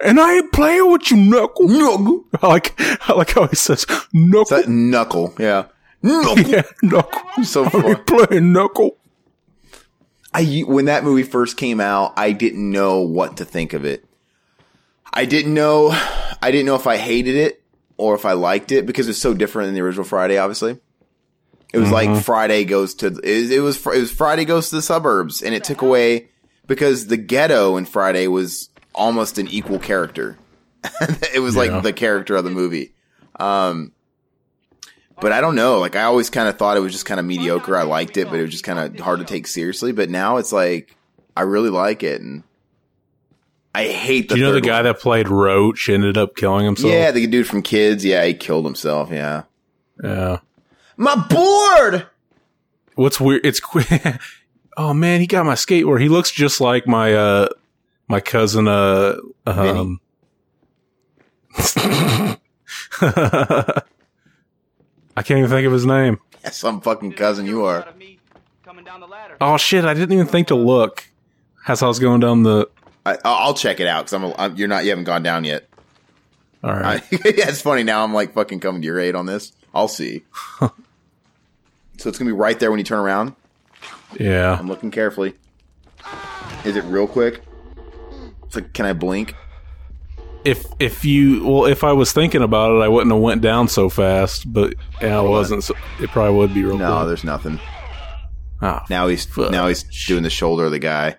And 0.04 0.20
I 0.20 0.34
ain't 0.34 0.52
playing 0.52 0.90
with 0.90 1.10
you, 1.10 1.16
Knuckle. 1.16 1.68
Knuckle. 1.68 2.24
I 2.42 2.46
like, 2.46 2.74
I 3.08 3.14
like 3.14 3.30
how 3.30 3.46
he 3.46 3.56
says, 3.56 3.86
Is 3.88 4.06
Knuckle. 4.12 4.56
that 4.56 4.68
knuckle? 4.68 5.34
Yeah. 5.38 5.66
Knuckle. 6.02 6.38
Yeah, 6.46 6.62
Knuckle. 6.82 7.44
So 7.44 7.64
I 7.64 7.68
far. 7.70 7.90
ain't 7.90 8.06
playing 8.06 8.52
Knuckle. 8.52 8.98
I 10.34 10.64
when 10.66 10.86
that 10.86 11.04
movie 11.04 11.22
first 11.22 11.56
came 11.56 11.80
out, 11.80 12.14
I 12.16 12.32
didn't 12.32 12.70
know 12.70 13.02
what 13.02 13.36
to 13.36 13.44
think 13.44 13.72
of 13.72 13.84
it. 13.84 14.04
I 15.12 15.26
didn't 15.26 15.52
know 15.52 15.90
I 15.90 16.50
didn't 16.50 16.66
know 16.66 16.74
if 16.74 16.86
I 16.86 16.96
hated 16.96 17.36
it 17.36 17.62
or 17.98 18.14
if 18.14 18.24
I 18.24 18.32
liked 18.32 18.72
it 18.72 18.86
because 18.86 19.08
it's 19.08 19.18
so 19.18 19.34
different 19.34 19.68
than 19.68 19.74
the 19.74 19.82
original 19.82 20.04
Friday. 20.04 20.38
Obviously, 20.38 20.78
it 21.72 21.78
was 21.78 21.90
like 21.90 22.08
mm-hmm. 22.08 22.20
Friday 22.20 22.64
goes 22.64 22.94
to 22.96 23.08
it, 23.08 23.52
it 23.52 23.60
was 23.60 23.76
it 23.86 24.00
was 24.00 24.10
Friday 24.10 24.46
goes 24.46 24.70
to 24.70 24.76
the 24.76 24.82
suburbs, 24.82 25.42
and 25.42 25.54
it 25.54 25.64
took 25.64 25.82
away 25.82 26.30
because 26.66 27.06
the 27.06 27.16
ghetto 27.16 27.76
in 27.76 27.84
Friday 27.84 28.26
was 28.26 28.68
almost 28.94 29.38
an 29.38 29.48
equal 29.48 29.78
character. 29.78 30.36
it 31.34 31.40
was 31.40 31.54
Yeah. 31.54 31.62
like 31.62 31.82
the 31.82 31.92
character 31.92 32.36
of 32.36 32.44
the 32.44 32.50
movie. 32.50 32.92
Um, 33.38 33.92
but 35.20 35.32
I 35.32 35.40
don't 35.40 35.54
know. 35.54 35.78
Like 35.78 35.94
I 35.96 36.02
always 36.02 36.30
kind 36.30 36.48
of 36.48 36.58
thought 36.58 36.76
it 36.76 36.80
was 36.80 36.92
just 36.92 37.06
kind 37.06 37.20
of 37.20 37.26
mediocre. 37.26 37.76
I 37.76 37.82
liked 37.84 38.16
it, 38.16 38.28
but 38.28 38.38
it 38.38 38.42
was 38.42 38.50
just 38.50 38.64
kind 38.64 38.78
of 38.78 38.98
hard 39.00 39.20
to 39.20 39.24
take 39.24 39.46
seriously. 39.46 39.92
But 39.92 40.10
now 40.10 40.38
it's 40.38 40.52
like 40.52 40.96
I 41.36 41.42
really 41.42 41.70
like 41.70 42.02
it, 42.02 42.20
and 42.20 42.42
I 43.74 43.84
hate 43.84 44.28
the. 44.28 44.34
Do 44.34 44.40
you 44.40 44.46
know 44.46 44.52
the 44.52 44.60
guy 44.60 44.78
one. 44.78 44.84
that 44.84 44.98
played 45.00 45.28
Roach 45.28 45.88
ended 45.88 46.18
up 46.18 46.34
killing 46.36 46.64
himself? 46.66 46.92
Yeah, 46.92 47.10
the 47.12 47.26
dude 47.26 47.46
from 47.46 47.62
Kids. 47.62 48.04
Yeah, 48.04 48.24
he 48.24 48.34
killed 48.34 48.64
himself. 48.64 49.10
Yeah. 49.10 49.44
Yeah. 50.02 50.38
My 50.96 51.14
board. 51.14 52.06
What's 52.96 53.20
weird? 53.20 53.46
It's 53.46 53.60
oh 54.76 54.94
man, 54.94 55.20
he 55.20 55.26
got 55.26 55.46
my 55.46 55.54
skateboard. 55.54 56.00
He 56.00 56.08
looks 56.08 56.30
just 56.30 56.60
like 56.60 56.86
my 56.86 57.14
uh 57.14 57.48
my 58.08 58.20
cousin 58.20 58.68
uh 58.68 59.16
um. 59.46 60.00
I 65.14 65.22
can't 65.22 65.38
even 65.38 65.50
think 65.50 65.66
of 65.66 65.72
his 65.72 65.84
name. 65.84 66.18
Some 66.50 66.80
fucking 66.80 67.12
cousin 67.12 67.46
you 67.46 67.64
are. 67.64 67.80
of 67.80 67.96
me 67.96 68.18
coming 68.64 68.84
down 68.84 69.00
the 69.00 69.06
ladder. 69.06 69.36
Oh 69.40 69.56
shit! 69.56 69.84
I 69.84 69.94
didn't 69.94 70.12
even 70.12 70.26
think 70.26 70.48
to 70.48 70.54
look 70.54 71.08
as 71.68 71.82
I 71.82 71.88
was 71.88 71.98
going 71.98 72.20
down 72.20 72.42
the. 72.42 72.68
I, 73.04 73.18
I'll 73.24 73.54
check 73.54 73.80
it 73.80 73.86
out 73.86 74.06
because 74.06 74.12
I'm, 74.14 74.32
I'm. 74.38 74.56
You're 74.56 74.68
not. 74.68 74.84
You 74.84 74.90
haven't 74.90 75.04
gone 75.04 75.22
down 75.22 75.44
yet. 75.44 75.68
All 76.64 76.72
right. 76.72 77.02
I, 77.02 77.08
yeah, 77.10 77.48
it's 77.48 77.60
funny 77.60 77.82
now. 77.82 78.04
I'm 78.04 78.14
like 78.14 78.34
fucking 78.34 78.60
coming 78.60 78.82
to 78.82 78.86
your 78.86 78.98
aid 78.98 79.14
on 79.14 79.26
this. 79.26 79.52
I'll 79.74 79.88
see. 79.88 80.22
so 80.60 80.70
it's 82.08 82.18
gonna 82.18 82.28
be 82.30 82.36
right 82.36 82.58
there 82.58 82.70
when 82.70 82.78
you 82.78 82.84
turn 82.84 83.00
around. 83.00 83.34
Yeah. 84.18 84.56
I'm 84.58 84.68
looking 84.68 84.90
carefully. 84.90 85.34
Is 86.64 86.76
it 86.76 86.84
real 86.84 87.06
quick? 87.06 87.42
It's 88.44 88.54
like, 88.54 88.72
can 88.72 88.86
I 88.86 88.92
blink? 88.92 89.34
If 90.44 90.66
if 90.80 91.04
you 91.04 91.46
well, 91.46 91.66
if 91.66 91.84
I 91.84 91.92
was 91.92 92.12
thinking 92.12 92.42
about 92.42 92.76
it, 92.76 92.82
I 92.84 92.88
wouldn't 92.88 93.12
have 93.12 93.22
went 93.22 93.42
down 93.42 93.68
so 93.68 93.88
fast. 93.88 94.52
But 94.52 94.74
yeah, 95.00 95.18
I 95.18 95.22
wasn't. 95.22 95.62
So 95.64 95.74
it 96.00 96.10
probably 96.10 96.36
would 96.36 96.52
be 96.52 96.64
real. 96.64 96.78
No, 96.78 96.96
quick. 96.96 97.06
there's 97.08 97.24
nothing. 97.24 97.60
Ah, 98.60 98.84
Now 98.90 99.06
he's 99.08 99.24
Fuck. 99.24 99.50
now 99.52 99.68
he's 99.68 99.84
doing 100.06 100.22
the 100.24 100.30
shoulder 100.30 100.64
of 100.66 100.72
the 100.72 100.78
guy. 100.80 101.16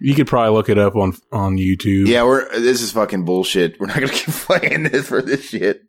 you 0.00 0.14
could 0.14 0.26
probably 0.26 0.52
look 0.56 0.68
it 0.68 0.76
up 0.78 0.96
on 0.96 1.16
on 1.32 1.56
YouTube. 1.56 2.08
Yeah, 2.08 2.24
we're 2.24 2.48
this 2.58 2.82
is 2.82 2.90
fucking 2.92 3.24
bullshit. 3.24 3.78
We're 3.78 3.86
not 3.86 4.00
gonna 4.00 4.08
keep 4.12 4.34
playing 4.34 4.84
this 4.84 5.06
for 5.08 5.22
this 5.22 5.44
shit. 5.48 5.82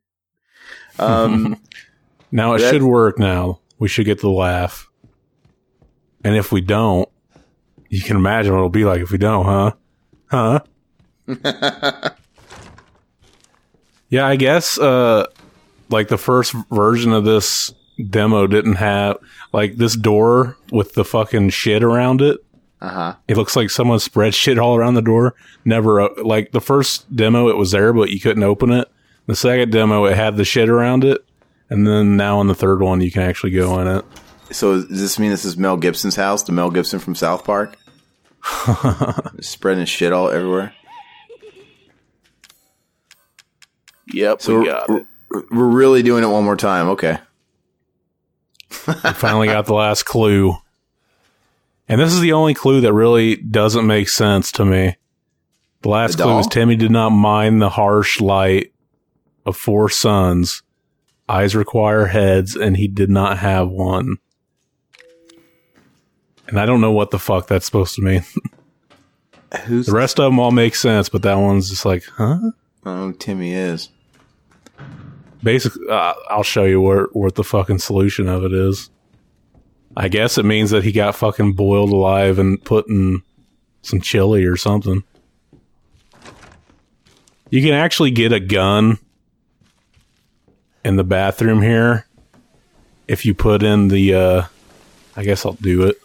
Um, 1.00 1.58
Now 2.32 2.54
it 2.56 2.60
That- 2.60 2.72
should 2.74 2.84
work. 2.84 3.18
Now 3.20 3.62
we 3.80 3.88
should 3.88 4.06
get 4.06 4.20
the 4.22 4.30
laugh. 4.30 4.87
And 6.28 6.36
if 6.36 6.52
we 6.52 6.60
don't, 6.60 7.08
you 7.88 8.02
can 8.02 8.18
imagine 8.18 8.52
what 8.52 8.58
it'll 8.58 8.70
be 8.70 8.84
like 8.84 9.00
if 9.00 9.12
we 9.12 9.18
don't, 9.18 9.46
huh? 9.46 9.72
Huh? 10.26 10.60
yeah, 14.10 14.28
I 14.28 14.36
guess. 14.36 14.78
Uh, 14.78 15.28
like 15.88 16.10
the 16.10 16.18
first 16.18 16.54
version 16.70 17.14
of 17.14 17.24
this 17.24 17.74
demo 18.10 18.46
didn't 18.46 18.76
have 18.76 19.16
like 19.54 19.78
this 19.78 19.96
door 19.96 20.58
with 20.70 20.96
the 20.96 21.06
fucking 21.06 21.52
shit 21.52 21.82
around 21.82 22.22
it. 22.22 22.44
uh 22.82 22.90
huh. 22.90 23.16
It 23.30 23.38
looks 23.38 23.56
like 23.56 23.70
someone 23.70 24.00
spread 24.00 24.36
shit 24.36 24.60
all 24.60 24.76
around 24.76 24.96
the 24.96 25.02
door. 25.02 25.34
Never 25.64 26.02
uh, 26.02 26.10
like 26.26 26.52
the 26.52 26.60
first 26.60 27.16
demo, 27.16 27.48
it 27.48 27.56
was 27.56 27.72
there, 27.72 27.94
but 27.94 28.10
you 28.10 28.20
couldn't 28.20 28.44
open 28.44 28.70
it. 28.74 28.92
The 29.28 29.36
second 29.38 29.72
demo, 29.72 30.04
it 30.04 30.18
had 30.18 30.36
the 30.36 30.44
shit 30.44 30.68
around 30.68 31.06
it, 31.06 31.24
and 31.70 31.88
then 31.88 32.18
now 32.18 32.42
in 32.42 32.48
the 32.48 32.54
third 32.54 32.82
one 32.82 33.00
you 33.00 33.12
can 33.12 33.22
actually 33.22 33.52
go 33.52 33.80
in 33.80 33.88
it. 33.88 34.04
So 34.52 34.82
does 34.82 35.02
this 35.02 35.20
mean 35.20 35.32
this 35.32 35.46
is 35.46 35.58
Mel 35.58 35.78
Gibson's 35.78 36.16
house? 36.16 36.44
The 36.44 36.52
Mel 36.52 36.70
Gibson 36.70 37.00
from 37.00 37.16
South 37.16 37.44
Park? 37.44 37.78
Spreading 39.42 39.86
shit 39.86 40.14
all 40.14 40.30
everywhere. 40.30 40.74
Yep, 44.14 44.42
So 44.42 44.62
we're, 44.88 45.44
we're 45.52 45.68
really 45.68 46.02
doing 46.02 46.24
it 46.24 46.28
one 46.28 46.46
more 46.46 46.56
time. 46.56 46.88
Okay. 46.90 47.18
we 48.88 48.94
finally 48.94 49.48
got 49.48 49.66
the 49.66 49.74
last 49.74 50.04
clue. 50.04 50.56
And 51.90 52.00
this 52.00 52.14
is 52.14 52.22
the 52.22 52.34
only 52.34 52.54
clue 52.54 52.82
that 52.82 52.94
really 52.94 53.36
doesn't 53.36 53.86
make 53.86 54.10
sense 54.10 54.52
to 54.54 54.66
me. 54.66 54.96
The 55.82 55.90
last 55.90 56.18
The 56.18 56.24
clue 56.24 56.40
is? 56.40 56.48
Timmy 56.48 56.76
did 56.76 56.92
not 56.92 57.10
mind 57.10 57.62
the 57.62 57.70
harsh 57.70 58.22
light 58.22 58.74
of 59.46 59.58
four 59.58 59.90
suns. 59.90 60.64
Eyes 61.30 61.56
require 61.56 62.06
heads, 62.06 62.56
and 62.56 62.78
he 62.78 62.88
did 62.88 63.10
not 63.10 63.40
have 63.40 63.70
one. 63.70 64.18
And 66.48 66.60
I 66.60 66.66
don't 66.66 66.82
know 66.82 66.92
what 66.92 67.12
the 67.12 67.20
fuck 67.20 67.48
that's 67.48 67.66
supposed 67.66 67.96
to 67.96 68.02
mean. 68.02 68.24
Who's 69.66 69.88
The 69.88 69.94
rest 69.94 70.20
of 70.20 70.26
them 70.26 70.40
all 70.40 70.52
make 70.52 70.76
sense, 70.76 71.10
but 71.10 71.22
that 71.24 71.36
one's 71.36 71.70
just 71.70 71.86
like, 71.86 72.04
huh? 72.04 72.40
Oh, 72.86 73.12
Timmy 73.14 73.54
is. 73.54 73.90
Basically, 75.44 75.88
uh, 75.90 76.14
I'll 76.30 76.44
show 76.44 76.64
you 76.64 76.82
where 76.82 77.04
what 77.14 77.36
the 77.36 77.44
fucking 77.44 77.80
solution 77.80 78.28
of 78.28 78.44
it 78.44 78.54
is. 78.54 78.90
I 79.96 80.08
guess 80.10 80.38
it 80.38 80.46
means 80.46 80.72
that 80.72 80.84
he 80.84 80.92
got 80.92 81.16
fucking 81.16 81.54
boiled 81.54 81.92
alive 81.92 82.40
and 82.40 82.64
put 82.64 82.88
in 82.88 83.24
some 83.82 84.02
chili 84.02 84.46
or 84.46 84.56
something. 84.58 85.04
You 87.50 87.62
can 87.62 87.74
actually 87.74 88.12
get 88.12 88.34
a 88.34 88.40
gun 88.40 89.00
in 90.84 90.98
the 90.98 91.04
bathroom 91.04 91.62
here 91.62 92.06
if 93.08 93.26
you 93.26 93.34
put 93.34 93.64
in 93.64 93.88
the. 93.88 94.14
uh 94.14 94.44
I 95.16 95.24
guess 95.24 95.46
I'll 95.46 95.54
do 95.54 95.88
it. 95.88 95.98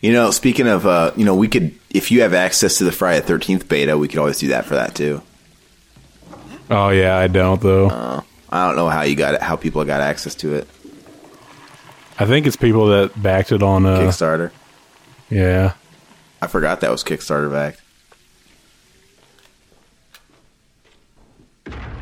You 0.00 0.12
know, 0.12 0.30
speaking 0.30 0.68
of, 0.68 0.86
uh, 0.86 1.12
you 1.16 1.24
know, 1.24 1.34
we 1.34 1.48
could, 1.48 1.74
if 1.90 2.10
you 2.10 2.20
have 2.22 2.34
access 2.34 2.78
to 2.78 2.84
the 2.84 2.92
Friday 2.92 3.24
13th 3.26 3.66
beta, 3.68 3.96
we 3.96 4.08
could 4.08 4.18
always 4.18 4.38
do 4.38 4.48
that 4.48 4.66
for 4.66 4.74
that 4.74 4.94
too. 4.94 5.22
Oh 6.70 6.90
yeah, 6.90 7.16
I 7.16 7.28
don't 7.28 7.60
though. 7.60 7.88
Uh, 7.88 8.20
I 8.50 8.66
don't 8.66 8.76
know 8.76 8.88
how 8.88 9.02
you 9.02 9.16
got 9.16 9.34
it, 9.34 9.42
how 9.42 9.56
people 9.56 9.84
got 9.84 10.00
access 10.00 10.34
to 10.36 10.54
it. 10.54 10.68
I 12.18 12.26
think 12.26 12.46
it's 12.46 12.56
people 12.56 12.88
that 12.88 13.20
backed 13.20 13.52
it 13.52 13.62
on. 13.62 13.84
uh 13.86 13.98
Kickstarter. 13.98 14.50
Yeah. 15.30 15.72
I 16.40 16.46
forgot 16.46 16.80
that 16.82 16.90
was 16.90 17.02
Kickstarter 17.02 17.50
backed. 17.50 17.80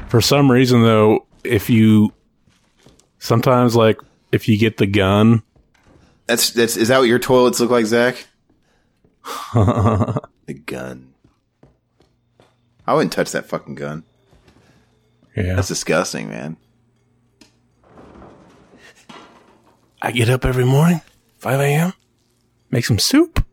For 0.09 0.21
some 0.21 0.51
reason, 0.51 0.83
though, 0.83 1.27
if 1.43 1.71
you 1.71 2.13
sometimes 3.19 3.75
like 3.75 3.99
if 4.31 4.49
you 4.49 4.59
get 4.59 4.77
the 4.77 4.87
gun, 4.87 5.43
That's 6.27 6.51
that's 6.51 6.77
is 6.77 6.89
that 6.89 6.99
what 6.99 7.09
your 7.09 7.19
toilets 7.19 7.61
look 7.61 7.71
like, 7.71 7.87
Zach? 7.87 8.27
the 9.55 10.21
gun. 10.67 11.15
I 12.87 12.95
wouldn't 12.95 13.13
touch 13.13 13.33
that 13.33 13.47
fucking 13.47 13.77
gun. 13.77 14.05
yeah, 15.37 15.55
That's 15.55 15.69
disgusting, 15.69 16.29
man. 16.29 16.57
I 20.01 20.11
get 20.11 20.29
up 20.29 20.45
every 20.45 20.65
morning, 20.65 21.01
five 21.39 21.61
a.m., 21.61 21.93
make 22.71 22.85
some 22.85 22.99
soup. 22.99 23.45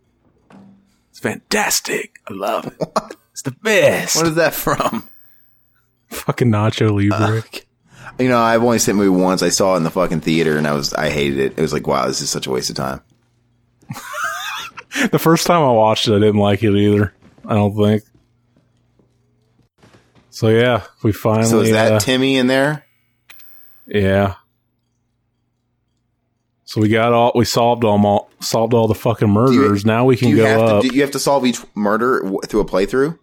It's 1.12 1.20
fantastic. 1.20 2.20
I 2.28 2.34
love 2.34 2.66
it. 2.68 2.74
What? 2.80 3.16
It's 3.32 3.44
the 3.44 3.52
best. 3.52 4.16
What 4.18 4.28
is 4.28 4.36
that 4.36 4.54
from? 4.54 5.08
Fucking 6.10 6.50
Nacho 6.50 6.90
Libre. 6.92 7.44
You 8.20 8.28
know, 8.28 8.38
I've 8.38 8.64
only 8.64 8.80
seen 8.80 8.98
the 8.98 9.04
movie 9.04 9.22
once. 9.22 9.42
I 9.42 9.50
saw 9.50 9.76
it 9.76 9.78
in 9.78 9.84
the 9.84 9.92
fucking 9.92 10.22
theater, 10.22 10.58
and 10.58 10.68
I 10.68 10.74
was 10.74 10.94
I 10.94 11.10
hated 11.10 11.40
it. 11.40 11.54
It 11.58 11.62
was 11.62 11.72
like, 11.72 11.88
wow, 11.88 12.06
this 12.06 12.22
is 12.22 12.30
such 12.30 12.48
a 12.48 12.52
waste 12.52 12.70
of 12.70 12.76
time. 12.76 13.02
the 15.12 15.20
first 15.20 15.48
time 15.48 15.62
I 15.62 15.72
watched 15.72 16.08
it, 16.08 16.16
I 16.16 16.20
didn't 16.20 16.40
like 16.40 16.62
it 16.62 16.76
either. 16.76 17.14
I 17.46 17.54
don't 17.54 17.76
think. 17.76 18.04
So 20.30 20.50
yeah, 20.50 20.84
we 21.02 21.14
finally. 21.14 21.46
So 21.46 21.62
is 21.62 21.72
that 21.72 21.94
uh, 21.94 22.00
Timmy 22.00 22.36
in 22.36 22.48
there? 22.48 22.86
Yeah. 23.88 24.36
So 26.66 26.82
we 26.82 26.90
got 26.90 27.14
all 27.14 27.32
we 27.34 27.46
solved 27.46 27.84
all 27.84 28.30
solved 28.42 28.74
all 28.74 28.88
the 28.88 28.96
fucking 28.96 29.30
murders. 29.30 29.86
now 29.86 30.06
we 30.06 30.16
can 30.18 30.30
you 30.30 30.36
go 30.38 30.46
have 30.46 30.60
up. 30.62 30.84
to? 30.84 30.90
Do 30.90 30.96
you 30.96 31.02
have 31.02 31.12
to 31.12 31.20
solve 31.20 31.46
each 31.46 31.60
murder 31.74 32.20
through 32.48 32.60
a 32.60 32.66
playthrough? 32.66 33.18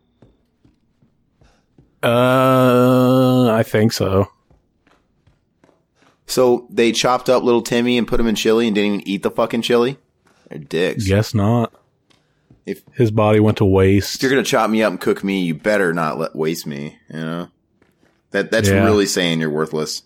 uh, 2.02 3.50
I 3.52 3.62
think 3.62 3.92
so. 3.92 4.30
So 6.26 6.66
they 6.70 6.92
chopped 6.92 7.28
up 7.28 7.42
little 7.44 7.62
Timmy 7.62 7.96
and 7.98 8.06
put 8.08 8.18
him 8.20 8.26
in 8.26 8.34
chili 8.34 8.66
and 8.66 8.74
didn't 8.74 8.92
even 8.94 9.08
eat 9.08 9.22
the 9.22 9.30
fucking 9.30 9.62
chili. 9.62 9.96
They're 10.48 10.58
dicks. 10.58 11.06
Guess 11.06 11.34
not. 11.34 11.72
If- 12.64 12.82
his 12.94 13.10
body 13.12 13.38
went 13.40 13.58
to 13.58 13.64
waste, 13.64 14.16
If 14.16 14.22
you're 14.22 14.30
gonna 14.30 14.42
chop 14.42 14.68
me 14.70 14.82
up 14.82 14.90
and 14.90 15.00
cook 15.00 15.22
me, 15.22 15.44
you 15.44 15.54
better 15.54 15.94
not 15.94 16.18
let 16.18 16.34
waste 16.34 16.66
me. 16.66 16.98
You 17.12 17.20
know 17.20 17.48
that 18.32 18.50
that's 18.50 18.68
Yeah. 18.68 18.84
really 18.84 19.06
saying 19.06 19.40
you're 19.40 19.50
worthless. 19.50 20.02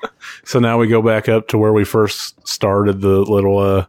so 0.44 0.60
now 0.60 0.78
we 0.78 0.86
go 0.86 1.02
back 1.02 1.28
up 1.28 1.48
to 1.48 1.58
where 1.58 1.72
we 1.72 1.84
first 1.84 2.46
started 2.46 3.00
the 3.00 3.18
little 3.20 3.58
uh 3.58 3.86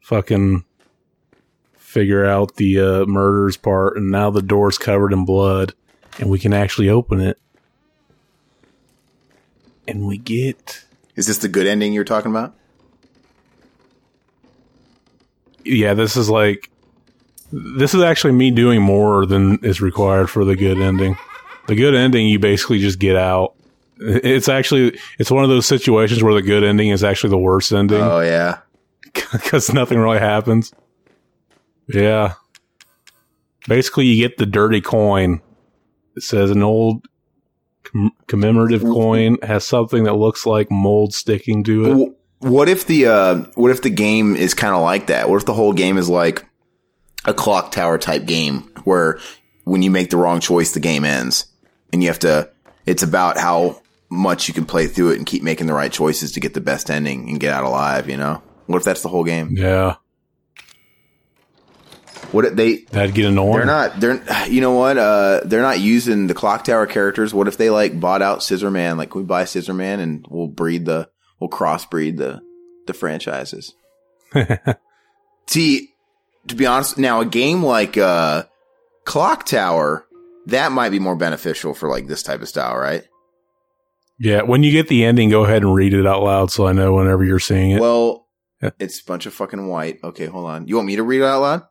fucking 0.00 0.64
figure 1.76 2.24
out 2.24 2.56
the 2.56 2.80
uh 2.80 3.04
murders 3.06 3.56
part, 3.56 3.96
and 3.96 4.10
now 4.10 4.30
the 4.30 4.42
door's 4.42 4.78
covered 4.78 5.12
in 5.12 5.24
blood, 5.24 5.74
and 6.18 6.28
we 6.28 6.38
can 6.40 6.52
actually 6.52 6.88
open 6.88 7.20
it, 7.20 7.38
and 9.88 10.06
we 10.06 10.18
get 10.18 10.84
Is 11.14 11.26
this 11.26 11.38
the 11.38 11.48
good 11.48 11.66
ending 11.66 11.92
you're 11.92 12.04
talking 12.04 12.30
about? 12.30 12.54
yeah, 15.64 15.94
this 15.94 16.16
is 16.16 16.30
like 16.30 16.70
this 17.52 17.94
is 17.94 18.02
actually 18.02 18.32
me 18.32 18.50
doing 18.50 18.80
more 18.82 19.26
than 19.26 19.58
is 19.64 19.80
required 19.80 20.30
for 20.30 20.44
the 20.44 20.56
good 20.56 20.78
ending. 20.80 21.16
The 21.66 21.74
good 21.74 21.94
ending, 21.94 22.28
you 22.28 22.38
basically 22.38 22.78
just 22.78 22.98
get 22.98 23.16
out. 23.16 23.54
It's 23.98 24.48
actually 24.48 24.98
it's 25.18 25.30
one 25.30 25.42
of 25.42 25.50
those 25.50 25.66
situations 25.66 26.22
where 26.22 26.34
the 26.34 26.42
good 26.42 26.62
ending 26.62 26.88
is 26.90 27.02
actually 27.02 27.30
the 27.30 27.38
worst 27.38 27.72
ending 27.72 28.00
Oh 28.00 28.20
yeah. 28.20 28.58
because 29.32 29.72
nothing 29.72 29.98
really 29.98 30.18
happens. 30.18 30.72
Yeah, 31.88 32.34
basically 33.68 34.06
you 34.06 34.28
get 34.28 34.38
the 34.38 34.46
dirty 34.46 34.80
coin. 34.80 35.40
It 36.16 36.22
says 36.22 36.50
an 36.50 36.62
old 36.62 37.02
com- 37.02 37.10
commemorative 38.26 38.82
coin 38.82 39.38
has 39.42 39.64
something 39.64 40.04
that 40.04 40.14
looks 40.14 40.46
like 40.46 40.70
mold 40.70 41.14
sticking 41.14 41.64
to 41.64 41.84
it. 41.84 42.12
What 42.38 42.68
if 42.68 42.86
the 42.86 43.06
uh, 43.06 43.34
what 43.54 43.70
if 43.70 43.82
the 43.82 43.90
game 43.90 44.36
is 44.36 44.54
kind 44.54 44.74
of 44.74 44.82
like 44.82 45.06
that? 45.06 45.28
What 45.28 45.36
if 45.36 45.46
the 45.46 45.54
whole 45.54 45.72
game 45.72 45.96
is 45.96 46.08
like 46.08 46.44
a 47.24 47.34
clock 47.34 47.72
tower 47.72 47.98
type 47.98 48.26
game 48.26 48.70
where 48.84 49.18
when 49.64 49.82
you 49.82 49.90
make 49.90 50.10
the 50.10 50.16
wrong 50.16 50.40
choice, 50.40 50.72
the 50.72 50.80
game 50.80 51.04
ends, 51.04 51.46
and 51.92 52.02
you 52.02 52.08
have 52.08 52.20
to. 52.20 52.50
It's 52.84 53.02
about 53.02 53.36
how 53.36 53.82
much 54.08 54.46
you 54.46 54.54
can 54.54 54.64
play 54.64 54.86
through 54.86 55.10
it 55.10 55.18
and 55.18 55.26
keep 55.26 55.42
making 55.42 55.66
the 55.66 55.74
right 55.74 55.90
choices 55.90 56.32
to 56.32 56.40
get 56.40 56.54
the 56.54 56.60
best 56.60 56.88
ending 56.88 57.28
and 57.28 57.40
get 57.40 57.52
out 57.52 57.64
alive. 57.64 58.08
You 58.08 58.16
know, 58.16 58.42
what 58.66 58.78
if 58.78 58.84
that's 58.84 59.02
the 59.02 59.08
whole 59.08 59.24
game? 59.24 59.50
Yeah, 59.52 59.96
What 62.32 62.56
they 62.56 62.76
that'd 62.90 63.14
get 63.14 63.24
annoying. 63.26 63.56
they're 63.58 63.64
not 63.66 64.00
they're 64.00 64.48
you 64.48 64.60
know 64.60 64.72
what 64.72 64.98
uh 64.98 65.40
they're 65.44 65.62
not 65.62 65.80
using 65.80 66.26
the 66.26 66.34
clock 66.34 66.64
tower 66.64 66.86
characters. 66.86 67.32
What 67.32 67.48
if 67.48 67.56
they 67.56 67.70
like 67.70 67.98
bought 68.00 68.22
out 68.22 68.42
Scissor 68.42 68.70
Man? 68.70 68.96
Like, 68.96 69.14
we 69.14 69.22
buy 69.22 69.44
Scissor 69.44 69.74
Man 69.74 70.00
and 70.00 70.26
we'll 70.28 70.48
breed 70.48 70.84
the 70.86 71.08
we'll 71.40 71.50
crossbreed 71.50 72.16
the 72.16 72.40
the 72.86 72.94
franchises. 72.94 73.74
See, 75.46 75.90
to 76.48 76.54
be 76.54 76.66
honest, 76.66 76.98
now 76.98 77.20
a 77.20 77.26
game 77.26 77.62
like 77.62 77.96
uh 77.96 78.44
Clock 79.04 79.46
Tower, 79.46 80.06
that 80.46 80.72
might 80.72 80.90
be 80.90 80.98
more 80.98 81.16
beneficial 81.16 81.74
for 81.74 81.88
like 81.88 82.06
this 82.06 82.22
type 82.22 82.42
of 82.42 82.48
style, 82.48 82.76
right? 82.76 83.04
Yeah, 84.18 84.42
when 84.42 84.62
you 84.62 84.72
get 84.72 84.88
the 84.88 85.04
ending, 85.04 85.28
go 85.30 85.44
ahead 85.44 85.62
and 85.62 85.74
read 85.74 85.92
it 85.94 86.06
out 86.06 86.22
loud 86.22 86.50
so 86.50 86.66
I 86.66 86.72
know 86.72 86.94
whenever 86.94 87.22
you're 87.22 87.38
seeing 87.38 87.72
it. 87.72 87.80
Well, 87.80 88.26
Yeah. 88.62 88.70
it's 88.78 89.00
a 89.00 89.04
bunch 89.04 89.26
of 89.26 89.34
fucking 89.34 89.68
white. 89.68 89.98
Okay, 90.02 90.24
hold 90.26 90.46
on. 90.46 90.66
You 90.66 90.76
want 90.76 90.86
me 90.86 90.96
to 90.96 91.02
read 91.02 91.20
it 91.20 91.24
out 91.24 91.42
loud? 91.42 91.62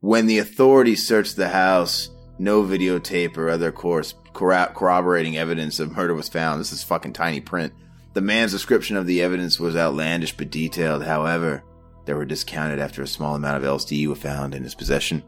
When 0.00 0.26
the 0.26 0.38
authorities 0.38 1.06
searched 1.06 1.36
the 1.36 1.48
house, 1.48 2.10
no 2.38 2.62
videotape 2.62 3.36
or 3.36 3.48
other 3.48 3.72
course 3.72 4.14
corro- 4.32 4.72
corroborating 4.74 5.36
evidence 5.36 5.80
of 5.80 5.96
murder 5.96 6.14
was 6.14 6.28
found. 6.28 6.60
This 6.60 6.72
is 6.72 6.84
fucking 6.84 7.14
tiny 7.14 7.40
print. 7.40 7.72
The 8.12 8.20
man's 8.20 8.52
description 8.52 8.96
of 8.96 9.06
the 9.06 9.22
evidence 9.22 9.58
was 9.58 9.76
outlandish 9.76 10.36
but 10.36 10.50
detailed. 10.50 11.04
However, 11.04 11.62
they 12.04 12.14
were 12.14 12.24
discounted 12.24 12.78
after 12.78 13.02
a 13.02 13.06
small 13.06 13.34
amount 13.34 13.62
of 13.62 13.68
LSD 13.68 14.06
was 14.06 14.18
found 14.18 14.54
in 14.54 14.62
his 14.62 14.74
possession. 14.74 15.22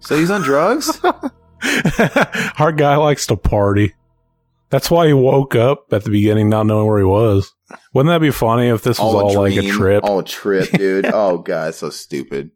So 0.00 0.16
he's 0.16 0.30
on 0.30 0.42
drugs? 0.42 1.00
Our 2.58 2.72
guy 2.72 2.96
likes 2.96 3.26
to 3.26 3.36
party. 3.36 3.94
That's 4.70 4.90
why 4.90 5.06
he 5.06 5.12
woke 5.12 5.54
up 5.54 5.92
at 5.92 6.04
the 6.04 6.10
beginning 6.10 6.50
not 6.50 6.66
knowing 6.66 6.86
where 6.86 6.98
he 6.98 7.04
was. 7.04 7.52
Wouldn't 7.94 8.12
that 8.12 8.20
be 8.20 8.30
funny 8.30 8.68
if 8.68 8.82
this 8.82 8.98
was 8.98 9.14
all, 9.14 9.42
like 9.42 9.56
a 9.56 9.68
trip? 9.68 10.04
All 10.04 10.20
a 10.20 10.24
trip, 10.24 10.70
dude. 10.70 11.06
oh 11.12 11.38
god, 11.38 11.74
so 11.74 11.90
stupid. 11.90 12.50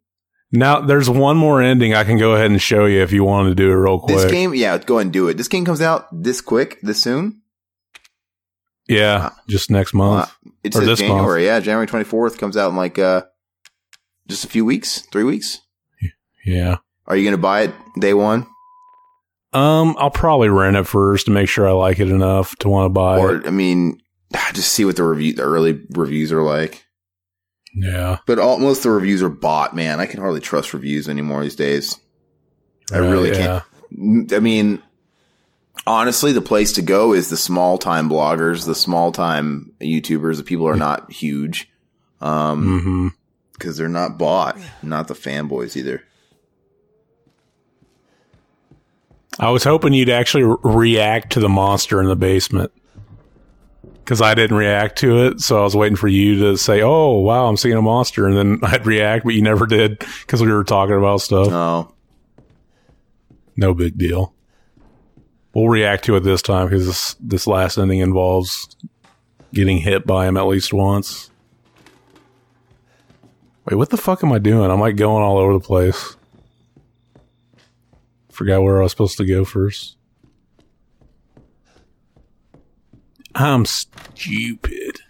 Now, 0.52 0.80
there's 0.80 1.08
one 1.08 1.38
more 1.38 1.62
ending 1.62 1.94
I 1.94 2.04
can 2.04 2.18
go 2.18 2.34
ahead 2.34 2.50
and 2.50 2.60
show 2.60 2.84
you 2.84 3.02
if 3.02 3.10
you 3.10 3.24
want 3.24 3.48
to 3.48 3.54
do 3.54 3.70
it 3.70 3.74
real 3.74 3.98
quick. 3.98 4.18
This 4.18 4.30
game, 4.30 4.54
yeah, 4.54 4.76
go 4.76 4.96
ahead 4.96 5.06
and 5.06 5.12
do 5.12 5.28
it. 5.28 5.38
This 5.38 5.48
game 5.48 5.64
comes 5.64 5.80
out 5.80 6.06
this 6.12 6.42
quick, 6.42 6.78
this 6.82 7.02
soon. 7.02 7.40
Yeah, 8.86 9.30
just 9.48 9.70
next 9.70 9.94
month. 9.94 10.30
It's 10.62 10.76
Or 10.76 10.84
this 10.84 11.00
month. 11.00 11.40
Yeah, 11.40 11.60
January 11.60 11.86
24th 11.86 12.38
comes 12.38 12.58
out 12.58 12.68
in 12.68 12.76
like 12.76 12.98
uh, 12.98 13.22
just 14.28 14.44
a 14.44 14.48
few 14.48 14.64
weeks, 14.64 15.00
three 15.10 15.24
weeks. 15.24 15.60
Yeah. 16.44 16.76
Are 17.06 17.16
you 17.16 17.24
going 17.24 17.36
to 17.36 17.42
buy 17.42 17.62
it 17.62 17.74
day 17.98 18.12
one? 18.12 18.46
Um, 19.54 19.96
I'll 19.98 20.10
probably 20.10 20.48
rent 20.48 20.76
it 20.76 20.86
first 20.86 21.26
to 21.26 21.32
make 21.32 21.48
sure 21.48 21.68
I 21.68 21.72
like 21.72 21.98
it 22.00 22.08
enough 22.08 22.56
to 22.56 22.68
want 22.68 22.86
to 22.86 22.88
buy 22.90 23.18
it. 23.18 23.20
or, 23.20 23.46
I 23.46 23.50
mean, 23.50 24.00
just 24.52 24.72
see 24.72 24.84
what 24.84 24.96
the 24.96 25.04
review, 25.04 25.34
the 25.34 25.42
early 25.42 25.80
reviews 25.90 26.32
are 26.32 26.42
like. 26.42 26.84
Yeah. 27.74 28.18
But 28.26 28.38
all, 28.38 28.58
most 28.58 28.78
of 28.78 28.82
the 28.84 28.90
reviews 28.90 29.22
are 29.22 29.28
bought, 29.28 29.74
man. 29.74 30.00
I 30.00 30.06
can 30.06 30.20
hardly 30.20 30.40
trust 30.40 30.74
reviews 30.74 31.08
anymore 31.08 31.42
these 31.42 31.56
days. 31.56 31.98
I 32.92 32.98
Right, 32.98 33.08
really 33.10 33.30
yeah. 33.30 33.62
can't. 33.90 34.32
I 34.32 34.40
mean, 34.40 34.82
honestly, 35.86 36.32
the 36.32 36.42
place 36.42 36.72
to 36.72 36.82
go 36.82 37.12
is 37.12 37.30
the 37.30 37.36
small 37.36 37.78
time 37.78 38.08
bloggers, 38.08 38.66
the 38.66 38.74
small 38.74 39.12
time 39.12 39.72
YouTubers. 39.80 40.36
The 40.36 40.42
people 40.44 40.68
are 40.68 40.76
not 40.76 41.10
huge. 41.12 41.70
Um, 42.20 42.80
hmm 42.80 43.08
cause 43.58 43.76
they're 43.76 43.88
not 43.88 44.18
bought, 44.18 44.58
not 44.82 45.06
the 45.06 45.14
fanboys 45.14 45.76
either. 45.76 46.02
I 49.38 49.50
was 49.50 49.62
hoping 49.64 49.92
you'd 49.92 50.08
actually 50.10 50.42
re- 50.42 50.56
react 50.64 51.32
to 51.32 51.40
the 51.40 51.48
monster 51.48 52.00
in 52.00 52.08
the 52.08 52.16
basement. 52.16 52.72
Because 54.04 54.20
I 54.20 54.34
didn't 54.34 54.56
react 54.56 54.98
to 54.98 55.26
it, 55.26 55.40
so 55.40 55.60
I 55.60 55.62
was 55.62 55.76
waiting 55.76 55.96
for 55.96 56.08
you 56.08 56.38
to 56.40 56.56
say, 56.56 56.82
"Oh, 56.82 57.18
wow, 57.18 57.46
I'm 57.46 57.56
seeing 57.56 57.76
a 57.76 57.82
monster," 57.82 58.26
and 58.26 58.36
then 58.36 58.58
I'd 58.62 58.84
react, 58.86 59.24
but 59.24 59.34
you 59.34 59.42
never 59.42 59.64
did 59.66 59.98
because 59.98 60.42
we 60.42 60.52
were 60.52 60.64
talking 60.64 60.96
about 60.96 61.20
stuff. 61.20 61.48
Oh, 61.50 61.92
No 63.56 63.74
big 63.74 63.96
deal. 63.96 64.34
We'll 65.54 65.68
react 65.68 66.04
to 66.06 66.16
it 66.16 66.20
this 66.20 66.42
time 66.42 66.66
because 66.66 66.86
this 66.86 67.14
this 67.20 67.46
last 67.46 67.78
ending 67.78 68.00
involves 68.00 68.74
getting 69.54 69.78
hit 69.78 70.06
by 70.06 70.26
him 70.26 70.36
at 70.36 70.46
least 70.46 70.72
once. 70.72 71.30
Wait, 73.66 73.76
what 73.76 73.90
the 73.90 73.96
fuck 73.96 74.24
am 74.24 74.32
I 74.32 74.38
doing? 74.38 74.70
I'm 74.70 74.80
like 74.80 74.96
going 74.96 75.22
all 75.22 75.38
over 75.38 75.52
the 75.52 75.60
place. 75.60 76.16
Forgot 78.30 78.62
where 78.62 78.80
I 78.80 78.82
was 78.82 78.90
supposed 78.92 79.18
to 79.18 79.24
go 79.26 79.44
first. 79.44 79.96
I'm 83.34 83.64
stupid. 83.64 85.00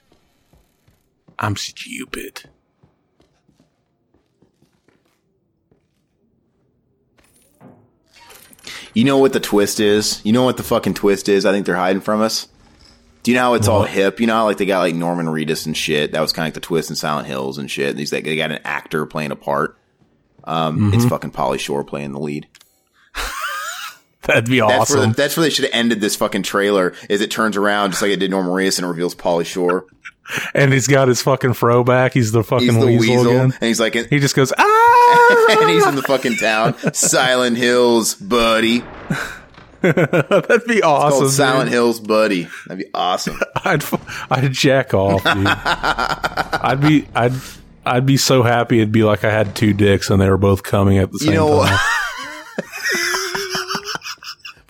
I'm 1.38 1.56
stupid. 1.56 2.42
you 8.94 9.04
know 9.04 9.18
what 9.18 9.32
the 9.32 9.40
twist 9.40 9.80
is? 9.80 10.20
You 10.24 10.32
know 10.32 10.44
what 10.44 10.56
the 10.56 10.62
fucking 10.62 10.94
twist 10.94 11.28
is? 11.28 11.46
I 11.46 11.52
think 11.52 11.66
they're 11.66 11.76
hiding 11.76 12.02
from 12.02 12.20
us. 12.20 12.48
Do 13.22 13.30
you 13.30 13.36
know 13.36 13.42
how 13.44 13.54
it's 13.54 13.68
all 13.68 13.84
hip? 13.84 14.20
You 14.20 14.26
know 14.26 14.34
how 14.34 14.44
like 14.44 14.56
they 14.58 14.66
got 14.66 14.80
like 14.80 14.94
Norman 14.96 15.26
Reedus 15.26 15.66
and 15.66 15.76
shit. 15.76 16.12
That 16.12 16.20
was 16.20 16.32
kind 16.32 16.44
of 16.44 16.46
like 16.48 16.54
the 16.54 16.60
twist 16.60 16.90
in 16.90 16.96
Silent 16.96 17.28
Hills 17.28 17.56
and 17.56 17.70
shit. 17.70 17.96
These 17.96 18.12
like 18.12 18.24
they 18.24 18.36
got 18.36 18.50
an 18.50 18.58
actor 18.64 19.06
playing 19.06 19.30
a 19.30 19.36
part. 19.36 19.78
Um, 20.44 20.92
it's 20.92 21.04
fucking 21.04 21.30
Pauly 21.30 21.60
Shore 21.60 21.84
playing 21.84 22.12
the 22.12 22.18
lead. 22.18 22.48
That'd 24.26 24.46
be 24.46 24.60
That's 24.60 24.72
awesome. 24.72 24.98
where 24.98 25.06
the, 25.08 25.14
that's 25.14 25.36
where 25.36 25.44
they 25.44 25.50
should 25.50 25.64
have 25.64 25.74
ended 25.74 26.00
this 26.00 26.14
fucking 26.16 26.42
trailer. 26.44 26.94
Is 27.08 27.20
it 27.20 27.30
turns 27.30 27.56
around 27.56 27.90
just 27.90 28.02
like 28.02 28.12
it 28.12 28.18
did 28.20 28.30
Norman 28.30 28.52
Reedus 28.52 28.78
and 28.78 28.84
it 28.86 28.88
reveals 28.88 29.14
Pauly 29.14 29.44
Shore. 29.44 29.86
and 30.54 30.72
he's 30.72 30.86
got 30.86 31.08
his 31.08 31.20
fucking 31.20 31.54
fro 31.54 31.82
back. 31.82 32.12
He's 32.14 32.30
the 32.32 32.44
fucking 32.44 32.68
He's 32.68 32.78
the 32.78 32.86
weasel, 32.86 33.16
weasel, 33.16 33.30
again. 33.32 33.44
and 33.52 33.62
he's 33.62 33.80
like, 33.80 33.94
He 33.94 34.18
just 34.20 34.36
goes 34.36 34.52
ah. 34.56 35.56
and 35.60 35.70
he's 35.70 35.86
in 35.86 35.96
the 35.96 36.02
fucking 36.02 36.36
town, 36.36 36.74
Silent 36.94 37.56
Hills, 37.56 38.14
buddy. 38.14 38.84
That'd 39.82 40.64
be 40.68 40.82
awesome. 40.82 41.28
Silent 41.28 41.64
dude. 41.64 41.72
Hills, 41.72 41.98
buddy. 42.00 42.48
That'd 42.66 42.84
be 42.86 42.90
awesome. 42.94 43.38
I'd 43.64 43.82
I'd 44.30 44.52
jack 44.52 44.94
off, 44.94 45.24
dude. 45.24 45.46
I'd 45.46 46.80
be 46.80 47.06
I'd 47.14 47.32
I'd 47.84 48.06
be 48.06 48.16
so 48.16 48.44
happy. 48.44 48.78
It'd 48.78 48.92
be 48.92 49.02
like 49.02 49.24
I 49.24 49.30
had 49.30 49.56
two 49.56 49.72
dicks 49.74 50.08
and 50.10 50.20
they 50.20 50.28
were 50.30 50.38
both 50.38 50.62
coming 50.62 50.98
at 50.98 51.10
the 51.10 51.18
same 51.18 51.30
You 51.32 51.38
know, 51.40 51.64
time. 51.64 51.78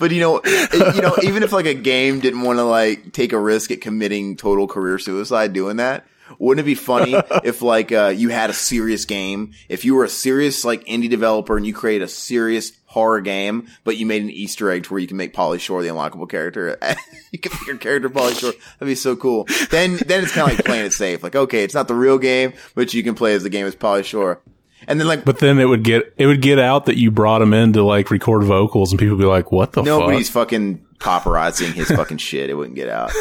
But 0.02 0.10
you 0.10 0.18
know, 0.18 0.40
you 0.74 1.00
know, 1.00 1.14
even 1.22 1.44
if 1.44 1.52
like 1.52 1.66
a 1.66 1.74
game 1.74 2.18
didn't 2.18 2.40
want 2.40 2.58
to 2.58 2.64
like 2.64 3.12
take 3.12 3.32
a 3.32 3.38
risk 3.38 3.70
at 3.70 3.80
committing 3.80 4.36
total 4.36 4.66
career 4.66 4.98
suicide 4.98 5.52
doing 5.52 5.76
that, 5.76 6.04
wouldn't 6.40 6.64
it 6.64 6.66
be 6.66 6.74
funny 6.74 7.14
if 7.44 7.62
like 7.62 7.92
uh, 7.92 8.08
you 8.08 8.30
had 8.30 8.50
a 8.50 8.52
serious 8.52 9.04
game? 9.04 9.52
If 9.68 9.84
you 9.84 9.94
were 9.94 10.02
a 10.02 10.08
serious 10.08 10.64
like 10.64 10.84
indie 10.86 11.08
developer 11.08 11.56
and 11.56 11.64
you 11.64 11.72
create 11.72 12.02
a 12.02 12.08
serious 12.08 12.72
horror 12.86 13.20
game, 13.20 13.68
but 13.84 13.96
you 13.96 14.04
made 14.04 14.22
an 14.22 14.30
Easter 14.30 14.72
egg 14.72 14.82
to 14.82 14.92
where 14.92 15.00
you 15.00 15.06
can 15.06 15.16
make 15.16 15.34
Pauly 15.34 15.60
Shore 15.60 15.84
the 15.84 15.90
unlockable 15.90 16.28
character. 16.28 16.76
you 17.30 17.38
can 17.38 17.52
make 17.52 17.66
your 17.68 17.76
character 17.76 18.10
Pauly 18.10 18.36
Shore. 18.36 18.54
That'd 18.80 18.90
be 18.90 18.96
so 18.96 19.14
cool. 19.14 19.46
Then 19.70 19.98
then 20.04 20.24
it's 20.24 20.32
kind 20.32 20.50
of 20.50 20.58
like 20.58 20.66
playing 20.66 20.86
it 20.86 20.92
safe. 20.92 21.22
Like 21.22 21.36
okay, 21.36 21.62
it's 21.62 21.74
not 21.74 21.86
the 21.86 21.94
real 21.94 22.18
game, 22.18 22.54
but 22.74 22.92
you 22.92 23.04
can 23.04 23.14
play 23.14 23.34
as 23.34 23.44
the 23.44 23.50
game 23.50 23.66
as 23.66 23.76
Pauly 23.76 24.04
Shore. 24.04 24.40
And 24.88 24.98
then 25.00 25.06
like 25.06 25.24
But 25.24 25.38
then 25.38 25.58
it 25.58 25.66
would 25.66 25.84
get 25.84 26.12
it 26.16 26.26
would 26.26 26.42
get 26.42 26.58
out 26.58 26.86
that 26.86 26.96
you 26.96 27.10
brought 27.10 27.42
him 27.42 27.54
in 27.54 27.72
to 27.74 27.84
like 27.84 28.10
record 28.10 28.44
vocals, 28.44 28.92
and 28.92 28.98
people 28.98 29.16
would 29.16 29.22
be 29.22 29.28
like, 29.28 29.52
"What 29.52 29.72
the 29.72 29.80
fuck? 29.82 29.86
Nobody's 29.86 30.28
fuck?" 30.28 30.48
fucking 30.48 30.84
paparazziing 30.98 31.72
his 31.72 31.88
fucking 31.90 32.18
shit. 32.18 32.50
It 32.50 32.54
wouldn't 32.54 32.76
get 32.76 32.88
out. 32.88 33.12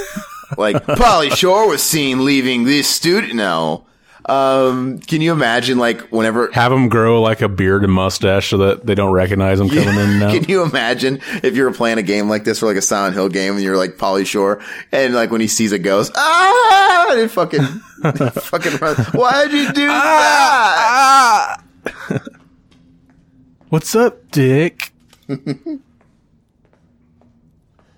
Like 0.58 0.76
Pauly 0.86 1.36
Shore 1.36 1.68
was 1.68 1.82
seen 1.82 2.26
leaving 2.26 2.64
this 2.66 2.88
studio. 2.88 3.34
No. 3.34 3.86
Um, 4.26 5.00
can 5.00 5.22
you 5.22 5.32
imagine 5.32 5.80
like 5.80 6.02
whenever 6.12 6.52
Have 6.52 6.72
them 6.72 6.90
grow 6.90 7.22
like 7.22 7.42
a 7.42 7.50
beard 7.50 7.84
and 7.84 7.92
mustache 7.92 8.50
so 8.50 8.58
that 8.58 8.86
they 8.86 8.94
don't 8.94 9.12
recognize 9.12 9.60
him 9.60 9.68
coming 9.68 9.88
in 9.88 10.20
now. 10.20 10.32
Can 10.34 10.44
you 10.44 10.62
imagine 10.64 11.20
if 11.42 11.56
you 11.56 11.64
were 11.64 11.72
playing 11.72 11.98
a 11.98 12.04
game 12.04 12.30
like 12.30 12.44
this 12.44 12.62
or 12.62 12.68
like 12.68 12.78
a 12.78 12.84
Silent 12.84 13.16
Hill 13.16 13.30
game 13.30 13.56
and 13.56 13.64
you're 13.64 13.78
like 13.78 13.98
Pauly 13.98 14.26
Shore 14.26 14.62
and 14.92 15.16
like 15.16 15.32
when 15.32 15.42
he 15.42 15.48
sees 15.48 15.72
a 15.72 15.80
ghost, 15.80 16.12
ah, 16.16 17.08
and 17.10 17.20
it 17.20 17.30
fucking, 17.30 17.64
fucking 18.42 18.78
run. 18.78 18.96
Why'd 18.96 19.52
you 19.52 19.74
do 19.74 19.88
that? 19.88 21.58
What's 23.70 23.96
up, 23.96 24.30
Dick? 24.32 24.92
all 25.30 25.38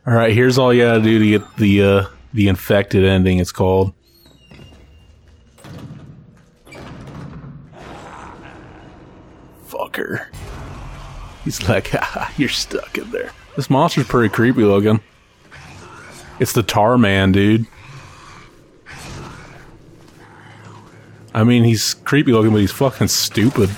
right, 0.06 0.34
here's 0.34 0.58
all 0.58 0.74
you 0.74 0.84
gotta 0.84 1.02
do 1.02 1.20
to 1.20 1.30
get 1.30 1.58
the 1.58 1.84
uh, 1.84 2.06
the 2.34 2.48
infected 2.48 3.04
ending. 3.04 3.40
It's 3.40 3.52
called. 3.52 3.94
Fucker. 9.84 10.26
He's 11.44 11.68
like, 11.68 11.90
"Haha, 11.90 12.32
you're 12.38 12.50
stuck 12.50 12.98
in 12.98 13.10
there. 13.12 13.32
This 13.56 13.70
monster's 13.70 14.08
pretty 14.08 14.34
creepy 14.34 14.64
looking. 14.64 15.02
It's 16.40 16.54
the 16.54 16.64
Tar 16.64 16.98
Man, 16.98 17.32
dude. 17.32 17.68
I 21.34 21.44
mean, 21.44 21.64
he's 21.64 21.96
creepy 21.96 22.32
looking, 22.32 22.52
but 22.52 22.60
he's 22.62 22.72
fucking 22.72 23.08
stupid. 23.08 23.70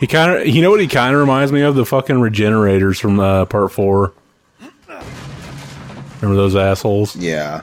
He 0.00 0.06
kind 0.06 0.32
of, 0.32 0.46
you 0.46 0.60
know 0.60 0.70
what 0.70 0.80
he 0.80 0.88
kind 0.88 1.14
of 1.14 1.20
reminds 1.20 1.50
me 1.50 1.62
of? 1.62 1.76
The 1.76 1.86
fucking 1.86 2.20
regenerators 2.20 3.00
from 3.00 3.20
uh, 3.20 3.46
part 3.46 3.72
four. 3.72 4.12
Remember 6.20 6.36
those 6.36 6.56
assholes? 6.56 7.16
Yeah. 7.16 7.62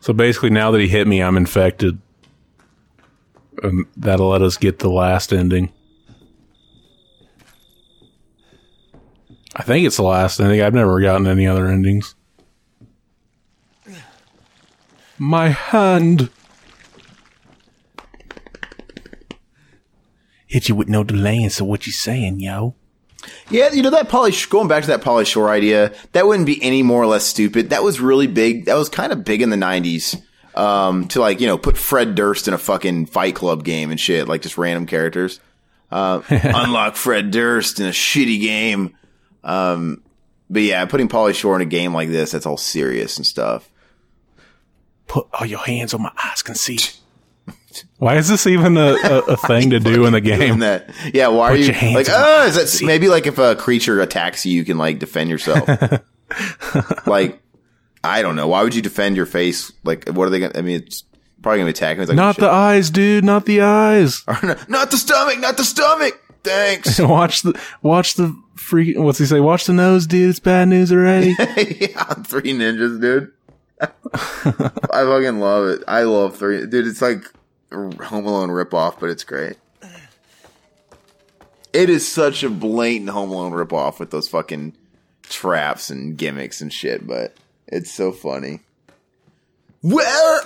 So 0.00 0.12
basically, 0.12 0.50
now 0.50 0.72
that 0.72 0.80
he 0.80 0.88
hit 0.88 1.06
me, 1.06 1.22
I'm 1.22 1.36
infected. 1.36 2.00
And 3.62 3.86
that'll 3.96 4.28
let 4.28 4.42
us 4.42 4.56
get 4.56 4.80
the 4.80 4.90
last 4.90 5.32
ending. 5.32 5.72
I 9.54 9.62
think 9.62 9.86
it's 9.86 9.96
the 9.96 10.02
last 10.02 10.40
ending. 10.40 10.60
I've 10.60 10.74
never 10.74 11.00
gotten 11.00 11.26
any 11.26 11.46
other 11.46 11.68
endings. 11.68 12.14
My 15.18 15.50
hand. 15.50 16.30
Hit 20.46 20.68
you 20.68 20.74
with 20.74 20.88
no 20.88 21.04
delaying, 21.04 21.50
so 21.50 21.64
what 21.64 21.86
you 21.86 21.92
saying, 21.92 22.40
yo? 22.40 22.74
Yeah, 23.48 23.72
you 23.72 23.82
know 23.82 23.90
that 23.90 24.08
Pauly 24.08 24.50
going 24.50 24.68
back 24.68 24.82
to 24.82 24.88
that 24.88 25.02
Pauly 25.02 25.24
Shore 25.24 25.48
idea, 25.48 25.94
that 26.12 26.26
wouldn't 26.26 26.46
be 26.46 26.62
any 26.62 26.82
more 26.82 27.02
or 27.02 27.06
less 27.06 27.24
stupid. 27.24 27.70
That 27.70 27.84
was 27.84 28.00
really 28.00 28.26
big. 28.26 28.64
That 28.64 28.74
was 28.74 28.88
kind 28.88 29.12
of 29.12 29.24
big 29.24 29.42
in 29.42 29.50
the 29.50 29.56
nineties. 29.56 30.16
Um, 30.54 31.08
to 31.08 31.20
like, 31.20 31.40
you 31.40 31.46
know, 31.46 31.56
put 31.56 31.78
Fred 31.78 32.14
Durst 32.14 32.46
in 32.46 32.54
a 32.54 32.58
fucking 32.58 33.06
Fight 33.06 33.34
Club 33.34 33.64
game 33.64 33.90
and 33.90 33.98
shit, 33.98 34.28
like 34.28 34.42
just 34.42 34.58
random 34.58 34.86
characters. 34.86 35.40
Uh, 35.90 36.22
unlock 36.28 36.96
Fred 36.96 37.30
Durst 37.30 37.80
in 37.80 37.86
a 37.86 37.90
shitty 37.90 38.40
game. 38.40 38.96
Um, 39.44 40.02
but 40.50 40.62
yeah, 40.62 40.84
putting 40.84 41.08
Pauly 41.08 41.34
Shore 41.34 41.56
in 41.56 41.62
a 41.62 41.66
game 41.66 41.94
like 41.94 42.10
this, 42.10 42.32
that's 42.32 42.46
all 42.46 42.56
serious 42.56 43.16
and 43.16 43.26
stuff. 43.26 43.70
Put 45.06 45.26
all 45.32 45.46
your 45.46 45.60
hands 45.60 45.94
on 45.94 46.02
my 46.02 46.12
eyes 46.22 46.42
can 46.42 46.54
see. 46.54 46.78
Why 47.98 48.16
is 48.16 48.28
this 48.28 48.46
even 48.46 48.76
a, 48.76 48.94
a, 48.94 49.18
a 49.20 49.36
thing 49.36 49.70
to 49.70 49.80
do 49.80 50.06
in 50.06 50.12
the 50.12 50.20
game? 50.20 50.58
that. 50.58 50.90
Yeah, 51.14 51.28
why 51.28 51.48
Put 51.48 51.54
are 51.54 51.58
you 51.58 51.64
your 51.66 51.74
hands 51.74 51.94
like, 51.94 52.06
oh, 52.10 52.46
is 52.46 52.80
that 52.80 52.86
maybe 52.86 53.08
like 53.08 53.26
if 53.26 53.38
a 53.38 53.56
creature 53.56 54.00
attacks 54.00 54.44
you, 54.44 54.52
you 54.52 54.64
can 54.64 54.76
like 54.76 54.98
defend 54.98 55.30
yourself. 55.30 55.66
like, 57.06 57.41
I 58.04 58.22
don't 58.22 58.36
know. 58.36 58.48
Why 58.48 58.62
would 58.62 58.74
you 58.74 58.82
defend 58.82 59.16
your 59.16 59.26
face? 59.26 59.72
Like, 59.84 60.08
what 60.08 60.26
are 60.26 60.30
they 60.30 60.40
gonna, 60.40 60.58
I 60.58 60.62
mean, 60.62 60.82
it's 60.82 61.04
probably 61.40 61.58
gonna 61.60 61.68
be 61.68 61.70
attacking. 61.70 62.02
It's 62.02 62.08
like, 62.08 62.16
Not 62.16 62.36
the 62.36 62.50
eyes, 62.50 62.90
dude. 62.90 63.24
Not 63.24 63.46
the 63.46 63.60
eyes. 63.60 64.24
not 64.68 64.90
the 64.90 64.96
stomach, 64.96 65.38
not 65.38 65.56
the 65.56 65.64
stomach. 65.64 66.18
Thanks. 66.42 66.98
watch 67.00 67.42
the 67.42 67.60
watch 67.82 68.14
the 68.14 68.36
freaking, 68.56 69.04
what's 69.04 69.18
he 69.18 69.26
say? 69.26 69.40
Watch 69.40 69.66
the 69.66 69.72
nose, 69.72 70.06
dude. 70.06 70.30
It's 70.30 70.40
bad 70.40 70.68
news 70.68 70.92
already. 70.92 71.28
yeah, 71.38 72.14
Three 72.24 72.52
Ninjas, 72.52 73.00
dude. 73.00 73.32
I 73.80 73.86
fucking 75.04 75.40
love 75.40 75.68
it. 75.68 75.84
I 75.86 76.02
love 76.02 76.36
Three. 76.36 76.66
Dude, 76.66 76.86
it's 76.86 77.02
like 77.02 77.24
Home 77.72 78.26
Alone 78.26 78.50
ripoff, 78.50 78.98
but 78.98 79.10
it's 79.10 79.24
great. 79.24 79.56
It 81.72 81.88
is 81.88 82.06
such 82.06 82.42
a 82.42 82.50
blatant 82.50 83.10
Home 83.10 83.30
Alone 83.30 83.52
ripoff 83.52 83.98
with 83.98 84.10
those 84.10 84.28
fucking 84.28 84.76
traps 85.22 85.88
and 85.88 86.16
gimmicks 86.18 86.60
and 86.60 86.72
shit, 86.72 87.06
but 87.06 87.34
it's 87.68 87.90
so 87.90 88.12
funny. 88.12 88.60
Where 89.82 90.40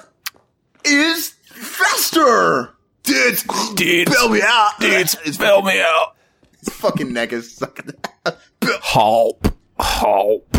is 0.84 1.34
Fester? 1.44 2.72
Dude, 3.02 3.38
Dude, 3.76 4.10
bail 4.10 4.28
me 4.28 4.40
out. 4.42 4.72
dude, 4.80 4.90
bail 4.90 5.06
spell 5.32 5.62
me 5.62 5.80
out. 5.80 6.16
His 6.58 6.70
fucking 6.74 7.12
neck 7.12 7.32
is 7.32 7.52
sucking. 7.54 7.90
Help. 8.82 9.46
Help. 9.78 10.56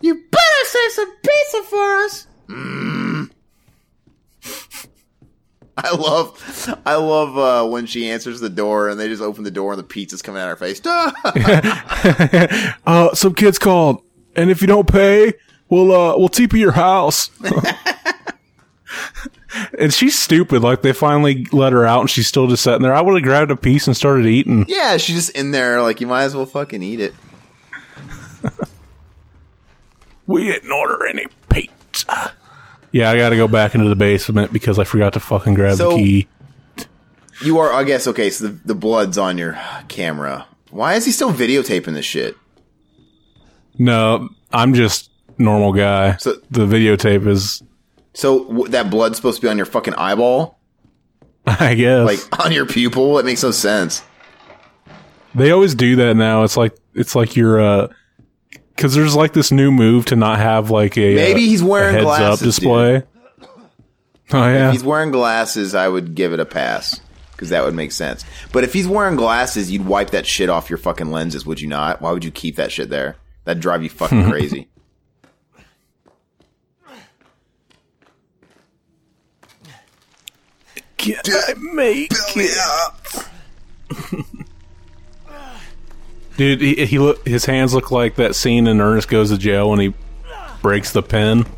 You 0.00 0.14
better 0.14 0.64
save 0.64 0.92
some 0.92 1.16
pizza 1.16 1.62
for 1.64 1.96
us. 2.04 2.26
Mm. 2.48 3.30
I 5.76 5.94
love, 5.94 6.78
I 6.84 6.94
love 6.96 7.38
uh, 7.38 7.68
when 7.68 7.86
she 7.86 8.10
answers 8.10 8.40
the 8.40 8.50
door 8.50 8.88
and 8.88 8.98
they 9.00 9.08
just 9.08 9.22
open 9.22 9.44
the 9.44 9.50
door 9.50 9.72
and 9.72 9.78
the 9.78 9.84
pizza's 9.84 10.20
coming 10.22 10.40
out 10.42 10.48
her 10.48 10.56
face. 10.56 10.80
uh, 12.86 13.14
some 13.14 13.34
kids 13.34 13.58
called, 13.58 14.02
and 14.36 14.50
if 14.50 14.60
you 14.60 14.66
don't 14.66 14.90
pay, 14.90 15.32
we'll 15.70 15.92
uh, 15.92 16.16
we'll 16.18 16.28
TP 16.28 16.54
your 16.54 16.72
house. 16.72 17.30
and 19.78 19.92
she's 19.94 20.18
stupid. 20.18 20.62
Like 20.62 20.82
they 20.82 20.92
finally 20.92 21.46
let 21.52 21.72
her 21.72 21.86
out, 21.86 22.00
and 22.00 22.10
she's 22.10 22.26
still 22.26 22.46
just 22.48 22.62
sitting 22.62 22.82
there. 22.82 22.94
I 22.94 23.00
would 23.00 23.14
have 23.14 23.22
grabbed 23.22 23.50
a 23.50 23.56
piece 23.56 23.86
and 23.86 23.96
started 23.96 24.26
eating. 24.26 24.66
yeah, 24.68 24.96
she's 24.98 25.16
just 25.16 25.30
in 25.30 25.50
there. 25.52 25.80
Like 25.82 26.00
you 26.00 26.06
might 26.06 26.24
as 26.24 26.34
well 26.36 26.46
fucking 26.46 26.82
eat 26.82 27.00
it. 27.00 27.14
We 30.26 30.44
didn't 30.44 30.70
order 30.70 31.06
any 31.08 31.26
pizza. 31.48 32.32
Yeah, 32.92 33.10
I 33.10 33.16
got 33.16 33.30
to 33.30 33.36
go 33.36 33.48
back 33.48 33.74
into 33.74 33.88
the 33.88 33.96
basement 33.96 34.52
because 34.52 34.78
I 34.78 34.84
forgot 34.84 35.14
to 35.14 35.20
fucking 35.20 35.54
grab 35.54 35.76
So- 35.78 35.90
the 35.90 35.96
key. 35.96 36.28
You 37.42 37.58
are, 37.58 37.72
I 37.72 37.82
guess, 37.84 38.06
okay. 38.06 38.30
So 38.30 38.46
the, 38.48 38.60
the 38.66 38.74
blood's 38.76 39.18
on 39.18 39.38
your 39.38 39.58
camera. 39.88 40.46
Why 40.70 40.94
is 40.94 41.04
he 41.06 41.10
still 41.10 41.32
videotaping 41.32 41.94
this 41.94 42.04
shit? 42.04 42.36
No, 43.78 44.28
I'm 44.52 44.74
just 44.74 45.10
normal 45.40 45.72
guy. 45.72 46.16
So- 46.18 46.36
the 46.50 46.66
videotape 46.66 47.26
is, 47.26 47.62
So 48.14 48.44
w- 48.44 48.68
that 48.68 48.90
blood's 48.90 49.16
supposed 49.16 49.36
to 49.40 49.42
be 49.42 49.48
on 49.48 49.56
your 49.56 49.66
fucking 49.66 49.94
eyeball, 49.94 50.58
I 51.46 51.74
guess, 51.74 52.06
like 52.06 52.44
on 52.44 52.52
your 52.52 52.66
pupil. 52.66 53.18
It 53.18 53.24
makes 53.24 53.42
no 53.42 53.50
sense. 53.50 54.02
They 55.34 55.50
always 55.52 55.74
do 55.74 55.96
that 55.96 56.14
now. 56.16 56.42
It's 56.42 56.56
like 56.56 56.76
it's 56.94 57.14
like 57.14 57.36
you're 57.36 57.60
uh 57.60 57.88
because 58.74 58.94
there's 58.94 59.14
like 59.14 59.32
this 59.32 59.52
new 59.52 59.70
move 59.70 60.06
to 60.06 60.16
not 60.16 60.38
have 60.38 60.70
like 60.70 60.96
a 60.98 61.14
Maybe 61.14 61.42
uh, 61.44 61.48
he's 61.48 61.62
wearing 61.62 61.90
a 61.94 61.98
heads 61.98 62.04
glasses, 62.04 62.40
up 62.40 62.44
display. 62.44 63.02
Oh 64.32 64.38
yeah, 64.48 64.68
If 64.68 64.72
he's 64.74 64.84
wearing 64.84 65.10
glasses, 65.10 65.74
I 65.74 65.88
would 65.88 66.14
give 66.14 66.32
it 66.32 66.38
a 66.38 66.44
pass 66.46 67.00
because 67.32 67.48
that 67.48 67.64
would 67.64 67.74
make 67.74 67.90
sense. 67.90 68.24
But 68.52 68.62
if 68.62 68.72
he's 68.72 68.86
wearing 68.86 69.16
glasses, 69.16 69.72
you'd 69.72 69.84
wipe 69.86 70.10
that 70.10 70.24
shit 70.24 70.48
off 70.48 70.70
your 70.70 70.76
fucking 70.78 71.10
lenses, 71.10 71.44
would 71.44 71.60
you 71.60 71.66
not? 71.66 72.00
Why 72.00 72.12
would 72.12 72.22
you 72.24 72.30
keep 72.30 72.54
that 72.56 72.70
shit 72.70 72.90
there? 72.90 73.16
That'd 73.44 73.60
drive 73.60 73.82
you 73.82 73.88
fucking 73.88 74.24
crazy. 74.30 74.68
Can 81.00 81.16
I 81.26 81.54
make 81.72 82.12
it? 82.36 83.26
Dude, 86.36 86.60
he, 86.60 86.86
he 86.86 86.98
look 86.98 87.26
his 87.26 87.46
hands 87.46 87.74
look 87.74 87.90
like 87.90 88.16
that 88.16 88.34
scene 88.34 88.66
in 88.66 88.80
Ernest 88.80 89.08
Goes 89.08 89.30
to 89.30 89.38
Jail 89.38 89.70
when 89.70 89.80
he 89.80 89.94
breaks 90.62 90.92
the 90.92 91.02
pen. 91.02 91.46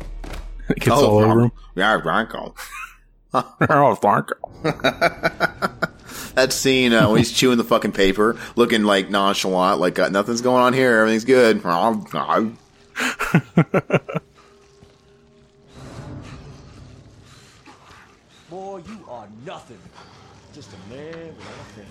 It 0.69 0.79
gets 0.79 0.91
all 0.91 1.19
over 1.19 1.41
him. 1.41 1.51
Yeah, 1.75 1.97
Bronco. 1.97 2.55
Oh, 3.33 3.95
fuck. 3.95 4.31
That 6.35 6.53
scene 6.53 6.93
uh, 6.93 7.09
when 7.09 7.17
he's 7.17 7.33
chewing 7.33 7.57
the 7.57 7.65
fucking 7.65 7.91
paper, 7.91 8.37
looking 8.55 8.83
like 8.83 9.09
nonchalant, 9.09 9.81
like 9.81 9.99
uh, 9.99 10.07
nothing's 10.07 10.39
going 10.41 10.63
on 10.63 10.73
here, 10.73 10.99
everything's 10.99 11.25
good. 11.25 11.61
nothing. 19.45 19.79
Just 20.53 20.71
a 20.73 20.77
man 20.93 21.35
without 21.35 21.53
a 21.59 21.65
family. 21.73 21.89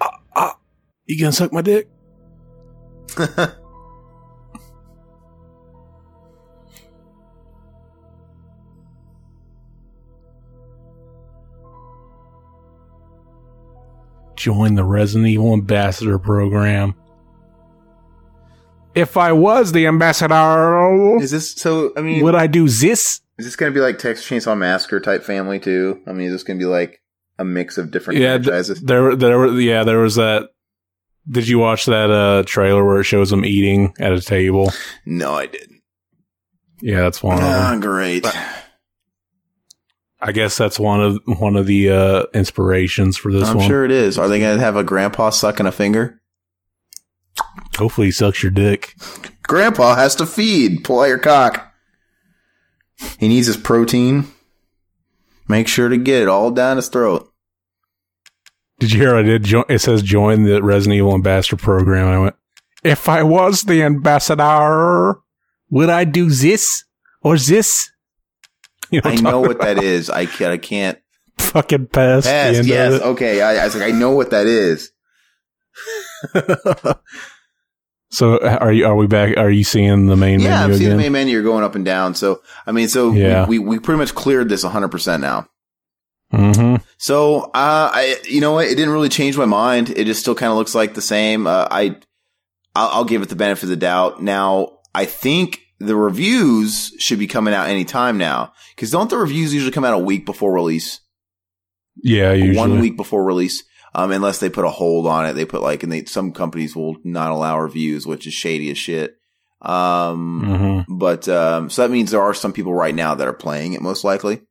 Ah, 0.00 0.20
ah, 0.36 0.58
you 1.06 1.18
gonna 1.18 1.32
suck 1.32 1.52
my 1.52 1.62
dick? 1.62 1.88
Join 14.36 14.74
the 14.74 14.84
Resident 14.84 15.28
Evil 15.28 15.52
Ambassador 15.52 16.18
program. 16.18 16.94
If 18.94 19.16
I 19.16 19.32
was 19.32 19.72
the 19.72 19.86
ambassador, 19.86 21.16
Is 21.20 21.30
this 21.30 21.52
so? 21.52 21.92
I 21.96 22.00
mean, 22.02 22.22
would 22.24 22.34
I 22.34 22.46
do 22.48 22.68
this? 22.68 23.20
Is 23.38 23.44
this 23.46 23.56
going 23.56 23.72
to 23.72 23.74
be 23.74 23.80
like 23.82 23.98
Texas 23.98 24.26
Chainsaw 24.28 24.56
Massacre 24.56 25.00
type 25.00 25.22
family 25.22 25.58
too? 25.58 26.02
I 26.06 26.12
mean, 26.12 26.26
is 26.28 26.32
this 26.32 26.42
going 26.42 26.58
to 26.58 26.62
be 26.64 26.68
like 26.68 27.00
a 27.38 27.44
mix 27.44 27.78
of 27.78 27.90
different 27.90 28.20
Yeah, 28.20 28.38
th- 28.38 28.66
there, 28.82 29.16
there, 29.16 29.38
were- 29.38 29.58
yeah, 29.60 29.84
there 29.84 29.98
was 29.98 30.16
that. 30.16 30.48
Did 31.30 31.46
you 31.48 31.58
watch 31.58 31.86
that 31.86 32.10
uh, 32.10 32.42
trailer 32.44 32.84
where 32.84 32.98
it 33.00 33.04
shows 33.04 33.30
them 33.30 33.44
eating 33.44 33.94
at 34.00 34.12
a 34.12 34.20
table? 34.20 34.72
no, 35.06 35.34
I 35.34 35.46
didn't. 35.46 35.82
Yeah, 36.80 37.02
that's 37.02 37.22
one 37.22 37.34
of 37.38 37.44
them. 37.44 37.50
Ah, 37.52 37.78
great. 37.80 38.26
I 40.20 40.32
guess 40.32 40.56
that's 40.56 40.78
one 40.80 41.00
of 41.00 41.20
one 41.38 41.56
of 41.56 41.66
the 41.66 41.90
uh, 41.90 42.22
inspirations 42.34 43.16
for 43.16 43.32
this 43.32 43.48
I'm 43.48 43.56
one. 43.58 43.68
sure 43.68 43.84
it 43.84 43.90
is. 43.92 44.18
Are 44.18 44.28
they 44.28 44.38
going 44.40 44.56
to 44.58 44.64
have 44.64 44.76
a 44.76 44.84
grandpa 44.84 45.30
sucking 45.30 45.66
a 45.66 45.72
finger? 45.72 46.20
Hopefully, 47.78 48.08
he 48.08 48.10
sucks 48.12 48.42
your 48.42 48.50
dick. 48.50 48.96
Grandpa 49.44 49.94
has 49.96 50.14
to 50.16 50.26
feed. 50.26 50.84
Pull 50.84 51.00
out 51.00 51.04
your 51.08 51.18
cock. 51.18 51.71
He 53.18 53.28
needs 53.28 53.46
his 53.46 53.56
protein. 53.56 54.26
Make 55.48 55.68
sure 55.68 55.88
to 55.88 55.96
get 55.96 56.22
it 56.22 56.28
all 56.28 56.50
down 56.50 56.76
his 56.76 56.88
throat. 56.88 57.30
Did 58.78 58.92
you 58.92 59.00
hear? 59.00 59.14
I 59.16 59.22
did. 59.22 59.46
It 59.68 59.80
says 59.80 60.02
join 60.02 60.42
the 60.44 60.62
Resident 60.62 60.98
Evil 60.98 61.14
Ambassador 61.14 61.56
program. 61.56 62.08
I 62.08 62.18
went, 62.18 62.36
if 62.82 63.08
I 63.08 63.22
was 63.22 63.62
the 63.62 63.82
ambassador, 63.82 65.20
would 65.70 65.88
I 65.88 66.04
do 66.04 66.30
this 66.30 66.84
or 67.22 67.36
this? 67.36 67.88
You 68.90 69.00
I 69.04 69.12
I'm 69.12 69.22
know 69.22 69.40
what 69.40 69.58
that 69.62 69.82
is. 69.82 70.10
I 70.10 70.26
can't. 70.26 70.52
I 70.52 70.58
can't. 70.58 70.98
Fucking 71.38 71.86
pass. 71.86 72.26
Pass. 72.26 72.66
Yes. 72.66 72.92
of 72.92 73.00
it. 73.00 73.04
Okay. 73.04 73.40
I, 73.40 73.62
I 73.62 73.64
was 73.64 73.74
like, 73.74 73.84
I 73.84 73.90
know 73.90 74.10
what 74.10 74.32
that 74.32 74.46
is. 74.46 74.92
So 78.12 78.38
are 78.38 78.72
you? 78.72 78.84
Are 78.86 78.94
we 78.94 79.06
back? 79.06 79.36
Are 79.38 79.50
you 79.50 79.64
seeing 79.64 80.06
the 80.06 80.16
main 80.16 80.36
menu? 80.38 80.48
Yeah, 80.48 80.64
I'm 80.64 80.74
seeing 80.74 80.90
the 80.90 80.96
main 80.96 81.12
menu. 81.12 81.32
You're 81.32 81.42
going 81.42 81.64
up 81.64 81.74
and 81.74 81.84
down. 81.84 82.14
So 82.14 82.42
I 82.66 82.72
mean, 82.72 82.88
so 82.88 83.10
Yeah. 83.12 83.46
we, 83.46 83.58
we 83.58 83.66
we 83.70 83.78
pretty 83.78 83.98
much 83.98 84.14
cleared 84.14 84.48
this 84.50 84.62
100 84.64 84.88
percent 84.88 85.22
now. 85.22 85.48
mm-hmm. 86.32 86.76
So, 86.98 87.44
uh, 87.44 87.90
I, 87.92 88.16
you 88.28 88.40
know 88.40 88.52
what? 88.52 88.66
It 88.66 88.76
didn't 88.76 88.90
really 88.92 89.08
change 89.08 89.36
my 89.36 89.44
mind. 89.46 89.90
It 89.90 90.04
just 90.04 90.20
still 90.20 90.34
kind 90.34 90.50
of 90.52 90.56
looks 90.58 90.74
like 90.74 90.94
the 90.94 91.00
same. 91.02 91.46
Uh, 91.46 91.66
I, 91.70 91.96
I'll, 92.74 92.88
I'll 92.88 93.04
give 93.04 93.22
it 93.22 93.28
the 93.28 93.36
benefit 93.36 93.64
of 93.64 93.68
the 93.70 93.76
doubt. 93.76 94.22
Now, 94.22 94.78
I 94.94 95.04
think 95.06 95.60
the 95.80 95.96
reviews 95.96 96.92
should 96.98 97.18
be 97.18 97.26
coming 97.26 97.54
out 97.54 97.68
anytime 97.68 98.18
now. 98.18 98.52
Cause 98.76 98.90
don't 98.90 99.10
the 99.10 99.16
reviews 99.18 99.52
usually 99.52 99.72
come 99.72 99.84
out 99.84 99.94
a 99.94 99.98
week 99.98 100.24
before 100.26 100.52
release? 100.52 101.00
Yeah, 102.02 102.32
usually. 102.32 102.56
One 102.56 102.78
week 102.80 102.96
before 102.96 103.24
release. 103.24 103.64
Um, 103.94 104.10
unless 104.10 104.38
they 104.38 104.48
put 104.48 104.64
a 104.64 104.70
hold 104.70 105.06
on 105.06 105.26
it. 105.26 105.34
They 105.34 105.44
put 105.44 105.60
like, 105.62 105.82
and 105.82 105.92
they, 105.92 106.04
some 106.06 106.32
companies 106.32 106.74
will 106.74 106.96
not 107.04 107.30
allow 107.30 107.58
reviews, 107.58 108.06
which 108.06 108.26
is 108.26 108.32
shady 108.32 108.70
as 108.70 108.78
shit. 108.78 109.18
Um, 109.60 110.84
hmm 110.86 110.94
but 110.96 111.28
um, 111.28 111.70
so 111.70 111.82
that 111.82 111.90
means 111.92 112.10
there 112.10 112.22
are 112.22 112.34
some 112.34 112.52
people 112.52 112.74
right 112.74 112.94
now 112.94 113.14
that 113.14 113.28
are 113.28 113.32
playing 113.32 113.74
it 113.74 113.82
most 113.82 114.02
likely, 114.04 114.42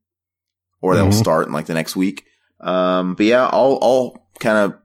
or 0.82 0.96
they'll 0.96 1.08
Mhm. 1.10 1.14
start 1.14 1.48
in 1.48 1.54
like 1.54 1.66
the 1.66 1.74
next 1.74 1.96
week. 1.96 2.26
Um, 2.60 3.16
but 3.16 3.26
yeah, 3.26 3.48
I'll 3.52 3.78
I'll 3.82 4.28
kind 4.40 4.58
of 4.58 4.81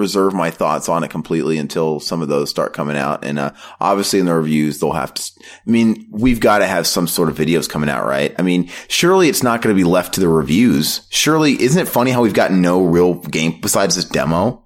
reserve 0.00 0.34
my 0.34 0.50
thoughts 0.50 0.88
on 0.88 1.04
it 1.04 1.10
completely 1.10 1.58
until 1.58 2.00
some 2.00 2.22
of 2.22 2.28
those 2.28 2.50
start 2.50 2.72
coming 2.72 2.96
out. 2.96 3.24
And 3.24 3.38
uh, 3.38 3.52
obviously 3.80 4.18
in 4.18 4.26
the 4.26 4.34
reviews, 4.34 4.80
they'll 4.80 4.92
have 4.92 5.14
to. 5.14 5.22
I 5.66 5.70
mean, 5.70 6.08
we've 6.10 6.40
got 6.40 6.58
to 6.58 6.66
have 6.66 6.86
some 6.88 7.06
sort 7.06 7.28
of 7.28 7.36
videos 7.36 7.68
coming 7.68 7.88
out, 7.88 8.04
right? 8.06 8.34
I 8.38 8.42
mean, 8.42 8.68
surely 8.88 9.28
it's 9.28 9.42
not 9.44 9.62
going 9.62 9.74
to 9.76 9.80
be 9.80 9.88
left 9.88 10.14
to 10.14 10.20
the 10.20 10.28
reviews. 10.28 11.02
Surely, 11.10 11.60
isn't 11.62 11.80
it 11.80 11.88
funny 11.88 12.10
how 12.10 12.22
we've 12.22 12.34
got 12.34 12.50
no 12.50 12.82
real 12.84 13.14
game 13.14 13.60
besides 13.60 13.94
this 13.94 14.04
demo? 14.06 14.64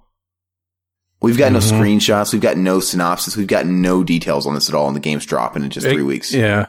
We've 1.21 1.37
got 1.37 1.51
no 1.51 1.59
Mhm. 1.59 1.71
screenshots. 1.71 2.33
We've 2.33 2.41
got 2.41 2.57
no 2.57 2.79
synopsis. 2.79 3.35
We've 3.37 3.47
got 3.47 3.65
no 3.65 4.03
details 4.03 4.45
on 4.45 4.53
this 4.53 4.69
at 4.69 4.75
all. 4.75 4.87
And 4.87 4.95
the 4.95 4.99
game's 4.99 5.25
dropping 5.25 5.63
in 5.63 5.69
just 5.69 5.85
It- 5.87 5.93
three 5.93 6.03
weeks. 6.03 6.31
Yeah, 6.33 6.67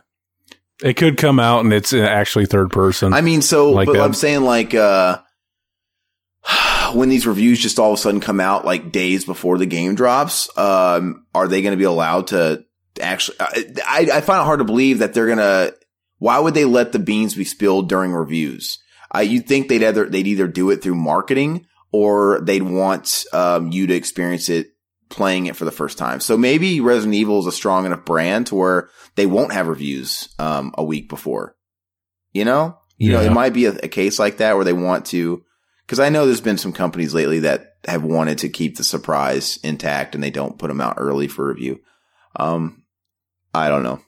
it 0.82 0.94
could 0.97 1.16
come 1.18 1.38
out 1.40 1.64
and 1.64 1.72
it's 1.72 1.93
uh, 1.93 1.98
actually 1.98 2.47
third 2.47 2.70
person. 2.70 3.12
I 3.12 3.20
mean, 3.20 3.43
so, 3.43 3.70
Like 3.70 3.86
but 3.86 3.94
that. 3.94 4.02
I'm 4.02 4.14
saying 4.14 4.43
like, 4.44 4.74
uh, 4.74 5.18
when 6.94 7.09
these 7.09 7.27
reviews 7.27 7.59
just 7.59 7.78
all 7.78 7.93
of 7.93 7.98
a 7.98 8.02
sudden 8.02 8.20
come 8.20 8.40
out 8.40 8.64
like 8.64 8.93
days 8.93 9.24
before 9.24 9.59
the 9.59 9.66
game 9.66 9.94
drops, 9.94 10.56
um, 10.59 11.27
are 11.35 11.48
they 11.48 11.62
going 11.62 11.73
to 11.73 11.78
be 11.78 11.85
allowed 11.85 12.28
to 12.28 12.64
actually? 13.01 13.39
I, 13.40 14.09
I 14.12 14.20
find 14.20 14.40
it 14.40 14.44
hard 14.44 14.60
to 14.60 14.64
believe 14.64 14.98
that 15.01 15.14
they're 15.14 15.27
going 15.27 15.39
to. 15.39 15.74
Why 16.18 16.39
would 16.39 16.55
they 16.55 16.64
let 16.64 16.93
the 16.93 16.98
beans 16.98 17.35
be 17.35 17.44
spilled 17.44 17.89
during 17.89 18.12
reviews? 18.12 18.78
Uh, 19.14 19.20
you'd 19.20 19.47
think 19.47 19.68
they'd 19.68 19.82
either 19.82 20.09
they'd 20.09 20.27
either 20.27 20.48
do 20.48 20.70
it 20.70 20.82
through 20.82 20.94
marketing 20.94 21.66
or 21.93 22.40
they'd 22.40 22.62
want 22.62 23.24
um, 23.32 23.70
you 23.70 23.86
to 23.86 23.94
experience 23.94 24.48
it 24.48 24.68
playing 25.09 25.47
it 25.47 25.56
for 25.56 25.64
the 25.64 25.70
first 25.73 25.98
time. 25.98 26.20
So 26.20 26.36
maybe 26.36 26.81
Resident 26.81 27.14
Evil 27.14 27.39
is 27.39 27.47
a 27.47 27.52
strong 27.52 27.86
enough 27.86 28.05
brand 28.05 28.48
to 28.48 28.56
where 28.56 28.90
they 29.14 29.27
won't 29.27 29.52
have 29.52 29.68
reviews 29.68 30.28
um, 30.39 30.74
a 30.77 30.85
week 30.85 31.09
before. 31.09 31.55
You 32.32 32.44
know, 32.44 32.78
you 32.98 33.12
know, 33.12 33.20
it 33.20 33.32
might 33.32 33.55
be 33.55 33.66
a, 33.66 33.73
a 33.73 33.89
case 33.89 34.18
like 34.18 34.39
that 34.39 34.56
where 34.56 34.64
they 34.64 34.73
want 34.73 35.06
to, 35.06 35.43
because 35.86 36.00
I 36.00 36.08
know 36.08 36.26
there's 36.26 36.40
been 36.40 36.58
some 36.58 36.72
companies 36.72 37.14
lately 37.14 37.38
that 37.40 37.74
have 37.86 38.02
wanted 38.02 38.38
to 38.38 38.48
keep 38.48 38.76
the 38.76 38.84
surprise 38.84 39.58
intact 39.62 40.14
and 40.14 40.22
they 40.24 40.30
don't 40.30 40.58
put 40.58 40.68
them 40.68 40.80
out 40.80 40.94
early 40.98 41.28
for 41.28 41.46
review. 41.48 41.80
Um, 42.34 42.82
I 43.54 43.68
don't 43.68 43.82
know. 43.84 44.00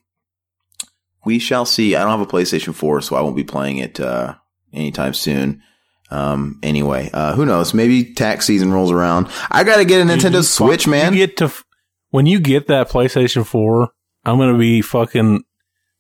We 1.25 1.39
shall 1.39 1.67
see. 1.67 1.95
I 1.95 2.01
don't 2.03 2.11
have 2.19 2.21
a 2.21 2.27
PlayStation 2.27 2.75
4, 2.75 3.01
so 3.03 3.17
I 3.17 3.21
won't 3.21 3.37
be 3.37 3.45
playing 3.45 3.79
it 3.79 4.01
uh, 4.01 4.35
anytime 4.73 5.15
soon. 5.15 5.63
Um, 6.11 6.59
anyway, 6.63 7.11
uh, 7.13 7.35
who 7.35 7.45
knows? 7.45 7.75
Maybe 7.75 8.15
tax 8.15 8.47
season 8.47 8.73
rolls 8.73 8.91
around. 8.91 9.29
I 9.51 9.63
gotta 9.65 9.85
get 9.85 10.01
a 10.01 10.05
Nintendo 10.05 10.37
You- 10.37 10.43
Switch, 10.43 10.87
you 10.87 10.93
man. 10.93 11.13
get 11.15 11.37
to 11.39 11.45
f- 11.47 11.65
when 12.11 12.25
you 12.27 12.41
get 12.41 12.67
that 12.69 12.89
PlayStation 12.89 13.45
4, 13.45 13.91
I'm 14.25 14.39
gonna 14.39 14.57
be 14.57 14.81
fucking 14.81 15.45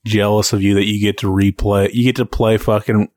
jealous 0.06 0.52
of 0.54 0.62
you 0.62 0.74
that 0.74 0.86
you 0.86 0.98
get 1.00 1.18
to 1.18 1.26
replay. 1.26 1.92
You 1.92 2.04
get 2.04 2.16
to 2.16 2.24
play 2.26 2.56
fucking 2.56 3.08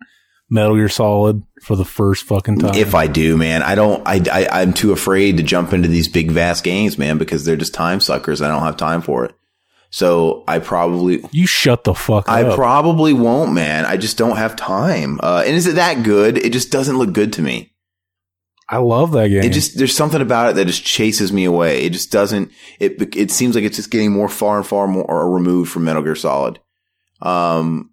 Metal 0.51 0.75
Gear 0.75 0.89
Solid 0.89 1.43
for 1.61 1.77
the 1.77 1.85
first 1.85 2.25
fucking 2.25 2.59
time. 2.59 2.75
If 2.75 2.93
I 2.93 3.07
do, 3.07 3.37
man, 3.37 3.63
I 3.63 3.73
don't. 3.73 4.05
I, 4.05 4.21
I 4.29 4.61
I'm 4.61 4.73
too 4.73 4.91
afraid 4.91 5.37
to 5.37 5.43
jump 5.43 5.71
into 5.71 5.87
these 5.87 6.09
big 6.09 6.29
vast 6.29 6.65
games, 6.65 6.97
man, 6.97 7.17
because 7.17 7.45
they're 7.45 7.55
just 7.55 7.73
time 7.73 8.01
suckers. 8.01 8.41
I 8.41 8.49
don't 8.49 8.61
have 8.61 8.75
time 8.75 9.01
for 9.01 9.23
it. 9.23 9.33
So 9.91 10.43
I 10.47 10.59
probably 10.59 11.23
you 11.31 11.47
shut 11.47 11.85
the 11.85 11.93
fuck 11.93 12.27
up 12.27 12.33
I 12.33 12.43
up. 12.43 12.55
probably 12.55 13.13
won't, 13.13 13.53
man. 13.53 13.85
I 13.85 13.95
just 13.95 14.17
don't 14.17 14.35
have 14.35 14.57
time. 14.57 15.19
Uh, 15.23 15.43
and 15.45 15.55
is 15.55 15.67
it 15.67 15.75
that 15.75 16.03
good? 16.03 16.37
It 16.37 16.51
just 16.51 16.69
doesn't 16.69 16.97
look 16.97 17.13
good 17.13 17.31
to 17.33 17.41
me. 17.41 17.73
I 18.67 18.77
love 18.77 19.13
that 19.13 19.29
game. 19.29 19.43
It 19.43 19.53
just 19.53 19.77
there's 19.77 19.95
something 19.95 20.21
about 20.21 20.49
it 20.49 20.55
that 20.57 20.65
just 20.65 20.83
chases 20.83 21.31
me 21.31 21.45
away. 21.45 21.85
It 21.85 21.91
just 21.93 22.11
doesn't. 22.11 22.51
It 22.79 23.15
it 23.15 23.31
seems 23.31 23.55
like 23.55 23.63
it's 23.63 23.77
just 23.77 23.91
getting 23.91 24.11
more 24.11 24.29
far 24.29 24.57
and 24.57 24.67
far 24.67 24.85
more 24.85 25.29
removed 25.29 25.71
from 25.71 25.85
Metal 25.85 26.01
Gear 26.01 26.15
Solid. 26.15 26.59
Um, 27.21 27.90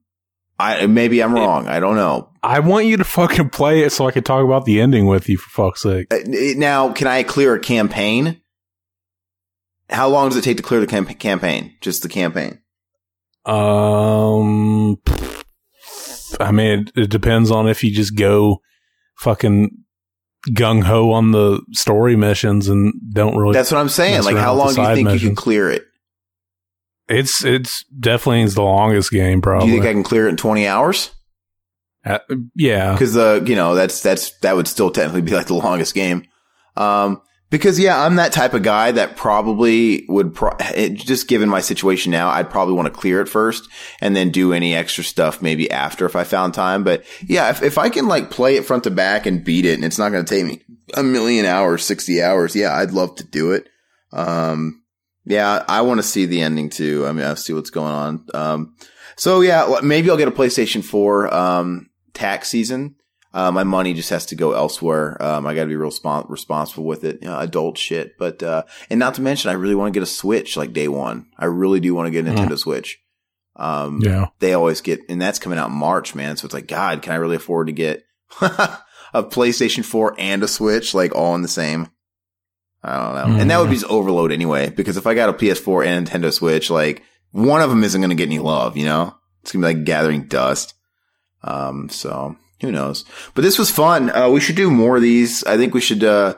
I 0.59 0.87
maybe 0.87 1.23
I'm 1.23 1.35
wrong. 1.35 1.69
I 1.69 1.79
don't 1.81 1.97
know. 1.97 2.31
I 2.43 2.61
want 2.61 2.87
you 2.87 2.97
to 2.97 3.05
fucking 3.05 3.51
play 3.51 3.83
it 3.83 3.91
so 3.91 4.07
I 4.07 4.11
can 4.11 4.25
talk 4.25 4.45
about 4.45 4.65
the 4.65 4.81
ending 4.81 5.07
with 5.07 5.29
you 5.29 5.37
for 5.39 5.51
fuck's 5.51 5.83
sake. 5.83 6.13
Uh, 6.13 6.19
Now, 6.57 6.93
can 6.93 7.07
I 7.07 7.23
clear 7.23 7.55
a 7.55 7.61
campaign? 7.61 8.41
How 9.91 10.09
long 10.09 10.29
does 10.29 10.37
it 10.39 10.43
take 10.43 10.57
to 10.59 10.63
clear 10.63 10.81
the 10.81 10.87
camp- 10.87 11.19
campaign? 11.19 11.75
Just 11.81 12.03
the 12.03 12.09
campaign. 12.09 12.61
Um, 13.47 14.99
I 16.41 16.53
mean, 16.53 16.81
it, 16.81 16.93
it 17.05 17.11
depends 17.11 17.51
on 17.51 17.69
if 17.69 17.83
you 17.83 17.95
just 17.95 18.17
go 18.17 18.61
fucking 19.17 19.71
gung 20.51 20.83
ho 20.85 21.13
on 21.13 21.33
the 21.33 21.63
story 21.73 22.17
missions 22.17 22.69
and 22.69 22.93
don't 23.13 23.37
really. 23.37 23.55
That's 23.55 23.73
what 23.73 23.79
I'm 23.79 23.89
saying. 23.89 24.25
Like, 24.25 24.37
how 24.37 24.55
long 24.55 24.75
do 24.75 24.83
you 24.83 24.95
think 24.95 25.13
you 25.13 25.21
can 25.21 25.35
clear 25.35 25.71
it? 25.71 25.85
It's 27.09 27.45
it's 27.45 27.85
definitely 27.85 28.43
is 28.43 28.55
the 28.55 28.63
longest 28.63 29.11
game. 29.11 29.41
Probably. 29.41 29.69
Do 29.69 29.73
you 29.73 29.81
think 29.81 29.89
I 29.89 29.93
can 29.93 30.03
clear 30.03 30.27
it 30.27 30.31
in 30.31 30.37
20 30.37 30.67
hours? 30.67 31.11
Uh, 32.05 32.19
yeah. 32.55 32.93
because 32.93 33.15
the 33.15 33.45
you 33.47 33.57
know 33.57 33.75
that's 33.75 34.01
that's 34.01 34.31
that 34.39 34.57
would 34.57 34.69
still 34.69 34.91
technically 34.91 35.23
be 35.23 35.33
like 35.33 35.47
the 35.47 35.55
longest 35.55 35.95
game. 35.95 36.25
Um, 36.77 37.21
because 37.51 37.79
yeah, 37.81 38.05
I'm 38.05 38.17
that 38.17 38.33
type 38.33 38.53
of 38.55 38.63
guy 38.63 38.93
that 38.93 39.17
probably 39.17 40.05
would 40.09 40.35
pro- 40.35 40.57
it, 40.61 40.95
just 40.95 41.29
given 41.29 41.49
my 41.49 41.61
situation 41.61 42.13
now, 42.13 42.29
I'd 42.29 42.51
probably 42.51 42.75
want 42.75 42.93
to 42.93 42.99
clear 42.99 43.21
it 43.21 43.29
first 43.29 43.69
and 44.01 44.15
then 44.15 44.31
do 44.31 44.53
any 44.53 44.75
extra 44.75 45.03
stuff 45.03 45.41
maybe 45.41 45.71
after 45.71 46.05
if 46.05 46.15
I 46.15 46.25
found 46.25 46.55
time. 46.55 46.85
But 46.85 47.05
yeah, 47.27 47.51
if 47.51 47.63
if 47.63 47.79
I 47.79 47.89
can 47.89 48.07
like 48.07 48.31
play 48.31 48.57
it 48.57 48.65
front 48.67 48.85
to 48.85 48.91
back 48.91 49.27
and 49.27 49.45
beat 49.45 49.65
it, 49.65 49.75
and 49.75 49.85
it's 49.85 49.99
not 49.99 50.13
going 50.13 50.25
to 50.25 50.35
take 50.35 50.45
me 50.45 50.63
a 50.95 51.03
million 51.03 51.47
hours, 51.47 51.85
sixty 51.85 52.23
hours, 52.23 52.55
yeah, 52.55 52.75
I'd 52.75 52.93
love 52.93 53.17
to 53.17 53.25
do 53.25 53.53
it. 53.53 53.69
Um, 54.13 54.78
yeah, 55.29 55.65
I 55.69 55.83
want 55.83 55.99
to 55.99 56.03
see 56.03 56.27
the 56.27 56.41
ending 56.41 56.71
too. 56.71 57.07
I 57.07 57.13
mean, 57.13 57.25
I 57.25 57.35
see 57.35 57.53
what's 57.53 57.71
going 57.71 57.93
on. 57.93 58.27
Um, 58.35 58.77
so 59.17 59.41
yeah, 59.41 59.79
maybe 59.83 60.11
I'll 60.11 60.17
get 60.17 60.29
a 60.29 60.33
PlayStation 60.33 60.83
4, 60.85 61.35
um, 61.35 61.91
tax 62.15 62.49
season. 62.49 62.95
Uh, 63.35 63.51
my 63.53 63.63
money 63.63 63.93
just 63.93 64.09
has 64.11 64.25
to 64.27 64.35
go 64.35 64.53
elsewhere. 64.53 65.21
Um, 65.23 65.47
I 65.47 65.55
got 65.55 65.63
to 65.63 65.69
be 65.69 65.77
real 65.77 65.91
spon- 65.91 66.25
responsible 66.29 66.85
with 66.85 67.05
it. 67.05 67.19
You 67.21 67.29
know, 67.29 67.39
adult 67.39 67.77
shit. 67.77 68.17
But, 68.19 68.43
uh, 68.43 68.63
and 68.89 68.99
not 68.99 69.15
to 69.15 69.21
mention, 69.23 69.51
I 69.51 69.55
really 69.55 69.75
want 69.75 69.93
to 69.93 70.01
get 70.01 70.03
a 70.03 70.11
Switch 70.11 70.57
like 70.57 70.73
day 70.73 70.89
one. 70.89 71.27
I 71.39 71.45
really 71.45 71.79
do 71.79 71.95
want 71.95 72.07
to 72.07 72.11
get 72.11 72.27
a 72.27 72.31
Nintendo 72.31 72.59
Switch. 72.59 72.99
Um, 73.55 74.01
Yeah. 74.03 74.29
they 74.39 74.55
always 74.55 74.81
get, 74.81 75.01
and 75.11 75.21
that's 75.21 75.39
coming 75.39 75.59
out 75.59 75.69
in 75.69 75.75
March, 75.77 76.15
man. 76.15 76.37
So 76.39 76.47
it's 76.47 76.55
like, 76.55 76.69
God, 76.69 77.03
can 77.03 77.13
I 77.13 77.17
really 77.17 77.37
afford 77.37 77.67
to 77.67 77.73
get 77.75 78.03
a 78.41 78.79
PlayStation 79.25 79.85
4 79.85 80.15
and 80.19 80.43
a 80.43 80.49
Switch, 80.49 80.95
like 80.95 81.15
all 81.15 81.35
in 81.35 81.43
the 81.43 81.49
same? 81.49 81.89
I 82.83 82.97
don't 82.97 83.15
know. 83.15 83.41
And 83.41 83.51
that 83.51 83.59
would 83.59 83.71
be 83.71 83.77
just 83.77 83.91
overload 83.91 84.31
anyway, 84.33 84.71
because 84.71 84.97
if 84.97 85.07
I 85.07 85.15
got 85.15 85.29
a 85.29 85.33
PS4 85.33 85.87
and 85.87 86.09
a 86.09 86.11
Nintendo 86.11 86.33
Switch, 86.33 86.71
like 86.71 87.03
one 87.33 87.61
of 87.61 87.71
them 87.71 87.85
isn't 87.85 88.01
going 88.01 88.11
to 88.11 88.17
get 88.17 88.29
any 88.29 88.39
love, 88.39 88.77
you 88.77 88.85
know? 88.85 89.15
It's 89.43 89.53
going 89.53 89.63
to 89.63 89.69
be 89.69 89.75
like 89.75 89.85
gathering 89.85 90.25
dust. 90.25 90.75
Um, 91.43 91.89
so 91.89 92.37
who 92.61 92.71
knows? 92.71 93.05
But 93.35 93.43
this 93.43 93.59
was 93.59 93.71
fun. 93.71 94.11
Uh, 94.11 94.29
we 94.31 94.41
should 94.41 94.57
do 94.57 94.71
more 94.71 94.97
of 94.97 95.03
these. 95.03 95.45
I 95.45 95.57
think 95.57 95.75
we 95.75 95.81
should, 95.81 96.05
uh, 96.05 96.37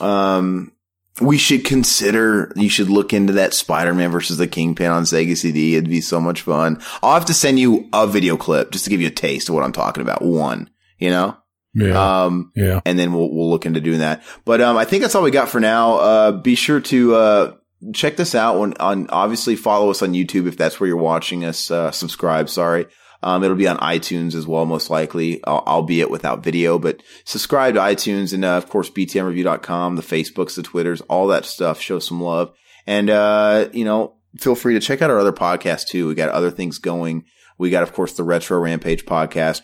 um, 0.00 0.72
we 1.20 1.38
should 1.38 1.64
consider, 1.64 2.52
you 2.56 2.68
should 2.68 2.90
look 2.90 3.12
into 3.12 3.32
that 3.34 3.54
Spider-Man 3.54 4.10
versus 4.10 4.36
the 4.38 4.46
Kingpin 4.46 4.90
on 4.90 5.04
Sega 5.04 5.36
CD. 5.36 5.76
It'd 5.76 5.90
be 5.90 6.00
so 6.00 6.20
much 6.20 6.42
fun. 6.42 6.80
I'll 7.02 7.14
have 7.14 7.26
to 7.26 7.34
send 7.34 7.58
you 7.58 7.88
a 7.92 8.06
video 8.06 8.36
clip 8.36 8.70
just 8.70 8.84
to 8.84 8.90
give 8.90 9.00
you 9.00 9.08
a 9.08 9.10
taste 9.10 9.48
of 9.48 9.54
what 9.54 9.64
I'm 9.64 9.72
talking 9.72 10.02
about. 10.02 10.22
One, 10.22 10.70
you 10.98 11.10
know? 11.10 11.36
Yeah. 11.76 12.24
Um, 12.24 12.52
yeah. 12.56 12.80
and 12.86 12.98
then 12.98 13.12
we'll 13.12 13.30
we'll 13.32 13.50
look 13.50 13.66
into 13.66 13.80
doing 13.80 13.98
that. 13.98 14.22
But 14.44 14.60
um, 14.62 14.76
I 14.76 14.84
think 14.86 15.02
that's 15.02 15.14
all 15.14 15.22
we 15.22 15.30
got 15.30 15.50
for 15.50 15.60
now. 15.60 15.96
Uh, 15.96 16.32
be 16.32 16.54
sure 16.54 16.80
to 16.80 17.14
uh, 17.14 17.54
check 17.92 18.16
this 18.16 18.34
out 18.34 18.56
on 18.56 18.72
on 18.80 19.08
obviously 19.10 19.56
follow 19.56 19.90
us 19.90 20.02
on 20.02 20.12
YouTube 20.14 20.48
if 20.48 20.56
that's 20.56 20.80
where 20.80 20.88
you're 20.88 20.96
watching 20.96 21.44
us. 21.44 21.70
Uh, 21.70 21.90
subscribe. 21.90 22.48
Sorry. 22.48 22.86
Um, 23.22 23.42
it'll 23.42 23.56
be 23.56 23.66
on 23.66 23.78
iTunes 23.78 24.34
as 24.34 24.46
well, 24.46 24.66
most 24.66 24.88
likely, 24.90 25.42
al- 25.46 25.64
albeit 25.66 26.10
without 26.10 26.44
video, 26.44 26.78
but 26.78 27.02
subscribe 27.24 27.74
to 27.74 27.80
iTunes 27.80 28.32
and, 28.32 28.44
uh, 28.44 28.56
of 28.56 28.68
course, 28.68 28.90
btmreview.com, 28.90 29.96
the 29.96 30.02
Facebooks, 30.02 30.54
the 30.54 30.62
Twitters, 30.62 31.00
all 31.02 31.26
that 31.28 31.44
stuff. 31.44 31.80
Show 31.80 31.98
some 31.98 32.20
love. 32.20 32.52
And, 32.86 33.10
uh, 33.10 33.68
you 33.72 33.84
know, 33.84 34.16
feel 34.38 34.54
free 34.54 34.74
to 34.74 34.80
check 34.80 35.02
out 35.02 35.10
our 35.10 35.18
other 35.18 35.32
podcasts 35.32 35.86
too. 35.88 36.06
We 36.06 36.14
got 36.14 36.28
other 36.28 36.50
things 36.50 36.78
going. 36.78 37.24
We 37.58 37.70
got, 37.70 37.82
of 37.82 37.92
course, 37.94 38.12
the 38.12 38.22
Retro 38.22 38.58
Rampage 38.58 39.06
podcast, 39.06 39.62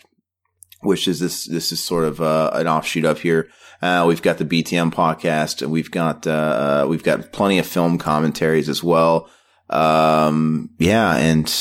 which 0.83 1.07
is 1.07 1.19
this, 1.19 1.45
this 1.47 1.71
is 1.71 1.83
sort 1.83 2.05
of, 2.05 2.21
uh, 2.21 2.51
an 2.53 2.67
offshoot 2.67 3.05
of 3.05 3.21
here. 3.21 3.49
Uh, 3.81 4.05
we've 4.07 4.21
got 4.21 4.37
the 4.37 4.45
BTM 4.45 4.93
podcast 4.93 5.61
and 5.61 5.71
we've 5.71 5.91
got, 5.91 6.25
uh, 6.25 6.83
uh, 6.83 6.87
we've 6.87 7.03
got 7.03 7.31
plenty 7.31 7.59
of 7.59 7.67
film 7.67 7.97
commentaries 7.97 8.69
as 8.69 8.83
well. 8.83 9.29
Um, 9.69 10.69
yeah, 10.77 11.15
and 11.17 11.53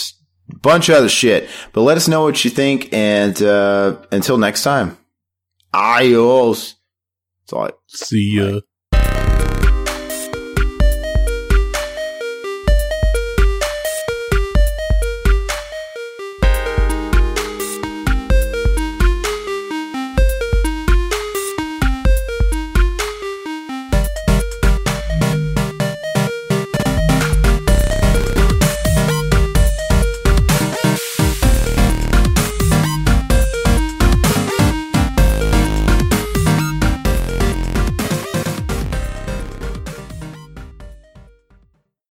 bunch 0.60 0.88
of 0.88 0.96
other 0.96 1.08
shit. 1.08 1.48
But 1.72 1.82
let 1.82 1.96
us 1.96 2.08
know 2.08 2.22
what 2.22 2.44
you 2.44 2.50
think. 2.50 2.92
And, 2.92 3.40
uh, 3.42 3.96
until 4.12 4.38
next 4.38 4.62
time, 4.62 4.98
adios. 5.72 6.76
That's 7.42 7.52
all 7.52 7.64
I, 7.64 7.70
See 7.88 8.36
ya. 8.36 8.60